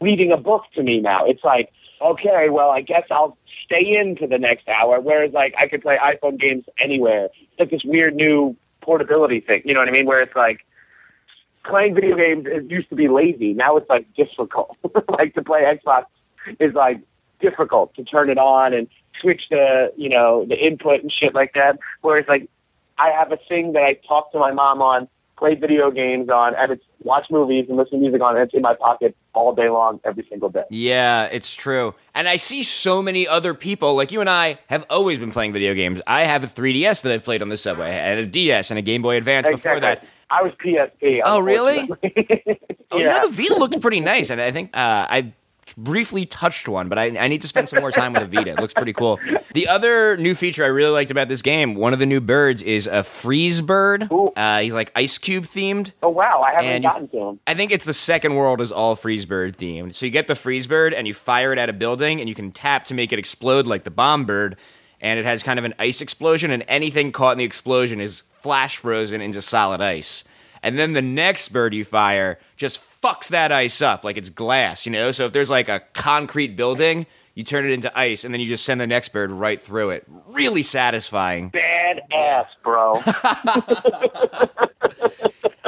reading 0.00 0.32
a 0.32 0.36
book 0.36 0.64
to 0.74 0.82
me 0.82 1.00
now. 1.00 1.24
It's 1.26 1.42
like, 1.44 1.72
okay, 2.04 2.48
well, 2.50 2.70
I 2.70 2.80
guess 2.80 3.04
I'll 3.10 3.36
stay 3.64 3.96
in 3.98 4.16
to 4.16 4.26
the 4.26 4.38
next 4.38 4.68
hour. 4.68 5.00
Whereas, 5.00 5.32
like, 5.32 5.54
I 5.58 5.68
could 5.68 5.82
play 5.82 5.96
iPhone 5.96 6.38
games 6.38 6.64
anywhere. 6.78 7.26
It's 7.26 7.60
like 7.60 7.70
this 7.70 7.84
weird 7.84 8.14
new 8.14 8.56
portability 8.82 9.40
thing. 9.40 9.62
You 9.64 9.74
know 9.74 9.80
what 9.80 9.88
I 9.88 9.92
mean? 9.92 10.06
Where 10.06 10.22
it's 10.22 10.36
like 10.36 10.64
playing 11.64 11.94
video 11.94 12.16
games 12.16 12.44
it 12.46 12.70
used 12.70 12.88
to 12.90 12.94
be 12.94 13.08
lazy. 13.08 13.54
Now 13.54 13.76
it's 13.76 13.88
like 13.88 14.06
difficult. 14.14 14.76
like 15.08 15.34
to 15.34 15.42
play 15.42 15.62
Xbox 15.62 16.04
is 16.60 16.74
like 16.74 17.00
difficult 17.40 17.94
to 17.94 18.04
turn 18.04 18.30
it 18.30 18.38
on 18.38 18.74
and 18.74 18.86
switch 19.20 19.42
the 19.50 19.92
you 19.96 20.08
know 20.08 20.44
the 20.48 20.56
input 20.56 21.02
and 21.02 21.12
shit 21.12 21.34
like 21.34 21.54
that. 21.54 21.78
Whereas 22.02 22.26
like 22.28 22.48
I 22.98 23.10
have 23.10 23.32
a 23.32 23.38
thing 23.48 23.72
that 23.72 23.82
I 23.82 23.94
talk 24.06 24.30
to 24.32 24.38
my 24.38 24.52
mom 24.52 24.80
on, 24.82 25.08
play 25.44 25.54
video 25.54 25.90
games 25.90 26.30
on, 26.30 26.54
and 26.54 26.72
it's 26.72 26.84
watch 27.00 27.26
movies 27.30 27.66
and 27.68 27.76
listen 27.76 27.98
to 27.98 27.98
music 27.98 28.22
on. 28.22 28.34
And 28.36 28.44
it's 28.44 28.54
in 28.54 28.62
my 28.62 28.74
pocket 28.74 29.14
all 29.34 29.54
day 29.54 29.68
long, 29.68 30.00
every 30.04 30.26
single 30.30 30.48
day. 30.48 30.64
Yeah, 30.70 31.24
it's 31.24 31.54
true. 31.54 31.94
And 32.14 32.26
I 32.28 32.36
see 32.36 32.62
so 32.62 33.02
many 33.02 33.28
other 33.28 33.52
people, 33.52 33.94
like 33.94 34.10
you 34.10 34.20
and 34.20 34.30
I, 34.30 34.58
have 34.68 34.86
always 34.88 35.18
been 35.18 35.30
playing 35.30 35.52
video 35.52 35.74
games. 35.74 36.00
I 36.06 36.24
have 36.24 36.44
a 36.44 36.46
3DS 36.46 37.02
that 37.02 37.12
I've 37.12 37.24
played 37.24 37.42
on 37.42 37.50
the 37.50 37.56
subway, 37.56 37.90
and 37.90 38.20
a 38.20 38.26
DS 38.26 38.70
and 38.70 38.78
a 38.78 38.82
Game 38.82 39.02
Boy 39.02 39.16
Advance 39.16 39.46
before 39.46 39.80
that. 39.80 40.04
I 40.30 40.42
was 40.42 40.52
PSP. 40.64 41.20
Oh, 41.24 41.40
really? 41.40 41.80
unfortunately. 41.80 42.60
Oh, 42.90 42.98
you 42.98 43.06
yeah. 43.06 43.12
know, 43.12 43.28
the 43.28 43.34
Vita 43.34 43.56
looks 43.56 43.76
pretty 43.78 43.98
nice, 43.98 44.30
and 44.30 44.40
I 44.40 44.52
think 44.52 44.70
uh, 44.72 45.06
I 45.10 45.32
briefly 45.76 46.26
touched 46.26 46.68
one, 46.68 46.88
but 46.88 46.98
I, 46.98 47.16
I 47.18 47.28
need 47.28 47.40
to 47.40 47.48
spend 47.48 47.68
some 47.68 47.80
more 47.80 47.90
time 47.90 48.12
with 48.12 48.22
a 48.22 48.26
Vita. 48.26 48.50
It 48.50 48.60
looks 48.60 48.74
pretty 48.74 48.92
cool. 48.92 49.18
The 49.54 49.66
other 49.68 50.16
new 50.16 50.34
feature 50.34 50.64
I 50.64 50.68
really 50.68 50.90
liked 50.90 51.10
about 51.10 51.28
this 51.28 51.42
game, 51.42 51.74
one 51.74 51.92
of 51.92 51.98
the 51.98 52.06
new 52.06 52.20
birds 52.20 52.62
is 52.62 52.86
a 52.86 53.02
freeze 53.02 53.60
bird. 53.60 54.08
Uh, 54.36 54.60
he's 54.60 54.74
like 54.74 54.92
ice 54.94 55.18
cube 55.18 55.44
themed. 55.44 55.92
Oh 56.02 56.10
wow, 56.10 56.42
I 56.42 56.52
haven't 56.52 56.82
gotten 56.82 57.08
to 57.08 57.18
him. 57.18 57.40
I 57.46 57.54
think 57.54 57.72
it's 57.72 57.84
the 57.84 57.94
second 57.94 58.34
world 58.34 58.60
is 58.60 58.70
all 58.70 58.96
freeze 58.96 59.26
bird 59.26 59.56
themed. 59.56 59.94
So 59.94 60.06
you 60.06 60.12
get 60.12 60.26
the 60.26 60.34
freeze 60.34 60.66
bird 60.66 60.92
and 60.92 61.06
you 61.06 61.14
fire 61.14 61.52
it 61.52 61.58
at 61.58 61.68
a 61.68 61.72
building 61.72 62.20
and 62.20 62.28
you 62.28 62.34
can 62.34 62.52
tap 62.52 62.84
to 62.86 62.94
make 62.94 63.12
it 63.12 63.18
explode 63.18 63.66
like 63.66 63.84
the 63.84 63.90
bomb 63.90 64.24
bird. 64.24 64.56
And 65.00 65.18
it 65.18 65.26
has 65.26 65.42
kind 65.42 65.58
of 65.58 65.66
an 65.66 65.74
ice 65.78 66.00
explosion, 66.00 66.50
and 66.50 66.64
anything 66.66 67.12
caught 67.12 67.32
in 67.32 67.38
the 67.38 67.44
explosion 67.44 68.00
is 68.00 68.22
flash 68.32 68.78
frozen 68.78 69.20
into 69.20 69.42
solid 69.42 69.82
ice. 69.82 70.24
And 70.62 70.78
then 70.78 70.94
the 70.94 71.02
next 71.02 71.50
bird 71.50 71.74
you 71.74 71.84
fire 71.84 72.38
just 72.56 72.80
fucks 73.04 73.28
that 73.28 73.52
ice 73.52 73.82
up 73.82 74.02
like 74.02 74.16
it's 74.16 74.30
glass, 74.30 74.86
you 74.86 74.92
know? 74.92 75.10
So 75.10 75.26
if 75.26 75.32
there's 75.32 75.50
like 75.50 75.68
a 75.68 75.82
concrete 75.92 76.56
building, 76.56 77.06
you 77.34 77.42
turn 77.44 77.64
it 77.64 77.72
into 77.72 77.96
ice, 77.98 78.24
and 78.24 78.32
then 78.32 78.40
you 78.40 78.46
just 78.46 78.64
send 78.64 78.80
the 78.80 78.86
next 78.86 79.10
bird 79.10 79.32
right 79.32 79.60
through 79.60 79.90
it. 79.90 80.04
Really 80.28 80.62
satisfying. 80.62 81.48
Bad 81.50 82.00
ass, 82.12 82.46
bro. 82.62 82.94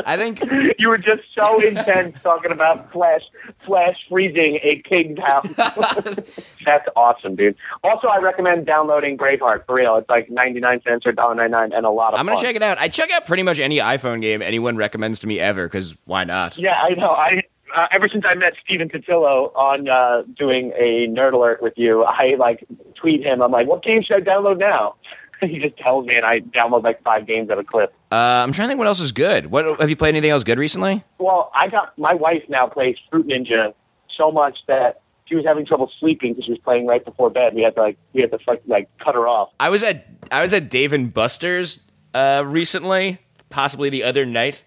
I 0.09 0.17
think 0.17 0.41
you 0.79 0.89
were 0.89 0.99
just 0.99 1.23
so 1.39 1.61
intense 1.61 2.21
talking 2.23 2.53
about 2.53 2.93
flash 2.93 3.23
flash 3.65 3.97
freezing 4.09 4.61
a 4.63 4.81
pig 4.89 5.19
house. 5.19 5.49
That's 6.65 6.87
awesome, 6.95 7.35
dude. 7.35 7.57
Also, 7.83 8.07
I 8.07 8.19
recommend 8.19 8.67
downloading 8.67 9.19
Braveheart 9.19 9.67
for 9.67 9.75
real. 9.75 9.97
It's 9.97 10.09
like 10.09 10.31
ninety 10.31 10.61
nine 10.61 10.81
cents 10.87 11.07
or 11.07 11.13
$1.99 11.13 11.77
and 11.77 11.85
a 11.85 11.91
lot 11.91 12.13
of 12.15 12.21
I'm 12.21 12.27
gonna 12.27 12.37
fun. 12.37 12.45
check 12.45 12.55
it 12.57 12.63
out. 12.63 12.79
I 12.79 12.89
check 12.89 13.11
out 13.11 13.27
pretty 13.27 13.43
much 13.43 13.59
any 13.59 13.79
iPhone 13.79 14.21
game 14.21 14.43
anyone 14.43 14.77
recommends 14.77 15.19
to 15.21 15.27
me 15.27 15.41
ever, 15.41 15.67
because 15.67 15.97
why 16.05 16.23
not? 16.23 16.57
Yeah, 16.57 16.81
I 16.81 16.91
know. 16.91 17.11
I 17.11 17.43
uh, 17.75 17.87
ever 17.93 18.09
since 18.09 18.25
I 18.29 18.35
met 18.35 18.55
Stephen 18.65 18.89
Totilo 18.89 19.55
on 19.55 19.89
uh, 19.89 20.23
doing 20.37 20.73
a 20.79 21.07
nerd 21.09 21.33
alert 21.33 21.63
with 21.63 21.75
you, 21.77 22.05
I 22.05 22.35
like 22.39 22.65
tweet 22.95 23.25
him. 23.25 23.43
I'm 23.43 23.51
like, 23.51 23.67
"What 23.67 23.83
game 23.83 24.03
should 24.03 24.17
I 24.17 24.21
download 24.21 24.59
now?" 24.59 24.95
he 25.41 25.59
just 25.59 25.77
tells 25.77 26.07
me, 26.07 26.17
and 26.17 26.25
I 26.25 26.41
download 26.41 26.85
like 26.85 27.03
five 27.03 27.27
games 27.27 27.51
at 27.51 27.59
a 27.59 27.65
clip. 27.65 27.93
Uh, 28.11 28.15
I'm 28.15 28.53
trying 28.53 28.67
to 28.67 28.71
think 28.71 28.79
what 28.79 28.87
else 28.87 29.01
is 29.01 29.13
good. 29.13 29.47
What 29.47 29.81
have 29.81 29.91
you 29.91 29.97
played 29.97 30.11
anything 30.11 30.31
else 30.31 30.45
good 30.45 30.59
recently? 30.59 31.05
Well, 31.19 31.51
I 31.55 31.69
got 31.69 31.97
my 31.99 32.15
wife 32.15 32.43
now 32.49 32.67
plays 32.67 32.97
Fruit 33.11 33.27
Ninja 33.27 33.75
so 34.17 34.31
much 34.31 34.59
that 34.69 35.03
she 35.27 35.35
was 35.35 35.45
having 35.45 35.67
trouble 35.67 35.91
sleeping 35.99 36.33
because 36.33 36.45
she 36.45 36.53
was 36.53 36.61
playing 36.61 36.87
right 36.87 37.05
before 37.05 37.31
bed. 37.31 37.55
We 37.55 37.63
had 37.63 37.75
to 37.75 37.83
like 37.83 37.99
we 38.13 38.23
had 38.23 38.31
to 38.31 38.39
like 38.67 38.89
cut 38.99 39.15
her 39.15 39.29
off. 39.29 39.51
I 39.61 39.69
was 39.69 39.83
at 39.83 40.07
I 40.31 40.41
was 40.41 40.53
at 40.53 40.71
Dave 40.71 40.93
and 40.93 41.13
Buster's 41.13 41.81
uh, 42.15 42.43
recently, 42.47 43.19
possibly 43.51 43.91
the 43.91 44.05
other 44.05 44.25
night. 44.25 44.65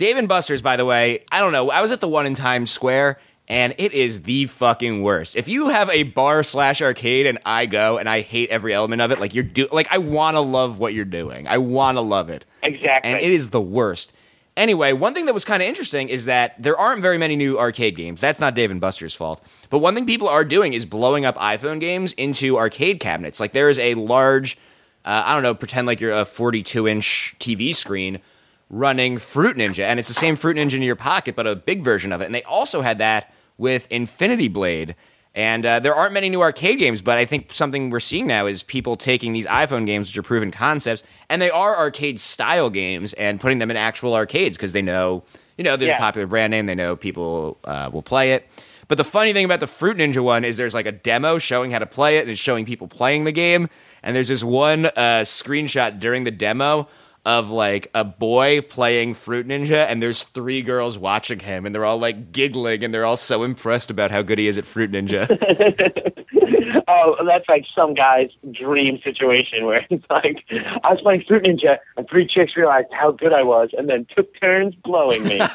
Dave 0.00 0.16
and 0.16 0.28
Buster's, 0.28 0.62
by 0.62 0.78
the 0.78 0.86
way, 0.86 1.24
I 1.30 1.40
don't 1.40 1.52
know. 1.52 1.70
I 1.70 1.82
was 1.82 1.90
at 1.90 2.00
the 2.00 2.08
one 2.08 2.24
in 2.24 2.34
Times 2.34 2.70
Square, 2.70 3.20
and 3.48 3.74
it 3.76 3.92
is 3.92 4.22
the 4.22 4.46
fucking 4.46 5.02
worst. 5.02 5.36
If 5.36 5.46
you 5.46 5.68
have 5.68 5.90
a 5.90 6.04
bar 6.04 6.42
slash 6.42 6.80
arcade 6.80 7.26
and 7.26 7.38
I 7.44 7.66
go 7.66 7.98
and 7.98 8.08
I 8.08 8.22
hate 8.22 8.48
every 8.48 8.72
element 8.72 9.02
of 9.02 9.10
it, 9.10 9.20
like 9.20 9.34
you're 9.34 9.44
do 9.44 9.68
like 9.70 9.88
I 9.90 9.98
want 9.98 10.36
to 10.36 10.40
love 10.40 10.78
what 10.78 10.94
you're 10.94 11.04
doing. 11.04 11.46
I 11.46 11.58
want 11.58 11.98
to 11.98 12.00
love 12.00 12.30
it. 12.30 12.46
Exactly. 12.62 13.10
and 13.12 13.20
it 13.20 13.30
is 13.30 13.50
the 13.50 13.60
worst. 13.60 14.14
Anyway, 14.56 14.94
one 14.94 15.12
thing 15.12 15.26
that 15.26 15.34
was 15.34 15.44
kind 15.44 15.62
of 15.62 15.68
interesting 15.68 16.08
is 16.08 16.24
that 16.24 16.54
there 16.58 16.78
aren't 16.78 17.02
very 17.02 17.18
many 17.18 17.36
new 17.36 17.58
arcade 17.58 17.94
games. 17.94 18.22
That's 18.22 18.40
not 18.40 18.54
Dave 18.54 18.70
and 18.70 18.80
Buster's 18.80 19.14
fault. 19.14 19.44
But 19.68 19.80
one 19.80 19.94
thing 19.94 20.06
people 20.06 20.30
are 20.30 20.46
doing 20.46 20.72
is 20.72 20.86
blowing 20.86 21.26
up 21.26 21.36
iPhone 21.36 21.78
games 21.78 22.14
into 22.14 22.56
arcade 22.56 23.00
cabinets. 23.00 23.38
Like 23.38 23.52
there 23.52 23.68
is 23.68 23.78
a 23.78 23.92
large, 23.96 24.56
uh, 25.04 25.24
I 25.26 25.34
don't 25.34 25.42
know, 25.42 25.54
pretend 25.54 25.86
like 25.86 26.00
you're 26.00 26.18
a 26.18 26.24
42 26.24 26.88
inch 26.88 27.36
TV 27.38 27.76
screen 27.76 28.20
running 28.70 29.18
Fruit 29.18 29.56
Ninja, 29.56 29.84
and 29.84 29.98
it's 29.98 30.08
the 30.08 30.14
same 30.14 30.36
Fruit 30.36 30.56
Ninja 30.56 30.74
in 30.74 30.82
your 30.82 30.96
pocket, 30.96 31.34
but 31.36 31.46
a 31.46 31.56
big 31.56 31.82
version 31.82 32.12
of 32.12 32.20
it. 32.22 32.26
And 32.26 32.34
they 32.34 32.44
also 32.44 32.80
had 32.80 32.98
that 32.98 33.32
with 33.58 33.86
Infinity 33.90 34.48
Blade. 34.48 34.94
And 35.34 35.64
uh, 35.64 35.78
there 35.78 35.94
aren't 35.94 36.12
many 36.12 36.28
new 36.28 36.40
arcade 36.40 36.78
games, 36.78 37.02
but 37.02 37.18
I 37.18 37.24
think 37.24 37.52
something 37.54 37.90
we're 37.90 38.00
seeing 38.00 38.26
now 38.26 38.46
is 38.46 38.62
people 38.64 38.96
taking 38.96 39.32
these 39.32 39.46
iPhone 39.46 39.86
games, 39.86 40.08
which 40.08 40.18
are 40.18 40.22
proven 40.22 40.50
concepts, 40.50 41.02
and 41.28 41.40
they 41.40 41.50
are 41.50 41.76
arcade 41.76 42.18
style 42.18 42.68
games, 42.70 43.12
and 43.12 43.38
putting 43.38 43.58
them 43.58 43.70
in 43.70 43.76
actual 43.76 44.14
arcades 44.14 44.56
because 44.56 44.72
they 44.72 44.82
know, 44.82 45.22
you 45.56 45.62
know, 45.62 45.76
there's 45.76 45.90
Yeah. 45.90 45.96
a 45.98 46.00
popular 46.00 46.26
brand 46.26 46.50
name, 46.50 46.66
they 46.66 46.74
know 46.74 46.96
people 46.96 47.58
uh, 47.64 47.90
will 47.92 48.02
play 48.02 48.32
it. 48.32 48.48
But 48.88 48.96
the 48.98 49.04
funny 49.04 49.32
thing 49.32 49.44
about 49.44 49.60
the 49.60 49.68
Fruit 49.68 49.98
Ninja 49.98 50.20
one 50.20 50.44
is 50.44 50.56
there's 50.56 50.74
like 50.74 50.86
a 50.86 50.90
demo 50.92 51.38
showing 51.38 51.70
how 51.70 51.78
to 51.78 51.86
play 51.86 52.16
it, 52.16 52.22
and 52.22 52.30
it's 52.30 52.40
showing 52.40 52.64
people 52.64 52.88
playing 52.88 53.22
the 53.22 53.30
game. 53.30 53.68
And 54.02 54.16
there's 54.16 54.26
this 54.26 54.42
one 54.42 54.86
uh, 54.86 55.22
screenshot 55.22 56.00
during 56.00 56.24
the 56.24 56.32
demo 56.32 56.88
of 57.24 57.50
like 57.50 57.90
a 57.94 58.04
boy 58.04 58.60
playing 58.62 59.14
Fruit 59.14 59.46
Ninja, 59.46 59.86
and 59.88 60.02
there's 60.02 60.24
three 60.24 60.62
girls 60.62 60.98
watching 60.98 61.40
him, 61.40 61.66
and 61.66 61.74
they're 61.74 61.84
all 61.84 61.98
like 61.98 62.32
giggling, 62.32 62.82
and 62.82 62.94
they're 62.94 63.04
all 63.04 63.16
so 63.16 63.42
impressed 63.42 63.90
about 63.90 64.10
how 64.10 64.22
good 64.22 64.38
he 64.38 64.46
is 64.46 64.56
at 64.56 64.64
Fruit 64.64 64.90
Ninja. 64.90 65.28
oh, 66.88 67.16
that's 67.26 67.48
like 67.48 67.64
some 67.74 67.94
guy's 67.94 68.30
dream 68.50 68.98
situation 69.04 69.66
where 69.66 69.86
it's 69.90 70.04
like 70.10 70.44
I 70.82 70.92
was 70.92 71.00
playing 71.02 71.24
Fruit 71.26 71.44
Ninja 71.44 71.78
and 71.96 72.08
three 72.08 72.26
chicks 72.26 72.56
realized 72.56 72.88
how 72.92 73.12
good 73.12 73.32
I 73.32 73.42
was 73.42 73.70
and 73.76 73.88
then 73.88 74.06
took 74.16 74.38
turns 74.40 74.74
blowing 74.76 75.26
me. 75.26 75.40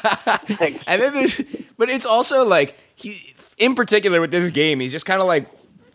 And 0.86 1.02
then 1.02 1.14
there's, 1.14 1.40
but 1.76 1.88
it's 1.88 2.06
also 2.06 2.44
like 2.44 2.76
he, 2.94 3.34
in 3.58 3.74
particular 3.74 4.20
with 4.20 4.30
this 4.30 4.50
game, 4.50 4.80
he's 4.80 4.92
just 4.92 5.06
kind 5.06 5.20
of 5.20 5.26
like 5.26 5.46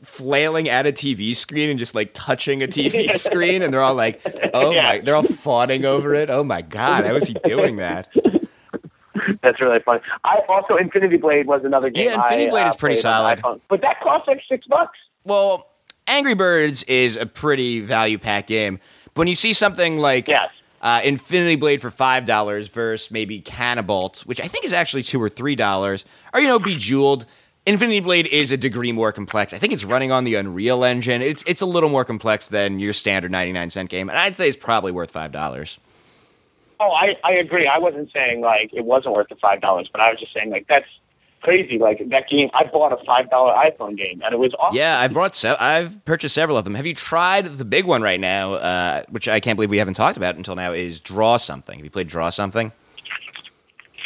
flailing 0.03 0.67
at 0.69 0.85
a 0.87 0.91
TV 0.91 1.35
screen 1.35 1.69
and 1.69 1.77
just 1.79 1.93
like 1.95 2.11
touching 2.13 2.63
a 2.63 2.67
TV 2.67 3.11
screen, 3.13 3.61
and 3.61 3.73
they're 3.73 3.81
all 3.81 3.95
like, 3.95 4.21
"Oh 4.53 4.71
Yeah. 4.71 4.83
my!" 4.83 4.99
They're 4.99 5.15
all 5.15 5.23
fawning 5.23 5.85
over 5.85 6.13
it. 6.15 6.29
Oh 6.29 6.43
my 6.43 6.61
god, 6.61 7.05
how 7.05 7.15
is 7.15 7.27
he 7.27 7.35
doing 7.43 7.77
that? 7.77 8.07
That's 9.43 9.59
really 9.61 9.79
funny. 9.85 10.01
I 10.23 10.39
also 10.47 10.77
Infinity 10.77 11.17
Blade 11.17 11.45
was 11.45 11.61
another 11.63 11.89
game. 11.89 12.07
Yeah, 12.07 12.15
Infinity 12.23 12.47
I, 12.47 12.49
Blade 12.49 12.63
uh, 12.65 12.69
is 12.69 12.75
pretty 12.75 12.95
solid. 12.95 13.41
but 13.69 13.81
that 13.81 13.99
costs 14.01 14.27
like 14.27 14.41
six 14.49 14.65
bucks. 14.67 14.97
Well, 15.25 15.67
Angry 16.07 16.33
Birds 16.33 16.83
is 16.83 17.17
a 17.17 17.25
pretty 17.25 17.81
value 17.81 18.17
packed 18.17 18.47
game. 18.47 18.79
But 19.13 19.19
when 19.19 19.27
you 19.27 19.35
see 19.35 19.53
something 19.53 19.97
like 19.97 20.27
Yes. 20.27 20.49
uh, 20.81 21.01
Infinity 21.03 21.57
Blade 21.57 21.81
for 21.81 21.91
five 21.91 22.25
dollars 22.25 22.69
versus 22.69 23.11
maybe 23.11 23.41
Canabalt, 23.41 24.21
which 24.25 24.41
I 24.41 24.47
think 24.47 24.65
is 24.65 24.73
actually 24.73 25.03
two 25.03 25.21
or 25.21 25.29
three 25.29 25.55
dollars, 25.55 26.05
or 26.33 26.39
you 26.41 26.47
know, 26.47 26.59
Bejeweled. 26.59 27.25
Infinity 27.65 27.99
Blade 27.99 28.27
is 28.27 28.51
a 28.51 28.57
degree 28.57 28.91
more 28.91 29.11
complex. 29.11 29.53
I 29.53 29.57
think 29.57 29.71
it's 29.71 29.83
running 29.83 30.11
on 30.11 30.23
the 30.23 30.35
Unreal 30.35 30.83
Engine. 30.83 31.21
It's 31.21 31.43
it's 31.45 31.61
a 31.61 31.65
little 31.65 31.89
more 31.89 32.03
complex 32.03 32.47
than 32.47 32.79
your 32.79 32.93
standard 32.93 33.31
ninety 33.31 33.51
nine 33.53 33.69
cent 33.69 33.89
game, 33.89 34.09
and 34.09 34.17
I'd 34.17 34.35
say 34.35 34.47
it's 34.47 34.57
probably 34.57 34.91
worth 34.91 35.11
five 35.11 35.31
dollars. 35.31 35.79
Oh, 36.79 36.89
I, 36.91 37.15
I 37.23 37.33
agree. 37.33 37.67
I 37.67 37.77
wasn't 37.77 38.11
saying 38.11 38.41
like 38.41 38.71
it 38.73 38.83
wasn't 38.85 39.13
worth 39.13 39.29
the 39.29 39.35
five 39.35 39.61
dollars, 39.61 39.87
but 39.91 40.01
I 40.01 40.09
was 40.09 40.19
just 40.19 40.33
saying 40.33 40.49
like 40.49 40.65
that's 40.67 40.87
crazy. 41.41 41.77
Like 41.77 42.01
that 42.09 42.27
game, 42.27 42.49
I 42.55 42.63
bought 42.63 42.91
a 42.93 43.05
five 43.05 43.29
dollar 43.29 43.53
iPhone 43.53 43.95
game 43.95 44.23
and 44.25 44.33
it 44.33 44.37
was 44.39 44.51
awesome. 44.57 44.77
Yeah, 44.77 44.99
I've 44.99 45.13
brought 45.13 45.35
se- 45.35 45.57
I've 45.59 46.03
purchased 46.05 46.33
several 46.33 46.57
of 46.57 46.63
them. 46.63 46.73
Have 46.73 46.87
you 46.87 46.95
tried 46.95 47.45
the 47.59 47.65
big 47.65 47.85
one 47.85 48.01
right 48.01 48.19
now, 48.19 48.53
uh, 48.55 49.03
which 49.09 49.27
I 49.27 49.39
can't 49.39 49.55
believe 49.55 49.69
we 49.69 49.77
haven't 49.77 49.93
talked 49.93 50.17
about 50.17 50.35
until 50.35 50.55
now? 50.55 50.71
Is 50.71 50.99
Draw 50.99 51.37
Something? 51.37 51.77
Have 51.77 51.85
you 51.85 51.91
played 51.91 52.07
Draw 52.07 52.31
Something? 52.31 52.71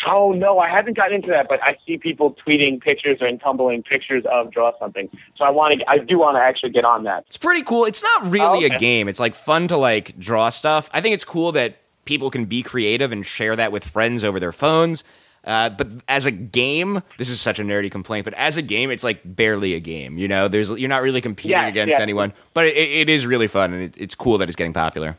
Oh 0.06 0.32
no, 0.32 0.60
I 0.60 0.70
haven't 0.70 0.96
gotten 0.96 1.16
into 1.16 1.30
that, 1.30 1.48
but 1.50 1.62
I 1.64 1.78
see 1.86 1.98
people 1.98 2.36
tweeting 2.46 2.80
pictures 2.82 3.18
and 3.22 3.40
tumbling 3.40 3.84
pictures 3.84 4.24
of 4.32 4.52
draw 4.52 4.72
something. 4.80 5.10
So 5.38 5.44
I 5.46 5.50
want 5.50 5.80
to, 5.80 5.90
I 5.90 5.98
do 5.98 6.20
want 6.20 6.38
to 6.38 6.42
actually 6.42 6.70
get 6.72 6.86
on 6.86 7.04
that. 7.06 7.24
It's 7.28 7.38
pretty 7.38 7.64
cool. 7.64 7.86
It's 7.86 8.04
not 8.04 8.32
really 8.32 8.46
Oh, 8.46 8.66
okay. 8.66 8.76
a 8.76 8.80
game. 8.80 9.08
It's 9.08 9.20
like 9.20 9.36
fun 9.36 9.68
to 9.70 9.78
like 9.78 10.18
draw 10.20 10.50
stuff. 10.50 10.90
I 10.94 11.02
think 11.02 11.14
it's 11.16 11.26
cool 11.26 11.52
that 11.54 11.78
people 12.06 12.30
can 12.30 12.46
be 12.46 12.62
creative 12.62 13.12
and 13.12 13.26
share 13.26 13.56
that 13.56 13.72
with 13.72 13.84
friends 13.84 14.24
over 14.24 14.40
their 14.40 14.52
phones. 14.52 15.04
Uh, 15.44 15.70
but 15.70 15.88
as 16.08 16.26
a 16.26 16.32
game, 16.32 17.04
this 17.20 17.30
is 17.30 17.40
such 17.40 17.60
a 17.60 17.64
nerdy 17.64 17.92
complaint. 17.92 18.26
But 18.26 18.34
as 18.34 18.58
a 18.58 18.64
game, 18.64 18.90
it's 18.90 19.04
like 19.04 19.22
barely 19.24 19.76
a 19.76 19.80
game. 19.80 20.18
You 20.18 20.28
know, 20.28 20.48
there's 20.48 20.72
you're 20.72 20.90
not 20.90 21.04
really 21.04 21.22
competing 21.22 21.52
Yeah, 21.52 21.68
against 21.68 21.92
yeah. 21.94 22.02
anyone. 22.02 22.34
But 22.56 22.66
it, 22.66 22.76
it 22.76 23.10
is 23.10 23.28
really 23.28 23.48
fun, 23.48 23.72
and 23.74 23.84
it, 23.84 23.94
it's 23.96 24.16
cool 24.16 24.40
that 24.40 24.50
it's 24.50 24.56
getting 24.56 24.74
popular. 24.74 25.18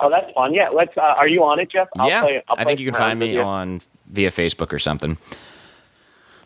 Oh, 0.00 0.10
that's 0.10 0.32
fun. 0.32 0.54
Yeah, 0.54 0.68
let's. 0.70 0.96
Uh, 0.96 1.00
are 1.00 1.28
you 1.28 1.42
on 1.44 1.58
it, 1.60 1.70
Jeff? 1.70 1.88
I'll 1.98 2.08
yeah, 2.08 2.22
play, 2.22 2.42
I'll 2.48 2.58
I 2.58 2.64
think 2.64 2.80
you 2.80 2.86
can 2.86 2.94
find 2.94 3.18
me 3.18 3.34
you. 3.34 3.42
on 3.42 3.80
via 4.06 4.30
Facebook 4.30 4.72
or 4.72 4.78
something. 4.78 5.18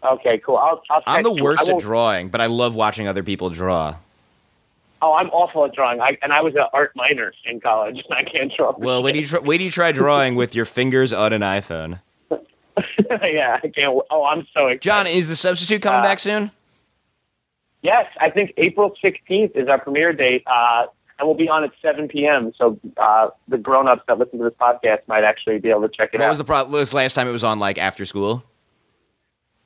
Okay, 0.04 0.38
cool. 0.38 0.56
I'll. 0.56 0.82
I'll 0.90 1.02
I'm 1.06 1.22
the 1.22 1.32
worst 1.32 1.68
at 1.68 1.78
drawing, 1.80 2.28
but 2.28 2.40
I 2.40 2.46
love 2.46 2.74
watching 2.74 3.06
other 3.08 3.22
people 3.22 3.50
draw. 3.50 3.96
Oh, 5.00 5.14
I'm 5.14 5.30
awful 5.30 5.64
at 5.64 5.74
drawing. 5.74 6.00
I, 6.00 6.16
and 6.22 6.32
I 6.32 6.42
was 6.42 6.54
an 6.54 6.62
art 6.72 6.92
minor 6.94 7.32
in 7.44 7.60
college, 7.60 7.96
and 8.08 8.14
I 8.14 8.22
can't 8.22 8.52
draw. 8.56 8.72
Well, 8.78 9.02
wait 9.02 9.12
do 9.12 9.18
you 9.18 9.26
try, 9.26 9.40
wait 9.40 9.58
do 9.58 9.64
you 9.64 9.70
try 9.70 9.90
drawing 9.90 10.36
with 10.36 10.54
your 10.54 10.64
fingers 10.64 11.12
on 11.12 11.32
an 11.32 11.40
iPhone? 11.42 12.00
yeah, 12.30 13.58
I 13.62 13.68
can't. 13.68 14.00
Oh, 14.10 14.24
I'm 14.24 14.46
so 14.54 14.68
excited. 14.68 14.82
Jon, 14.82 15.06
is 15.08 15.26
the 15.28 15.34
substitute 15.36 15.82
coming 15.82 16.00
Uh, 16.00 16.04
back 16.04 16.20
soon? 16.20 16.52
Yes, 17.82 18.06
I 18.20 18.30
think 18.30 18.52
April 18.58 18.94
16th 19.02 19.56
is 19.56 19.66
our 19.68 19.78
premiere 19.80 20.12
date, 20.12 20.44
uh, 20.46 20.86
and 21.18 21.29
we'll 21.29 21.37
be 21.37 21.49
on 21.49 21.64
at 21.64 21.70
7 21.80 22.09
p.m. 22.09 22.53
So 22.57 22.78
uh, 22.97 23.28
the 23.49 23.59
grown-ups 23.59 24.03
that 24.09 24.18
listen 24.18 24.39
to 24.39 24.45
this 24.45 24.55
podcast 24.61 24.99
might 25.07 25.24
actually 25.24 25.59
be 25.59 25.70
able 25.70 25.82
to 25.82 25.89
check 25.89 26.11
it 26.12 26.18
What 26.18 26.24
out. 26.24 26.26
What 26.26 26.30
was 26.30 26.39
the 26.39 26.45
problem? 26.45 26.72
Was 26.78 26.95
last 26.95 27.12
time 27.14 27.28
it 27.28 27.32
was 27.32 27.45
on 27.45 27.59
like 27.59 27.78
after 27.78 28.05
school? 28.05 28.45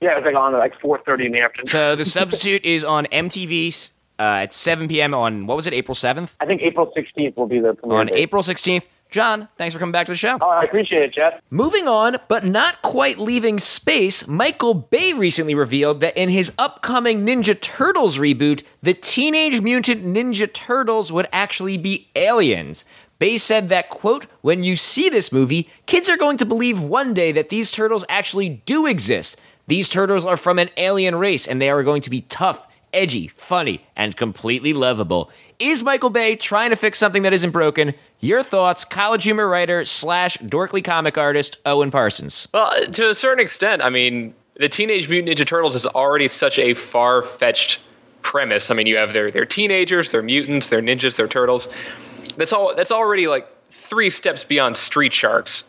yeah, 0.01 0.13
it 0.13 0.17
was 0.17 0.25
like 0.27 0.35
on 0.35 0.55
at 0.55 0.59
like 0.59 0.79
4:30 0.81 1.27
in 1.27 1.33
the 1.33 1.41
afternoon. 1.41 1.69
So 1.69 1.97
the 1.97 2.05
substitute 2.05 2.65
is 2.65 2.85
on 2.85 3.07
MTV 3.07 3.93
uh, 4.19 4.23
at 4.43 4.53
7 4.53 4.89
p.m. 4.89 5.15
on 5.15 5.47
what 5.47 5.57
was 5.57 5.67
it, 5.67 5.73
April 5.73 5.95
7th? 5.95 6.35
I 6.41 6.47
think 6.47 6.63
April 6.63 6.93
16th 6.97 7.37
will 7.37 7.47
be 7.47 7.61
the 7.61 7.75
premiere 7.75 7.99
On 7.99 8.07
date. 8.07 8.17
April 8.17 8.43
16th, 8.43 8.87
Jon, 9.11 9.49
thanks 9.57 9.73
for 9.73 9.79
coming 9.79 9.93
back 9.93 10.07
to 10.07 10.13
the 10.13 10.17
show. 10.17 10.37
Oh, 10.41 10.49
I 10.49 10.65
appreciate 10.65 11.03
it, 11.03 11.15
Jeff. 11.15 11.35
Moving 11.51 11.87
on, 11.87 12.17
but 12.29 12.45
not 12.45 12.83
quite 12.83 13.19
leaving 13.19 13.59
space, 13.59 14.27
Michael 14.27 14.75
Bay 14.75 15.13
recently 15.13 15.55
revealed 15.55 16.01
that 16.01 16.17
in 16.17 16.29
his 16.29 16.53
upcoming 16.59 17.25
Ninja 17.25 17.59
Turtles 17.61 18.19
reboot, 18.19 18.65
the 18.83 18.95
Teenage 18.95 19.61
Mutant 19.61 20.05
Ninja 20.05 20.53
Turtles 20.53 21.13
would 21.13 21.29
actually 21.33 21.79
be 21.79 22.09
aliens. 22.17 22.85
Bay 23.19 23.39
said 23.39 23.69
that, 23.71 23.89
quote, 23.89 24.27
when 24.43 24.63
you 24.63 24.77
see 24.77 25.09
this 25.09 25.33
movie, 25.33 25.71
kids 25.87 26.09
are 26.11 26.19
going 26.19 26.37
to 26.37 26.45
believe 26.45 26.83
one 26.83 27.15
day 27.15 27.33
that 27.33 27.49
these 27.49 27.71
turtles 27.71 28.05
actually 28.09 28.63
do 28.67 28.87
exist. 28.87 29.41
These 29.69 29.89
turtles 29.89 30.27
are 30.27 30.37
from 30.37 30.59
an 30.59 30.69
alien 30.77 31.15
race 31.15 31.47
and 31.47 31.61
they 31.61 31.71
are 31.71 31.83
going 31.83 32.03
to 32.03 32.11
be 32.11 32.21
tough, 32.23 32.67
edgy, 32.97 33.29
funny, 33.29 33.87
and 33.95 34.17
completely 34.17 34.73
lovable. 34.73 35.31
Is 35.59 35.83
Michael 35.83 36.11
Bay 36.11 36.35
trying 36.35 36.71
to 36.71 36.77
fix 36.77 36.99
something 36.99 37.23
that 37.23 37.33
isn't 37.33 37.51
broken? 37.51 37.95
Your 38.21 38.43
thoughts, 38.43 38.85
college 38.85 39.25
humor 39.25 39.47
writer 39.49 39.85
slash 39.85 40.39
dorkly 40.39 40.83
comic 40.83 41.17
artist 41.17 41.59
Owen 41.65 41.91
Parsons. 41.91 42.49
Well, 42.53 42.73
to 42.87 43.11
a 43.11 43.15
certain 43.15 43.41
extent, 43.41 43.83
I 43.83 43.91
mean, 43.91 44.35
the 44.57 44.69
Teenage 44.69 45.09
Mutant 45.09 45.39
Ninja 45.39 45.47
Turtles 45.47 45.75
is 45.75 45.87
already 45.87 46.29
such 46.29 46.59
a 46.59 46.75
far 46.75 47.23
fetched 47.23 47.81
premise. 48.23 48.71
I 48.71 48.75
mean, 48.75 48.87
you 48.87 48.97
have 48.97 49.13
their 49.13 49.31
they're 49.31 49.47
teenagers, 49.47 50.11
they're 50.11 50.23
mutants, 50.23 50.69
they're 50.69 50.83
ninjas, 50.83 51.17
they're 51.17 51.29
turtles. 51.29 51.69
That's 52.37 52.53
all. 52.53 52.75
That's 52.75 52.91
already 52.91 53.29
like 53.29 53.47
three 53.71 54.11
steps 54.11 54.45
beyond 54.45 54.77
Street 54.77 55.15
Sharks, 55.15 55.65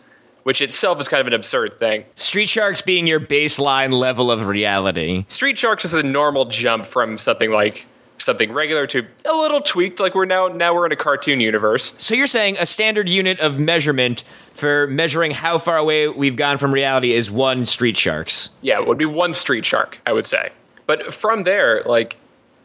which 0.47 0.61
itself 0.61 0.97
is 1.01 1.09
kind 1.09 1.19
of 1.19 1.27
an 1.27 1.33
absurd 1.33 1.77
thing. 1.77 2.05
Street 2.15 2.47
Sharks 2.47 2.81
being 2.81 3.05
your 3.05 3.19
baseline 3.19 3.91
level 3.91 4.31
of 4.31 4.47
reality. 4.47 5.25
Street 5.27 5.59
Sharks 5.59 5.83
is 5.83 5.93
a 5.93 6.01
normal 6.01 6.45
jump 6.45 6.85
from 6.85 7.17
something 7.17 7.51
like 7.51 7.85
something 8.17 8.53
regular 8.53 8.87
to 8.87 9.05
a 9.25 9.35
little 9.35 9.59
tweaked. 9.59 9.99
Like 9.99 10.15
we're 10.15 10.23
now 10.23 10.47
now 10.47 10.73
we're 10.73 10.85
in 10.85 10.93
a 10.93 10.95
cartoon 10.95 11.41
universe. 11.41 11.95
So 11.97 12.15
you're 12.15 12.27
saying 12.27 12.55
a 12.61 12.65
standard 12.65 13.09
unit 13.09 13.41
of 13.41 13.59
measurement 13.59 14.23
for 14.53 14.87
measuring 14.87 15.31
how 15.31 15.57
far 15.57 15.75
away 15.75 16.07
we've 16.07 16.37
gone 16.37 16.57
from 16.57 16.73
reality 16.73 17.11
is 17.11 17.29
one 17.29 17.65
Street 17.65 17.97
Sharks. 17.97 18.49
Yeah, 18.61 18.79
it 18.79 18.87
would 18.87 18.97
be 18.97 19.03
one 19.03 19.33
Street 19.33 19.65
Shark, 19.65 19.97
I 20.05 20.13
would 20.13 20.27
say. 20.27 20.51
But 20.85 21.13
from 21.13 21.43
there, 21.43 21.83
like 21.83 22.15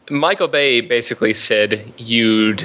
Michael 0.09 0.47
Bay 0.47 0.83
basically 0.83 1.35
said, 1.35 1.93
you'd. 1.97 2.64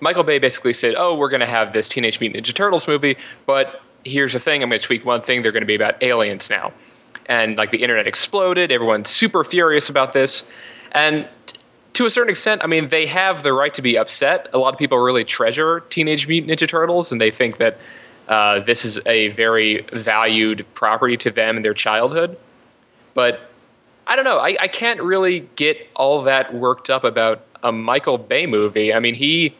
Michael 0.00 0.24
Bay 0.24 0.38
basically 0.38 0.72
said, 0.72 0.94
"Oh, 0.96 1.14
we're 1.14 1.30
going 1.30 1.40
to 1.40 1.46
have 1.46 1.74
this 1.74 1.86
Teenage 1.86 2.18
Mutant 2.20 2.46
Ninja 2.46 2.54
Turtles 2.54 2.86
movie, 2.88 3.16
but 3.46 3.82
here's 4.06 4.32
the 4.32 4.40
thing: 4.40 4.62
I'm 4.62 4.68
going 4.68 4.80
to 4.80 4.86
tweak 4.86 5.04
one 5.04 5.22
thing. 5.22 5.42
They're 5.42 5.52
going 5.52 5.62
to 5.62 5.66
be 5.66 5.74
about 5.74 6.02
aliens 6.02 6.48
now." 6.50 6.72
And 7.26 7.56
like 7.56 7.72
the 7.72 7.82
internet 7.82 8.06
exploded, 8.06 8.70
everyone's 8.70 9.10
super 9.10 9.42
furious 9.44 9.88
about 9.88 10.12
this, 10.12 10.48
and 10.92 11.28
to 11.94 12.04
a 12.04 12.10
certain 12.10 12.30
extent, 12.30 12.62
I 12.62 12.66
mean, 12.66 12.90
they 12.90 13.06
have 13.06 13.42
the 13.42 13.54
right 13.54 13.72
to 13.72 13.80
be 13.80 13.96
upset. 13.96 14.48
A 14.52 14.58
lot 14.58 14.74
of 14.74 14.78
people 14.78 14.98
really 14.98 15.24
treasure 15.24 15.80
Teenage 15.88 16.28
Mutant 16.28 16.52
Ninja 16.52 16.68
Turtles, 16.68 17.10
and 17.10 17.18
they 17.18 17.30
think 17.30 17.56
that 17.56 17.78
uh, 18.28 18.60
this 18.60 18.84
is 18.84 19.00
a 19.06 19.28
very 19.28 19.86
valued 19.94 20.66
property 20.74 21.16
to 21.16 21.30
them 21.30 21.56
in 21.56 21.62
their 21.62 21.72
childhood. 21.72 22.36
But 23.14 23.50
I 24.06 24.14
don't 24.14 24.26
know. 24.26 24.38
I, 24.38 24.56
I 24.60 24.68
can't 24.68 25.00
really 25.00 25.48
get 25.56 25.78
all 25.96 26.22
that 26.24 26.52
worked 26.54 26.90
up 26.90 27.02
about 27.02 27.40
a 27.62 27.72
Michael 27.72 28.18
Bay 28.18 28.46
movie. 28.46 28.92
I 28.92 29.00
mean, 29.00 29.14
he 29.14 29.56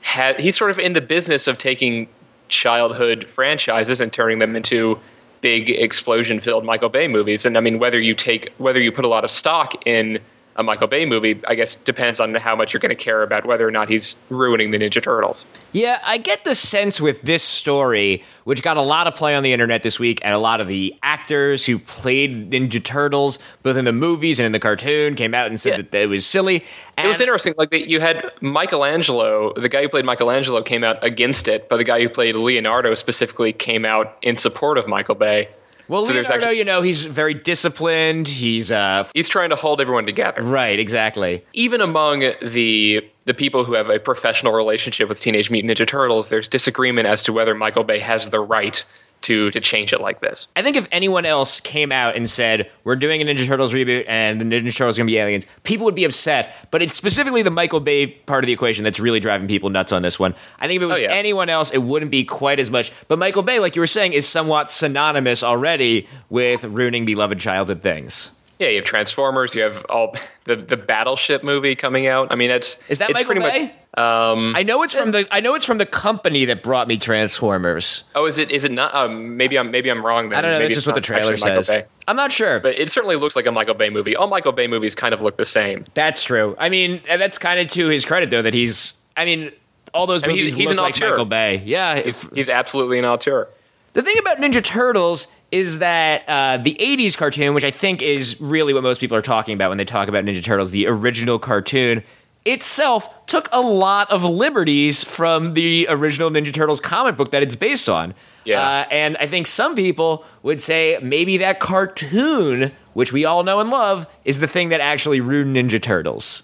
had 0.00 0.40
he's 0.40 0.56
sort 0.56 0.70
of 0.70 0.78
in 0.78 0.94
the 0.94 1.00
business 1.02 1.46
of 1.46 1.58
taking 1.58 2.08
childhood 2.48 3.26
franchises 3.28 4.00
and 4.00 4.12
turning 4.12 4.38
them 4.38 4.56
into 4.56 4.98
big 5.40 5.70
explosion 5.70 6.40
filled 6.40 6.64
Michael 6.64 6.88
Bay 6.88 7.06
movies. 7.06 7.44
And 7.44 7.56
I 7.56 7.60
mean, 7.60 7.78
whether 7.78 8.00
you 8.00 8.14
take 8.14 8.52
whether 8.58 8.80
you 8.80 8.90
put 8.90 9.04
a 9.04 9.08
lot 9.08 9.24
of 9.24 9.30
stock 9.30 9.86
in 9.86 10.18
a 10.56 10.62
Michael 10.62 10.86
Bay 10.86 11.04
movie, 11.04 11.40
I 11.48 11.54
guess 11.54 11.74
depends 11.74 12.20
on 12.20 12.34
how 12.34 12.54
much 12.54 12.72
you're 12.72 12.80
going 12.80 12.90
to 12.90 12.94
care 12.94 13.22
about 13.22 13.44
whether 13.46 13.66
or 13.66 13.70
not 13.70 13.88
he's 13.88 14.16
ruining 14.28 14.70
the 14.70 14.78
Ninja 14.78 15.02
Turtles. 15.02 15.46
Yeah, 15.72 16.00
I 16.04 16.18
get 16.18 16.44
the 16.44 16.54
sense 16.54 17.00
with 17.00 17.22
this 17.22 17.42
story, 17.42 18.22
which 18.44 18.62
got 18.62 18.76
a 18.76 18.82
lot 18.82 19.06
of 19.06 19.14
play 19.16 19.34
on 19.34 19.42
the 19.42 19.52
internet 19.52 19.82
this 19.82 19.98
week, 19.98 20.20
and 20.22 20.32
a 20.34 20.38
lot 20.38 20.60
of 20.60 20.68
the 20.68 20.94
actors 21.02 21.66
who 21.66 21.78
played 21.78 22.50
Ninja 22.50 22.82
Turtles, 22.82 23.38
both 23.62 23.76
in 23.76 23.84
the 23.84 23.92
movies 23.92 24.38
and 24.38 24.46
in 24.46 24.52
the 24.52 24.60
cartoon, 24.60 25.14
came 25.16 25.34
out 25.34 25.48
and 25.48 25.58
said 25.58 25.70
Yeah. 25.78 25.82
that 25.90 26.02
it 26.02 26.08
was 26.08 26.24
silly. 26.24 26.64
And 26.96 27.06
It 27.06 27.08
was 27.08 27.20
interesting. 27.20 27.54
Like 27.58 27.70
that 27.70 27.88
you 27.88 28.00
had 28.00 28.30
Michelangelo, 28.40 29.52
the 29.54 29.68
guy 29.68 29.82
who 29.82 29.88
played 29.88 30.04
Michelangelo, 30.04 30.62
came 30.62 30.84
out 30.84 31.02
against 31.04 31.48
it, 31.48 31.68
but 31.68 31.76
the 31.78 31.84
guy 31.84 32.00
who 32.02 32.08
played 32.08 32.34
Leonardo 32.36 32.94
specifically 32.94 33.52
came 33.52 33.84
out 33.84 34.16
in 34.22 34.36
support 34.36 34.78
of 34.78 34.86
Michael 34.88 35.14
Bay. 35.14 35.48
Well, 35.88 36.04
So 36.04 36.12
Leonardo, 36.12 36.34
actually- 36.36 36.58
you 36.58 36.64
know, 36.64 36.82
he's 36.82 37.04
very 37.04 37.34
disciplined. 37.34 38.28
He's 38.28 38.72
uh, 38.72 39.06
He's 39.14 39.28
trying 39.28 39.50
to 39.50 39.56
hold 39.56 39.80
everyone 39.80 40.06
together. 40.06 40.42
right, 40.42 40.78
exactly. 40.78 41.44
even 41.52 41.80
among 41.80 42.20
the 42.42 43.00
the 43.26 43.34
people 43.34 43.64
who 43.64 43.72
have 43.74 43.88
a 43.88 43.98
professional 43.98 44.52
relationship 44.52 45.08
with 45.08 45.18
Teenage 45.18 45.50
Mutant 45.50 45.78
Ninja 45.78 45.86
Turtles, 45.86 46.28
there's 46.28 46.46
disagreement 46.48 47.06
as 47.08 47.22
to 47.22 47.32
whether 47.32 47.54
Michael 47.54 47.82
Bay 47.84 47.98
has 47.98 48.28
the 48.28 48.40
right 48.40 48.84
to 49.24 49.50
to 49.50 49.60
change 49.60 49.92
it 49.92 50.00
like 50.00 50.20
this. 50.20 50.48
I 50.56 50.62
think 50.62 50.76
if 50.76 50.88
anyone 50.92 51.26
else 51.26 51.60
came 51.60 51.92
out 51.92 52.16
and 52.16 52.28
said 52.28 52.70
we're 52.84 52.96
doing 52.96 53.20
a 53.20 53.24
Ninja 53.24 53.46
Turtles 53.46 53.72
reboot 53.72 54.04
and 54.08 54.40
the 54.40 54.44
Ninja 54.44 54.74
Turtles 54.74 54.96
are 54.96 55.00
going 55.00 55.06
to 55.08 55.12
be 55.12 55.18
aliens, 55.18 55.46
people 55.64 55.84
would 55.84 55.94
be 55.94 56.04
upset. 56.04 56.54
But 56.70 56.82
it's 56.82 56.94
specifically 56.96 57.42
the 57.42 57.50
Michael 57.50 57.80
Bay 57.80 58.06
part 58.06 58.44
of 58.44 58.46
the 58.46 58.52
equation 58.52 58.84
that's 58.84 59.00
really 59.00 59.20
driving 59.20 59.48
people 59.48 59.68
nuts 59.70 59.92
on 59.92 60.02
this 60.02 60.18
one. 60.18 60.34
I 60.60 60.66
think 60.66 60.76
if 60.78 60.82
it 60.82 60.86
was 60.86 60.98
Oh, 60.98 61.00
yeah. 61.00 61.12
anyone 61.12 61.48
else, 61.48 61.70
it 61.72 61.78
wouldn't 61.82 62.10
be 62.10 62.24
quite 62.24 62.58
as 62.58 62.70
much. 62.70 62.92
But 63.08 63.18
Michael 63.18 63.42
Bay, 63.42 63.58
like 63.58 63.74
you 63.76 63.80
were 63.80 63.86
saying, 63.86 64.12
is 64.12 64.28
somewhat 64.28 64.70
synonymous 64.70 65.42
already 65.42 66.06
with 66.30 66.62
ruining 66.64 67.04
beloved 67.04 67.38
childhood 67.40 67.82
things. 67.82 68.30
Yeah, 68.58 68.68
you 68.68 68.76
have 68.76 68.84
Transformers, 68.84 69.54
you 69.54 69.62
have 69.62 69.84
all 69.88 70.14
the 70.44 70.56
the 70.56 70.76
Battleship 70.76 71.42
movie 71.42 71.74
coming 71.74 72.06
out. 72.06 72.28
I 72.30 72.34
mean, 72.36 72.50
that's 72.50 72.78
Is 72.88 72.98
that 72.98 73.10
it's 73.10 73.18
Michael 73.18 73.34
pretty 73.34 73.40
Bay? 73.50 73.60
Much, 73.66 73.98
um, 73.98 74.54
I 74.56 74.62
know 74.64 74.82
it's 74.82 74.94
from 74.94 75.10
the 75.12 75.26
I 75.30 75.40
know 75.40 75.54
it's 75.54 75.64
from 75.64 75.78
the 75.78 75.86
company 75.86 76.44
that 76.46 76.62
brought 76.62 76.88
me 76.88 76.96
Transformers. 76.98 78.04
oh, 78.14 78.26
is 78.26 78.38
it 78.38 78.50
is 78.52 78.64
it 78.64 78.72
not? 78.72 78.94
Um, 78.94 79.36
maybe 79.36 79.58
I'm 79.58 79.70
maybe 79.70 79.88
I'm 79.90 80.04
wrong. 80.04 80.28
Then 80.30 80.38
I 80.38 80.42
don't 80.42 80.52
know. 80.52 80.58
Maybe 80.58 80.66
it's 80.66 80.74
just 80.76 80.86
what 80.86 80.94
the 80.94 81.00
trailer 81.00 81.36
says. 81.36 81.68
Bay. 81.68 81.84
I'm 82.06 82.16
not 82.16 82.30
sure, 82.32 82.60
But 82.60 82.78
it 82.78 82.90
certainly 82.90 83.16
looks 83.16 83.34
like 83.36 83.46
a 83.46 83.52
Michael 83.52 83.74
Bay 83.74 83.90
movie. 83.90 84.14
All 84.14 84.26
Michael 84.28 84.52
Bay 84.52 84.66
movies 84.66 84.94
kind 84.94 85.14
of 85.14 85.20
look 85.22 85.36
the 85.36 85.44
same. 85.44 85.86
That's 85.94 86.22
true. 86.22 86.54
I 86.58 86.68
mean, 86.68 87.00
that's 87.06 87.38
kind 87.38 87.58
of 87.60 87.68
to 87.68 87.88
his 87.88 88.04
credit, 88.04 88.30
though, 88.30 88.42
that 88.42 88.52
he's. 88.54 88.92
I 89.16 89.24
mean, 89.24 89.52
all 89.94 90.06
those 90.06 90.22
I 90.22 90.26
mean, 90.26 90.36
movies 90.36 90.52
he's- 90.54 90.58
he's 90.60 90.68
look 90.68 90.78
an 90.78 90.82
like 90.82 90.96
auteur. 90.96 91.10
Michael 91.10 91.24
Bay. 91.24 91.62
Yeah. 91.64 91.94
if- 91.94 92.28
He's 92.34 92.48
absolutely 92.50 92.98
an 92.98 93.04
auteur. 93.06 93.48
The 93.94 94.02
thing 94.02 94.18
about 94.18 94.38
Ninja 94.38 94.62
Turtles 94.62 95.28
is 95.50 95.78
that 95.78 96.28
uh, 96.28 96.58
the 96.58 96.74
'80s 96.74 97.16
cartoon, 97.16 97.54
which 97.54 97.64
I 97.64 97.70
think 97.70 98.02
is 98.02 98.40
really 98.40 98.74
what 98.74 98.82
most 98.82 99.00
people 99.00 99.16
are 99.16 99.22
talking 99.22 99.54
about 99.54 99.70
when 99.70 99.78
they 99.78 99.84
talk 99.84 100.08
about 100.08 100.24
Ninja 100.24 100.44
Turtles, 100.44 100.70
the 100.70 100.86
original 100.86 101.38
cartoon 101.38 102.02
itself 102.44 103.26
took 103.26 103.48
a 103.52 103.60
lot 103.60 104.10
of 104.10 104.22
liberties 104.22 105.02
from 105.02 105.54
the 105.54 105.86
original 105.88 106.30
Ninja 106.30 106.52
Turtles 106.52 106.80
comic 106.80 107.16
book 107.16 107.30
that 107.30 107.42
it's 107.42 107.56
based 107.56 107.88
on. 107.88 108.14
Yeah. 108.44 108.60
Uh, 108.60 108.86
and 108.90 109.16
I 109.16 109.26
think 109.26 109.46
some 109.46 109.74
people 109.74 110.24
would 110.42 110.60
say 110.60 110.98
maybe 111.02 111.38
that 111.38 111.58
cartoon, 111.60 112.72
which 112.92 113.12
we 113.12 113.24
all 113.24 113.42
know 113.44 113.60
and 113.60 113.70
love, 113.70 114.06
is 114.24 114.40
the 114.40 114.46
thing 114.46 114.68
that 114.68 114.80
actually 114.80 115.20
ruined 115.20 115.56
Ninja 115.56 115.80
Turtles. 115.80 116.42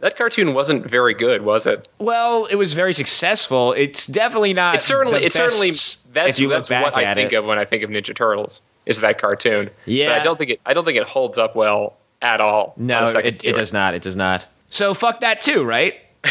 That 0.00 0.16
cartoon 0.16 0.54
wasn't 0.54 0.86
very 0.86 1.14
good, 1.14 1.42
was 1.42 1.66
it? 1.66 1.88
Well, 1.98 2.46
it 2.46 2.54
was 2.54 2.72
very 2.72 2.92
successful. 2.92 3.72
It's 3.72 4.06
definitely 4.06 4.54
not. 4.54 4.76
It's 4.76 4.84
certainly 4.84 5.24
it's 5.24 5.34
certainly 5.34 5.70
that's, 5.70 6.38
that's 6.38 6.70
what 6.70 6.96
I 6.96 7.14
think 7.14 7.32
it. 7.32 7.36
of 7.36 7.44
when 7.44 7.58
I 7.58 7.64
think 7.64 7.82
of 7.82 7.90
Ninja 7.90 8.14
Turtles 8.14 8.62
is 8.86 9.00
that 9.00 9.20
cartoon. 9.20 9.70
Yeah. 9.86 10.10
but 10.10 10.20
I 10.20 10.24
don't 10.24 10.38
think 10.38 10.50
it 10.50 10.60
I 10.64 10.74
don't 10.74 10.84
think 10.84 10.98
it 10.98 11.06
holds 11.06 11.36
up 11.36 11.56
well 11.56 11.96
at 12.22 12.40
all. 12.40 12.74
No, 12.76 13.06
it, 13.06 13.44
it 13.44 13.54
does 13.54 13.72
not. 13.72 13.94
It 13.94 14.02
does 14.02 14.16
not. 14.16 14.46
So 14.70 14.94
fuck 14.94 15.20
that 15.20 15.40
too, 15.40 15.64
right? 15.64 15.94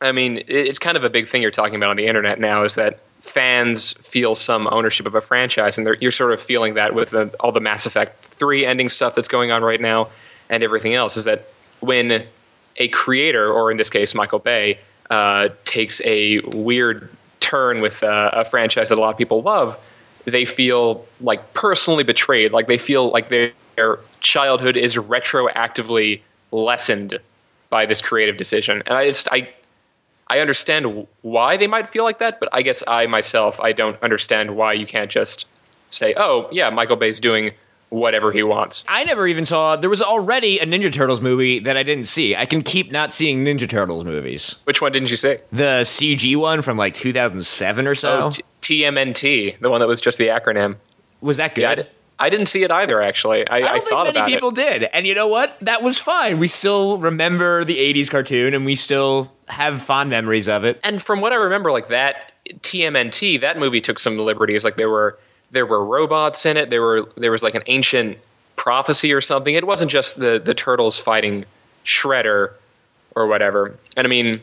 I 0.00 0.12
mean, 0.12 0.42
it's 0.48 0.78
kind 0.78 0.96
of 0.96 1.04
a 1.04 1.10
big 1.10 1.28
thing 1.28 1.42
you're 1.42 1.50
talking 1.50 1.76
about 1.76 1.90
on 1.90 1.96
the 1.96 2.06
internet 2.06 2.40
now 2.40 2.64
is 2.64 2.74
that 2.74 3.00
fans 3.20 3.92
feel 3.94 4.34
some 4.34 4.66
ownership 4.70 5.06
of 5.06 5.14
a 5.14 5.20
franchise, 5.20 5.78
and 5.78 5.88
you're 6.00 6.12
sort 6.12 6.32
of 6.32 6.42
feeling 6.42 6.74
that 6.74 6.94
with 6.94 7.10
the, 7.10 7.34
all 7.40 7.52
the 7.52 7.60
Mass 7.60 7.86
Effect 7.86 8.22
three 8.36 8.66
ending 8.66 8.88
stuff 8.88 9.14
that's 9.14 9.28
going 9.28 9.50
on 9.50 9.62
right 9.62 9.80
now, 9.80 10.08
and 10.48 10.62
everything 10.62 10.94
else. 10.94 11.16
Is 11.16 11.24
that 11.24 11.48
when 11.80 12.26
a 12.76 12.88
creator, 12.88 13.52
or 13.52 13.70
in 13.70 13.76
this 13.76 13.90
case 13.90 14.14
Michael 14.14 14.38
Bay, 14.38 14.78
uh, 15.10 15.48
takes 15.64 16.00
a 16.04 16.40
weird 16.40 17.08
turn 17.40 17.80
with 17.80 18.02
uh, 18.02 18.30
a 18.32 18.44
franchise 18.44 18.88
that 18.88 18.98
a 18.98 19.00
lot 19.00 19.10
of 19.10 19.18
people 19.18 19.42
love, 19.42 19.78
they 20.24 20.46
feel 20.46 21.04
like 21.20 21.52
personally 21.54 22.02
betrayed. 22.02 22.52
Like 22.52 22.66
they 22.66 22.78
feel 22.78 23.10
like 23.10 23.28
their 23.28 23.52
their 23.76 23.98
childhood 24.20 24.76
is 24.76 24.96
retroactively 24.96 26.20
lessened 26.52 27.18
by 27.70 27.86
this 27.86 28.00
creative 28.00 28.36
decision. 28.36 28.82
And 28.86 28.96
I 28.96 29.08
just 29.08 29.28
I 29.30 29.48
I 30.28 30.40
understand 30.40 31.06
why 31.22 31.56
they 31.56 31.66
might 31.66 31.88
feel 31.90 32.04
like 32.04 32.18
that, 32.18 32.40
but 32.40 32.48
I 32.52 32.62
guess 32.62 32.82
I 32.86 33.06
myself 33.06 33.60
I 33.60 33.72
don't 33.72 34.00
understand 34.02 34.56
why 34.56 34.72
you 34.72 34.86
can't 34.86 35.10
just 35.10 35.46
say, 35.90 36.14
"Oh, 36.16 36.48
yeah, 36.50 36.70
Michael 36.70 36.96
Bay's 36.96 37.20
doing 37.20 37.52
whatever 37.94 38.32
he 38.32 38.42
wants." 38.42 38.84
I 38.88 39.04
never 39.04 39.26
even 39.26 39.44
saw. 39.44 39.76
There 39.76 39.90
was 39.90 40.02
already 40.02 40.58
a 40.58 40.66
Ninja 40.66 40.92
Turtles 40.92 41.20
movie 41.20 41.58
that 41.60 41.76
I 41.76 41.82
didn't 41.82 42.04
see. 42.04 42.34
I 42.36 42.46
can 42.46 42.62
keep 42.62 42.90
not 42.92 43.14
seeing 43.14 43.44
Ninja 43.44 43.68
Turtles 43.68 44.04
movies. 44.04 44.56
Which 44.64 44.80
one 44.82 44.92
didn't 44.92 45.10
you 45.10 45.16
see? 45.16 45.36
The 45.52 45.82
CG 45.84 46.36
one 46.36 46.62
from 46.62 46.76
like 46.76 46.94
2007 46.94 47.86
or 47.86 47.94
so. 47.94 48.24
Oh, 48.24 48.30
T- 48.30 48.42
TMNT, 48.82 49.60
the 49.60 49.70
one 49.70 49.80
that 49.80 49.88
was 49.88 50.00
just 50.00 50.18
the 50.18 50.28
acronym. 50.28 50.76
was 51.20 51.36
that 51.38 51.54
good? 51.54 51.60
Yeah, 51.78 51.84
I, 52.18 52.28
didn't 52.30 52.46
see 52.46 52.62
it 52.62 52.70
either. 52.70 53.02
Actually, 53.02 53.46
I, 53.48 53.58
I 53.58 53.60
I 53.60 53.72
think 53.78 53.88
thought 53.88 54.06
many 54.06 54.18
about 54.18 54.28
people 54.28 54.48
it. 54.50 54.54
did. 54.56 54.82
And 54.92 55.06
you 55.06 55.14
know 55.14 55.26
what? 55.28 55.56
That 55.60 55.82
was 55.82 55.98
fine. 55.98 56.38
We 56.38 56.46
still 56.48 56.98
remember 56.98 57.64
the 57.64 57.76
80s 57.76 58.10
cartoon 58.10 58.54
and 58.54 58.64
we 58.64 58.74
still 58.74 59.32
have 59.48 59.82
fond 59.82 60.10
memories 60.10 60.48
of 60.48 60.64
it. 60.64 60.80
And 60.84 61.02
from 61.02 61.20
what 61.20 61.32
I 61.32 61.36
remember, 61.36 61.70
like 61.72 61.88
that 61.88 62.32
TMNT, 62.62 63.40
that 63.40 63.58
movie 63.58 63.80
took 63.80 63.98
some 63.98 64.18
liberties. 64.18 64.64
Like 64.64 64.76
there 64.76 64.88
were 64.90 65.18
there 65.54 65.64
were 65.64 65.84
robots 65.84 66.44
in 66.44 66.56
it. 66.56 66.68
There 66.68 66.82
were 66.82 67.08
there 67.16 67.30
was 67.30 67.42
like 67.42 67.54
an 67.54 67.62
ancient 67.66 68.18
prophecy 68.56 69.12
or 69.12 69.20
something. 69.20 69.54
It 69.54 69.66
wasn't 69.66 69.90
just 69.90 70.18
the 70.18 70.42
the 70.44 70.52
turtles 70.52 70.98
fighting 70.98 71.44
Shredder 71.84 72.52
or 73.14 73.26
whatever. 73.26 73.76
And 73.96 74.06
I 74.06 74.10
mean, 74.10 74.40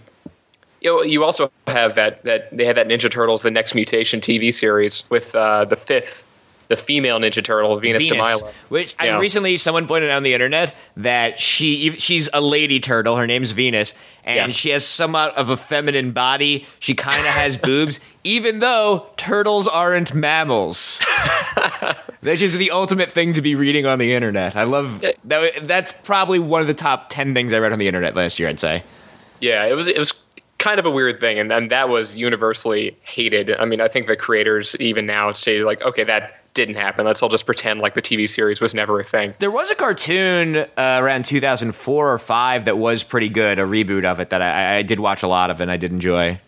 you 0.80 1.04
you 1.04 1.24
also 1.24 1.52
have 1.68 1.96
that 1.96 2.24
that 2.24 2.56
they 2.56 2.66
had 2.66 2.78
that 2.78 2.88
Ninja 2.88 3.12
Turtles: 3.12 3.42
The 3.42 3.52
Next 3.52 3.76
Mutation 3.76 4.22
TV 4.22 4.54
series 4.54 5.04
with 5.10 5.36
uh, 5.36 5.66
the 5.66 5.76
fifth, 5.76 6.24
the 6.72 6.78
female 6.78 7.20
Ninja 7.20 7.44
Turtle, 7.44 7.78
Venus, 7.80 8.02
de 8.04 8.10
Venus, 8.10 8.24
Milo. 8.42 8.52
which 8.70 8.96
I 8.98 9.18
recently 9.20 9.58
someone 9.58 9.88
pointed 9.88 10.10
out 10.10 10.16
on 10.18 10.24
the 10.24 10.34
internet 10.34 10.74
that 10.98 11.38
she 11.40 11.92
she's 11.98 12.30
a 12.34 12.40
lady 12.42 12.80
turtle. 12.80 13.18
Her 13.18 13.28
name's 13.28 13.52
Venus, 13.52 13.94
and 14.24 14.36
Yes. 14.50 14.52
she 14.52 14.70
has 14.70 14.88
somewhat 14.88 15.36
of 15.36 15.50
a 15.50 15.58
feminine 15.58 16.12
body. 16.12 16.66
She 16.80 16.96
kind 16.96 17.28
of 17.28 17.34
has 17.34 17.58
boobs, 17.70 18.00
even 18.24 18.60
though 18.60 19.08
turtles 19.18 19.68
aren't 19.68 20.14
mammals. 20.14 21.02
That's 22.24 22.40
just 22.40 22.58
the 22.58 22.72
ultimate 22.72 23.12
thing 23.12 23.34
to 23.34 23.42
be 23.42 23.56
reading 23.56 23.86
on 23.86 24.00
the 24.00 24.14
internet. 24.14 24.56
I 24.56 24.64
love 24.64 25.02
that. 25.02 25.18
That's 25.64 25.92
probably 25.92 26.40
one 26.40 26.62
of 26.62 26.68
the 26.68 26.74
top 26.74 27.10
ten 27.10 27.34
things 27.34 27.52
I 27.54 27.60
read 27.60 27.74
on 27.74 27.80
the 27.80 27.88
internet 27.88 28.16
last 28.16 28.40
year. 28.40 28.48
I'd 28.50 28.60
say. 28.60 28.84
Yeah, 29.40 29.66
it 29.66 29.74
was 29.74 29.88
it 29.88 29.98
was 29.98 30.14
kind 30.60 30.80
of 30.80 30.86
a 30.86 30.92
weird 30.92 31.20
thing, 31.20 31.40
and, 31.40 31.52
and 31.52 31.72
that 31.72 31.90
was 31.90 32.16
universally 32.16 32.96
hated. 33.02 33.50
I 33.56 33.66
mean, 33.66 33.82
I 33.82 33.88
think 33.88 34.06
the 34.06 34.16
creators 34.16 34.76
even 34.80 35.08
now 35.08 35.32
say 35.32 35.64
like, 35.64 35.82
okay, 35.82 36.04
that 36.04 36.41
didn't 36.54 36.76
happen. 36.76 37.06
Let's 37.06 37.22
all 37.22 37.30
just 37.30 37.46
pretend 37.46 37.80
like 37.80 37.94
the 37.94 38.02
TV 38.02 38.30
series 38.30 38.60
was 38.60 38.74
never 38.74 39.00
a 39.00 39.04
thing. 39.04 39.34
There 39.40 39.52
was 39.52 39.72
a 39.72 39.76
cartoon 39.76 40.58
uh, 40.58 40.66
around 40.78 41.26
2004 41.26 42.12
or 42.12 42.18
five 42.18 42.66
that 42.66 42.78
was 42.78 43.04
pretty 43.04 43.30
good, 43.30 43.60
a 43.60 43.64
reboot 43.64 44.06
of 44.06 44.20
it 44.20 44.30
that 44.32 44.42
I, 44.42 44.78
I 44.78 44.82
did 44.82 45.00
watch 45.00 45.24
a 45.24 45.28
lot 45.28 45.50
of 45.50 45.62
and 45.62 45.72
I 45.72 45.78
did 45.78 45.92
enjoy. 45.92 46.40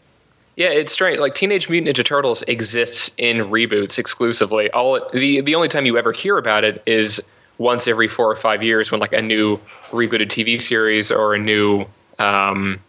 Yeah, 0.55 0.69
it's 0.69 0.91
strange. 0.91 1.19
Like 1.19 1.33
Teenage 1.33 1.67
Mutant 1.69 1.95
Ninja 1.95 2.05
Turtles 2.05 2.43
exists 2.43 3.11
in 3.17 3.37
reboots 3.37 3.97
exclusively. 3.97 4.69
All 4.71 4.99
the 5.11 5.41
the 5.41 5.55
only 5.55 5.67
time 5.67 5.85
you 5.85 5.97
ever 5.97 6.11
hear 6.11 6.37
about 6.37 6.63
it 6.63 6.83
is 6.85 7.19
once 7.57 7.87
every 7.87 8.07
four 8.07 8.29
or 8.29 8.35
five 8.35 8.61
years 8.61 8.91
when 8.91 8.99
like 8.99 9.13
a 9.13 9.21
new 9.21 9.57
rebooted 9.85 10.27
TV 10.27 10.61
series 10.61 11.11
or 11.11 11.33
a 11.33 11.39
new 11.39 11.85
um, 12.19 12.79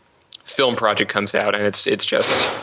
film 0.45 0.77
project 0.77 1.11
comes 1.11 1.35
out, 1.35 1.55
and 1.55 1.65
it's 1.65 1.87
it's 1.87 2.05
just 2.05 2.59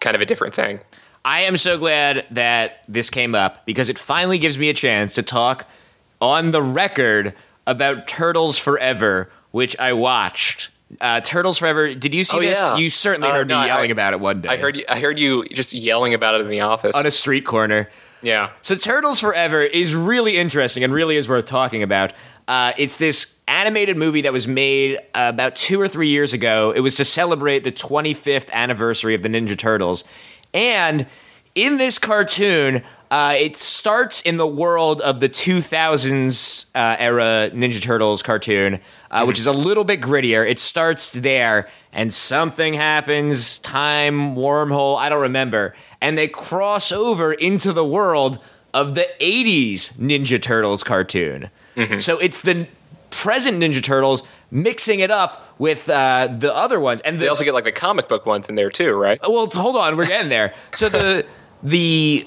kind 0.00 0.14
of 0.14 0.22
a 0.22 0.26
different 0.26 0.54
thing. 0.54 0.80
I 1.26 1.40
am 1.42 1.56
so 1.56 1.76
glad 1.76 2.24
that 2.30 2.84
this 2.86 3.10
came 3.10 3.34
up 3.34 3.66
because 3.66 3.88
it 3.88 3.98
finally 3.98 4.38
gives 4.38 4.58
me 4.58 4.68
a 4.68 4.72
chance 4.74 5.14
to 5.14 5.24
talk 5.24 5.66
on 6.20 6.52
the 6.52 6.62
record 6.62 7.34
about 7.66 8.06
Turtles 8.06 8.58
Forever, 8.58 9.28
which 9.50 9.76
I 9.80 9.92
watched. 9.92 10.70
Uh, 11.00 11.20
Turtles 11.20 11.58
Forever. 11.58 11.92
Did 11.94 12.14
you 12.14 12.22
see 12.22 12.36
Oh, 12.36 12.40
this? 12.40 12.56
yeah. 12.56 12.76
You 12.76 12.90
certainly 12.90 13.28
Uh, 13.28 13.32
heard 13.34 13.48
no, 13.48 13.60
me 13.60 13.66
yelling 13.66 13.90
I- 13.90 13.92
about 13.92 14.12
it 14.12 14.20
one 14.20 14.40
day. 14.40 14.50
I 14.50 14.56
heard 14.56 14.76
you, 14.76 14.84
I 14.88 15.00
heard 15.00 15.18
you 15.18 15.44
just 15.52 15.72
yelling 15.72 16.14
about 16.14 16.36
it 16.36 16.42
in 16.42 16.48
the 16.48 16.60
office. 16.60 16.94
on 16.94 17.06
a 17.06 17.10
street 17.10 17.44
corner. 17.44 17.90
yeah. 18.22 18.50
So 18.62 18.76
Turtles 18.76 19.18
Forever 19.18 19.62
is 19.62 19.96
really 19.96 20.36
interesting 20.36 20.84
and 20.84 20.94
really 20.94 21.16
is 21.16 21.28
worth 21.28 21.46
talking 21.46 21.82
about. 21.82 22.12
Uh, 22.46 22.70
it's 22.78 22.96
this 22.96 23.34
animated 23.48 23.96
movie 23.96 24.20
that 24.20 24.32
was 24.32 24.46
made 24.46 24.96
uh, 25.12 25.26
about 25.34 25.56
two 25.56 25.80
or 25.80 25.88
three 25.88 26.06
years 26.08 26.32
ago. 26.32 26.70
It 26.74 26.80
was 26.80 26.94
to 26.96 27.04
celebrate 27.04 27.64
the 27.64 27.72
25th 27.72 28.48
anniversary 28.52 29.16
of 29.16 29.22
the 29.22 29.28
Ninja 29.28 29.58
Turtles, 29.58 30.04
and 30.56 31.06
in 31.54 31.76
this 31.76 31.98
cartoon, 31.98 32.82
uh, 33.10 33.34
it 33.38 33.56
starts 33.56 34.22
in 34.22 34.36
the 34.36 34.46
world 34.46 35.00
of 35.00 35.20
the 35.20 35.28
2000s 35.28 36.64
uh, 36.74 36.96
era 36.98 37.50
Ninja 37.52 37.80
Turtles 37.80 38.22
cartoon, 38.22 38.80
uh, 39.10 39.24
which 39.24 39.38
is 39.38 39.46
a 39.46 39.52
little 39.52 39.84
bit 39.84 40.00
grittier. 40.00 40.48
It 40.48 40.58
starts 40.58 41.10
there, 41.10 41.68
and 41.92 42.12
something 42.12 42.74
happens, 42.74 43.58
time, 43.58 44.34
wormhole, 44.34 44.98
I 44.98 45.08
don't 45.08 45.22
remember. 45.22 45.74
And 46.00 46.18
they 46.18 46.26
cross 46.26 46.90
over 46.90 47.32
into 47.32 47.72
the 47.72 47.84
world 47.84 48.38
of 48.74 48.94
the 48.94 49.08
80s 49.20 49.92
Ninja 49.94 50.40
Turtles 50.40 50.82
cartoon. 50.82 51.50
So 52.00 52.18
it's 52.18 52.40
the 52.40 52.66
present 53.10 53.62
Ninja 53.62 53.82
Turtles 53.82 54.22
mixing 54.50 55.00
it 55.00 55.10
up 55.10 55.54
with 55.58 55.88
uh, 55.88 56.28
the 56.38 56.54
other 56.54 56.78
ones. 56.80 57.00
And 57.02 57.16
They 57.16 57.24
the, 57.24 57.30
also 57.30 57.44
get 57.44 57.54
like 57.54 57.64
the 57.64 57.72
comic 57.72 58.08
book 58.08 58.26
ones 58.26 58.48
in 58.48 58.54
there 58.54 58.70
too, 58.70 58.92
right? 58.92 59.18
well, 59.22 59.46
hold 59.52 59.76
on, 59.76 59.96
we're 59.96 60.06
getting 60.06 60.28
there. 60.28 60.54
So 60.74 60.88
the 60.88 61.26
the 61.62 62.26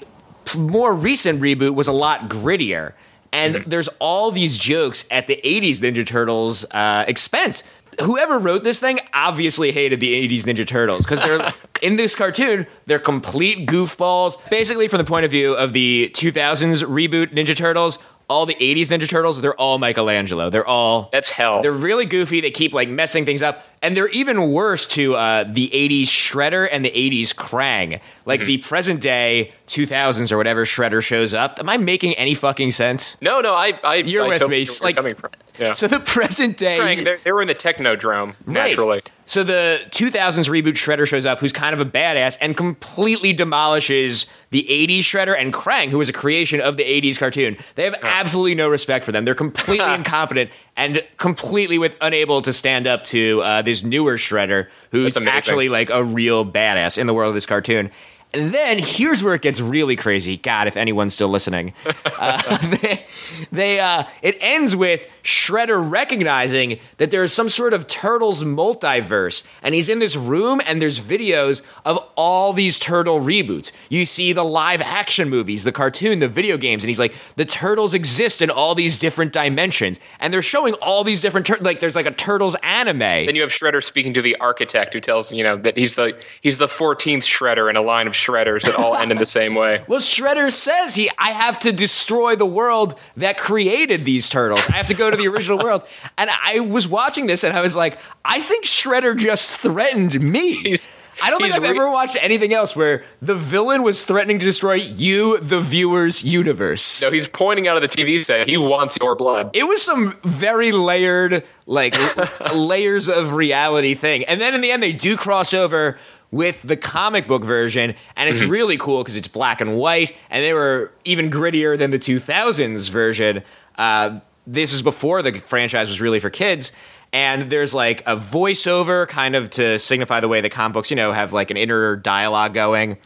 more 0.57 0.93
recent 0.93 1.41
reboot 1.41 1.75
was 1.75 1.87
a 1.87 1.91
lot 1.91 2.29
grittier, 2.29 2.93
and 3.31 3.57
there's 3.65 3.87
all 3.99 4.31
these 4.31 4.57
jokes 4.57 5.05
at 5.11 5.27
the 5.27 5.39
'80s 5.43 5.77
Ninja 5.77 6.05
Turtles 6.05 6.65
uh, 6.71 7.05
expense. 7.07 7.63
Whoever 8.03 8.39
wrote 8.39 8.63
this 8.63 8.79
thing 8.79 8.99
obviously 9.13 9.71
hated 9.71 9.99
the 9.99 10.27
'80s 10.27 10.43
Ninja 10.43 10.65
Turtles 10.65 11.05
because 11.05 11.19
they're 11.19 11.53
in 11.81 11.95
this 11.97 12.15
cartoon. 12.15 12.65
They're 12.85 12.99
complete 12.99 13.67
goofballs. 13.67 14.37
Basically, 14.49 14.87
from 14.87 14.97
the 14.97 15.03
point 15.03 15.25
of 15.25 15.31
view 15.31 15.53
of 15.53 15.73
the 15.73 16.11
2000s 16.15 16.83
reboot 16.85 17.27
Ninja 17.33 17.55
Turtles, 17.55 17.99
all 18.29 18.45
the 18.45 18.55
'80s 18.55 18.87
Ninja 18.87 19.07
Turtles, 19.09 19.41
they're 19.41 19.55
all 19.59 19.77
Michelangelo. 19.77 20.49
They're 20.49 20.65
all 20.67 21.09
That's 21.11 21.29
hell. 21.29 21.61
they're 21.61 21.71
really 21.71 22.05
goofy. 22.05 22.41
They 22.41 22.51
keep 22.51 22.73
like 22.73 22.87
messing 22.89 23.25
things 23.25 23.41
up, 23.41 23.63
and 23.81 23.95
they're 23.95 24.09
even 24.09 24.51
worse 24.51 24.85
to 24.87 25.15
uh, 25.15 25.43
the 25.45 25.69
'80s 25.73 26.03
Shredder 26.03 26.67
and 26.71 26.83
the 26.85 26.91
'80s 26.91 27.33
Krang. 27.35 27.99
Like 28.25 28.41
the 28.41 28.57
present 28.59 29.01
day 29.01 29.53
2000s 29.67 30.31
or 30.31 30.37
whatever 30.37 30.65
Shredder 30.65 31.01
shows 31.03 31.33
up. 31.33 31.59
Am 31.59 31.67
I 31.69 31.77
making 31.77 32.13
any 32.15 32.33
fucking 32.35 32.71
sense? 32.71 33.19
no, 33.21 33.41
no, 33.41 33.53
I, 33.53 33.79
I 33.83 33.95
You're 33.97 34.25
I 34.25 34.27
with 34.29 34.41
me. 34.47 34.63
where 34.65 34.65
Like- 34.83 34.95
coming 34.95 35.15
from. 35.15 35.31
Yeah. 35.59 35.73
So 35.73 35.87
the 35.87 35.99
present 35.99 36.55
day. 36.55 36.77
Frank, 36.79 37.07
they, 37.25 37.31
were 37.33 37.41
in 37.41 37.47
the 37.49 37.55
Technodrome 37.55 38.27
Right. 38.45 38.69
naturally. 38.69 39.01
So 39.25 39.43
the 39.43 39.81
2000s 39.89 40.49
reboot 40.49 40.73
Shredder 40.75 41.05
shows 41.05 41.25
up, 41.25 41.39
who's 41.41 41.51
kind 41.51 41.73
of 41.73 41.81
a 41.81 41.85
badass, 41.85 42.37
and 42.39 42.55
completely 42.55 43.33
demolishes 43.33 44.27
the 44.51 44.65
80s 44.69 44.99
Shredder 44.99 45.37
and 45.37 45.53
Krang, 45.53 45.89
who 45.89 45.97
was 45.97 46.07
a 46.07 46.13
creation 46.13 46.61
of 46.61 46.77
the 46.77 46.83
80s 46.85 47.19
cartoon. 47.19 47.57
They 47.75 47.83
have 47.83 47.95
absolutely 48.01 48.55
no 48.55 48.69
respect 48.69 49.03
for 49.03 49.11
them. 49.11 49.25
They're 49.25 49.35
completely 49.35 49.93
incompetent 49.93 50.49
and 50.77 51.03
completely 51.17 51.77
with 51.77 51.97
unable 51.99 52.41
to 52.43 52.53
stand 52.53 52.87
up 52.87 53.03
to 53.05 53.41
uh, 53.41 53.61
this 53.69 53.83
newer 53.83 54.17
Shredder, 54.17 54.67
who's 54.91 55.17
actually 55.17 55.69
like 55.69 55.89
a 55.89 56.03
real 56.03 56.45
badass 56.45 56.97
in 56.97 57.07
the 57.07 57.13
world 57.13 57.29
of 57.29 57.35
this 57.35 57.45
cartoon. 57.45 57.91
And 58.33 58.53
then 58.53 58.77
here's 58.79 59.23
where 59.23 59.33
it 59.33 59.41
gets 59.41 59.59
really 59.59 59.95
crazy. 59.95 60.37
God, 60.37 60.67
if 60.67 60.77
anyone's 60.77 61.13
still 61.13 61.29
listening, 61.29 61.73
uh, 62.05 62.57
they, 62.81 63.05
they 63.51 63.79
uh, 63.79 64.03
it 64.21 64.37
ends 64.39 64.75
with 64.75 65.01
Shredder 65.23 65.89
recognizing 65.89 66.79
that 66.97 67.11
there's 67.11 67.31
some 67.31 67.49
sort 67.49 67.73
of 67.73 67.87
turtles 67.87 68.43
multiverse, 68.43 69.45
and 69.61 69.75
he's 69.75 69.89
in 69.89 69.99
this 69.99 70.15
room, 70.15 70.61
and 70.65 70.81
there's 70.81 70.99
videos 70.99 71.61
of 71.85 71.97
all 72.15 72.53
these 72.53 72.79
turtle 72.79 73.19
reboots. 73.19 73.71
You 73.89 74.05
see 74.05 74.33
the 74.33 74.43
live 74.45 74.81
action 74.81 75.29
movies, 75.29 75.63
the 75.63 75.71
cartoon, 75.71 76.19
the 76.19 76.27
video 76.27 76.57
games, 76.57 76.83
and 76.83 76.89
he's 76.89 76.99
like, 76.99 77.13
the 77.35 77.45
turtles 77.45 77.93
exist 77.93 78.41
in 78.41 78.49
all 78.49 78.75
these 78.75 78.97
different 78.97 79.33
dimensions, 79.33 79.99
and 80.19 80.33
they're 80.33 80.41
showing 80.41 80.73
all 80.75 81.03
these 81.03 81.21
different 81.21 81.45
tur- 81.47 81.57
like 81.61 81.79
there's 81.79 81.95
like 81.95 82.05
a 82.05 82.11
turtles 82.11 82.55
anime. 82.63 82.99
Then 82.99 83.35
you 83.35 83.41
have 83.41 83.51
Shredder 83.51 83.83
speaking 83.83 84.13
to 84.13 84.21
the 84.21 84.35
architect, 84.37 84.93
who 84.93 85.01
tells 85.01 85.31
you 85.31 85.43
know 85.43 85.57
that 85.57 85.77
he's 85.77 85.95
the 85.95 86.21
he's 86.41 86.57
the 86.57 86.67
14th 86.67 87.23
Shredder 87.23 87.69
in 87.69 87.75
a 87.75 87.81
line 87.81 88.07
of 88.07 88.13
Shredders 88.13 88.63
that 88.63 88.75
all 88.75 88.95
end 88.95 89.11
in 89.11 89.17
the 89.17 89.25
same 89.25 89.55
way. 89.55 89.83
Well, 89.89 89.99
Shredder 90.01 90.51
says 90.51 90.95
he, 90.95 91.09
I 91.17 91.31
have 91.31 91.59
to 91.61 91.71
destroy 91.71 92.35
the 92.35 92.45
world 92.45 92.97
that 93.17 93.37
created 93.37 94.05
these 94.05 94.29
turtles. 94.29 94.67
I 94.69 94.73
have 94.73 94.87
to 94.87 94.93
go 94.93 95.09
to 95.09 95.17
the 95.19 95.27
original 95.27 95.57
world. 95.63 95.87
And 96.17 96.29
I 96.43 96.59
was 96.61 96.87
watching 96.87 97.27
this 97.27 97.43
and 97.43 97.55
I 97.55 97.61
was 97.61 97.75
like, 97.75 97.99
I 98.25 98.39
think 98.41 98.65
Shredder 98.65 99.15
just 99.15 99.59
threatened 99.61 100.19
me. 100.21 100.55
He's- 100.63 100.89
I 101.21 101.29
don't 101.31 101.41
think 101.41 101.53
I've 101.53 101.63
re- 101.63 101.69
ever 101.71 101.91
watched 101.91 102.15
anything 102.21 102.53
else 102.53 102.77
where 102.77 103.03
the 103.21 103.35
villain 103.35 103.83
was 103.83 104.05
threatening 104.05 104.39
to 104.39 104.45
destroy 104.45 104.75
you, 104.75 105.37
the 105.39 105.59
viewer's 105.59 106.23
universe. 106.23 107.01
No, 107.01 107.11
he's 107.11 107.27
pointing 107.27 107.67
out 107.67 107.75
of 107.75 107.81
the 107.81 107.89
TV 107.89 108.23
saying 108.25 108.47
he 108.47 108.55
wants 108.55 108.97
your 109.01 109.17
blood. 109.17 109.49
it 109.53 109.67
was 109.67 109.81
some 109.81 110.17
very 110.23 110.71
layered, 110.71 111.43
like 111.65 111.93
layers 112.55 113.09
of 113.09 113.33
reality 113.33 113.95
thing. 113.95 114.23
And 114.25 114.39
then 114.39 114.53
in 114.55 114.61
the 114.61 114.71
end, 114.71 114.81
they 114.81 114.93
do 114.93 115.17
cross 115.17 115.53
over 115.53 115.99
with 116.31 116.61
the 116.61 116.77
comic 116.77 117.27
book 117.27 117.43
version, 117.43 117.95
and 118.15 118.29
it's 118.29 118.41
really 118.43 118.77
cool 118.77 119.03
because 119.03 119.17
it's 119.17 119.27
black 119.27 119.59
and 119.59 119.75
white, 119.77 120.15
and 120.29 120.41
they 120.41 120.53
were 120.53 120.89
even 121.03 121.29
grittier 121.29 121.77
than 121.77 121.91
the 121.91 121.99
2000s 121.99 122.89
version. 122.89 123.43
Uh, 123.77 124.19
this 124.51 124.73
is 124.73 124.81
before 124.81 125.21
the 125.21 125.39
franchise 125.39 125.87
was 125.89 126.01
really 126.01 126.19
for 126.19 126.29
kids. 126.29 126.71
And 127.11 127.51
there's 127.51 127.73
like 127.73 128.01
a 128.01 128.15
voiceover 128.15 129.07
kind 129.07 129.35
of 129.35 129.49
to 129.51 129.79
signify 129.79 130.19
the 130.19 130.27
way 130.27 130.41
the 130.41 130.49
comic 130.49 130.73
books, 130.73 130.89
you 130.91 130.95
know, 130.95 131.11
have 131.11 131.33
like 131.33 131.51
an 131.51 131.57
inner 131.57 131.95
dialogue 131.95 132.53
going. 132.53 132.97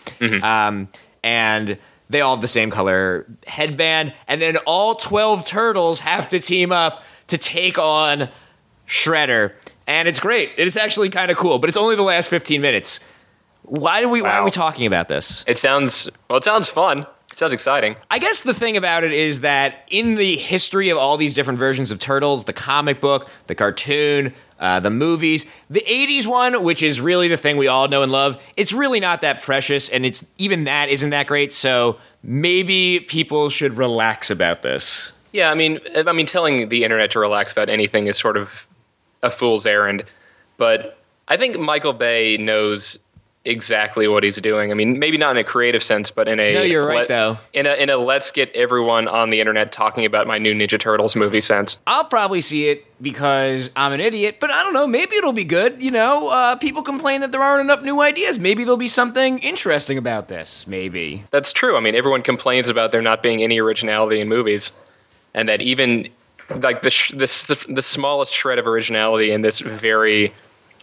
Um, 0.44 0.88
and 1.24 1.78
they 2.10 2.22
all 2.22 2.36
have 2.36 2.42
the 2.42 2.48
same 2.48 2.70
color 2.70 3.26
headband. 3.48 4.14
And 4.28 4.42
then 4.42 4.58
all 4.66 4.96
12 4.96 5.46
turtles 5.46 6.02
have 6.02 6.28
to 6.30 6.40
team 6.40 6.72
up 6.72 7.04
to 7.28 7.38
take 7.38 7.78
on 7.78 8.30
Shredder. 8.88 9.54
And 9.88 10.08
it's 10.08 10.20
great. 10.20 10.52
It's 10.58 10.78
actually 10.78 11.10
kind 11.10 11.32
of 11.32 11.38
cool, 11.38 11.60
but 11.60 11.70
it's 11.70 11.78
only 11.78 11.96
the 11.96 12.04
last 12.04 12.30
15 12.30 12.62
minutes. 12.62 13.00
Why 13.64 14.02
do 14.02 14.10
we 14.10 14.22
why 14.22 14.32
are 14.32 14.44
we 14.44 14.52
talking 14.52 14.86
about 14.86 15.08
this? 15.08 15.46
It 15.48 15.58
sounds 15.58 16.10
well. 16.30 16.38
It 16.38 16.44
sounds 16.44 16.70
fun. 16.70 17.06
Sounds 17.36 17.54
exciting. 17.54 17.96
I 18.12 18.20
guess 18.20 18.42
the 18.42 18.54
thing 18.54 18.78
about 18.78 19.04
it 19.04 19.12
is 19.12 19.42
that 19.42 19.88
in 19.90 20.16
the 20.16 20.36
history 20.36 20.90
of 20.90 20.98
all 20.98 21.18
these 21.18 21.34
different 21.34 21.60
versions 21.60 21.90
of 21.90 22.00
Turtles, 22.00 22.46
the 22.46 22.54
comic 22.54 23.02
book, 23.02 23.30
the 23.48 23.56
cartoon, 23.56 24.34
uh, 24.60 24.80
the 24.80 24.92
movies, 24.92 25.46
the 25.70 25.84
80s 25.88 26.28
one, 26.28 26.64
which 26.64 26.84
is 26.84 27.02
really 27.02 27.28
the 27.28 27.38
thing 27.38 27.58
we 27.58 27.68
all 27.68 27.88
know 27.88 28.04
and 28.04 28.12
love, 28.12 28.42
it's 28.56 28.72
really 28.72 29.00
not 29.00 29.22
that 29.22 29.42
precious, 29.42 29.90
and 29.90 30.06
it's 30.06 30.26
even 30.38 30.66
that 30.66 30.90
isn't 30.90 31.10
that 31.10 31.28
great, 31.28 31.52
so 31.52 31.98
maybe 32.22 33.00
people 33.02 33.50
should 33.50 33.74
relax 33.74 34.30
about 34.30 34.62
this. 34.62 35.12
Yeah, 35.32 35.50
I 35.50 35.56
mean, 35.56 35.80
I 35.96 36.12
mean, 36.12 36.28
telling 36.28 36.70
the 36.70 36.84
internet 36.84 37.12
to 37.12 37.20
relax 37.20 37.52
about 37.52 37.68
anything 37.68 38.06
is 38.08 38.18
sort 38.18 38.38
of 38.38 38.68
a 39.24 39.32
fool's 39.32 39.66
errand. 39.66 40.04
But 40.58 41.00
I 41.28 41.38
think 41.38 41.58
Michael 41.58 41.94
Bay 41.94 42.38
knows 42.38 43.00
exactly 43.46 44.08
what 44.08 44.24
he's 44.24 44.40
doing. 44.40 44.72
I 44.72 44.74
mean, 44.74 45.00
maybe 45.00 45.18
not 45.18 45.32
in 45.32 45.38
a 45.38 45.44
creative 45.44 45.84
sense, 45.84 46.12
but 46.12 46.28
in 46.28 46.40
a 46.40 46.54
No, 46.54 46.62
you're 46.62 46.86
right, 46.86 47.00
let- 47.00 47.08
though. 47.10 47.38
In 47.52 47.66
a 47.66 47.74
in 47.74 47.90
a 47.90 47.98
let's 47.98 48.32
get 48.32 48.52
everyone 48.56 49.08
on 49.08 49.30
the 49.30 49.40
internet 49.40 49.72
talking 49.72 50.06
about 50.06 50.28
my 50.28 50.38
new 50.38 50.54
Ninja 50.54 50.80
Turtles 50.80 51.16
movie 51.16 51.42
sense. 51.42 51.80
I'll 51.86 52.06
probably 52.06 52.42
see 52.42 52.70
it 52.70 52.86
because 53.02 53.70
I'm 53.76 53.92
an 53.92 54.00
idiot, 54.00 54.38
but 54.40 54.50
I 54.52 54.64
don't 54.64 54.74
know. 54.74 54.88
Maybe 54.88 55.16
it'll 55.18 55.34
be 55.34 55.44
good. 55.44 55.82
You 55.82 55.92
know, 55.92 56.30
uh, 56.30 56.56
people 56.56 56.84
complain 56.84 57.22
that 57.22 57.32
there 57.32 57.42
aren't 57.42 57.62
enough 57.62 57.84
new 57.84 58.02
ideas. 58.02 58.40
Maybe 58.40 58.64
there'll 58.64 58.78
be 58.78 58.88
something 58.88 59.40
interesting 59.40 59.98
about 59.98 60.30
this. 60.30 60.66
Maybe. 60.68 61.24
That's 61.32 61.52
true. 61.52 61.76
I 61.76 61.82
mean, 61.82 61.96
everyone 61.96 62.22
complains 62.22 62.70
about 62.70 62.92
there 62.92 63.02
not 63.02 63.22
being 63.22 63.44
any 63.44 63.60
originality 63.60 64.22
in 64.22 64.30
movies, 64.30 64.72
and 65.34 65.50
that 65.50 65.62
even 65.62 66.08
like 66.58 66.82
the 66.82 66.90
sh- 66.90 67.12
this 67.12 67.46
the, 67.46 67.62
the 67.68 67.82
smallest 67.82 68.34
shred 68.34 68.60
of 68.60 68.68
originality 68.68 69.32
in 69.32 69.42
this 69.42 69.60
very 69.60 70.34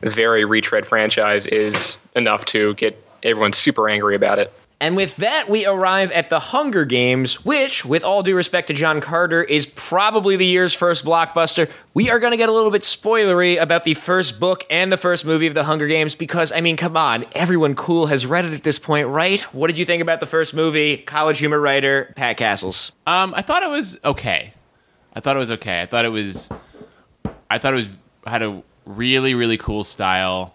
very 0.03 0.45
retread 0.45 0.87
franchise 0.87 1.47
is 1.47 1.99
enough 2.21 2.45
to 2.47 2.75
get 2.75 3.03
everyone 3.23 3.53
super 3.53 3.89
angry 3.89 4.15
about 4.15 4.39
it. 4.39 4.53
And 4.83 4.97
with 4.97 5.17
that, 5.17 5.51
we 5.51 5.67
arrive 5.67 6.11
at 6.13 6.31
the 6.31 6.39
Hunger 6.39 6.87
Games, 6.87 7.45
which, 7.45 7.85
with 7.85 8.03
all 8.03 8.23
due 8.23 8.35
respect 8.35 8.69
to 8.69 8.73
John 8.73 9.03
Carter, 9.03 9.45
is 9.45 9.67
probably 9.67 10.37
the 10.37 10.47
year's 10.47 10.73
first 10.73 11.05
blockbuster. 11.05 11.71
We 11.93 12.09
are 12.09 12.19
going 12.19 12.31
to 12.31 12.39
get 12.39 12.49
a 12.49 12.53
little 12.53 12.71
bit 12.71 12.81
spoilery 12.81 13.61
about 13.61 13.85
the 13.85 13.93
first 13.93 14.41
book 14.41 14.65
and 14.71 14.91
the 14.91 14.97
first 14.97 15.27
movie 15.27 15.47
of 15.47 15.53
the 15.53 15.65
Hunger 15.65 15.87
Games 15.87 16.15
because, 16.15 16.51
I 16.51 16.63
mean, 16.63 16.79
come 16.79 16.97
on, 16.97 17.27
everyone 17.33 17.75
cool 17.75 18.07
has 18.07 18.25
read 18.25 18.47
it 18.47 18.55
at 18.55 18.63
this 18.63 18.79
point, 18.79 19.09
right? 19.09 19.43
What 19.53 19.67
did 19.67 19.77
you 19.77 19.85
think 19.85 20.01
about 20.01 20.21
the 20.21 20.27
first 20.27 20.55
movie? 20.55 20.97
College 20.97 21.41
humor 21.41 21.61
writer, 21.61 22.15
Pat 22.17 22.39
Cassels. 22.39 22.93
Um, 23.07 23.35
I 23.37 23.43
thought 23.43 23.63
it 23.63 23.69
was 23.69 23.99
okay. 24.03 24.55
I 25.15 25.21
thought 25.21 25.37
it 25.37 25.41
was 25.41 25.53
okay. 25.53 25.83
I 25.83 25.87
thought 25.87 26.07
it 26.07 26.11
was. 26.11 26.51
I 27.51 27.59
thought 27.59 27.75
it 27.75 27.77
was 27.77 27.91
had 28.27 28.43
a 28.43 28.63
really 28.87 29.35
really 29.35 29.59
cool 29.59 29.85
style, 29.85 30.55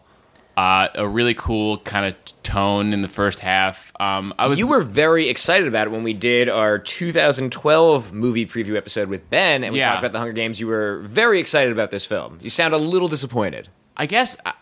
uh, 0.58 0.88
a 0.96 1.08
really 1.08 1.34
cool 1.34 1.78
kind 1.78 2.06
of 2.06 2.16
tone 2.44 2.94
in 2.94 3.02
the 3.02 3.08
first 3.10 3.42
half. 3.42 3.92
Um, 4.00 4.34
I 4.40 4.48
was 4.48 4.58
You 4.60 4.68
were 4.68 4.82
very 4.82 5.28
excited 5.30 5.68
about 5.68 5.88
it 5.88 5.90
when 5.92 6.04
we 6.04 6.14
did 6.14 6.48
our 6.48 6.80
2012 6.80 8.14
movie 8.14 8.46
preview 8.46 8.76
episode 8.78 9.10
with 9.10 9.30
Ben 9.30 9.64
and 9.64 9.74
we 9.74 9.80
Yeah. 9.80 9.90
talked 9.90 10.00
about 10.00 10.12
the 10.14 10.20
Hunger 10.20 10.34
Games. 10.34 10.60
You 10.60 10.68
were 10.68 11.00
very 11.02 11.40
excited 11.40 11.72
about 11.74 11.92
this 11.92 12.06
film. 12.06 12.38
You 12.42 12.50
sound 12.50 12.74
a 12.74 12.78
little 12.78 13.08
disappointed. 13.08 13.68
I 13.98 14.06
guess 14.06 14.38
I, 14.46 14.54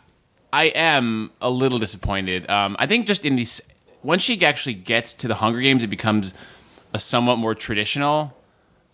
I 0.51 0.63
am 0.65 1.31
a 1.41 1.49
little 1.49 1.79
disappointed. 1.79 2.49
Um, 2.49 2.75
I 2.79 2.87
think 2.87 3.05
just 3.05 3.23
in 3.25 3.35
these, 3.35 3.61
once 4.01 4.23
she 4.23 4.43
actually 4.43 4.73
gets 4.75 5.13
to 5.15 5.27
the 5.27 5.35
Hunger 5.35 5.61
Games, 5.61 5.83
it 5.83 5.87
becomes 5.87 6.33
a 6.93 6.99
somewhat 6.99 7.37
more 7.37 7.53
traditional 7.55 8.35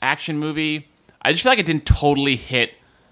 action 0.02 0.38
movie. 0.39 0.88
I 1.22 1.32
just 1.32 1.43
feel 1.43 1.52
like 1.52 1.60
it 1.60 1.66
didn't 1.66 1.86
totally 1.86 2.36
hit 2.36 2.72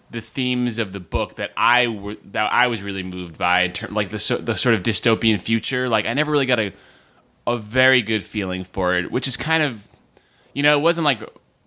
the 0.10 0.22
themes 0.22 0.80
of 0.80 0.94
the 0.94 1.00
book 1.00 1.36
that 1.36 1.52
I 1.58 1.88
were, 1.88 2.16
that 2.32 2.52
I 2.52 2.68
was 2.68 2.82
really 2.82 3.04
moved 3.04 3.38
by, 3.38 3.62
in 3.62 3.72
term, 3.74 3.94
like 3.94 4.10
the 4.10 4.20
so, 4.20 4.38
the 4.38 4.56
sort 4.56 4.76
of 4.76 4.84
dystopian 4.84 5.40
future. 5.42 5.90
Like 5.90 6.06
I 6.06 6.14
never 6.14 6.32
really 6.32 6.46
got 6.46 6.60
a 6.60 6.74
a 7.46 7.58
very 7.58 8.02
good 8.02 8.24
feeling 8.24 8.64
for 8.64 8.96
it, 8.96 9.10
which 9.12 9.28
is 9.28 9.38
kind 9.38 9.64
of, 9.64 9.88
you 10.54 10.64
know, 10.64 10.78
it 10.78 10.82
wasn't 10.82 11.06
like 11.06 11.22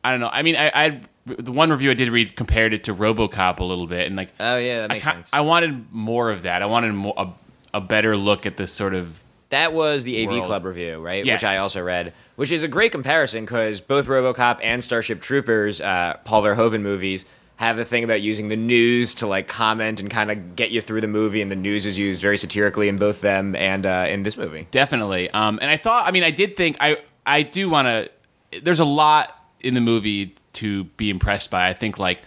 I 0.04 0.10
don't 0.10 0.20
know. 0.20 0.30
I 0.32 0.42
mean, 0.42 0.56
I, 0.56 0.70
I 0.74 1.00
the 1.26 1.52
one 1.52 1.70
review 1.70 1.90
I 1.90 1.94
did 1.94 2.08
read 2.08 2.34
compared 2.36 2.72
it 2.72 2.84
to 2.84 2.94
RoboCop 2.94 3.60
a 3.60 3.64
little 3.64 3.86
bit, 3.86 4.06
and 4.06 4.16
like 4.16 4.30
Oh, 4.40 4.56
yeah, 4.56 4.80
that 4.82 4.90
I, 4.90 4.94
makes 4.94 5.06
ki- 5.06 5.12
sense. 5.12 5.30
I 5.32 5.40
wanted 5.40 5.92
more 5.92 6.30
of 6.30 6.42
that. 6.42 6.62
I 6.62 6.66
wanted 6.66 6.94
more, 6.94 7.14
a, 7.16 7.28
a 7.74 7.80
better 7.80 8.16
look 8.16 8.46
at 8.46 8.56
this 8.56 8.72
sort 8.72 8.94
of. 8.94 9.22
That 9.50 9.72
was 9.72 10.04
the 10.04 10.24
AV 10.24 10.30
World. 10.30 10.46
Club 10.46 10.64
review, 10.64 11.00
right? 11.00 11.24
Yes. 11.24 11.42
Which 11.42 11.50
I 11.50 11.56
also 11.56 11.82
read, 11.82 12.12
which 12.36 12.52
is 12.52 12.62
a 12.62 12.68
great 12.68 12.92
comparison 12.92 13.44
because 13.44 13.80
both 13.80 14.06
RoboCop 14.06 14.60
and 14.62 14.82
Starship 14.82 15.20
Troopers, 15.20 15.80
uh, 15.80 16.18
Paul 16.24 16.42
Verhoeven 16.44 16.82
movies, 16.82 17.24
have 17.60 17.76
the 17.76 17.84
thing 17.84 18.04
about 18.04 18.22
using 18.22 18.48
the 18.48 18.56
news 18.56 19.12
to 19.12 19.26
like 19.26 19.46
comment 19.46 20.00
and 20.00 20.08
kind 20.08 20.30
of 20.30 20.56
get 20.56 20.70
you 20.70 20.80
through 20.80 21.02
the 21.02 21.06
movie, 21.06 21.42
and 21.42 21.52
the 21.52 21.56
news 21.56 21.84
is 21.84 21.98
used 21.98 22.18
very 22.18 22.38
satirically 22.38 22.88
in 22.88 22.96
both 22.96 23.20
them 23.20 23.54
and 23.54 23.84
uh, 23.84 24.06
in 24.08 24.22
this 24.22 24.38
movie. 24.38 24.66
Definitely. 24.70 25.28
Um, 25.28 25.58
and 25.60 25.70
I 25.70 25.76
thought, 25.76 26.06
I 26.06 26.10
mean, 26.10 26.22
I 26.22 26.30
did 26.30 26.56
think, 26.56 26.78
I, 26.80 26.96
I 27.26 27.42
do 27.42 27.68
want 27.68 27.86
to, 27.86 28.60
there's 28.62 28.80
a 28.80 28.86
lot 28.86 29.36
in 29.60 29.74
the 29.74 29.82
movie 29.82 30.34
to 30.54 30.84
be 30.84 31.10
impressed 31.10 31.50
by. 31.50 31.68
I 31.68 31.74
think, 31.74 31.98
like, 31.98 32.20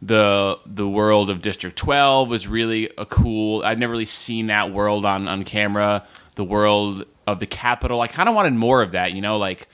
the 0.00 0.60
the 0.64 0.88
world 0.88 1.28
of 1.28 1.42
District 1.42 1.76
12 1.76 2.30
was 2.30 2.46
really 2.46 2.88
a 2.96 3.04
cool. 3.04 3.64
I've 3.64 3.80
never 3.80 3.90
really 3.90 4.04
seen 4.04 4.46
that 4.46 4.72
world 4.72 5.04
on 5.04 5.26
on 5.26 5.42
camera. 5.42 6.06
The 6.36 6.44
world 6.44 7.04
of 7.26 7.40
the 7.40 7.46
Capitol. 7.46 8.00
I 8.00 8.06
kind 8.06 8.28
of 8.28 8.36
wanted 8.36 8.52
more 8.52 8.80
of 8.80 8.92
that. 8.92 9.10
You 9.12 9.22
know, 9.22 9.38
like 9.38 9.66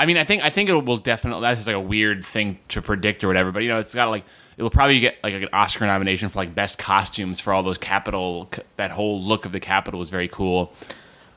I 0.00 0.06
mean, 0.06 0.16
I 0.16 0.24
think 0.24 0.42
I 0.42 0.48
think 0.48 0.70
it 0.70 0.72
will 0.72 0.96
definitely. 0.96 1.42
That's 1.42 1.58
just 1.58 1.66
like 1.66 1.76
a 1.76 1.80
weird 1.80 2.24
thing 2.24 2.58
to 2.68 2.80
predict 2.80 3.22
or 3.22 3.26
whatever. 3.26 3.52
But 3.52 3.64
you 3.64 3.68
know, 3.68 3.78
it's 3.78 3.94
got 3.94 4.08
like 4.08 4.24
it 4.56 4.62
will 4.62 4.70
probably 4.70 4.98
get 4.98 5.18
like 5.22 5.34
an 5.34 5.48
Oscar 5.52 5.84
nomination 5.84 6.30
for 6.30 6.38
like 6.38 6.54
best 6.54 6.78
costumes 6.78 7.38
for 7.38 7.52
all 7.52 7.62
those 7.62 7.76
Capitol. 7.76 8.48
That 8.76 8.92
whole 8.92 9.20
look 9.20 9.44
of 9.44 9.52
the 9.52 9.60
Capitol 9.60 10.00
was 10.00 10.08
very 10.08 10.26
cool. 10.26 10.72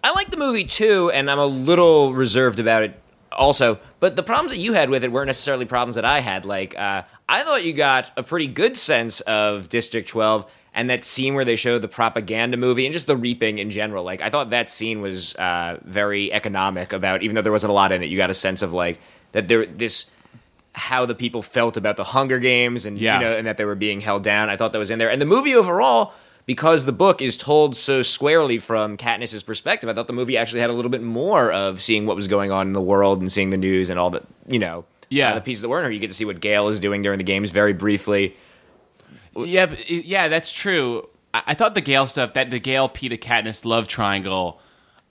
I 0.02 0.12
like 0.12 0.32
the 0.32 0.38
movie 0.38 0.64
too, 0.64 1.12
and 1.12 1.30
I'm 1.30 1.40
a 1.40 1.46
little 1.46 2.14
reserved 2.14 2.58
about 2.58 2.84
it 2.84 2.98
also. 3.34 3.80
But 4.00 4.16
the 4.16 4.24
problems 4.24 4.52
that 4.52 4.60
you 4.60 4.72
had 4.72 4.90
with 4.90 5.04
it 5.04 5.12
weren't 5.12 5.28
necessarily 5.28 5.66
problems 5.66 5.96
that 5.96 6.06
I 6.06 6.22
had. 6.22 6.46
Like, 6.46 6.74
uh, 6.80 7.04
I 7.28 7.44
thought 7.44 7.66
you 7.66 7.74
got 7.74 8.12
a 8.16 8.24
pretty 8.24 8.48
good 8.48 8.78
sense 8.78 9.20
of 9.22 9.68
District 9.68 10.08
12 10.08 10.50
and 10.76 10.90
that 10.90 11.04
scene 11.04 11.36
where 11.36 11.46
they 11.46 11.56
showed 11.56 11.82
the 11.82 11.88
propaganda 11.88 12.58
movie 12.58 12.86
and 12.86 12.94
just 12.94 13.06
the 13.08 13.16
reaping 13.16 13.60
in 13.60 13.70
general. 13.70 14.04
Like, 14.04 14.22
I 14.22 14.30
thought 14.30 14.50
that 14.50 14.70
scene 14.70 15.02
was 15.02 15.36
uh, 15.36 15.78
very 15.84 16.32
economic 16.34 16.92
about, 16.94 17.22
even 17.24 17.36
though 17.36 17.42
there 17.44 17.52
wasn't 17.52 17.70
a 17.70 17.74
lot 17.74 17.92
in 17.92 18.02
it, 18.04 18.08
you 18.10 18.18
got 18.18 18.30
a 18.30 18.34
sense 18.34 18.62
of 18.62 18.74
like 18.74 19.00
that 19.34 19.48
there 19.48 19.66
this 19.66 20.08
how 20.76 21.06
the 21.06 21.14
people 21.14 21.44
felt 21.44 21.78
about 21.78 21.98
the 21.98 22.04
Hunger 22.04 22.40
Games 22.40 22.86
and 22.88 22.98
Yeah. 22.98 23.20
you 23.20 23.26
know 23.26 23.38
and 23.38 23.46
that 23.46 23.58
they 23.58 23.66
were 23.66 23.76
being 23.76 24.02
held 24.02 24.24
down. 24.24 24.50
I 24.50 24.58
thought 24.58 24.72
that 24.72 24.80
was 24.80 24.90
in 24.90 24.98
there. 25.00 25.12
And 25.12 25.22
the 25.22 25.26
movie 25.28 25.54
overall, 25.56 26.14
because 26.48 26.86
the 26.86 26.92
book 26.92 27.22
is 27.22 27.38
told 27.38 27.78
so 27.78 28.02
squarely 28.02 28.58
from 28.58 28.98
Katniss's 28.98 29.44
perspective, 29.44 29.88
I 29.90 29.94
thought 29.94 30.08
the 30.08 30.14
movie 30.14 30.36
actually 30.36 30.62
had 30.62 30.72
a 30.72 30.74
little 30.74 30.90
bit 30.90 31.04
more 31.04 31.52
of 31.52 31.80
seeing 31.82 32.08
what 32.08 32.16
was 32.16 32.28
going 32.28 32.52
on 32.52 32.66
in 32.68 32.74
the 32.74 32.82
world 32.82 33.20
and 33.20 33.32
seeing 33.32 33.52
the 33.52 33.58
news 33.58 33.92
and 33.92 34.00
all 34.00 34.10
the 34.10 34.24
you 34.48 34.58
know 34.58 34.86
Yeah. 35.10 35.32
uh, 35.32 35.36
the 35.36 35.42
pieces 35.42 35.62
that 35.62 35.70
weren't. 35.70 35.86
Or 35.86 35.92
you 35.92 36.00
get 36.00 36.08
to 36.08 36.16
see 36.16 36.26
what 36.26 36.40
Gale 36.42 36.68
is 36.70 36.80
doing 36.80 37.04
during 37.04 37.20
the 37.20 37.24
games 37.24 37.52
very 37.52 37.74
briefly. 37.74 38.36
Yeah, 39.36 39.68
but, 39.68 39.90
yeah, 39.90 40.28
that's 40.28 40.52
true. 40.52 41.08
I, 41.34 41.44
I 41.48 41.54
thought 41.54 41.76
the 41.76 41.82
Gale 41.82 42.08
stuff, 42.08 42.34
that 42.34 42.50
the 42.50 42.60
Gale 42.60 42.90
Peeta 42.90 43.18
Katniss 43.20 43.66
love 43.66 43.88
triangle. 43.88 44.60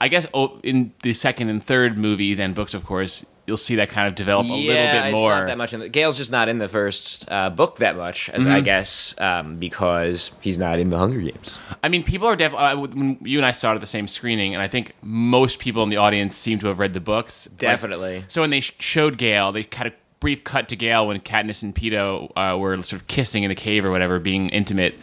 I 0.01 0.07
guess 0.09 0.27
oh, 0.33 0.59
in 0.63 0.93
the 1.01 1.13
second 1.13 1.49
and 1.49 1.63
third 1.63 1.97
movies 1.97 2.39
and 2.39 2.53
books, 2.53 2.73
of 2.73 2.85
course, 2.85 3.25
you'll 3.45 3.57
see 3.57 3.75
that 3.75 3.89
kind 3.89 4.07
of 4.07 4.15
develop 4.15 4.45
a 4.45 4.49
yeah, 4.49 4.55
little 4.55 4.91
bit 5.01 5.05
it's 5.05 5.13
more. 5.13 5.29
not 5.31 5.47
that 5.47 5.57
much. 5.57 5.73
In 5.73 5.79
the, 5.81 5.89
Gale's 5.89 6.17
just 6.17 6.31
not 6.31 6.49
in 6.49 6.57
the 6.57 6.67
first 6.67 7.25
uh, 7.31 7.49
book 7.49 7.77
that 7.77 7.95
much, 7.95 8.29
as 8.29 8.43
Mm-hmm. 8.43 8.51
I 8.51 8.61
guess, 8.61 9.15
um, 9.19 9.57
because 9.57 10.31
he's 10.41 10.57
not 10.57 10.79
in 10.79 10.89
the 10.89 10.97
Hunger 10.97 11.19
Games. 11.19 11.59
I 11.81 11.87
mean, 11.89 12.03
people 12.03 12.27
are 12.27 12.35
definitely. 12.35 12.65
Uh, 12.65 12.75
when 12.95 13.17
you 13.21 13.39
and 13.39 13.45
I 13.45 13.51
saw 13.51 13.73
it 13.73 13.79
the 13.79 13.85
same 13.85 14.07
screening, 14.09 14.53
and 14.53 14.61
I 14.61 14.67
think 14.67 14.93
most 15.01 15.59
people 15.59 15.83
in 15.83 15.89
the 15.89 15.97
audience 15.97 16.35
seem 16.37 16.59
to 16.59 16.67
have 16.67 16.79
read 16.79 16.91
the 16.93 16.99
books. 16.99 17.47
Like, 17.49 17.59
Definitely. 17.59 18.25
so 18.27 18.41
when 18.41 18.49
they 18.49 18.59
sh- 18.59 18.73
showed 18.79 19.17
Gale, 19.17 19.51
they 19.53 19.63
kind 19.63 19.87
of 19.87 19.93
brief 20.23 20.45
cut 20.45 20.69
to 20.69 20.77
Gale 20.77 21.05
when 21.05 21.19
Katniss 21.19 21.63
and 21.63 21.75
Peeta 21.75 22.31
uh, 22.37 22.57
were 22.57 22.81
sort 22.81 23.01
of 23.01 23.07
kissing 23.07 23.43
in 23.43 23.49
the 23.49 23.55
cave 23.55 23.83
or 23.83 23.91
whatever, 23.91 24.19
being 24.19 24.47
intimate, 24.49 24.95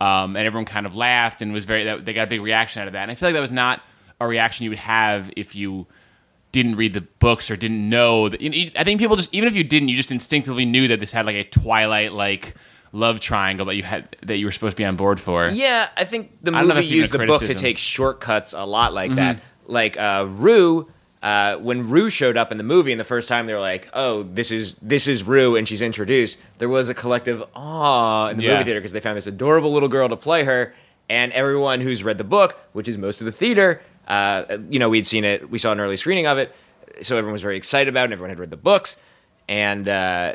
um, 0.00 0.36
and 0.36 0.46
everyone 0.46 0.64
kind 0.64 0.86
of 0.86 0.96
laughed 0.96 1.42
and 1.42 1.52
was 1.52 1.66
very. 1.66 1.84
That, 1.84 2.06
they 2.06 2.14
got 2.14 2.22
a 2.22 2.30
big 2.30 2.40
reaction 2.40 2.80
out 2.80 2.88
of 2.88 2.94
that, 2.94 3.02
and 3.02 3.10
I 3.10 3.14
feel 3.14 3.28
like 3.28 3.34
that 3.34 3.40
was 3.40 3.52
not 3.52 3.82
a 4.20 4.26
reaction 4.26 4.64
you 4.64 4.70
would 4.70 4.78
have 4.78 5.30
if 5.36 5.54
you 5.54 5.86
didn't 6.50 6.76
read 6.76 6.94
the 6.94 7.02
books 7.02 7.50
or 7.50 7.56
didn't 7.56 7.86
know. 7.90 8.30
That, 8.30 8.40
you 8.40 8.48
know, 8.48 8.70
I 8.76 8.84
think 8.84 9.00
people 9.00 9.16
just 9.16 9.34
even 9.34 9.46
if 9.48 9.54
you 9.54 9.64
didn't, 9.64 9.90
you 9.90 9.98
just 9.98 10.10
instinctively 10.10 10.64
knew 10.64 10.88
that 10.88 10.98
this 10.98 11.12
had 11.12 11.26
like 11.26 11.36
a 11.36 11.44
Twilight 11.44 12.14
like 12.14 12.54
love 12.92 13.20
triangle 13.20 13.66
that 13.66 13.74
you 13.74 13.82
had 13.82 14.16
that 14.22 14.38
you 14.38 14.46
were 14.46 14.52
supposed 14.52 14.78
to 14.78 14.80
be 14.80 14.86
on 14.86 14.96
board 14.96 15.20
for. 15.20 15.46
Yeah, 15.48 15.90
I 15.94 16.06
think 16.06 16.42
the 16.42 16.52
I 16.52 16.60
don't 16.60 16.68
know 16.68 16.76
if 16.76 16.84
movie 16.84 16.96
used 16.96 17.12
the 17.12 17.26
book 17.26 17.40
to 17.42 17.54
take 17.54 17.76
shortcuts 17.76 18.54
a 18.54 18.64
lot 18.64 18.94
like 18.94 19.14
that. 19.16 19.40
Like 19.66 19.98
uh, 19.98 20.26
Rue, 20.26 20.90
uh, 21.24 21.56
when 21.56 21.88
Rue 21.88 22.08
showed 22.10 22.36
up 22.36 22.52
in 22.52 22.58
the 22.58 22.64
movie, 22.64 22.92
and 22.92 23.00
the 23.00 23.04
first 23.04 23.28
time 23.28 23.46
they 23.46 23.54
were 23.54 23.60
like, 23.60 23.88
"Oh, 23.94 24.22
this 24.24 24.50
is 24.50 24.74
this 24.82 25.08
is 25.08 25.24
Rue," 25.24 25.56
and 25.56 25.66
she's 25.66 25.80
introduced. 25.82 26.36
There 26.58 26.68
was 26.68 26.88
a 26.90 26.94
collective 26.94 27.42
awe 27.56 28.28
in 28.28 28.36
the 28.36 28.44
Yeah. 28.44 28.52
movie 28.52 28.64
theater 28.64 28.80
because 28.80 28.92
they 28.92 29.00
found 29.00 29.16
this 29.16 29.26
adorable 29.26 29.72
little 29.72 29.88
girl 29.88 30.08
to 30.08 30.16
play 30.16 30.44
her, 30.44 30.74
and 31.08 31.32
everyone 31.32 31.80
who's 31.80 32.04
read 32.04 32.18
the 32.18 32.24
book, 32.24 32.60
which 32.74 32.86
is 32.88 32.96
most 32.98 33.20
of 33.20 33.24
the 33.24 33.32
theater, 33.32 33.80
uh, 34.06 34.44
you 34.70 34.78
know, 34.78 34.88
we'd 34.90 35.06
seen 35.06 35.24
it, 35.24 35.50
we 35.50 35.58
saw 35.58 35.72
an 35.72 35.80
early 35.80 35.96
screening 35.96 36.26
of 36.26 36.36
it, 36.38 36.54
so 37.00 37.16
everyone 37.16 37.32
was 37.32 37.42
very 37.42 37.56
excited 37.56 37.88
about 37.88 38.02
it. 38.02 38.04
and 38.04 38.12
Everyone 38.12 38.30
had 38.30 38.38
read 38.38 38.50
the 38.50 38.56
books, 38.56 38.96
and. 39.48 39.88
Uh, 39.88 40.34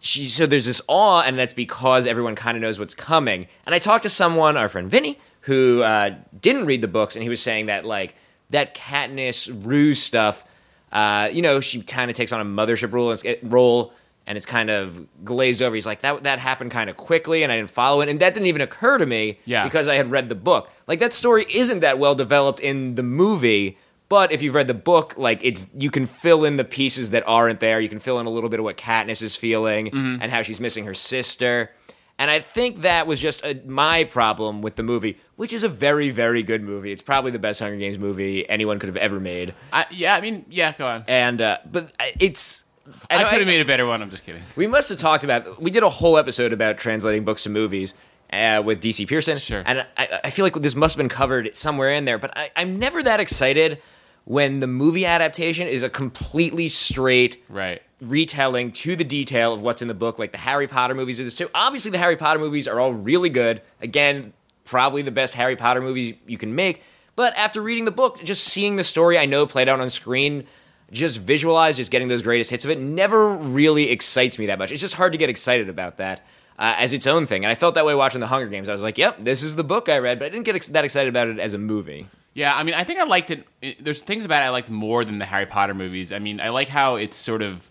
she 0.00 0.26
so 0.26 0.46
there's 0.46 0.64
this 0.66 0.80
awe, 0.86 1.22
and 1.22 1.36
that's 1.36 1.52
because 1.52 2.06
everyone 2.06 2.36
kind 2.36 2.56
of 2.56 2.62
knows 2.62 2.78
what's 2.78 2.94
coming. 2.94 3.48
And 3.66 3.74
I 3.74 3.80
talked 3.80 4.04
to 4.04 4.08
someone, 4.08 4.56
our 4.56 4.68
friend 4.68 4.88
Vinny, 4.88 5.18
who 5.40 5.82
uh, 5.82 6.14
didn't 6.40 6.66
read 6.66 6.82
the 6.82 6.86
books, 6.88 7.16
and 7.16 7.22
he 7.24 7.28
was 7.28 7.42
saying 7.42 7.66
that 7.66 7.84
like 7.84 8.14
that 8.50 8.74
Katniss 8.74 9.48
ruse 9.66 10.02
stuff 10.02 10.44
uh, 10.90 11.28
you 11.30 11.42
know, 11.42 11.60
she 11.60 11.82
kind 11.82 12.10
of 12.10 12.16
takes 12.16 12.32
on 12.32 12.40
a 12.40 12.44
mothership 12.46 12.94
role 12.94 13.10
and 13.10 13.22
it's, 13.22 13.44
role, 13.44 13.92
and 14.26 14.38
it's 14.38 14.46
kind 14.46 14.70
of 14.70 15.06
glazed 15.22 15.60
over. 15.60 15.74
He's 15.74 15.84
like, 15.84 16.00
that 16.00 16.22
that 16.22 16.38
happened 16.38 16.70
kind 16.70 16.88
of 16.88 16.96
quickly, 16.96 17.42
and 17.42 17.52
I 17.52 17.56
didn't 17.58 17.68
follow 17.68 18.00
it, 18.00 18.08
and 18.08 18.18
that 18.20 18.32
didn't 18.32 18.46
even 18.46 18.62
occur 18.62 18.96
to 18.96 19.04
me 19.04 19.38
Yeah. 19.44 19.64
because 19.64 19.86
I 19.86 19.96
had 19.96 20.10
read 20.10 20.30
the 20.30 20.34
book. 20.34 20.70
Like 20.86 20.98
that 21.00 21.12
story 21.12 21.44
isn't 21.50 21.80
that 21.80 21.98
well 21.98 22.14
developed 22.14 22.60
in 22.60 22.94
the 22.94 23.02
movie. 23.02 23.76
But 24.08 24.32
if 24.32 24.40
you've 24.40 24.54
read 24.54 24.66
the 24.66 24.72
book, 24.72 25.12
like 25.18 25.44
it's 25.44 25.66
you 25.76 25.90
can 25.90 26.06
fill 26.06 26.46
in 26.46 26.56
the 26.56 26.64
pieces 26.64 27.10
that 27.10 27.22
aren't 27.26 27.60
there. 27.60 27.78
You 27.80 27.90
can 27.90 27.98
fill 27.98 28.18
in 28.18 28.24
a 28.24 28.30
little 28.30 28.48
bit 28.48 28.58
of 28.58 28.64
what 28.64 28.78
Katniss 28.78 29.20
is 29.22 29.36
feeling 29.36 29.88
Mm-hmm. 29.88 30.22
and 30.22 30.32
how 30.32 30.40
she's 30.40 30.58
missing 30.58 30.86
her 30.86 30.94
sister. 30.94 31.70
And 32.18 32.30
I 32.30 32.40
think 32.40 32.82
that 32.82 33.06
was 33.06 33.20
just 33.20 33.44
a, 33.44 33.60
my 33.66 34.02
problem 34.04 34.60
with 34.60 34.74
the 34.76 34.82
movie, 34.82 35.18
which 35.36 35.52
is 35.52 35.62
a 35.62 35.68
very, 35.68 36.10
very 36.10 36.42
good 36.42 36.62
movie. 36.62 36.90
It's 36.90 37.02
probably 37.02 37.30
the 37.30 37.38
best 37.38 37.60
Hunger 37.60 37.76
Games 37.76 37.98
movie 37.98 38.48
anyone 38.48 38.78
could 38.80 38.88
have 38.88 38.96
ever 38.96 39.20
made. 39.20 39.54
I, 39.72 39.86
yeah, 39.90 40.16
I 40.16 40.20
mean, 40.20 40.44
yeah, 40.50 40.72
go 40.76 40.84
on. 40.84 41.04
And 41.06 41.40
uh, 41.40 41.58
but 41.70 41.92
I- 42.00 42.14
it's 42.18 42.64
I 43.08 43.16
and 43.16 43.28
could 43.28 43.38
have 43.38 43.46
made 43.46 43.60
a 43.60 43.64
better 43.64 43.86
one. 43.86 44.02
I'm 44.02 44.10
just 44.10 44.24
kidding. 44.24 44.42
we 44.56 44.66
must 44.66 44.88
have 44.88 44.98
talked 44.98 45.22
about. 45.22 45.60
We 45.62 45.70
did 45.70 45.82
a 45.82 45.88
whole 45.90 46.18
episode 46.18 46.52
about 46.52 46.78
translating 46.78 47.24
books 47.24 47.44
to 47.44 47.50
movies 47.50 47.94
uh, 48.32 48.62
with 48.64 48.82
DC 48.82 49.06
Pierson. 49.06 49.38
Sure. 49.38 49.62
And 49.64 49.86
I, 49.96 50.20
I 50.24 50.30
feel 50.30 50.44
like 50.44 50.54
this 50.54 50.74
must 50.74 50.94
have 50.96 50.98
been 50.98 51.08
covered 51.08 51.54
somewhere 51.56 51.92
in 51.92 52.04
there. 52.04 52.18
But 52.18 52.36
I, 52.36 52.50
I'm 52.56 52.78
never 52.78 53.02
that 53.02 53.20
excited 53.20 53.80
when 54.28 54.60
the 54.60 54.66
movie 54.66 55.06
adaptation 55.06 55.66
is 55.66 55.82
a 55.82 55.88
completely 55.88 56.68
straight 56.68 57.42
Right. 57.48 57.80
retelling 58.02 58.72
to 58.72 58.94
the 58.94 59.02
detail 59.02 59.54
of 59.54 59.62
what's 59.62 59.80
in 59.80 59.88
the 59.88 59.94
book. 59.94 60.18
Like 60.18 60.32
the 60.32 60.38
Harry 60.38 60.68
Potter 60.68 60.94
movies 60.94 61.18
are 61.18 61.24
this 61.24 61.34
too. 61.34 61.48
Obviously, 61.54 61.90
the 61.90 61.96
Harry 61.98 62.14
Potter 62.16 62.38
movies 62.38 62.68
are 62.68 62.78
all 62.78 62.92
really 62.92 63.30
good. 63.30 63.62
Again, 63.80 64.34
probably 64.66 65.00
the 65.00 65.10
best 65.10 65.32
Harry 65.34 65.56
Potter 65.56 65.80
movies 65.80 66.12
you 66.26 66.36
can 66.36 66.54
make. 66.54 66.82
But 67.16 67.34
after 67.38 67.62
reading 67.62 67.86
the 67.86 67.90
book, 67.90 68.22
just 68.22 68.44
seeing 68.44 68.76
the 68.76 68.84
story 68.84 69.18
I 69.18 69.24
know 69.24 69.46
played 69.46 69.66
out 69.66 69.80
on 69.80 69.88
screen, 69.88 70.44
just 70.92 71.16
visualize, 71.16 71.78
just 71.78 71.90
getting 71.90 72.08
those 72.08 72.20
greatest 72.20 72.50
hits 72.50 72.66
of 72.66 72.70
it, 72.70 72.78
never 72.78 73.30
really 73.30 73.90
excites 73.90 74.38
me 74.38 74.44
that 74.46 74.58
much. 74.58 74.70
It's 74.72 74.82
just 74.82 74.94
hard 74.96 75.12
to 75.12 75.18
get 75.18 75.30
excited 75.30 75.70
about 75.70 75.96
that. 75.96 76.20
Uh, 76.58 76.74
as 76.76 76.92
its 76.92 77.06
own 77.06 77.24
thing, 77.24 77.44
and 77.44 77.52
I 77.52 77.54
felt 77.54 77.76
that 77.76 77.86
way 77.86 77.94
watching 77.94 78.20
the 78.20 78.26
Hunger 78.26 78.48
Games. 78.48 78.68
I 78.68 78.72
was 78.72 78.82
like, 78.82 78.98
"Yep, 78.98 79.18
this 79.20 79.44
is 79.44 79.54
the 79.54 79.62
book 79.62 79.88
I 79.88 79.98
read," 79.98 80.18
but 80.18 80.24
I 80.26 80.28
didn't 80.30 80.44
get 80.44 80.56
ex- 80.56 80.66
that 80.66 80.84
excited 80.84 81.08
about 81.08 81.28
it 81.28 81.38
as 81.38 81.54
a 81.54 81.58
movie. 81.58 82.08
Yeah, 82.34 82.54
I 82.54 82.62
mean, 82.62 82.74
I 82.74 82.84
think 82.84 83.00
I 83.00 83.04
liked 83.04 83.30
it. 83.30 83.44
it- 83.62 83.82
There's 83.84 84.00
things 84.00 84.24
about 84.24 84.42
it 84.42 84.46
I 84.46 84.50
liked 84.50 84.70
more 84.70 85.04
than 85.04 85.18
the 85.18 85.24
Harry 85.24 85.46
Potter 85.46 85.74
movies. 85.74 86.12
I 86.12 86.18
mean, 86.18 86.40
I 86.40 86.50
like 86.50 86.68
how 86.68 86.96
it's 86.96 87.16
sort 87.16 87.42
of 87.42 87.68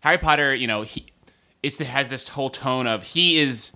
Harry 0.00 0.18
Potter. 0.18 0.54
You 0.54 0.66
know, 0.66 0.82
he 0.82 1.06
it's 1.62 1.80
it 1.80 1.86
has 1.88 2.08
this 2.08 2.28
whole 2.28 2.50
tone 2.50 2.86
of 2.86 3.02
he 3.02 3.38
is 3.38 3.72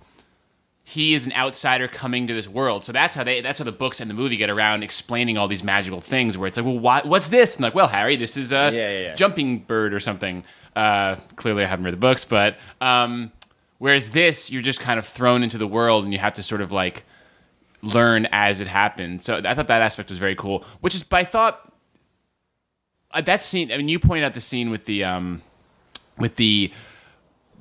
he 0.85 1.13
is 1.13 1.25
an 1.25 1.33
outsider 1.33 1.87
coming 1.87 2.27
to 2.27 2.33
this 2.33 2.47
world. 2.47 2.83
So 2.83 2.91
that's 2.91 3.15
how 3.15 3.23
they 3.23 3.41
that's 3.41 3.59
how 3.59 3.65
the 3.65 3.71
books 3.71 4.01
and 4.01 4.09
the 4.09 4.13
movie 4.15 4.37
get 4.37 4.49
around 4.49 4.83
explaining 4.83 5.37
all 5.37 5.47
these 5.47 5.63
magical 5.63 6.01
things. 6.01 6.37
Where 6.37 6.47
it's 6.47 6.57
like, 6.57 6.65
well, 6.65 6.79
why, 6.79 7.01
what's 7.03 7.29
this? 7.29 7.55
And 7.55 7.63
like, 7.63 7.75
well, 7.75 7.87
Harry, 7.87 8.15
this 8.15 8.35
is 8.37 8.51
a 8.51 8.55
Yeah, 8.55 8.71
yeah, 8.71 8.99
yeah. 8.99 9.15
jumping 9.15 9.59
bird 9.59 9.93
or 9.93 9.99
something. 9.99 10.43
Uh, 10.75 11.15
clearly, 11.35 11.63
I 11.63 11.67
haven't 11.67 11.85
read 11.85 11.93
the 11.93 11.97
books, 11.97 12.25
but 12.25 12.57
um, 12.81 13.31
whereas 13.77 14.09
this, 14.09 14.49
you're 14.51 14.61
just 14.63 14.79
kind 14.79 14.97
of 14.97 15.05
thrown 15.05 15.43
into 15.43 15.57
the 15.59 15.67
world, 15.67 16.03
and 16.03 16.11
you 16.11 16.17
have 16.19 16.33
to 16.35 16.43
sort 16.43 16.61
of 16.61 16.71
like 16.71 17.05
learn 17.83 18.27
as 18.31 18.61
it 18.61 18.67
happens. 18.67 19.25
So 19.25 19.41
I 19.43 19.53
thought 19.53 19.67
that 19.67 19.81
aspect 19.81 20.09
was 20.09 20.17
very 20.17 20.35
cool. 20.35 20.65
Which 20.79 20.95
is, 20.95 21.03
but 21.03 21.17
I 21.17 21.23
thought 21.25 21.71
uh, 23.11 23.21
that 23.21 23.43
scene. 23.43 23.71
I 23.71 23.77
mean, 23.77 23.89
you 23.89 23.99
pointed 23.99 24.25
out 24.25 24.33
the 24.33 24.41
scene 24.41 24.71
with 24.71 24.85
the 24.85 25.03
um, 25.03 25.43
with 26.17 26.37
the 26.37 26.71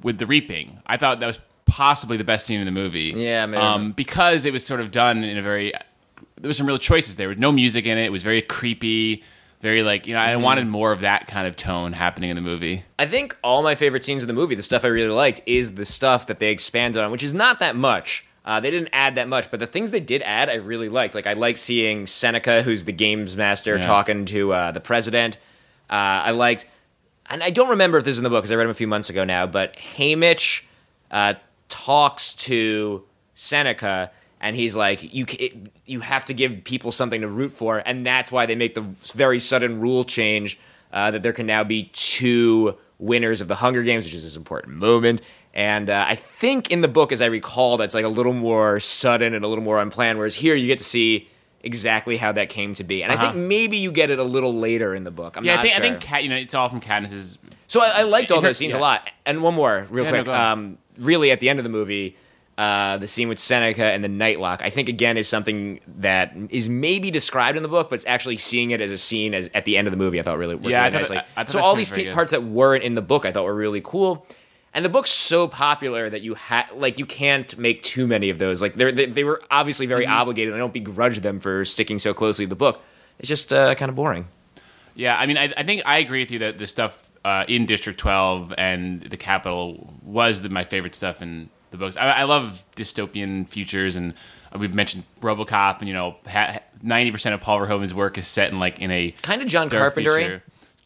with 0.02 0.18
the 0.18 0.26
reaping. 0.26 0.80
I 0.86 0.96
thought 0.96 1.20
that 1.20 1.26
was 1.26 1.40
possibly 1.66 2.16
the 2.16 2.24
best 2.24 2.46
scene 2.46 2.60
in 2.60 2.66
the 2.66 2.72
movie. 2.72 3.12
Yeah, 3.14 3.46
maybe. 3.46 3.62
um, 3.62 3.92
because 3.92 4.46
it 4.46 4.52
was 4.52 4.64
sort 4.64 4.80
of 4.80 4.90
done 4.90 5.24
in 5.24 5.36
a 5.36 5.42
very. 5.42 5.72
There 6.40 6.48
was 6.48 6.56
some 6.56 6.66
real 6.66 6.78
choices 6.78 7.16
there. 7.16 7.24
There 7.24 7.28
was 7.28 7.38
no 7.38 7.52
music 7.52 7.86
in 7.86 7.98
it. 7.98 8.04
It 8.04 8.12
was 8.12 8.22
very 8.22 8.42
creepy. 8.42 9.22
Very 9.60 9.84
like 9.84 10.08
you 10.08 10.14
know, 10.14 10.20
I 10.20 10.34
wanted 10.36 10.66
more 10.66 10.90
of 10.90 11.02
that 11.02 11.28
kind 11.28 11.46
of 11.46 11.54
tone 11.54 11.92
happening 11.92 12.30
in 12.30 12.36
the 12.36 12.42
movie. 12.42 12.82
I 12.98 13.06
think 13.06 13.36
all 13.44 13.62
my 13.62 13.76
favorite 13.76 14.04
scenes 14.04 14.22
in 14.22 14.26
the 14.26 14.32
movie, 14.32 14.56
the 14.56 14.62
stuff 14.62 14.84
I 14.84 14.88
really 14.88 15.14
liked, 15.14 15.40
is 15.46 15.76
the 15.76 15.84
stuff 15.84 16.26
that 16.26 16.40
they 16.40 16.50
expanded 16.50 17.00
on, 17.00 17.12
which 17.12 17.22
is 17.22 17.32
not 17.32 17.60
that 17.60 17.76
much. 17.76 18.26
Uh, 18.44 18.58
they 18.60 18.70
didn't 18.72 18.88
add 18.92 19.14
that 19.14 19.28
much, 19.28 19.50
but 19.50 19.60
the 19.60 19.66
things 19.66 19.92
they 19.92 20.00
did 20.00 20.20
add, 20.22 20.50
I 20.50 20.54
really 20.54 20.88
liked. 20.88 21.14
Like 21.14 21.26
I 21.28 21.34
like 21.34 21.56
seeing 21.56 22.06
Seneca, 22.08 22.62
who's 22.62 22.84
the 22.84 22.92
games 22.92 23.36
master, 23.36 23.76
Yeah. 23.76 23.82
talking 23.82 24.24
to 24.26 24.52
uh, 24.52 24.72
the 24.72 24.80
president. 24.80 25.36
Uh, 25.88 26.26
I 26.26 26.30
liked, 26.32 26.66
and 27.30 27.42
I 27.42 27.50
don't 27.50 27.68
remember 27.70 27.98
if 27.98 28.04
this 28.04 28.12
is 28.12 28.18
in 28.18 28.24
the 28.24 28.30
book 28.30 28.42
because 28.42 28.50
I 28.50 28.56
read 28.56 28.64
them 28.64 28.70
a 28.70 28.74
few 28.74 28.88
months 28.88 29.10
ago 29.10 29.24
now. 29.24 29.46
But 29.46 29.76
Haymitch 29.96 30.62
uh, 31.10 31.34
talks 31.68 32.34
to 32.34 33.04
Seneca, 33.34 34.10
and 34.40 34.56
he's 34.56 34.74
like, 34.74 35.14
"You 35.14 35.26
you 35.86 36.00
have 36.00 36.24
to 36.24 36.34
give 36.34 36.64
people 36.64 36.90
something 36.90 37.20
to 37.20 37.28
root 37.28 37.52
for," 37.52 37.82
and 37.86 38.04
that's 38.04 38.32
why 38.32 38.46
they 38.46 38.56
make 38.56 38.74
the 38.74 38.80
very 38.80 39.38
sudden 39.38 39.80
rule 39.80 40.04
change 40.04 40.58
uh, 40.92 41.10
that 41.12 41.22
there 41.22 41.32
can 41.32 41.46
now 41.46 41.62
be 41.62 41.90
two 41.92 42.76
winners 42.98 43.40
of 43.40 43.46
the 43.48 43.56
Hunger 43.56 43.82
Games, 43.84 44.04
which 44.04 44.14
is 44.14 44.24
this 44.24 44.36
important 44.36 44.76
moment. 44.76 45.22
And 45.54 45.90
uh, 45.90 46.04
I 46.08 46.14
think 46.14 46.70
in 46.70 46.80
the 46.80 46.88
book, 46.88 47.12
as 47.12 47.20
I 47.20 47.26
recall, 47.26 47.76
that's 47.76 47.94
like 47.94 48.04
a 48.04 48.08
little 48.08 48.32
more 48.32 48.80
sudden 48.80 49.34
and 49.34 49.44
a 49.44 49.48
little 49.48 49.64
more 49.64 49.80
unplanned. 49.80 50.18
Whereas 50.18 50.34
here, 50.36 50.54
you 50.54 50.66
get 50.66 50.78
to 50.78 50.84
see 50.84 51.28
exactly 51.62 52.16
how 52.16 52.32
that 52.32 52.48
came 52.48 52.74
to 52.74 52.84
be. 52.84 53.02
And 53.02 53.12
I 53.12 53.16
Uh-huh. 53.16 53.32
think 53.32 53.36
maybe 53.46 53.76
you 53.76 53.92
get 53.92 54.10
it 54.10 54.18
a 54.18 54.24
little 54.24 54.54
later 54.54 54.94
in 54.94 55.04
the 55.04 55.10
book. 55.10 55.36
I'm 55.36 55.44
Yeah, 55.44 55.56
not 55.56 55.60
I 55.60 55.62
think 55.62 55.74
sure. 55.74 55.84
I 55.84 55.88
think 55.88 56.00
Kat, 56.00 56.22
you 56.24 56.28
know 56.30 56.36
it's 56.36 56.54
all 56.54 56.68
from 56.68 56.80
Katniss's. 56.80 57.38
So 57.68 57.82
I, 57.82 58.00
I 58.00 58.02
liked 58.02 58.32
all 58.32 58.40
her- 58.40 58.48
those 58.48 58.56
scenes 58.58 58.72
yeah. 58.72 58.80
a 58.80 58.82
lot. 58.82 59.08
And 59.26 59.42
one 59.42 59.54
more, 59.54 59.86
real 59.90 60.04
Yeah, 60.04 60.10
quick. 60.10 60.28
ahead. 60.28 60.40
um, 60.40 60.78
really, 60.98 61.30
at 61.30 61.40
the 61.40 61.48
end 61.48 61.60
of 61.60 61.64
the 61.64 61.70
movie, 61.70 62.16
uh, 62.58 62.96
the 62.98 63.06
scene 63.06 63.28
with 63.28 63.38
Seneca 63.38 63.84
and 63.84 64.02
the 64.02 64.08
Nightlock, 64.08 64.60
I 64.62 64.70
think 64.70 64.88
again 64.88 65.16
is 65.16 65.28
something 65.28 65.80
that 65.98 66.34
is 66.50 66.68
maybe 66.68 67.10
described 67.10 67.56
in 67.56 67.62
the 67.62 67.68
book, 67.68 67.90
but 67.90 67.96
it's 67.96 68.06
actually 68.06 68.36
seeing 68.38 68.70
it 68.70 68.80
as 68.80 68.90
a 68.90 68.98
scene 68.98 69.32
as 69.32 69.48
at 69.54 69.64
the 69.64 69.76
end 69.76 69.86
of 69.86 69.92
the 69.92 69.96
movie. 69.98 70.18
I 70.18 70.22
thought 70.22 70.38
really 70.38 70.54
worked 70.56 70.66
Yeah, 70.68 70.82
I 70.82 70.88
really 70.88 70.92
thought- 71.04 71.14
nicely. 71.14 71.16
I- 71.36 71.40
I 71.42 71.44
so 71.44 71.60
all 71.60 71.74
these 71.76 71.90
good. 71.90 72.12
parts 72.12 72.30
that 72.32 72.42
weren't 72.42 72.82
in 72.82 72.94
the 72.94 73.02
book, 73.02 73.24
I 73.24 73.30
thought 73.32 73.44
were 73.44 73.54
really 73.54 73.80
cool. 73.84 74.26
And 74.74 74.84
the 74.84 74.88
book's 74.88 75.10
so 75.10 75.48
popular 75.48 76.08
that 76.08 76.22
you 76.22 76.34
ha- 76.34 76.68
like 76.74 76.98
you 76.98 77.04
can't 77.06 77.56
make 77.58 77.82
too 77.82 78.06
many 78.06 78.30
of 78.30 78.38
those. 78.38 78.62
Like 78.62 78.74
they're, 78.76 78.90
they 78.92 79.06
they 79.06 79.22
were 79.24 79.42
obviously 79.50 79.84
very 79.86 80.04
Mm-hmm. 80.04 80.12
obligated. 80.14 80.54
I 80.54 80.58
don't 80.58 80.72
begrudge 80.72 81.18
them 81.20 81.40
for 81.40 81.64
sticking 81.64 81.98
so 81.98 82.14
closely 82.14 82.46
to 82.46 82.48
the 82.48 82.56
book. 82.56 82.82
It's 83.18 83.28
just 83.28 83.52
uh, 83.52 83.74
kind 83.74 83.88
of 83.90 83.94
boring. 83.96 84.28
Yeah, 84.94 85.16
I 85.16 85.26
mean, 85.26 85.36
I, 85.38 85.52
I 85.56 85.62
think 85.62 85.82
I 85.86 85.98
agree 85.98 86.20
with 86.20 86.30
you 86.30 86.38
that 86.40 86.58
the 86.58 86.66
stuff 86.66 87.10
uh, 87.24 87.44
in 87.48 87.66
District 87.66 87.98
12 87.98 88.52
and 88.58 89.02
the 89.02 89.16
Capitol 89.16 89.92
was 90.02 90.42
the, 90.42 90.48
my 90.48 90.64
favorite 90.64 90.94
stuff 90.94 91.22
in 91.22 91.48
the 91.70 91.76
books. 91.78 91.96
I, 91.96 92.08
I 92.10 92.22
love 92.24 92.64
dystopian 92.76 93.48
futures, 93.48 93.96
and 93.96 94.12
we've 94.58 94.74
mentioned 94.74 95.04
RoboCop, 95.20 95.78
and 95.80 95.88
you 95.88 95.94
know, 95.94 96.16
ninety 96.82 97.10
percent 97.10 97.34
of 97.34 97.40
Paul 97.40 97.58
Verhoeven's 97.60 97.94
work 97.94 98.18
is 98.18 98.26
set 98.26 98.50
in 98.52 98.58
like 98.58 98.80
in 98.80 98.90
a 98.90 99.12
Kind 99.22 99.40
of 99.42 99.48
John 99.48 99.68
Carpenter. 99.70 100.42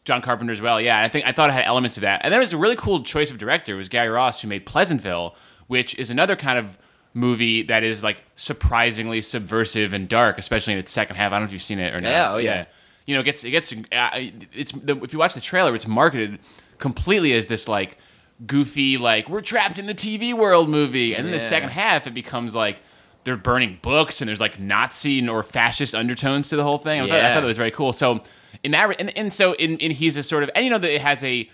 John 0.07 0.21
Carpenter 0.21 0.53
as 0.53 0.61
well, 0.61 0.79
yeah. 0.79 1.03
I 1.03 1.09
think 1.09 1.25
I 1.25 1.33
thought 1.33 1.49
it 1.49 1.53
had 1.53 1.65
elements 1.65 1.97
of 1.97 2.01
that, 2.01 2.21
and 2.23 2.31
there 2.31 2.39
was 2.39 2.53
a 2.53 2.57
really 2.57 2.77
cool 2.77 3.03
choice 3.03 3.29
of 3.29 3.37
director. 3.37 3.73
It 3.73 3.77
was 3.77 3.89
Gary 3.89 4.07
Ross 4.07 4.41
who 4.41 4.47
made 4.47 4.65
Pleasantville, 4.65 5.35
which 5.67 5.99
is 5.99 6.09
another 6.09 6.37
kind 6.37 6.57
of 6.57 6.77
movie 7.13 7.63
that 7.63 7.83
is 7.83 8.03
like 8.03 8.23
surprisingly 8.33 9.19
subversive 9.19 9.91
and 9.91 10.07
dark, 10.07 10.37
especially 10.37 10.71
in 10.71 10.79
its 10.79 10.93
second 10.93 11.17
half. 11.17 11.33
I 11.33 11.35
don't 11.35 11.41
know 11.41 11.47
if 11.47 11.51
you've 11.51 11.61
seen 11.61 11.79
it 11.79 11.93
or 11.93 11.99
not. 11.99 12.09
Yeah, 12.09 12.33
oh, 12.33 12.37
yeah. 12.37 12.65
You 13.05 13.15
know, 13.15 13.19
it 13.19 13.25
gets 13.25 13.43
it 13.43 13.51
gets 13.51 13.73
uh, 13.73 14.09
it's 14.53 14.71
the, 14.71 14.95
if 15.03 15.11
you 15.11 15.19
watch 15.19 15.33
the 15.33 15.41
trailer, 15.41 15.75
it's 15.75 15.87
marketed 15.87 16.39
completely 16.77 17.33
as 17.33 17.47
this 17.47 17.67
like 17.67 17.97
goofy 18.45 18.97
like 18.97 19.27
we're 19.27 19.41
trapped 19.41 19.77
in 19.77 19.87
the 19.87 19.95
TV 19.95 20.33
world 20.33 20.69
movie, 20.69 21.15
and 21.15 21.25
then 21.25 21.33
the 21.33 21.41
second 21.41 21.71
half 21.71 22.07
it 22.07 22.13
becomes 22.13 22.55
like 22.55 22.81
they're 23.25 23.35
burning 23.35 23.77
books 23.81 24.21
and 24.21 24.29
there's 24.29 24.39
like 24.39 24.57
Nazi 24.57 25.27
or 25.27 25.43
fascist 25.43 25.93
undertones 25.93 26.47
to 26.47 26.55
the 26.55 26.63
whole 26.63 26.77
thing. 26.77 27.01
I, 27.01 27.07
thought, 27.09 27.19
I 27.19 27.33
thought 27.33 27.43
it 27.43 27.47
was 27.47 27.57
very 27.57 27.71
cool. 27.71 27.91
So 27.91 28.23
in 28.63 28.71
that, 28.71 28.99
and, 28.99 29.15
and 29.17 29.31
so 29.31 29.53
in, 29.53 29.77
in 29.79 29.91
he's 29.91 30.17
a 30.17 30.23
sort 30.23 30.43
of, 30.43 30.49
and 30.55 30.63
you 30.65 30.71
know 30.71 30.77
that 30.79 30.93
it 30.93 31.01
has 31.01 31.23
a 31.23 31.49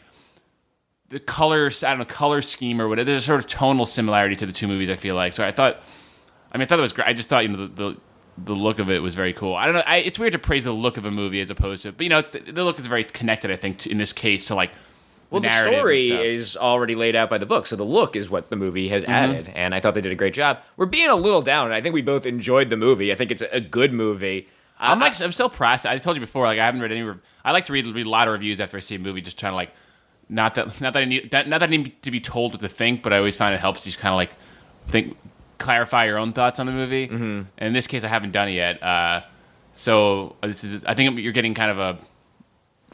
the 1.10 1.20
colors, 1.20 1.84
I 1.84 1.90
don't 1.90 2.00
know, 2.00 2.06
color 2.06 2.42
scheme 2.42 2.82
or 2.82 2.88
whatever. 2.88 3.06
There's 3.06 3.24
a 3.24 3.26
sort 3.26 3.40
of 3.40 3.48
tonal 3.48 3.86
similarity 3.86 4.36
to 4.38 4.46
the 4.46 4.54
two 4.54 4.68
movies. 4.68 4.90
I 4.90 4.96
feel 4.96 5.16
like. 5.16 5.34
So 5.34 5.46
I 5.46 5.52
thought, 5.52 5.82
I 6.52 6.58
mean, 6.58 6.64
I 6.64 6.66
thought 6.66 6.80
it 6.80 6.84
was 6.84 6.94
great. 6.94 7.08
I 7.08 7.14
just 7.14 7.30
thought 7.30 7.44
you 7.44 7.50
know 7.50 7.68
the. 7.68 7.84
the 7.94 7.98
the 8.36 8.56
look 8.56 8.80
of 8.80 8.90
it 8.90 8.98
was 9.00 9.14
very 9.14 9.32
cool. 9.32 9.54
I 9.54 9.66
don't 9.66 9.76
know. 9.76 9.84
I, 9.86 9.98
it's 9.98 10.18
weird 10.18 10.32
to 10.32 10.40
praise 10.40 10.64
the 10.64 10.72
look 10.72 10.98
of 10.98 11.06
a 11.06 11.12
movie 11.12 11.40
as 11.40 11.52
opposed 11.52 11.84
to, 11.84 11.92
but 11.92 12.02
you 12.04 12.10
know, 12.10 12.24
the, 12.24 12.40
the 12.40 12.64
look 12.64 12.80
is 12.80 12.88
very 12.88 13.04
connected. 13.04 13.52
I 13.52 13.56
think 13.58 13.78
to, 13.80 13.92
in 13.92 14.00
this 14.00 14.12
case 14.12 14.48
to 14.48 14.56
like 14.56 14.72
Well, 15.30 15.40
the 15.40 15.52
and 15.52 15.68
story 15.72 16.10
is 16.10 16.58
already 16.58 16.96
laid 16.96 17.16
out 17.16 17.30
by 17.30 17.38
the 17.38 17.46
book, 17.46 17.68
so 17.68 17.76
the 17.76 17.84
look 17.84 18.16
is 18.16 18.32
what 18.32 18.50
the 18.50 18.56
movie 18.56 18.88
has 18.88 19.04
Mm-hmm. 19.04 19.12
added, 19.12 19.52
and 19.54 19.76
I 19.76 19.80
thought 19.80 19.94
they 19.94 20.02
did 20.02 20.12
a 20.12 20.16
great 20.16 20.34
job. 20.34 20.62
We're 20.78 20.88
being 20.88 21.10
a 21.12 21.16
little 21.16 21.44
down, 21.44 21.68
and 21.68 21.76
I 21.76 21.82
think 21.82 21.94
we 21.94 22.02
both 22.02 22.26
enjoyed 22.26 22.72
the 22.72 22.76
movie. 22.76 23.12
I 23.12 23.16
think 23.16 23.30
it's 23.30 23.44
a 23.52 23.62
good 23.62 23.94
movie. 23.94 24.48
I'm 24.80 25.00
like 25.00 25.20
I'm 25.22 25.32
still 25.32 25.50
pressed. 25.50 25.86
I 25.86 25.98
told 25.98 26.18
you 26.18 26.22
before, 26.22 26.46
like 26.46 26.60
I 26.60 26.66
haven't 26.66 26.82
read 26.82 26.92
any. 26.92 27.04
Re- 27.04 27.16
I 27.46 27.52
like 27.52 27.66
to 27.66 27.74
read 27.74 27.86
read 27.88 28.06
a 28.06 28.10
lot 28.10 28.28
of 28.28 28.34
reviews 28.34 28.60
after 28.60 28.78
I 28.78 28.80
see 28.80 28.96
a 28.96 29.00
movie, 29.00 29.22
just 29.22 29.40
trying 29.40 29.52
to 29.52 29.56
like 29.56 29.72
not 30.30 30.56
that 30.56 30.82
not 30.82 30.94
that 30.94 31.02
I 31.02 31.06
need 31.06 31.32
not, 31.32 31.48
not 31.48 31.60
that 31.60 31.70
I 31.70 31.72
need 31.72 32.02
to 32.04 32.12
be 32.12 32.20
told 32.20 32.54
what 32.54 32.62
to 32.62 32.70
think, 32.70 33.04
but 33.04 33.14
I 33.14 33.18
always 33.18 33.38
find 33.38 33.54
it 33.54 33.60
helps 33.60 33.84
just 33.84 33.98
kind 34.00 34.14
of 34.14 34.18
like 34.18 34.32
think 34.88 35.18
clarify 35.58 36.06
your 36.06 36.18
own 36.18 36.34
thoughts 36.34 36.60
on 36.60 36.66
the 36.66 36.72
movie. 36.72 37.08
Mm-hmm. 37.08 37.42
And 37.58 37.68
in 37.68 37.74
this 37.74 37.88
case, 37.88 38.04
I 38.04 38.08
haven't 38.08 38.32
done 38.32 38.50
it 38.50 38.54
yet. 38.54 38.82
Uh, 38.84 39.22
so 39.74 40.36
this 40.42 40.64
is 40.64 40.86
I 40.86 40.94
think 40.94 41.20
you're 41.20 41.34
getting 41.34 41.54
kind 41.54 41.72
of 41.72 41.80
a 41.80 41.98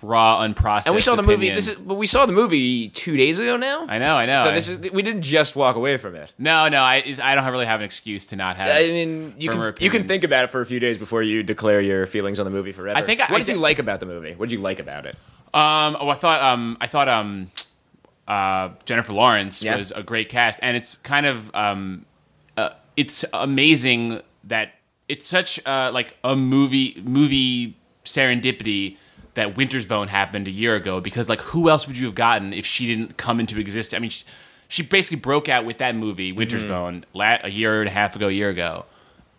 raw, 0.03 0.41
unprocessed. 0.45 0.85
and 0.87 0.95
we 0.95 1.01
saw 1.01 1.15
the 1.15 1.23
movie. 1.23 1.49
This 1.49 1.69
is, 1.69 1.75
but 1.75 1.95
we 1.95 2.07
saw 2.07 2.25
the 2.25 2.33
movie 2.33 2.89
two 2.89 3.15
days 3.17 3.39
ago 3.39 3.57
now. 3.57 3.85
I 3.87 3.97
know, 3.99 4.15
I 4.15 4.25
know. 4.25 4.43
so 4.43 4.49
I- 4.49 4.53
this 4.53 4.67
is 4.67 4.79
we 4.91 5.01
didn't 5.01 5.21
just 5.23 5.55
walk 5.55 5.75
away 5.75 5.97
from 5.97 6.15
it. 6.15 6.33
no, 6.37 6.67
no. 6.69 6.81
I 6.81 7.15
I 7.21 7.35
don't 7.35 7.45
really 7.51 7.65
have 7.65 7.79
an 7.79 7.85
excuse 7.85 8.25
to 8.27 8.35
not 8.35 8.57
have. 8.57 8.67
I 8.67 8.87
mean, 8.87 9.35
you 9.37 9.49
can 9.49 9.57
firmer 9.59 9.75
you 9.79 9.89
can 9.89 10.07
think 10.07 10.23
about 10.23 10.43
it 10.45 10.51
for 10.51 10.61
a 10.61 10.65
few 10.65 10.79
days 10.79 10.97
before 10.97 11.21
you 11.23 11.43
declare 11.43 11.81
your 11.81 12.05
feelings 12.05 12.39
on 12.39 12.45
the 12.45 12.51
movie 12.51 12.71
forever. 12.71 12.97
I 12.97 13.01
think 13.01 13.19
I- 13.21 13.31
what 13.31 13.41
I 13.41 13.43
did 13.43 13.53
you 13.55 13.59
like 13.61 13.79
about 13.79 13.99
the 13.99 14.05
movie? 14.05 14.33
What 14.35 14.49
did 14.49 14.55
you 14.55 14.61
like 14.61 14.79
about 14.79 15.05
it? 15.05 15.15
Um, 15.53 15.97
oh, 15.99 16.09
I 16.09 16.15
thought 16.15 16.41
um, 16.41 16.77
I 16.79 16.87
thought 16.87 17.07
um, 17.09 17.47
uh, 18.27 18.69
Jennifer 18.85 19.13
Lawrence 19.13 19.63
Yeah. 19.63 19.77
was 19.77 19.91
a 19.91 20.03
great 20.03 20.29
cast, 20.29 20.59
and 20.61 20.77
it's 20.77 20.95
kind 20.97 21.25
of 21.25 21.53
um, 21.55 22.05
uh, 22.57 22.69
it's 22.95 23.25
amazing 23.33 24.21
that 24.43 24.73
it's 25.07 25.25
such 25.25 25.59
uh, 25.65 25.89
like 25.91 26.15
a 26.23 26.35
movie 26.35 27.01
movie 27.03 27.75
serendipity 28.05 28.97
that 29.39 29.55
Winter's 29.57 29.85
Bone 29.85 30.09
happened 30.09 30.47
a 30.47 30.51
year 30.51 30.75
ago 30.75 30.99
because 31.01 31.29
like 31.29 31.41
who 31.41 31.69
else 31.69 31.87
would 31.87 31.97
you 31.97 32.05
have 32.07 32.15
gotten 32.15 32.53
if 32.53 32.65
she 32.65 32.85
didn't 32.87 33.17
come 33.17 33.39
into 33.39 33.59
existence? 33.59 33.97
I 33.97 33.99
mean, 33.99 34.09
she, 34.11 34.25
she 34.67 34.83
basically 34.83 35.17
broke 35.19 35.49
out 35.49 35.65
with 35.65 35.77
that 35.79 35.95
movie 35.95 36.31
Winter's 36.31 36.63
Bone 36.63 37.05
la- 37.13 37.39
a 37.43 37.49
year 37.49 37.79
and 37.81 37.87
a 37.89 37.91
half 37.91 38.15
ago, 38.15 38.27
a 38.27 38.31
year 38.31 38.49
ago, 38.49 38.85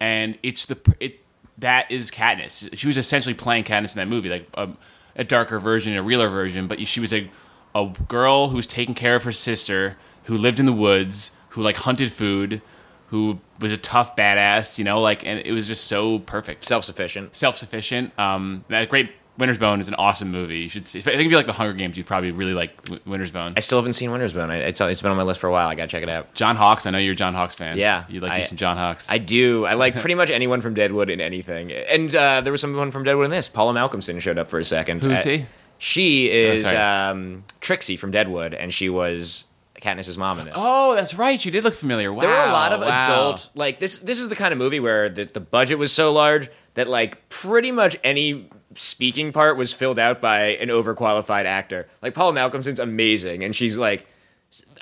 and 0.01 0.39
it's 0.43 0.67
the 0.67 0.77
it 0.99 1.21
that 1.59 1.91
is 1.91 2.11
Katniss. 2.11 2.77
She 2.77 2.87
was 2.87 2.97
essentially 2.97 3.35
playing 3.35 3.65
Katniss 3.65 3.95
in 3.95 3.99
that 3.99 4.09
movie, 4.09 4.29
like 4.31 4.47
a, 4.55 4.69
a 5.17 5.25
darker 5.25 5.59
version, 5.61 5.95
a 5.97 6.03
realer 6.03 6.29
version, 6.29 6.67
but 6.67 6.87
she 6.89 7.01
was 7.01 7.13
a 7.13 7.31
a 7.75 7.93
girl 8.09 8.49
who 8.49 8.57
was 8.57 8.67
taking 8.67 8.95
care 8.95 9.15
of 9.15 9.23
her 9.25 9.33
sister, 9.33 9.97
who 10.25 10.37
lived 10.37 10.59
in 10.59 10.67
the 10.67 10.73
woods, 10.73 11.37
who 11.51 11.63
like 11.63 11.77
hunted 11.77 12.13
food, 12.13 12.61
who 13.09 13.39
was 13.61 13.71
a 13.73 13.77
tough 13.77 14.17
badass, 14.17 14.79
you 14.79 14.85
know, 14.85 15.01
like, 15.01 15.25
and 15.27 15.41
it 15.45 15.53
was 15.53 15.69
just 15.69 15.85
so 15.87 16.19
perfect, 16.21 16.65
Self 16.65 16.83
sufficient. 16.85 17.37
self 17.37 17.57
sufficient. 17.59 18.19
Um, 18.19 18.65
that 18.69 18.89
great. 18.89 19.13
Winter's 19.41 19.59
Bone 19.59 19.81
is 19.81 19.89
an 19.89 19.95
awesome 19.95 20.31
movie. 20.31 20.59
You 20.59 20.69
should 20.69 20.87
see. 20.87 20.99
I 21.01 21.03
think 21.03 21.21
if 21.23 21.31
you 21.31 21.37
like 21.37 21.47
the 21.47 21.53
Hunger 21.53 21.73
Games, 21.73 21.97
you'd 21.97 22.07
probably 22.07 22.31
really 22.31 22.53
like 22.55 22.81
W- 22.85 23.01
Winter's 23.07 23.31
Bone. 23.31 23.55
I 23.57 23.61
still 23.61 23.79
haven't 23.79 23.95
seen 23.95 24.11
Winter's 24.13 24.33
Bone. 24.35 24.51
I- 24.51 24.59
It's, 24.59 24.81
it's 24.81 25.03
been 25.03 25.11
on 25.11 25.17
my 25.17 25.23
list 25.25 25.41
for 25.41 25.49
a 25.49 25.51
while. 25.53 25.67
I 25.69 25.75
gotta 25.75 25.89
check 25.89 26.03
it 26.03 26.09
out. 26.09 26.33
John 26.35 26.55
Hawkes. 26.57 26.87
I 26.87 26.91
know 26.91 26.99
you're 26.99 27.15
a 27.15 27.17
John 27.17 27.35
Hawkes 27.35 27.55
fan. 27.55 27.79
Yeah, 27.79 28.05
you 28.09 28.21
like 28.21 28.33
I- 28.33 28.39
you 28.39 28.45
some 28.45 28.57
John 28.57 28.77
Hawkes. 28.77 29.11
I 29.11 29.19
do. 29.19 29.65
I 29.65 29.75
like 29.75 29.97
pretty 29.97 30.15
much 30.23 30.31
anyone 30.31 30.61
from 30.61 30.75
Deadwood 30.75 31.11
in 31.11 31.21
anything. 31.21 31.73
And 31.73 32.15
uh, 32.15 32.43
there 32.43 32.53
was 32.53 32.61
someone 32.61 32.91
from 32.91 33.03
Deadwood 33.05 33.25
in 33.25 33.31
this. 33.31 33.49
Paula 33.49 33.73
Malcolmson 33.75 34.21
showed 34.21 34.39
up 34.39 34.51
for 34.51 34.59
a 34.59 34.65
second. 34.65 35.01
Who's 35.03 35.25
Uh, 35.27 35.29
he? 35.31 35.47
She 35.79 36.31
is 36.31 36.63
sorry. 36.63 36.77
um, 36.77 37.45
Trixie 37.61 37.97
from 37.97 38.11
Deadwood, 38.11 38.53
and 38.53 38.71
she 38.73 38.91
was 38.91 39.47
Katniss's 39.81 40.19
mom 40.19 40.39
in 40.39 40.45
this. 40.45 40.55
oh, 40.59 40.95
that's 40.95 41.15
right. 41.15 41.43
You 41.43 41.51
did 41.51 41.65
look 41.65 41.73
familiar. 41.73 42.13
Wow. 42.13 42.21
there 42.21 42.29
were 42.29 42.37
a 42.37 42.53
lot 42.53 42.73
of 42.75 42.81
wow. 42.81 43.05
adult 43.05 43.49
like 43.55 43.81
this. 43.81 43.99
This 44.01 44.21
is 44.21 44.29
the 44.29 44.37
kind 44.37 44.53
of 44.53 44.59
movie 44.59 44.79
where 44.79 45.09
the, 45.09 45.25
the 45.25 45.41
budget 45.41 45.79
was 45.79 45.91
so 45.91 46.13
large 46.13 46.51
that 46.75 46.87
like 46.87 47.31
pretty 47.31 47.73
much 47.73 47.97
any 48.05 48.51
speaking 48.81 49.33
part 49.33 49.57
was 49.57 49.73
filled 49.73 49.99
out 49.99 50.21
by 50.21 50.57
an 50.57 50.69
overqualified 50.69 51.45
actor. 51.45 51.89
Like 52.03 52.15
Paula 52.15 52.33
Malcolmson's 52.33 52.81
amazing, 52.81 53.45
and 53.45 53.55
she's 53.55 53.77
like, 53.77 54.07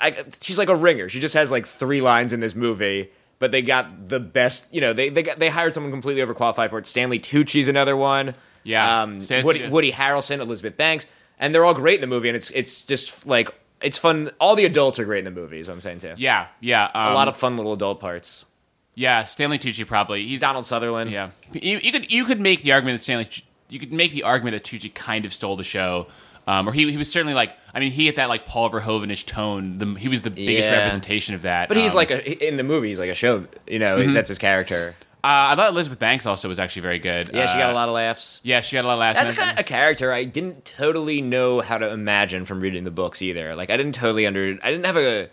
I, 0.01 0.23
she's 0.41 0.57
like 0.57 0.69
a 0.69 0.75
ringer. 0.75 1.09
She 1.09 1.19
just 1.19 1.33
has 1.35 1.51
like 1.51 1.65
three 1.65 2.01
lines 2.01 2.33
in 2.33 2.39
this 2.39 2.55
movie. 2.55 3.09
But 3.39 3.51
they 3.53 3.61
got 3.61 4.09
the 4.09 4.19
best, 4.19 4.67
you 4.73 4.81
know. 4.81 4.91
They 4.91 5.07
they 5.09 5.23
got, 5.23 5.37
they 5.39 5.47
hired 5.49 5.73
someone 5.73 5.91
completely 5.93 6.21
overqualified 6.25 6.69
for 6.69 6.77
it. 6.77 6.85
Stanley 6.87 7.19
Tucci's 7.19 7.69
another 7.69 7.95
one. 7.95 8.35
Yeah. 8.65 9.03
um, 9.03 9.21
Stanley 9.21 9.45
Woody. 9.45 9.69
Woody 9.69 9.91
Harrelson, 9.93 10.39
Elizabeth 10.41 10.75
Banks, 10.75 11.07
and 11.39 11.55
they're 11.55 11.63
all 11.63 11.73
great 11.73 11.95
in 11.95 12.01
the 12.01 12.07
movie. 12.07 12.27
And 12.27 12.35
it's 12.35 12.49
it's 12.49 12.83
just 12.83 13.25
like 13.25 13.49
it's 13.81 13.97
fun. 13.97 14.31
All 14.41 14.55
the 14.57 14.65
adults 14.65 14.99
are 14.99 15.05
great 15.05 15.19
in 15.19 15.25
the 15.25 15.31
movie. 15.39 15.59
Is 15.61 15.69
what 15.69 15.75
I'm 15.75 15.79
saying 15.81 15.99
too. 15.99 16.15
Yeah, 16.17 16.47
yeah. 16.59 16.85
Um, 16.93 17.11
A 17.11 17.13
lot 17.13 17.29
of 17.29 17.37
fun 17.37 17.55
little 17.55 17.71
adult 17.71 18.01
parts. 18.01 18.43
yeah. 18.95 19.23
Stanley 19.23 19.57
Tucci 19.57 19.87
probably. 19.87 20.27
He's 20.27 20.41
Donald 20.41 20.65
Sutherland. 20.65 21.09
Yeah, 21.09 21.29
you, 21.53 21.77
you 21.81 21.93
could 21.93 22.11
you 22.11 22.25
could 22.25 22.41
make 22.41 22.63
the 22.63 22.73
argument 22.73 22.99
that 22.99 23.03
Stanley. 23.03 23.29
You 23.69 23.79
could 23.79 23.91
make 23.93 24.11
the 24.11 24.23
argument 24.23 24.53
that 24.61 24.63
Tucci 24.69 24.93
kind 24.93 25.25
of 25.25 25.33
stole 25.33 25.55
the 25.55 25.63
show, 25.63 26.07
um, 26.47 26.67
or 26.67 26.73
he 26.73 26.89
he 26.91 26.97
was 26.97 27.11
certainly 27.11 27.33
like. 27.33 27.51
I 27.73 27.79
mean, 27.79 27.91
he 27.91 28.07
had 28.07 28.15
that 28.15 28.29
like 28.29 28.45
Paul 28.45 28.69
Verhovenish 28.71 29.25
tone. 29.25 29.77
The, 29.77 29.93
he 29.99 30.07
was 30.07 30.23
the 30.23 30.31
biggest 30.31 30.69
Yeah. 30.69 30.77
representation 30.77 31.35
of 31.35 31.43
that. 31.43 31.67
But 31.67 31.77
he's 31.77 31.91
Um, 31.91 31.97
like 31.97 32.11
a 32.11 32.47
in 32.47 32.57
the 32.57 32.63
movie. 32.63 32.87
He's 32.89 32.99
like 32.99 33.09
a 33.11 33.15
show. 33.15 33.45
You 33.67 33.79
know, 33.79 34.11
that's 34.13 34.29
his 34.29 34.39
character. 34.39 34.95
Uh, 35.21 35.51
I 35.51 35.55
thought 35.57 35.71
Elizabeth 35.71 35.99
Banks 35.99 36.25
also 36.25 36.47
was 36.47 36.59
actually 36.59 36.83
very 36.83 36.97
good. 36.99 37.29
Yeah, 37.33 37.45
she 37.45 37.57
got 37.59 37.69
Uh, 37.69 37.73
a 37.73 37.75
lot 37.75 37.89
of 37.89 37.93
laughs. 37.93 38.39
Yeah, 38.41 38.61
she 38.61 38.77
got 38.77 38.85
a 38.85 38.87
lot 38.87 38.93
of 38.93 38.99
laughs. 38.99 39.19
That's 39.19 39.37
kind 39.37 39.51
of 39.51 39.59
a 39.59 39.63
character 39.63 40.13
I 40.13 40.23
didn't 40.23 40.63
totally 40.63 41.21
know 41.21 41.59
how 41.59 41.77
to 41.77 41.89
imagine 41.89 42.45
from 42.45 42.61
reading 42.61 42.85
the 42.85 42.91
books 42.91 43.21
either. 43.21 43.53
Like 43.53 43.69
I 43.69 43.75
didn't 43.77 43.95
totally 43.95 44.25
under. 44.25 44.57
I 44.63 44.71
didn't 44.71 44.85
have 44.85 44.97
a. 44.97 45.27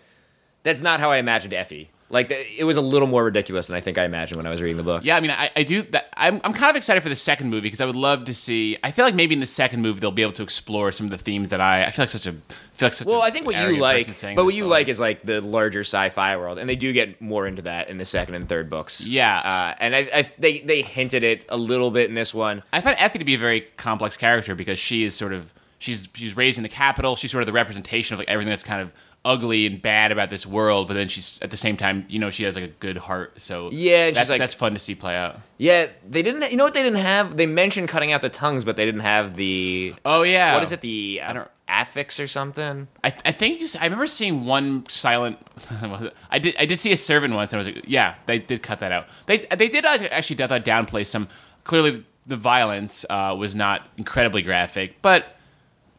That's 0.65 0.81
not 0.83 0.99
how 0.99 1.13
I 1.13 1.19
imagined 1.19 1.55
Effie. 1.55 1.91
Like 2.09 2.31
it 2.31 2.65
was 2.65 2.77
a 2.77 2.81
little 2.81 3.09
more 3.09 3.25
ridiculous 3.25 3.67
than 3.67 3.77
I 3.77 3.81
think 3.81 3.99
I 3.99 4.05
imagined 4.05 4.37
when 4.37 4.47
I 4.47 4.51
was 4.51 4.63
reading 4.63 4.77
the 4.77 4.85
book. 4.85 5.05
Yeah, 5.05 5.17
I 5.17 5.21
mean, 5.21 5.33
I, 5.33 5.51
I 5.57 5.65
do. 5.65 5.83
That, 5.83 6.09
I'm, 6.17 6.41
I'm 6.45 6.53
kind 6.53 6.71
of 6.71 6.77
excited 6.77 7.03
for 7.03 7.09
the 7.09 7.17
second 7.17 7.51
movie 7.51 7.63
because 7.63 7.81
I 7.81 7.85
would 7.85 7.97
love 7.97 8.27
to 8.27 8.35
see. 8.35 8.79
I 8.85 8.93
feel 8.93 9.05
like 9.05 9.15
maybe 9.15 9.35
in 9.35 9.41
the 9.41 9.47
second 9.47 9.83
movie 9.83 9.99
they'll 9.99 10.13
be 10.13 10.23
able 10.23 10.35
to 10.35 10.45
explore 10.45 10.93
some 10.93 11.07
of 11.07 11.11
the 11.11 11.19
themes 11.19 11.51
that 11.51 11.61
I. 11.61 11.87
I 11.87 11.91
feel 11.91 12.05
like 12.05 12.11
such 12.11 12.27
a. 12.27 12.31
I 12.31 12.33
feel 12.75 12.87
like 12.87 12.95
such 12.95 13.09
Well, 13.09 13.23
I 13.23 13.31
think 13.31 13.45
what 13.45 13.57
you 13.57 13.77
like, 13.79 14.07
but 14.37 14.45
what 14.45 14.55
you 14.55 14.67
like 14.67 14.87
is 14.87 15.01
like 15.01 15.25
the 15.25 15.41
larger 15.41 15.81
sci-fi 15.81 16.37
world, 16.37 16.59
and 16.59 16.69
they 16.69 16.77
do 16.77 16.93
get 16.93 17.21
more 17.21 17.45
into 17.47 17.63
that 17.63 17.89
in 17.89 17.99
the 17.99 18.05
second 18.05 18.37
and 18.37 18.49
third 18.49 18.71
books. 18.71 19.07
Yeah. 19.07 19.39
uh, 19.39 19.75
and 19.81 19.97
I, 19.97 20.09
I 20.15 20.31
they 20.39 20.61
they 20.61 20.83
hinted 20.83 21.25
it 21.25 21.45
a 21.49 21.57
little 21.57 21.91
bit 21.91 22.09
in 22.09 22.15
this 22.15 22.33
one. 22.33 22.63
I 22.73 22.83
find 22.83 22.97
Effie 23.01 23.19
to 23.19 23.25
be 23.25 23.35
a 23.35 23.39
very 23.39 23.63
complex 23.77 24.17
character 24.17 24.55
because 24.55 24.79
she 24.79 25.03
is 25.03 25.15
sort 25.17 25.33
of 25.33 25.53
she's 25.79 26.09
she's 26.15 26.37
raised 26.37 26.59
in 26.59 26.63
the 26.63 26.69
Capitol. 26.69 27.17
She's 27.17 27.33
sort 27.33 27.43
of 27.43 27.47
the 27.47 27.53
representation 27.53 28.15
of 28.15 28.19
like 28.21 28.29
everything 28.29 28.51
that's 28.51 28.63
kind 28.63 28.81
of 28.81 28.93
ugly 29.27 29.67
and 29.67 29.83
bad 29.83 30.13
about 30.13 30.31
this 30.31 30.47
world. 30.47 30.87
But 30.89 30.95
then 30.95 31.09
she's 31.09 31.39
at 31.43 31.51
the 31.51 31.57
same 31.57 31.77
time, 31.77 32.07
you 32.09 32.19
know, 32.19 32.31
she 32.31 32.45
has 32.45 32.55
like 32.55 32.65
a 32.65 32.69
good 32.69 32.97
heart. 32.97 33.41
So 33.43 33.71
Yeah, 33.73 34.11
that's 34.11 34.31
like- 34.31 34.39
that's 34.39 34.55
fun 34.55 34.73
to 34.73 34.79
see 34.79 34.95
play 34.95 35.17
out. 35.17 35.41
Yeah, 35.59 35.89
they 36.09 36.23
didn't. 36.23 36.51
You 36.51 36.57
know 36.57 36.65
what 36.65 36.75
they 36.75 36.83
didn't 36.83 36.99
have? 37.01 37.37
They 37.37 37.47
mentioned 37.47 37.89
cutting 37.89 38.13
out 38.13 38.21
the 38.23 38.29
tongues, 38.29 38.65
but 38.65 38.77
they 38.77 38.85
didn't 38.85 39.01
have 39.01 39.37
the. 39.37 39.95
Oh 40.05 40.23
yeah, 40.23 40.55
What 40.55 40.63
is 40.63 40.73
it? 40.73 40.81
The 40.81 41.21
I 41.23 41.29
uh, 41.29 41.33
don't- 41.33 41.51
affix 41.69 42.21
or 42.21 42.27
something? 42.29 42.87
I, 43.03 43.13
I 43.25 43.33
think 43.33 43.59
you, 43.59 43.65
s- 43.65 43.75
I 43.75 43.85
remember 43.85 44.07
seeing 44.07 44.45
one 44.45 44.85
silent. 44.89 45.39
I 46.31 46.39
did 46.39 46.55
I 46.59 46.67
did 46.67 46.81
see 46.81 46.93
a 46.93 46.97
servant 46.97 47.35
once, 47.35 47.53
and 47.53 47.59
I 47.59 47.61
was 47.67 47.75
like, 47.75 47.85
yeah, 47.89 48.15
they 48.27 48.39
did 48.39 48.63
cut 48.63 48.81
that 48.81 48.93
out. 48.93 49.09
They 49.27 49.39
they 49.39 49.69
did 49.69 49.85
uh, 49.85 49.99
actually 50.11 50.43
I 50.43 50.47
thought 50.47 50.65
downplay 50.65 51.05
some. 51.07 51.29
Clearly, 51.65 52.05
the 52.27 52.37
violence 52.37 53.05
uh, 53.11 53.35
was 53.37 53.57
not 53.57 53.89
incredibly 53.97 54.43
graphic, 54.43 55.01
but 55.03 55.36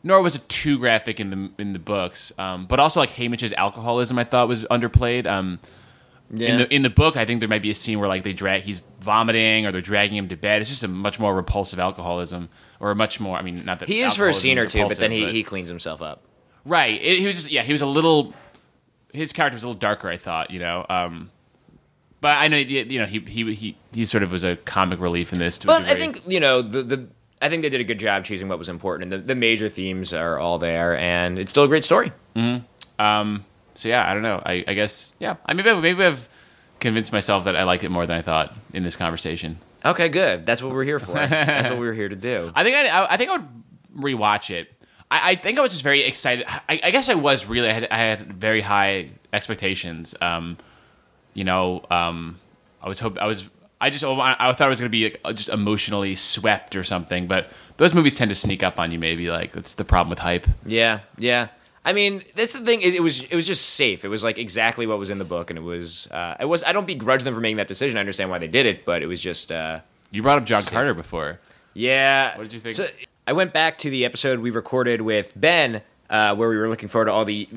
nor 0.04 0.22
was 0.22 0.36
it 0.36 0.48
too 0.50 0.78
graphic 0.80 1.20
in 1.20 1.30
the 1.30 1.62
in 1.62 1.74
the 1.74 1.80
books. 1.80 2.32
Um, 2.38 2.66
but 2.68 2.80
also, 2.80 3.00
like 3.00 3.12
Haymitch's 3.12 3.54
alcoholism, 3.54 4.18
I 4.20 4.24
thought 4.24 4.48
was 4.48 4.64
underplayed. 4.66 5.28
Um, 5.28 5.60
Yeah. 6.30 6.50
in 6.50 6.58
the 6.58 6.74
in 6.76 6.82
the 6.82 6.90
book, 6.90 7.16
I 7.16 7.26
think 7.26 7.40
there 7.40 7.48
might 7.50 7.62
be 7.62 7.72
a 7.72 7.76
scene 7.76 8.00
where 8.00 8.10
like 8.10 8.24
they 8.24 8.34
drag 8.34 8.64
he's 8.64 8.82
vomiting 9.00 9.66
or 9.66 9.72
they're 9.72 9.80
dragging 9.82 10.18
him 10.18 10.28
to 10.30 10.36
bed. 10.36 10.60
It's 10.62 10.70
just 10.70 10.84
a 10.84 10.88
much 10.90 11.20
more 11.20 11.34
repulsive 11.36 11.80
alcoholism, 11.80 12.50
or 12.82 12.92
a 12.92 12.96
much 12.96 13.20
more. 13.20 13.38
I 13.38 13.42
mean, 13.42 13.64
not 13.64 13.80
that 13.80 13.88
he 13.88 14.02
is 14.02 14.16
for 14.16 14.28
a 14.28 14.34
scene 14.34 14.60
or 14.60 14.66
two, 14.66 14.88
but 14.88 14.98
then 14.98 15.12
he, 15.12 15.28
he 15.30 15.44
cleans 15.44 15.70
himself 15.70 16.02
up. 16.02 16.24
Right. 16.66 17.02
It, 17.02 17.20
he 17.20 17.26
was 17.26 17.36
just 17.36 17.52
yeah. 17.52 17.64
He 17.64 17.72
was 17.72 17.82
a 17.82 17.86
little. 17.86 18.34
His 19.14 19.32
character 19.32 19.56
was 19.56 19.64
a 19.64 19.68
little 19.68 19.80
darker. 19.80 20.10
I 20.10 20.18
thought. 20.18 20.52
You 20.52 20.60
know. 20.60 20.86
Um, 20.90 21.32
but 22.20 22.36
I 22.36 22.50
know 22.50 22.58
you 22.58 23.00
know 23.00 23.06
he 23.06 23.20
he 23.20 23.54
he 23.54 23.78
he 23.94 24.04
sort 24.06 24.24
of 24.24 24.32
was 24.32 24.44
a 24.44 24.58
comic 24.58 25.00
relief 25.00 25.32
in 25.32 25.40
this. 25.40 25.60
But 25.60 25.84
I 25.84 25.96
think 25.96 26.24
you 26.28 26.40
know 26.42 26.62
the 26.62 26.84
the. 26.84 27.08
I 27.42 27.50
think 27.50 27.62
they 27.62 27.70
did 27.70 27.82
a 27.82 27.84
good 27.84 28.00
job 28.00 28.26
choosing 28.26 28.48
what 28.48 28.58
was 28.58 28.70
important, 28.70 29.14
and 29.14 29.22
the, 29.24 29.28
the 29.28 29.36
major 29.36 29.70
themes 29.70 30.12
are 30.14 30.40
all 30.40 30.58
there, 30.58 30.98
and 30.98 31.38
it's 31.38 31.52
still 31.52 31.64
a 31.64 31.68
great 31.68 31.84
story. 31.84 32.12
Um. 33.00 33.46
So 33.76 33.90
yeah, 33.90 34.10
I 34.10 34.14
don't 34.14 34.24
know. 34.24 34.42
I, 34.44 34.64
I 34.68 34.74
guess 34.74 35.14
yeah. 35.20 35.36
I 35.46 35.54
maybe 35.54 35.74
maybe 35.80 36.04
I've 36.04 36.28
convinced 36.80 37.12
myself 37.12 37.46
that 37.46 37.56
I 37.56 37.64
like 37.64 37.84
it 37.84 37.90
more 37.90 38.06
than 38.06 38.18
I 38.18 38.22
thought 38.22 38.56
in 38.74 38.84
this 38.84 38.96
conversation. 38.96 39.60
Okay, 39.86 40.10
good. 40.10 40.46
That's 40.46 40.64
what 40.64 40.74
we're 40.74 40.84
here 40.84 41.00
for. 41.00 41.14
That's 41.28 41.70
what 41.70 41.78
we're 41.80 41.94
here 41.94 42.10
to 42.10 42.16
do. 42.16 42.52
I 42.56 42.64
think 42.64 42.76
I, 42.76 42.88
I, 42.88 43.14
I 43.14 43.18
think 43.18 43.30
I 43.30 43.38
would 43.38 43.48
rewatch 43.96 44.50
it. 44.50 44.72
I, 45.10 45.32
I 45.32 45.36
think 45.36 45.60
I 45.60 45.62
was 45.62 45.72
just 45.72 45.84
very 45.84 46.04
excited. 46.04 46.46
I, 46.48 46.80
I 46.84 46.92
guess 46.92 47.08
I 47.08 47.14
was 47.14 47.46
really. 47.46 47.70
I 47.70 47.74
had, 47.74 47.88
I 47.90 47.98
had 47.98 48.34
very 48.34 48.62
high 48.62 49.10
expectations. 49.32 50.16
Um, 50.20 50.58
you 51.34 51.44
know, 51.44 51.86
um, 51.92 52.38
I 52.82 52.88
was 52.90 53.00
hope 53.00 53.18
I 53.20 53.28
was. 53.28 53.48
I 53.80 53.90
just 53.90 54.04
I 54.04 54.36
thought 54.54 54.62
I 54.62 54.68
was 54.68 54.80
going 54.80 54.92
to 54.92 54.98
be 54.98 55.04
like, 55.04 55.36
just 55.36 55.50
emotionally 55.50 56.16
swept 56.16 56.76
or 56.76 56.84
something. 56.84 57.28
But 57.28 57.52
those 57.78 57.94
movies 57.94 58.16
tend 58.16 58.30
to 58.30 58.36
sneak 58.36 58.64
up 58.64 58.80
on 58.80 58.92
you. 58.92 59.00
Maybe 59.00 59.30
like 59.30 59.52
that's 59.52 59.76
the 59.76 59.86
problem 59.86 60.10
with 60.10 60.20
hype. 60.20 60.48
Yeah, 60.66 61.02
yeah. 61.18 61.50
I 61.86 61.94
mean, 61.94 62.24
that's 62.36 62.54
the 62.54 62.60
thing. 62.62 62.82
Is 62.82 62.96
it 62.96 63.04
was 63.04 63.24
it 63.24 63.36
was 63.36 63.48
just 63.48 63.70
safe. 63.76 64.04
It 64.04 64.10
was 64.10 64.24
like 64.24 64.38
exactly 64.38 64.88
what 64.88 65.00
was 65.00 65.10
in 65.10 65.20
the 65.20 65.26
book, 65.26 65.50
and 65.50 65.58
it 65.58 65.62
was. 65.62 66.08
Uh, 66.12 66.36
it 66.40 66.46
was. 66.46 66.64
I 66.64 66.74
don't 66.74 66.88
begrudge 66.88 67.24
them 67.24 67.34
for 67.34 67.40
making 67.40 67.58
that 67.58 67.68
decision. 67.68 67.98
I 67.98 68.02
understand 68.02 68.30
why 68.30 68.40
they 68.40 68.48
did 68.48 68.66
it, 68.66 68.84
but 68.84 69.04
it 69.04 69.08
was 69.08 69.22
just. 69.22 69.52
Uh, 69.52 69.80
You 70.12 70.22
brought 70.22 70.38
up 70.38 70.46
John 70.46 70.64
Carter 70.64 70.94
before. 70.94 71.40
Yeah. 71.74 72.36
What 72.38 72.44
did 72.44 72.54
you 72.54 72.60
think? 72.60 72.76
So 72.76 72.88
I 73.28 73.34
went 73.34 73.54
back 73.54 73.78
to 73.80 73.90
the 73.90 74.04
episode 74.06 74.40
we 74.40 74.50
recorded 74.50 75.02
with 75.02 75.32
Ben, 75.36 75.82
uh, 76.10 76.36
where 76.36 76.48
we 76.50 76.58
were 76.58 76.70
looking 76.70 76.88
forward 76.90 77.06
to 77.06 77.12
all 77.12 77.26
the 77.26 77.48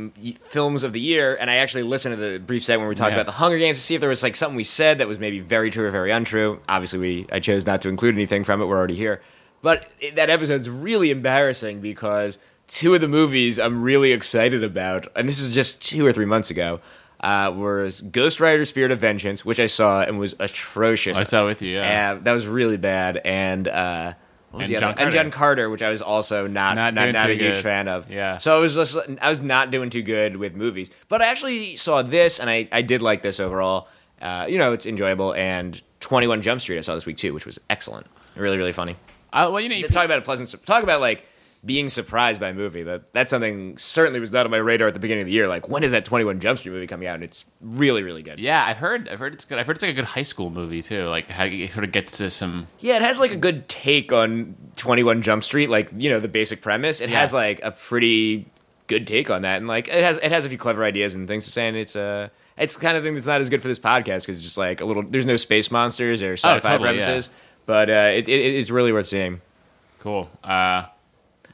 films 0.42 0.82
of 0.82 0.92
the 0.92 1.00
year, 1.00 1.36
and 1.40 1.50
I 1.50 1.56
actually 1.56 1.84
listened 1.84 2.16
to 2.16 2.20
the 2.32 2.38
brief 2.40 2.64
segment 2.64 2.82
where 2.82 2.88
we 2.88 2.94
talked 2.96 3.10
Yeah. 3.12 3.16
about 3.18 3.26
the 3.26 3.32
Hunger 3.38 3.58
Games 3.58 3.78
to 3.78 3.84
see 3.84 3.94
if 3.94 4.00
there 4.00 4.10
was 4.10 4.22
like 4.22 4.34
something 4.36 4.56
we 4.56 4.64
said 4.64 4.98
that 4.98 5.06
was 5.08 5.18
maybe 5.18 5.38
very 5.40 5.70
true 5.70 5.86
or 5.86 5.90
very 5.90 6.10
untrue. 6.10 6.60
Obviously, 6.68 6.98
we 6.98 7.26
I 7.30 7.40
chose 7.40 7.64
not 7.66 7.80
to 7.82 7.88
include 7.88 8.14
anything 8.14 8.42
from 8.44 8.60
it. 8.60 8.66
We're 8.66 8.78
already 8.78 8.96
here, 8.96 9.22
but 9.62 9.88
it, 10.00 10.16
that 10.16 10.30
episode's 10.30 10.68
really 10.68 11.10
embarrassing 11.10 11.80
because 11.80 12.38
two 12.66 12.94
of 12.94 13.00
the 13.00 13.08
movies 13.08 13.58
I'm 13.58 13.82
really 13.82 14.12
excited 14.12 14.62
about, 14.64 15.06
and 15.14 15.28
this 15.28 15.40
is 15.40 15.54
just 15.54 15.84
two 15.84 16.04
or 16.06 16.12
three 16.12 16.26
months 16.26 16.50
ago. 16.50 16.80
Uh, 17.22 17.52
was 17.54 18.00
Ghost 18.00 18.40
Rider: 18.40 18.64
Spirit 18.64 18.90
of 18.90 18.98
Vengeance, 18.98 19.44
which 19.44 19.60
I 19.60 19.66
saw 19.66 20.02
and 20.02 20.18
was 20.18 20.34
atrocious. 20.40 21.18
I 21.18 21.22
saw 21.24 21.44
with 21.44 21.60
you, 21.60 21.76
yeah. 21.76 22.12
Uh, 22.12 22.22
that 22.22 22.32
was 22.32 22.46
really 22.46 22.78
bad. 22.78 23.20
And 23.26 23.68
uh, 23.68 24.14
what 24.50 24.58
was 24.58 24.68
And 24.68 24.76
the 24.76 24.80
John? 24.80 24.90
And 24.90 24.98
Carter. 24.98 25.10
John 25.16 25.30
Carter, 25.30 25.70
which 25.70 25.82
I 25.82 25.90
was 25.90 26.02
also 26.02 26.46
not 26.46 26.74
Not 26.74 26.94
not, 26.94 27.12
not, 27.12 27.30
a 27.30 27.34
huge 27.34 27.58
fan 27.58 27.86
of. 27.88 28.10
Yeah. 28.10 28.36
So 28.36 28.56
I 28.56 28.60
was 28.60 28.74
just 28.74 28.98
I 29.20 29.30
was 29.30 29.40
not 29.40 29.70
doing 29.70 29.90
too 29.90 30.02
good 30.02 30.36
with 30.36 30.54
movies, 30.54 30.90
but 31.08 31.22
I 31.22 31.26
actually 31.26 31.76
saw 31.76 32.02
this, 32.02 32.40
and 32.40 32.50
I 32.50 32.68
I 32.72 32.82
did 32.82 33.00
like 33.02 33.22
this 33.22 33.38
overall. 33.38 33.88
Uh, 34.20 34.46
you 34.48 34.58
know, 34.58 34.72
it's 34.72 34.86
enjoyable. 34.86 35.34
And 35.34 35.80
Twenty 36.00 36.26
One 36.26 36.42
Jump 36.42 36.60
Street 36.60 36.78
I 36.78 36.80
saw 36.80 36.94
this 36.94 37.06
week 37.06 37.16
too, 37.16 37.32
which 37.32 37.46
was 37.46 37.58
excellent. 37.70 38.06
Really, 38.36 38.58
really 38.58 38.72
funny. 38.72 38.96
Uh, 39.32 39.48
well, 39.52 39.60
you 39.60 39.68
know, 39.68 39.76
you, 39.76 39.86
Talk 39.86 40.04
about 40.04 40.18
a 40.18 40.22
pleasant. 40.22 40.52
Talk 40.66 40.82
about 40.82 41.00
like 41.00 41.24
being 41.64 41.88
surprised 41.90 42.40
by 42.40 42.48
a 42.48 42.54
movie. 42.54 42.82
That 42.82 43.12
that's 43.12 43.30
something 43.30 43.76
certainly 43.76 44.18
was 44.18 44.32
not 44.32 44.46
on 44.46 44.50
my 44.50 44.56
radar 44.56 44.88
at 44.88 44.94
the 44.94 45.00
beginning 45.00 45.22
of 45.22 45.26
the 45.26 45.32
year. 45.32 45.46
Like 45.46 45.68
when 45.68 45.82
is 45.82 45.90
that 45.90 46.04
Twenty 46.04 46.24
One 46.24 46.40
Jump 46.40 46.58
Street 46.58 46.72
movie 46.72 46.86
coming 46.86 47.06
out? 47.06 47.16
And 47.16 47.24
it's 47.24 47.44
really 47.60 48.02
really 48.02 48.22
good. 48.22 48.38
Yeah, 48.38 48.64
I've 48.64 48.78
heard. 48.78 49.08
I've 49.08 49.18
heard 49.18 49.34
it's 49.34 49.44
good. 49.44 49.58
I've 49.58 49.66
heard 49.66 49.76
it's 49.76 49.82
like 49.82 49.90
a 49.90 49.94
good 49.94 50.04
high 50.06 50.22
school 50.22 50.48
movie 50.50 50.82
too. 50.82 51.04
Like 51.04 51.28
how 51.28 51.44
it 51.44 51.70
sort 51.70 51.84
of 51.84 51.92
gets 51.92 52.18
to 52.18 52.30
some. 52.30 52.66
Yeah, 52.78 52.96
it 52.96 53.02
has 53.02 53.20
like 53.20 53.30
a 53.32 53.36
good 53.36 53.68
take 53.68 54.12
on 54.12 54.56
21 54.76 55.20
Jump 55.22 55.44
Street, 55.44 55.68
like, 55.68 55.90
you 55.96 56.08
know, 56.08 56.18
the 56.20 56.28
basic 56.28 56.62
premise. 56.62 57.00
It 57.00 57.10
Yeah. 57.10 57.20
has 57.20 57.34
like 57.34 57.60
a 57.62 57.70
pretty 57.72 58.46
good 58.86 59.06
take 59.06 59.30
on 59.30 59.42
that 59.42 59.58
and 59.58 59.68
like 59.68 59.86
it 59.86 60.02
has 60.02 60.16
it 60.18 60.32
has 60.32 60.44
a 60.44 60.48
few 60.48 60.58
clever 60.58 60.82
ideas 60.82 61.14
and 61.14 61.28
things 61.28 61.44
to 61.44 61.50
say 61.52 61.68
and 61.68 61.76
it's 61.76 61.94
uh 61.94 62.28
it's 62.58 62.74
the 62.74 62.80
kind 62.80 62.96
of 62.96 63.04
thing 63.04 63.14
that's 63.14 63.24
not 63.24 63.40
as 63.40 63.48
good 63.48 63.62
for 63.62 63.68
this 63.68 63.78
podcast 63.78 64.26
cuz 64.26 64.30
it's 64.30 64.42
just 64.42 64.58
like 64.58 64.80
a 64.80 64.84
little 64.84 65.04
there's 65.04 65.24
no 65.26 65.36
space 65.36 65.70
monsters 65.70 66.22
or 66.24 66.32
sci-fi 66.32 66.56
Oh, 66.56 66.58
totally, 66.58 66.88
premises, 66.98 67.30
but 67.66 67.88
uh 67.88 68.10
it, 68.12 68.28
it 68.28 68.32
it's 68.56 68.68
really 68.68 68.90
worth 68.92 69.06
seeing. 69.06 69.42
Cool. 70.00 70.28
Uh, 70.42 70.86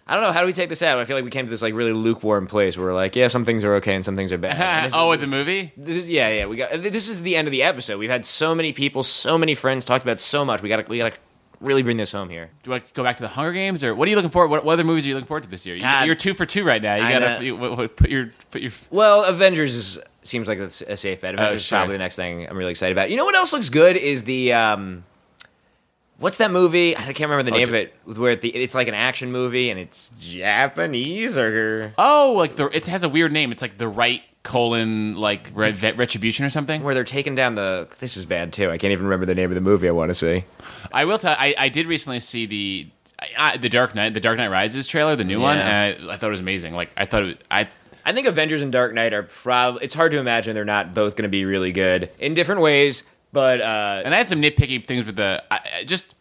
I 0.06 0.14
don't 0.14 0.22
know 0.22 0.30
how 0.32 0.40
do 0.40 0.46
we 0.46 0.52
take 0.52 0.68
this 0.68 0.82
out? 0.82 0.98
I 0.98 1.04
feel 1.04 1.16
like 1.16 1.24
we 1.24 1.30
came 1.32 1.46
to 1.46 1.50
this 1.50 1.62
like 1.62 1.74
really 1.74 1.92
lukewarm 1.92 2.46
place 2.46 2.76
where 2.76 2.86
we're 2.86 2.94
like, 2.94 3.16
yeah, 3.16 3.26
some 3.26 3.44
things 3.44 3.64
are 3.64 3.74
okay 3.76 3.94
and 3.94 4.04
some 4.04 4.16
things 4.16 4.30
are 4.32 4.38
bad. 4.38 4.90
Oh, 4.94 5.10
is- 5.12 5.20
with 5.20 5.28
the 5.28 5.36
movie? 5.36 5.72
This 5.76 6.08
yeah, 6.08 6.28
yeah. 6.28 6.46
We 6.46 6.56
got 6.56 6.70
this 6.82 7.08
is 7.08 7.22
the 7.22 7.34
end 7.36 7.48
of 7.48 7.52
the 7.52 7.62
episode. 7.64 7.98
We've 7.98 8.10
had 8.10 8.24
so 8.24 8.54
many 8.54 8.72
people, 8.72 9.02
so 9.02 9.36
many 9.36 9.54
friends 9.54 9.84
talked 9.84 10.04
about 10.04 10.20
so 10.20 10.44
much. 10.44 10.62
We 10.62 10.68
got 10.68 10.76
to 10.76 10.88
we 10.88 10.98
got 10.98 11.12
to 11.12 11.18
really 11.60 11.82
bring 11.82 11.96
this 11.96 12.12
home 12.12 12.28
here. 12.28 12.50
Do 12.62 12.74
I 12.74 12.82
go 12.94 13.02
back 13.02 13.16
to 13.16 13.22
the 13.22 13.28
Hunger 13.28 13.52
Games, 13.52 13.82
or 13.82 13.94
what 13.94 14.06
are 14.06 14.10
you 14.10 14.16
looking 14.16 14.30
for? 14.30 14.46
What, 14.46 14.64
what 14.64 14.74
other 14.74 14.84
movies 14.84 15.06
are 15.06 15.08
you 15.08 15.14
looking 15.14 15.26
forward 15.26 15.44
to 15.44 15.48
this 15.50 15.64
year? 15.66 15.74
You, 15.74 15.80
God. 15.80 16.06
you're 16.06 16.14
two 16.14 16.34
for 16.34 16.44
two 16.46 16.64
right 16.64 16.82
now. 16.82 16.96
You 16.96 17.18
gotta 17.18 17.44
you, 17.44 17.56
what- 17.56 17.76
what- 17.76 17.96
put 17.96 18.08
your 18.10 18.28
put 18.52 18.60
your. 18.62 18.72
Well, 18.90 19.24
Avengers 19.24 19.74
is, 19.74 19.98
seems 20.22 20.46
like 20.46 20.58
a 20.58 20.70
safe 20.70 21.20
bet. 21.20 21.34
Avengers 21.34 21.62
is 21.62 21.66
Oh, 21.66 21.68
sure. 21.68 21.78
probably 21.78 21.94
the 21.96 21.98
next 21.98 22.14
thing 22.16 22.48
I'm 22.48 22.56
really 22.56 22.70
excited 22.70 22.92
about. 22.92 23.10
You 23.10 23.16
know 23.16 23.24
what 23.24 23.34
else 23.34 23.52
looks 23.52 23.70
good 23.70 23.96
is 23.96 24.22
the 24.24 24.52
um, 24.52 25.02
what's 26.18 26.38
that 26.38 26.50
movie? 26.50 26.96
I 26.96 27.00
can't 27.02 27.30
remember 27.30 27.42
the 27.42 27.52
Oh, 27.52 27.58
name 27.58 27.68
of 27.68 27.74
it. 27.74 27.94
Where 28.04 28.36
the, 28.36 28.48
it's 28.54 28.74
like 28.74 28.88
an 28.88 28.94
action 28.94 29.30
movie 29.32 29.70
and 29.70 29.78
it's 29.80 30.10
Japanese 30.18 31.36
or 31.38 31.94
Oh, 31.98 32.34
like 32.36 32.56
the 32.56 32.66
it 32.68 32.86
has 32.86 33.04
a 33.04 33.08
weird 33.08 33.32
name. 33.32 33.52
It's 33.52 33.62
like 33.62 33.78
the 33.78 33.88
right 33.88 34.22
colon 34.42 35.16
like 35.16 35.48
re- 35.54 35.72
retribution 35.96 36.44
or 36.44 36.50
something. 36.50 36.82
where 36.82 36.94
they're 36.94 37.04
taking 37.04 37.34
down 37.34 37.54
the. 37.56 37.88
This 37.98 38.16
is 38.16 38.24
bad 38.24 38.52
too. 38.52 38.70
I 38.70 38.78
can't 38.78 38.92
even 38.92 39.06
remember 39.06 39.26
the 39.26 39.34
name 39.34 39.50
of 39.50 39.54
the 39.54 39.60
movie 39.60 39.88
I 39.88 39.92
want 39.92 40.10
to 40.10 40.14
see. 40.14 40.44
I 40.92 41.04
will 41.04 41.18
tell. 41.18 41.34
I, 41.38 41.54
I 41.58 41.68
did 41.68 41.86
recently 41.86 42.20
see 42.20 42.46
the 42.46 42.88
I, 43.36 43.56
the 43.56 43.68
Dark 43.68 43.94
Knight, 43.94 44.14
the 44.14 44.20
Dark 44.20 44.36
Knight 44.38 44.48
Rises 44.48 44.86
trailer, 44.86 45.16
the 45.16 45.24
new 45.24 45.40
one, 45.40 45.58
and 45.58 46.08
I, 46.08 46.14
I 46.14 46.16
thought 46.16 46.28
it 46.28 46.30
was 46.30 46.40
amazing. 46.40 46.74
Like 46.74 46.90
I 46.96 47.06
thought 47.06 47.22
it, 47.24 47.44
I 47.50 47.68
I 48.04 48.12
think 48.12 48.26
Avengers 48.28 48.62
and 48.62 48.70
Dark 48.70 48.94
Knight 48.94 49.12
are 49.12 49.24
probably. 49.24 49.84
It's 49.84 49.94
hard 49.94 50.12
to 50.12 50.18
imagine 50.18 50.54
they're 50.54 50.64
not 50.64 50.94
both 50.94 51.16
going 51.16 51.24
to 51.24 51.28
be 51.28 51.44
really 51.44 51.72
good 51.72 52.10
in 52.18 52.34
different 52.34 52.60
ways. 52.60 53.02
But 53.32 53.60
uh, 53.60 54.02
and 54.04 54.14
I 54.14 54.18
had 54.18 54.28
some 54.28 54.40
nitpicky 54.40 54.84
things 54.86 55.04
with 55.06 55.16
the 55.16 55.42
I, 55.50 55.60
I 55.80 55.84
just 55.84 56.14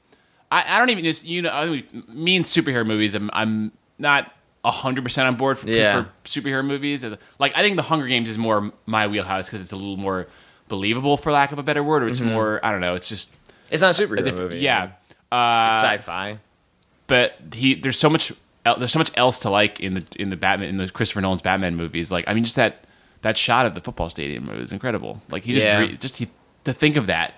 I, 0.52 0.76
I 0.76 0.80
don't 0.80 0.90
even 0.90 1.04
just 1.04 1.26
you 1.26 1.42
know 1.42 1.50
I 1.50 1.66
mean, 1.68 2.04
me 2.10 2.36
and 2.36 2.46
superhero 2.46 2.86
movies. 2.86 3.16
I'm 3.16 3.30
I'm 3.34 3.72
not 4.00 4.32
hundred 4.64 5.04
percent 5.04 5.28
on 5.28 5.36
board 5.36 5.58
for, 5.60 5.70
Yeah. 5.70 6.04
for 6.06 6.10
superhero 6.26 6.66
movies. 6.66 7.04
As 7.04 7.16
like 7.40 7.54
I 7.56 7.62
think 7.62 7.76
the 7.76 7.84
Hunger 7.84 8.08
Games 8.08 8.30
is 8.30 8.38
more 8.38 8.72
my 8.86 9.08
wheelhouse 9.08 9.48
because 9.48 9.62
it's 9.62 9.72
a 9.72 9.76
little 9.76 9.98
more 9.98 10.28
believable, 10.68 11.18
for 11.18 11.32
lack 11.32 11.52
of 11.52 11.60
a 11.60 11.64
better 11.64 11.84
word, 11.84 12.02
or 12.04 12.08
it's 12.08 12.20
more 12.22 12.60
I 12.66 12.72
don't 12.72 12.82
know. 12.82 12.96
It's 12.96 13.08
just 13.08 13.32
it's 13.72 13.82
not 13.82 13.98
a 13.98 14.04
superhero 14.04 14.28
a 14.28 14.32
movie. 14.32 14.58
yeah. 14.60 14.92
Uh, 15.32 15.70
it's 15.72 15.80
sci-fi. 15.82 16.40
but 17.08 17.38
he 17.54 17.76
there's 17.76 17.98
so 18.00 18.10
much 18.10 18.32
el- 18.66 18.78
there's 18.78 18.92
so 18.92 19.00
much 19.00 19.12
else 19.16 19.40
to 19.40 19.50
like 19.50 19.80
in 19.80 19.94
the 19.94 20.06
in 20.18 20.30
the 20.32 20.36
Batman 20.38 20.70
in 20.70 20.78
the 20.78 20.90
Christopher 20.90 21.22
Nolan's 21.22 21.42
Batman 21.44 21.76
movies. 21.76 22.12
Like 22.12 22.26
I 22.28 22.34
mean, 22.34 22.44
just 22.44 22.56
that 22.56 22.86
that 23.22 23.38
shot 23.38 23.66
of 23.68 23.76
the 23.76 23.82
football 23.82 24.10
stadium 24.10 24.48
was 24.48 24.72
incredible. 24.72 25.22
Like 25.30 25.44
he 25.44 25.54
just 25.54 25.66
Yeah. 25.66 25.78
dre- 25.86 25.96
just 25.98 26.18
he, 26.18 26.28
to 26.66 26.74
think 26.74 26.98
of 26.98 27.08
that. 27.08 27.34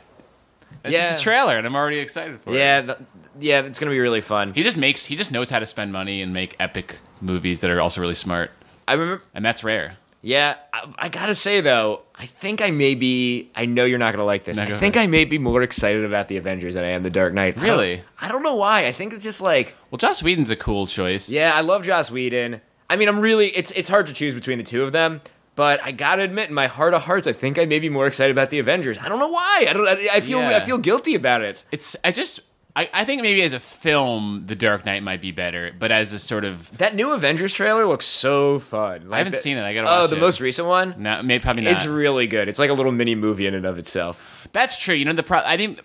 It's 0.84 0.94
Yeah. 0.94 1.12
just 1.12 1.22
a 1.22 1.24
trailer, 1.24 1.58
and 1.58 1.66
I'm 1.66 1.76
already 1.76 2.00
excited 2.00 2.40
for 2.42 2.52
it. 2.54 2.58
Yeah, 2.58 2.96
yeah, 3.40 3.62
it's 3.62 3.80
going 3.80 3.90
to 3.90 3.94
be 3.96 4.00
really 4.00 4.22
fun. 4.22 4.54
He 4.54 4.64
just 4.64 4.78
makes 4.78 5.06
he 5.06 5.16
just 5.16 5.32
knows 5.32 5.50
how 5.50 5.60
to 5.60 5.66
spend 5.66 5.92
money 5.94 6.22
and 6.22 6.34
make 6.34 6.56
epic 6.60 6.96
movies 7.22 7.62
that 7.62 7.70
are 7.72 7.80
also 7.82 8.02
really 8.02 8.16
smart, 8.16 8.52
I 8.88 8.94
remember. 8.94 9.24
and 9.34 9.44
that's 9.46 9.64
rare. 9.64 9.98
Yeah, 10.22 10.56
I, 10.74 10.94
I 10.98 11.10
gotta 11.10 11.36
say 11.36 11.62
though, 11.62 12.02
I 12.16 12.26
think 12.26 12.62
I 12.62 12.72
may 12.72 12.96
be. 12.96 13.50
I 13.56 13.66
know 13.66 13.86
you're 13.86 14.00
not 14.00 14.14
gonna 14.14 14.26
like 14.26 14.44
this. 14.46 14.58
I 14.58 14.66
think. 14.66 14.98
I 14.98 15.08
may 15.08 15.26
be 15.26 15.38
more 15.38 15.62
excited 15.62 16.04
about 16.04 16.28
the 16.28 16.38
Avengers 16.38 16.74
than 16.74 16.84
I 16.84 16.90
am 16.90 17.04
the 17.04 17.10
Dark 17.12 17.34
Knight. 17.34 17.56
I 17.58 17.60
don't- 17.62 17.64
Really? 17.78 18.02
I 18.20 18.28
don't, 18.28 18.42
know 18.44 18.56
why. 18.56 18.88
I 18.88 18.92
think 18.92 19.14
it's 19.14 19.24
just 19.24 19.42
like, 19.42 19.76
Well, 19.92 19.98
Joss 19.98 20.24
Whedon's 20.24 20.50
a 20.52 20.56
cool 20.56 20.88
choice. 20.88 21.30
yeah, 21.30 21.54
I 21.56 21.62
love 21.62 21.84
Joss 21.86 22.10
Whedon. 22.12 22.62
I 22.90 22.96
mean, 22.96 23.08
I'm 23.08 23.20
really. 23.20 23.56
It's 23.56 23.72
it's 23.72 23.90
hard 23.90 24.08
to 24.08 24.14
choose 24.14 24.34
between 24.34 24.58
the 24.58 24.64
two 24.64 24.84
of 24.84 24.92
them. 24.92 25.22
But 25.58 25.84
I 25.84 25.92
gotta 25.92 26.22
admit, 26.22 26.48
in 26.48 26.56
my 26.56 26.68
heart 26.68 26.94
of 26.94 27.02
hearts, 27.02 27.28
I 27.28 27.34
think 27.34 27.60
I 27.60 27.66
may 27.66 27.80
be 27.80 27.90
more 27.90 28.08
excited 28.08 28.32
about 28.32 28.50
the 28.52 28.60
Avengers. 28.60 28.98
I 28.98 29.10
don't 29.10 29.20
know 29.20 29.28
why. 29.28 29.66
I 29.70 29.74
don't. 29.74 29.86
I, 29.88 30.08
I 30.14 30.20
feel. 30.22 30.40
Yeah. 30.40 30.56
I 30.56 30.60
feel 30.62 30.78
guilty 30.78 31.16
about 31.16 31.42
it. 31.42 31.64
it's 31.72 31.96
I 32.06 32.12
just 32.12 32.40
I, 32.76 32.88
I 32.94 33.06
think 33.06 33.24
maybe 33.24 33.42
as 33.42 33.54
a 33.54 33.60
film, 33.60 34.44
The 34.46 34.56
Dark 34.56 34.86
Knight 34.86 35.02
might 35.02 35.20
be 35.20 35.32
better, 35.32 35.74
but 35.78 35.92
as 35.92 36.14
a 36.14 36.20
sort 36.20 36.46
of 36.46 36.78
That 36.78 36.94
new 36.96 37.12
Avengers 37.12 37.54
trailer 37.56 37.86
looks 37.88 38.06
so 38.06 38.60
fun. 38.60 39.10
Like 39.10 39.18
haven't 39.18 39.34
the- 39.34 39.40
seen 39.40 39.58
it. 39.58 39.64
I 39.64 39.74
gotta 39.74 39.90
Oh, 39.90 40.02
watch 40.02 40.10
the 40.12 40.18
it. 40.18 40.20
most 40.22 40.40
recent 40.40 40.68
one. 40.68 40.94
no, 41.00 41.24
maybe 41.24 41.42
probably 41.42 41.64
not. 41.64 41.74
It's 41.74 41.88
really 41.88 42.28
good. 42.28 42.48
It's 42.48 42.60
like 42.60 42.70
a 42.70 42.74
little 42.74 42.92
mini 42.92 43.16
movie 43.16 43.48
in 43.48 43.56
and 43.56 43.66
of 43.66 43.80
itself. 43.80 44.48
That's 44.54 44.78
true. 44.78 44.94
You 44.94 45.06
know 45.06 45.14
the 45.14 45.24
pro- 45.24 45.40
I 45.44 45.58
think 45.58 45.82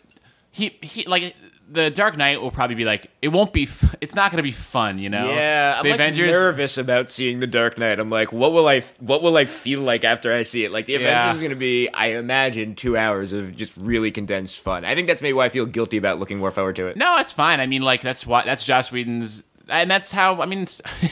he 0.51 0.77
he 0.83 1.05
like 1.07 1.35
the 1.73 1.91
Dark 1.91 2.17
Knight 2.17 2.41
will 2.41 2.51
probably 2.51 2.77
be 2.77 2.85
like 2.85 3.11
it 3.23 3.29
won't 3.29 3.53
be. 3.53 3.65
F- 3.65 3.95
it's 4.01 4.15
not 4.15 4.31
going 4.31 4.37
to 4.37 4.43
be 4.43 4.53
fun. 4.53 4.99
You 4.99 5.09
know. 5.09 5.31
Yeah, 5.33 5.75
I'm 5.79 5.83
the 5.85 5.91
like 5.91 6.01
Avengers. 6.01 6.31
nervous 6.31 6.77
about 6.79 7.11
seeing 7.11 7.41
the 7.41 7.47
Dark 7.47 7.79
Knight. 7.79 7.99
I'm 7.99 8.11
like, 8.11 8.33
what 8.33 8.53
will 8.53 8.69
I, 8.69 8.81
what 9.01 9.23
will 9.23 9.37
I 9.37 9.45
feel 9.47 9.81
like 9.81 10.05
after 10.05 10.33
I 10.33 10.43
see 10.43 10.65
it? 10.65 10.71
Like 10.73 10.87
the 10.87 10.93
Yeah. 10.93 10.99
Avengers 11.01 11.37
is 11.37 11.41
going 11.43 11.51
to 11.51 11.57
be, 11.57 11.89
I 11.89 12.09
imagine, 12.19 12.75
two 12.75 12.97
hours 12.97 13.33
of 13.33 13.57
just 13.57 13.77
really 13.77 14.11
condensed 14.11 14.61
fun. 14.61 14.85
I 14.85 14.95
think 14.95 15.09
that's 15.09 15.23
maybe 15.23 15.33
why 15.33 15.47
I 15.47 15.49
feel 15.49 15.67
guilty 15.67 15.97
about 15.97 16.19
looking 16.19 16.39
more 16.39 16.51
forward 16.51 16.77
to 16.77 16.89
it. 16.89 16.97
No, 16.97 17.17
it's 17.19 17.33
fine. 17.33 17.59
I 17.61 17.67
mean, 17.67 17.83
like 17.83 18.03
that's 18.03 18.27
why 18.27 18.45
that's 18.45 18.65
Joss 18.65 18.93
Whedon's. 18.93 19.43
And 19.69 19.91
that's 19.91 20.13
how 20.13 20.43
I 20.43 20.47
mean, 20.47 20.67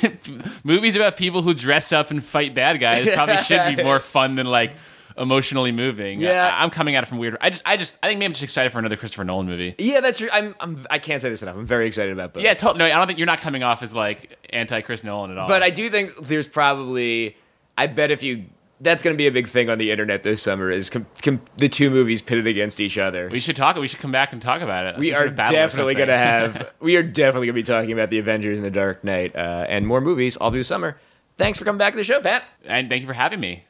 movies 0.64 0.96
about 0.96 1.16
people 1.16 1.42
who 1.42 1.54
dress 1.54 1.92
up 1.92 2.10
and 2.10 2.22
fight 2.22 2.54
bad 2.54 2.80
guys 2.80 3.08
probably 3.14 3.36
should 3.38 3.76
be 3.76 3.82
more 3.82 4.00
fun 4.00 4.34
than 4.34 4.46
like 4.46 4.72
emotionally 5.16 5.72
moving. 5.72 6.20
Yeah. 6.20 6.48
I, 6.54 6.62
am 6.62 6.70
coming 6.70 6.96
at 6.96 7.04
it 7.04 7.06
from 7.06 7.18
weird. 7.18 7.36
I 7.40 7.50
just, 7.50 7.62
I 7.66 7.76
just, 7.76 7.96
I 8.02 8.08
think 8.08 8.18
maybe 8.18 8.26
I'm 8.26 8.32
just 8.32 8.42
excited 8.42 8.72
for 8.72 8.78
another 8.78 8.96
Christopher 8.96 9.24
Nolan 9.24 9.46
movie. 9.46 9.74
Yeah, 9.78 10.00
that's. 10.00 10.18
true. 10.18 10.28
I'm, 10.32 10.54
I'm. 10.60 10.86
I 10.90 10.98
can't 10.98 11.20
say 11.22 11.30
this 11.30 11.42
enough. 11.42 11.56
I'm 11.56 11.66
very 11.66 11.86
excited 11.86 12.12
about 12.12 12.32
both. 12.34 12.42
Yeah, 12.42 12.54
to- 12.54 12.74
no, 12.74 12.84
I 12.84 12.90
don't 12.90 13.06
think 13.06 13.18
you're 13.18 13.26
not 13.26 13.40
coming 13.40 13.62
off 13.62 13.82
as 13.82 13.94
like 13.94 14.38
anti 14.50 14.80
Chris 14.80 15.04
Nolan 15.04 15.30
at 15.30 15.38
all. 15.38 15.48
but 15.48 15.62
I 15.62 15.70
do 15.70 15.90
think 15.90 16.16
there's 16.26 16.48
probably. 16.48 17.36
I 17.76 17.86
bet 17.86 18.10
if 18.10 18.22
you. 18.22 18.46
That's 18.82 19.02
going 19.02 19.12
to 19.12 19.18
be 19.18 19.26
a 19.26 19.30
big 19.30 19.46
thing 19.46 19.68
on 19.68 19.76
the 19.76 19.90
internet 19.90 20.22
this 20.22 20.42
summer. 20.42 20.70
Is 20.70 20.88
com- 20.88 21.06
com- 21.22 21.42
the 21.58 21.68
two 21.68 21.90
movies 21.90 22.22
pitted 22.22 22.46
against 22.46 22.80
each 22.80 22.96
other. 22.96 23.28
we 23.28 23.38
should 23.38 23.54
talk. 23.54 23.76
We 23.76 23.88
should 23.88 23.98
come 23.98 24.10
back 24.10 24.32
and 24.32 24.40
talk 24.40 24.62
about 24.62 24.86
it. 24.86 24.96
we 24.96 25.12
are 25.12 25.26
of 25.26 25.36
battle 25.36 25.54
or 25.54 25.58
definitely 25.58 25.94
going 25.96 26.08
to 26.08 26.16
have 26.16 26.70
we 26.80 26.96
are 26.96 27.02
definitely 27.02 27.48
going 27.48 27.56
to 27.56 27.60
be 27.60 27.62
talking 27.62 27.92
about 27.92 28.08
the 28.08 28.18
Avengers 28.18 28.56
and 28.56 28.64
the 28.64 28.70
Dark 28.70 29.04
Knight 29.04 29.36
uh, 29.36 29.66
and 29.68 29.86
more 29.86 30.00
movies 30.00 30.38
all 30.38 30.50
through 30.50 30.60
the 30.60 30.64
summer. 30.64 30.98
Thanks 31.36 31.58
for 31.58 31.66
coming 31.66 31.76
back 31.78 31.92
to 31.92 31.98
the 31.98 32.04
show, 32.04 32.20
Pat. 32.20 32.42
and 32.64 32.88
thank 32.88 33.02
you 33.02 33.06
for 33.06 33.12
having 33.12 33.38
me. 33.40 33.64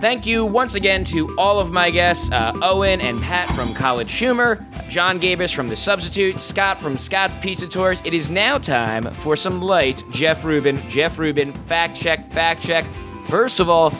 Thank 0.00 0.24
you 0.24 0.46
once 0.46 0.76
again 0.76 1.04
to 1.04 1.28
all 1.36 1.60
of 1.60 1.72
my 1.72 1.90
guests 1.90 2.32
uh, 2.32 2.52
Owen 2.62 3.02
and 3.02 3.20
Pat 3.20 3.46
from 3.48 3.74
College 3.74 4.10
Humor, 4.14 4.66
Jon 4.88 5.20
Gabrus 5.20 5.54
from 5.54 5.68
The 5.68 5.76
Substitute, 5.76 6.40
Scott 6.40 6.80
from 6.80 6.96
Scott's 6.96 7.36
Pizza 7.36 7.68
Tours. 7.68 8.00
It 8.06 8.14
is 8.14 8.30
now 8.30 8.56
time 8.56 9.12
for 9.12 9.36
some 9.36 9.60
light 9.60 10.02
Jeff 10.10 10.42
Rubin. 10.42 10.78
Jeff 10.88 11.18
Rubin, 11.18 11.52
fact 11.52 12.00
check, 12.00 12.32
fact 12.32 12.62
check. 12.62 12.86
First 13.28 13.60
of 13.60 13.68
all, 13.68 13.90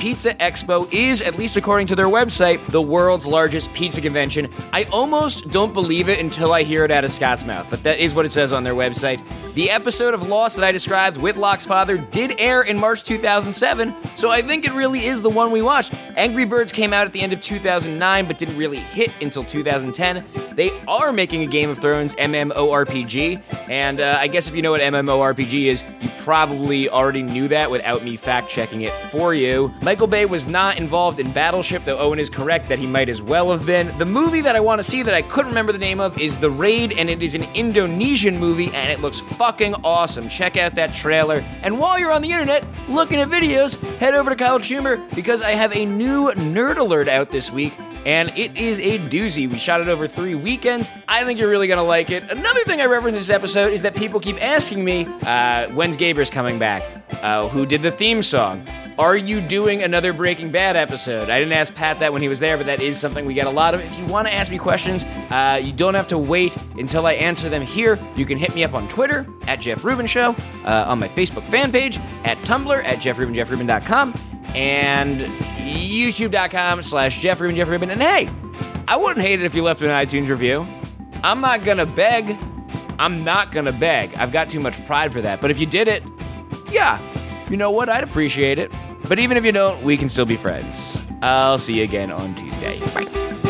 Pizza 0.00 0.32
Expo 0.36 0.90
is, 0.90 1.20
at 1.20 1.36
least 1.38 1.58
according 1.58 1.86
to 1.88 1.94
their 1.94 2.06
website, 2.06 2.66
the 2.68 2.80
world's 2.80 3.26
largest 3.26 3.70
pizza 3.74 4.00
convention. 4.00 4.50
I 4.72 4.84
almost 4.84 5.50
don't 5.50 5.74
believe 5.74 6.08
it 6.08 6.18
until 6.18 6.54
I 6.54 6.62
hear 6.62 6.86
it 6.86 6.90
out 6.90 7.04
of 7.04 7.12
Scott's 7.12 7.44
mouth, 7.44 7.66
but 7.68 7.82
that 7.82 7.98
is 7.98 8.14
what 8.14 8.24
it 8.24 8.32
says 8.32 8.50
on 8.54 8.64
their 8.64 8.72
website. 8.72 9.22
The 9.52 9.68
episode 9.68 10.14
of 10.14 10.26
Lost 10.26 10.56
that 10.56 10.64
I 10.64 10.72
described, 10.72 11.18
with 11.18 11.36
Locke's 11.36 11.66
father, 11.66 11.98
did 11.98 12.40
air 12.40 12.62
in 12.62 12.78
March 12.78 13.04
2007, 13.04 13.94
so 14.16 14.30
I 14.30 14.40
think 14.40 14.64
it 14.64 14.72
really 14.72 15.04
is 15.04 15.20
the 15.20 15.28
one 15.28 15.50
we 15.50 15.60
watched. 15.60 15.92
Angry 16.16 16.46
Birds 16.46 16.72
came 16.72 16.94
out 16.94 17.06
at 17.06 17.12
the 17.12 17.20
end 17.20 17.34
of 17.34 17.42
2009, 17.42 18.26
but 18.26 18.38
didn't 18.38 18.56
really 18.56 18.78
hit 18.78 19.12
until 19.20 19.44
2010. 19.44 20.24
They 20.52 20.70
are 20.88 21.12
making 21.12 21.42
a 21.42 21.46
Game 21.46 21.68
of 21.68 21.78
Thrones 21.78 22.14
MMORPG, 22.14 23.42
and 23.68 24.00
uh, 24.00 24.16
I 24.18 24.28
guess 24.28 24.48
if 24.48 24.56
you 24.56 24.62
know 24.62 24.70
what 24.70 24.80
MMORPG 24.80 25.64
is, 25.66 25.84
you 26.00 26.08
probably 26.20 26.88
already 26.88 27.22
knew 27.22 27.48
that 27.48 27.70
without 27.70 28.04
me 28.04 28.16
fact 28.16 28.48
checking 28.48 28.82
it 28.82 28.92
for 29.10 29.34
you. 29.34 29.74
Michael 29.82 30.06
Bay 30.06 30.26
was 30.26 30.46
not 30.46 30.78
involved 30.78 31.20
in 31.20 31.32
Battleship, 31.32 31.84
though 31.84 31.98
Owen 31.98 32.18
is 32.18 32.30
correct 32.30 32.68
that 32.68 32.78
he 32.78 32.86
might 32.86 33.08
as 33.08 33.22
well 33.22 33.50
have 33.50 33.66
been. 33.66 33.96
The 33.98 34.04
movie 34.04 34.40
that 34.42 34.56
I 34.56 34.60
want 34.60 34.78
to 34.78 34.82
see 34.82 35.02
that 35.02 35.14
I 35.14 35.22
couldn't 35.22 35.50
remember 35.50 35.72
the 35.72 35.78
name 35.78 36.00
of 36.00 36.20
is 36.20 36.38
The 36.38 36.50
Raid, 36.50 36.92
and 36.98 37.08
it 37.08 37.22
is 37.22 37.34
an 37.34 37.44
Indonesian 37.54 38.38
movie, 38.38 38.70
and 38.74 38.90
it 38.90 39.00
looks 39.00 39.20
fucking 39.20 39.74
awesome. 39.82 40.28
Check 40.28 40.56
out 40.56 40.74
that 40.74 40.94
trailer. 40.94 41.38
And 41.62 41.78
while 41.78 41.98
you're 41.98 42.12
on 42.12 42.22
the 42.22 42.30
internet 42.30 42.64
looking 42.88 43.20
at 43.20 43.28
videos, 43.28 43.80
head 43.98 44.14
over 44.14 44.30
to 44.30 44.36
College 44.36 44.66
Humor 44.66 44.98
because 45.14 45.42
I 45.42 45.50
have 45.50 45.74
a 45.74 45.86
new 45.86 46.30
Nerd 46.32 46.78
Alert 46.78 47.08
out 47.08 47.30
this 47.30 47.50
week 47.50 47.74
and 48.06 48.30
it 48.38 48.56
is 48.56 48.78
a 48.80 48.98
doozy. 48.98 49.48
We 49.48 49.58
shot 49.58 49.80
it 49.80 49.88
over 49.88 50.08
three 50.08 50.34
weekends. 50.34 50.90
I 51.08 51.24
think 51.24 51.38
you're 51.38 51.50
really 51.50 51.68
gonna 51.68 51.82
like 51.82 52.10
it. 52.10 52.30
Another 52.30 52.64
thing 52.64 52.80
I 52.80 52.86
reference 52.86 53.18
this 53.18 53.30
episode 53.30 53.72
is 53.72 53.82
that 53.82 53.94
people 53.94 54.20
keep 54.20 54.42
asking 54.42 54.84
me, 54.84 55.06
uh, 55.22 55.68
when's 55.70 55.96
Gabrus 55.96 56.30
coming 56.30 56.58
back? 56.58 56.82
Uh, 57.22 57.48
who 57.48 57.66
did 57.66 57.82
the 57.82 57.90
theme 57.90 58.22
song? 58.22 58.66
Are 58.98 59.16
you 59.16 59.40
doing 59.40 59.82
another 59.82 60.12
Breaking 60.12 60.50
Bad 60.50 60.76
episode? 60.76 61.30
I 61.30 61.38
didn't 61.38 61.54
ask 61.54 61.74
Pat 61.74 62.00
that 62.00 62.12
when 62.12 62.20
he 62.20 62.28
was 62.28 62.38
there, 62.38 62.58
but 62.58 62.66
that 62.66 62.82
is 62.82 63.00
something 63.00 63.24
we 63.24 63.32
get 63.32 63.46
a 63.46 63.50
lot 63.50 63.72
of. 63.74 63.80
If 63.80 63.98
you 63.98 64.04
want 64.04 64.26
to 64.28 64.34
ask 64.34 64.50
me 64.50 64.58
questions, 64.58 65.04
uh, 65.04 65.58
you 65.62 65.72
don't 65.72 65.94
have 65.94 66.08
to 66.08 66.18
wait 66.18 66.54
until 66.76 67.06
I 67.06 67.14
answer 67.14 67.48
them 67.48 67.62
here. 67.62 67.98
You 68.14 68.26
can 68.26 68.36
hit 68.36 68.54
me 68.54 68.62
up 68.62 68.74
on 68.74 68.88
Twitter 68.88 69.26
at 69.46 69.60
Jeff 69.60 69.84
Rubin 69.84 70.06
Show, 70.06 70.36
uh, 70.66 70.84
on 70.86 70.98
my 70.98 71.08
Facebook 71.08 71.50
fan 71.50 71.72
page, 71.72 71.98
at 72.24 72.36
Tumblr 72.38 72.84
at 72.84 72.98
JeffRubin, 72.98 74.29
and 74.54 75.20
YouTube.com 75.58 76.82
slash 76.82 77.18
Jeff 77.18 77.40
Rubin, 77.40 77.56
Jeff 77.56 77.68
Rubin. 77.68 77.90
And 77.90 78.00
hey, 78.00 78.28
I 78.88 78.96
wouldn't 78.96 79.24
hate 79.24 79.40
it 79.40 79.44
if 79.44 79.54
you 79.54 79.62
left 79.62 79.82
an 79.82 79.88
iTunes 79.88 80.28
review. 80.28 80.66
I'm 81.22 81.40
not 81.40 81.64
gonna 81.64 81.86
beg. 81.86 82.36
I'm 82.98 83.24
not 83.24 83.52
gonna 83.52 83.72
beg. 83.72 84.14
I've 84.14 84.32
got 84.32 84.50
too 84.50 84.60
much 84.60 84.84
pride 84.86 85.12
for 85.12 85.20
that. 85.20 85.40
But 85.40 85.50
if 85.50 85.60
you 85.60 85.66
did 85.66 85.88
it, 85.88 86.02
yeah, 86.70 87.00
you 87.48 87.56
know 87.56 87.70
what? 87.70 87.88
I'd 87.88 88.04
appreciate 88.04 88.58
it. 88.58 88.70
But 89.08 89.18
even 89.18 89.36
if 89.36 89.44
you 89.44 89.52
don't, 89.52 89.82
we 89.82 89.96
can 89.96 90.08
still 90.08 90.26
be 90.26 90.36
friends. 90.36 91.00
I'll 91.22 91.58
see 91.58 91.78
you 91.78 91.84
again 91.84 92.10
on 92.10 92.34
Tuesday. 92.34 92.78
Bye. 92.94 93.49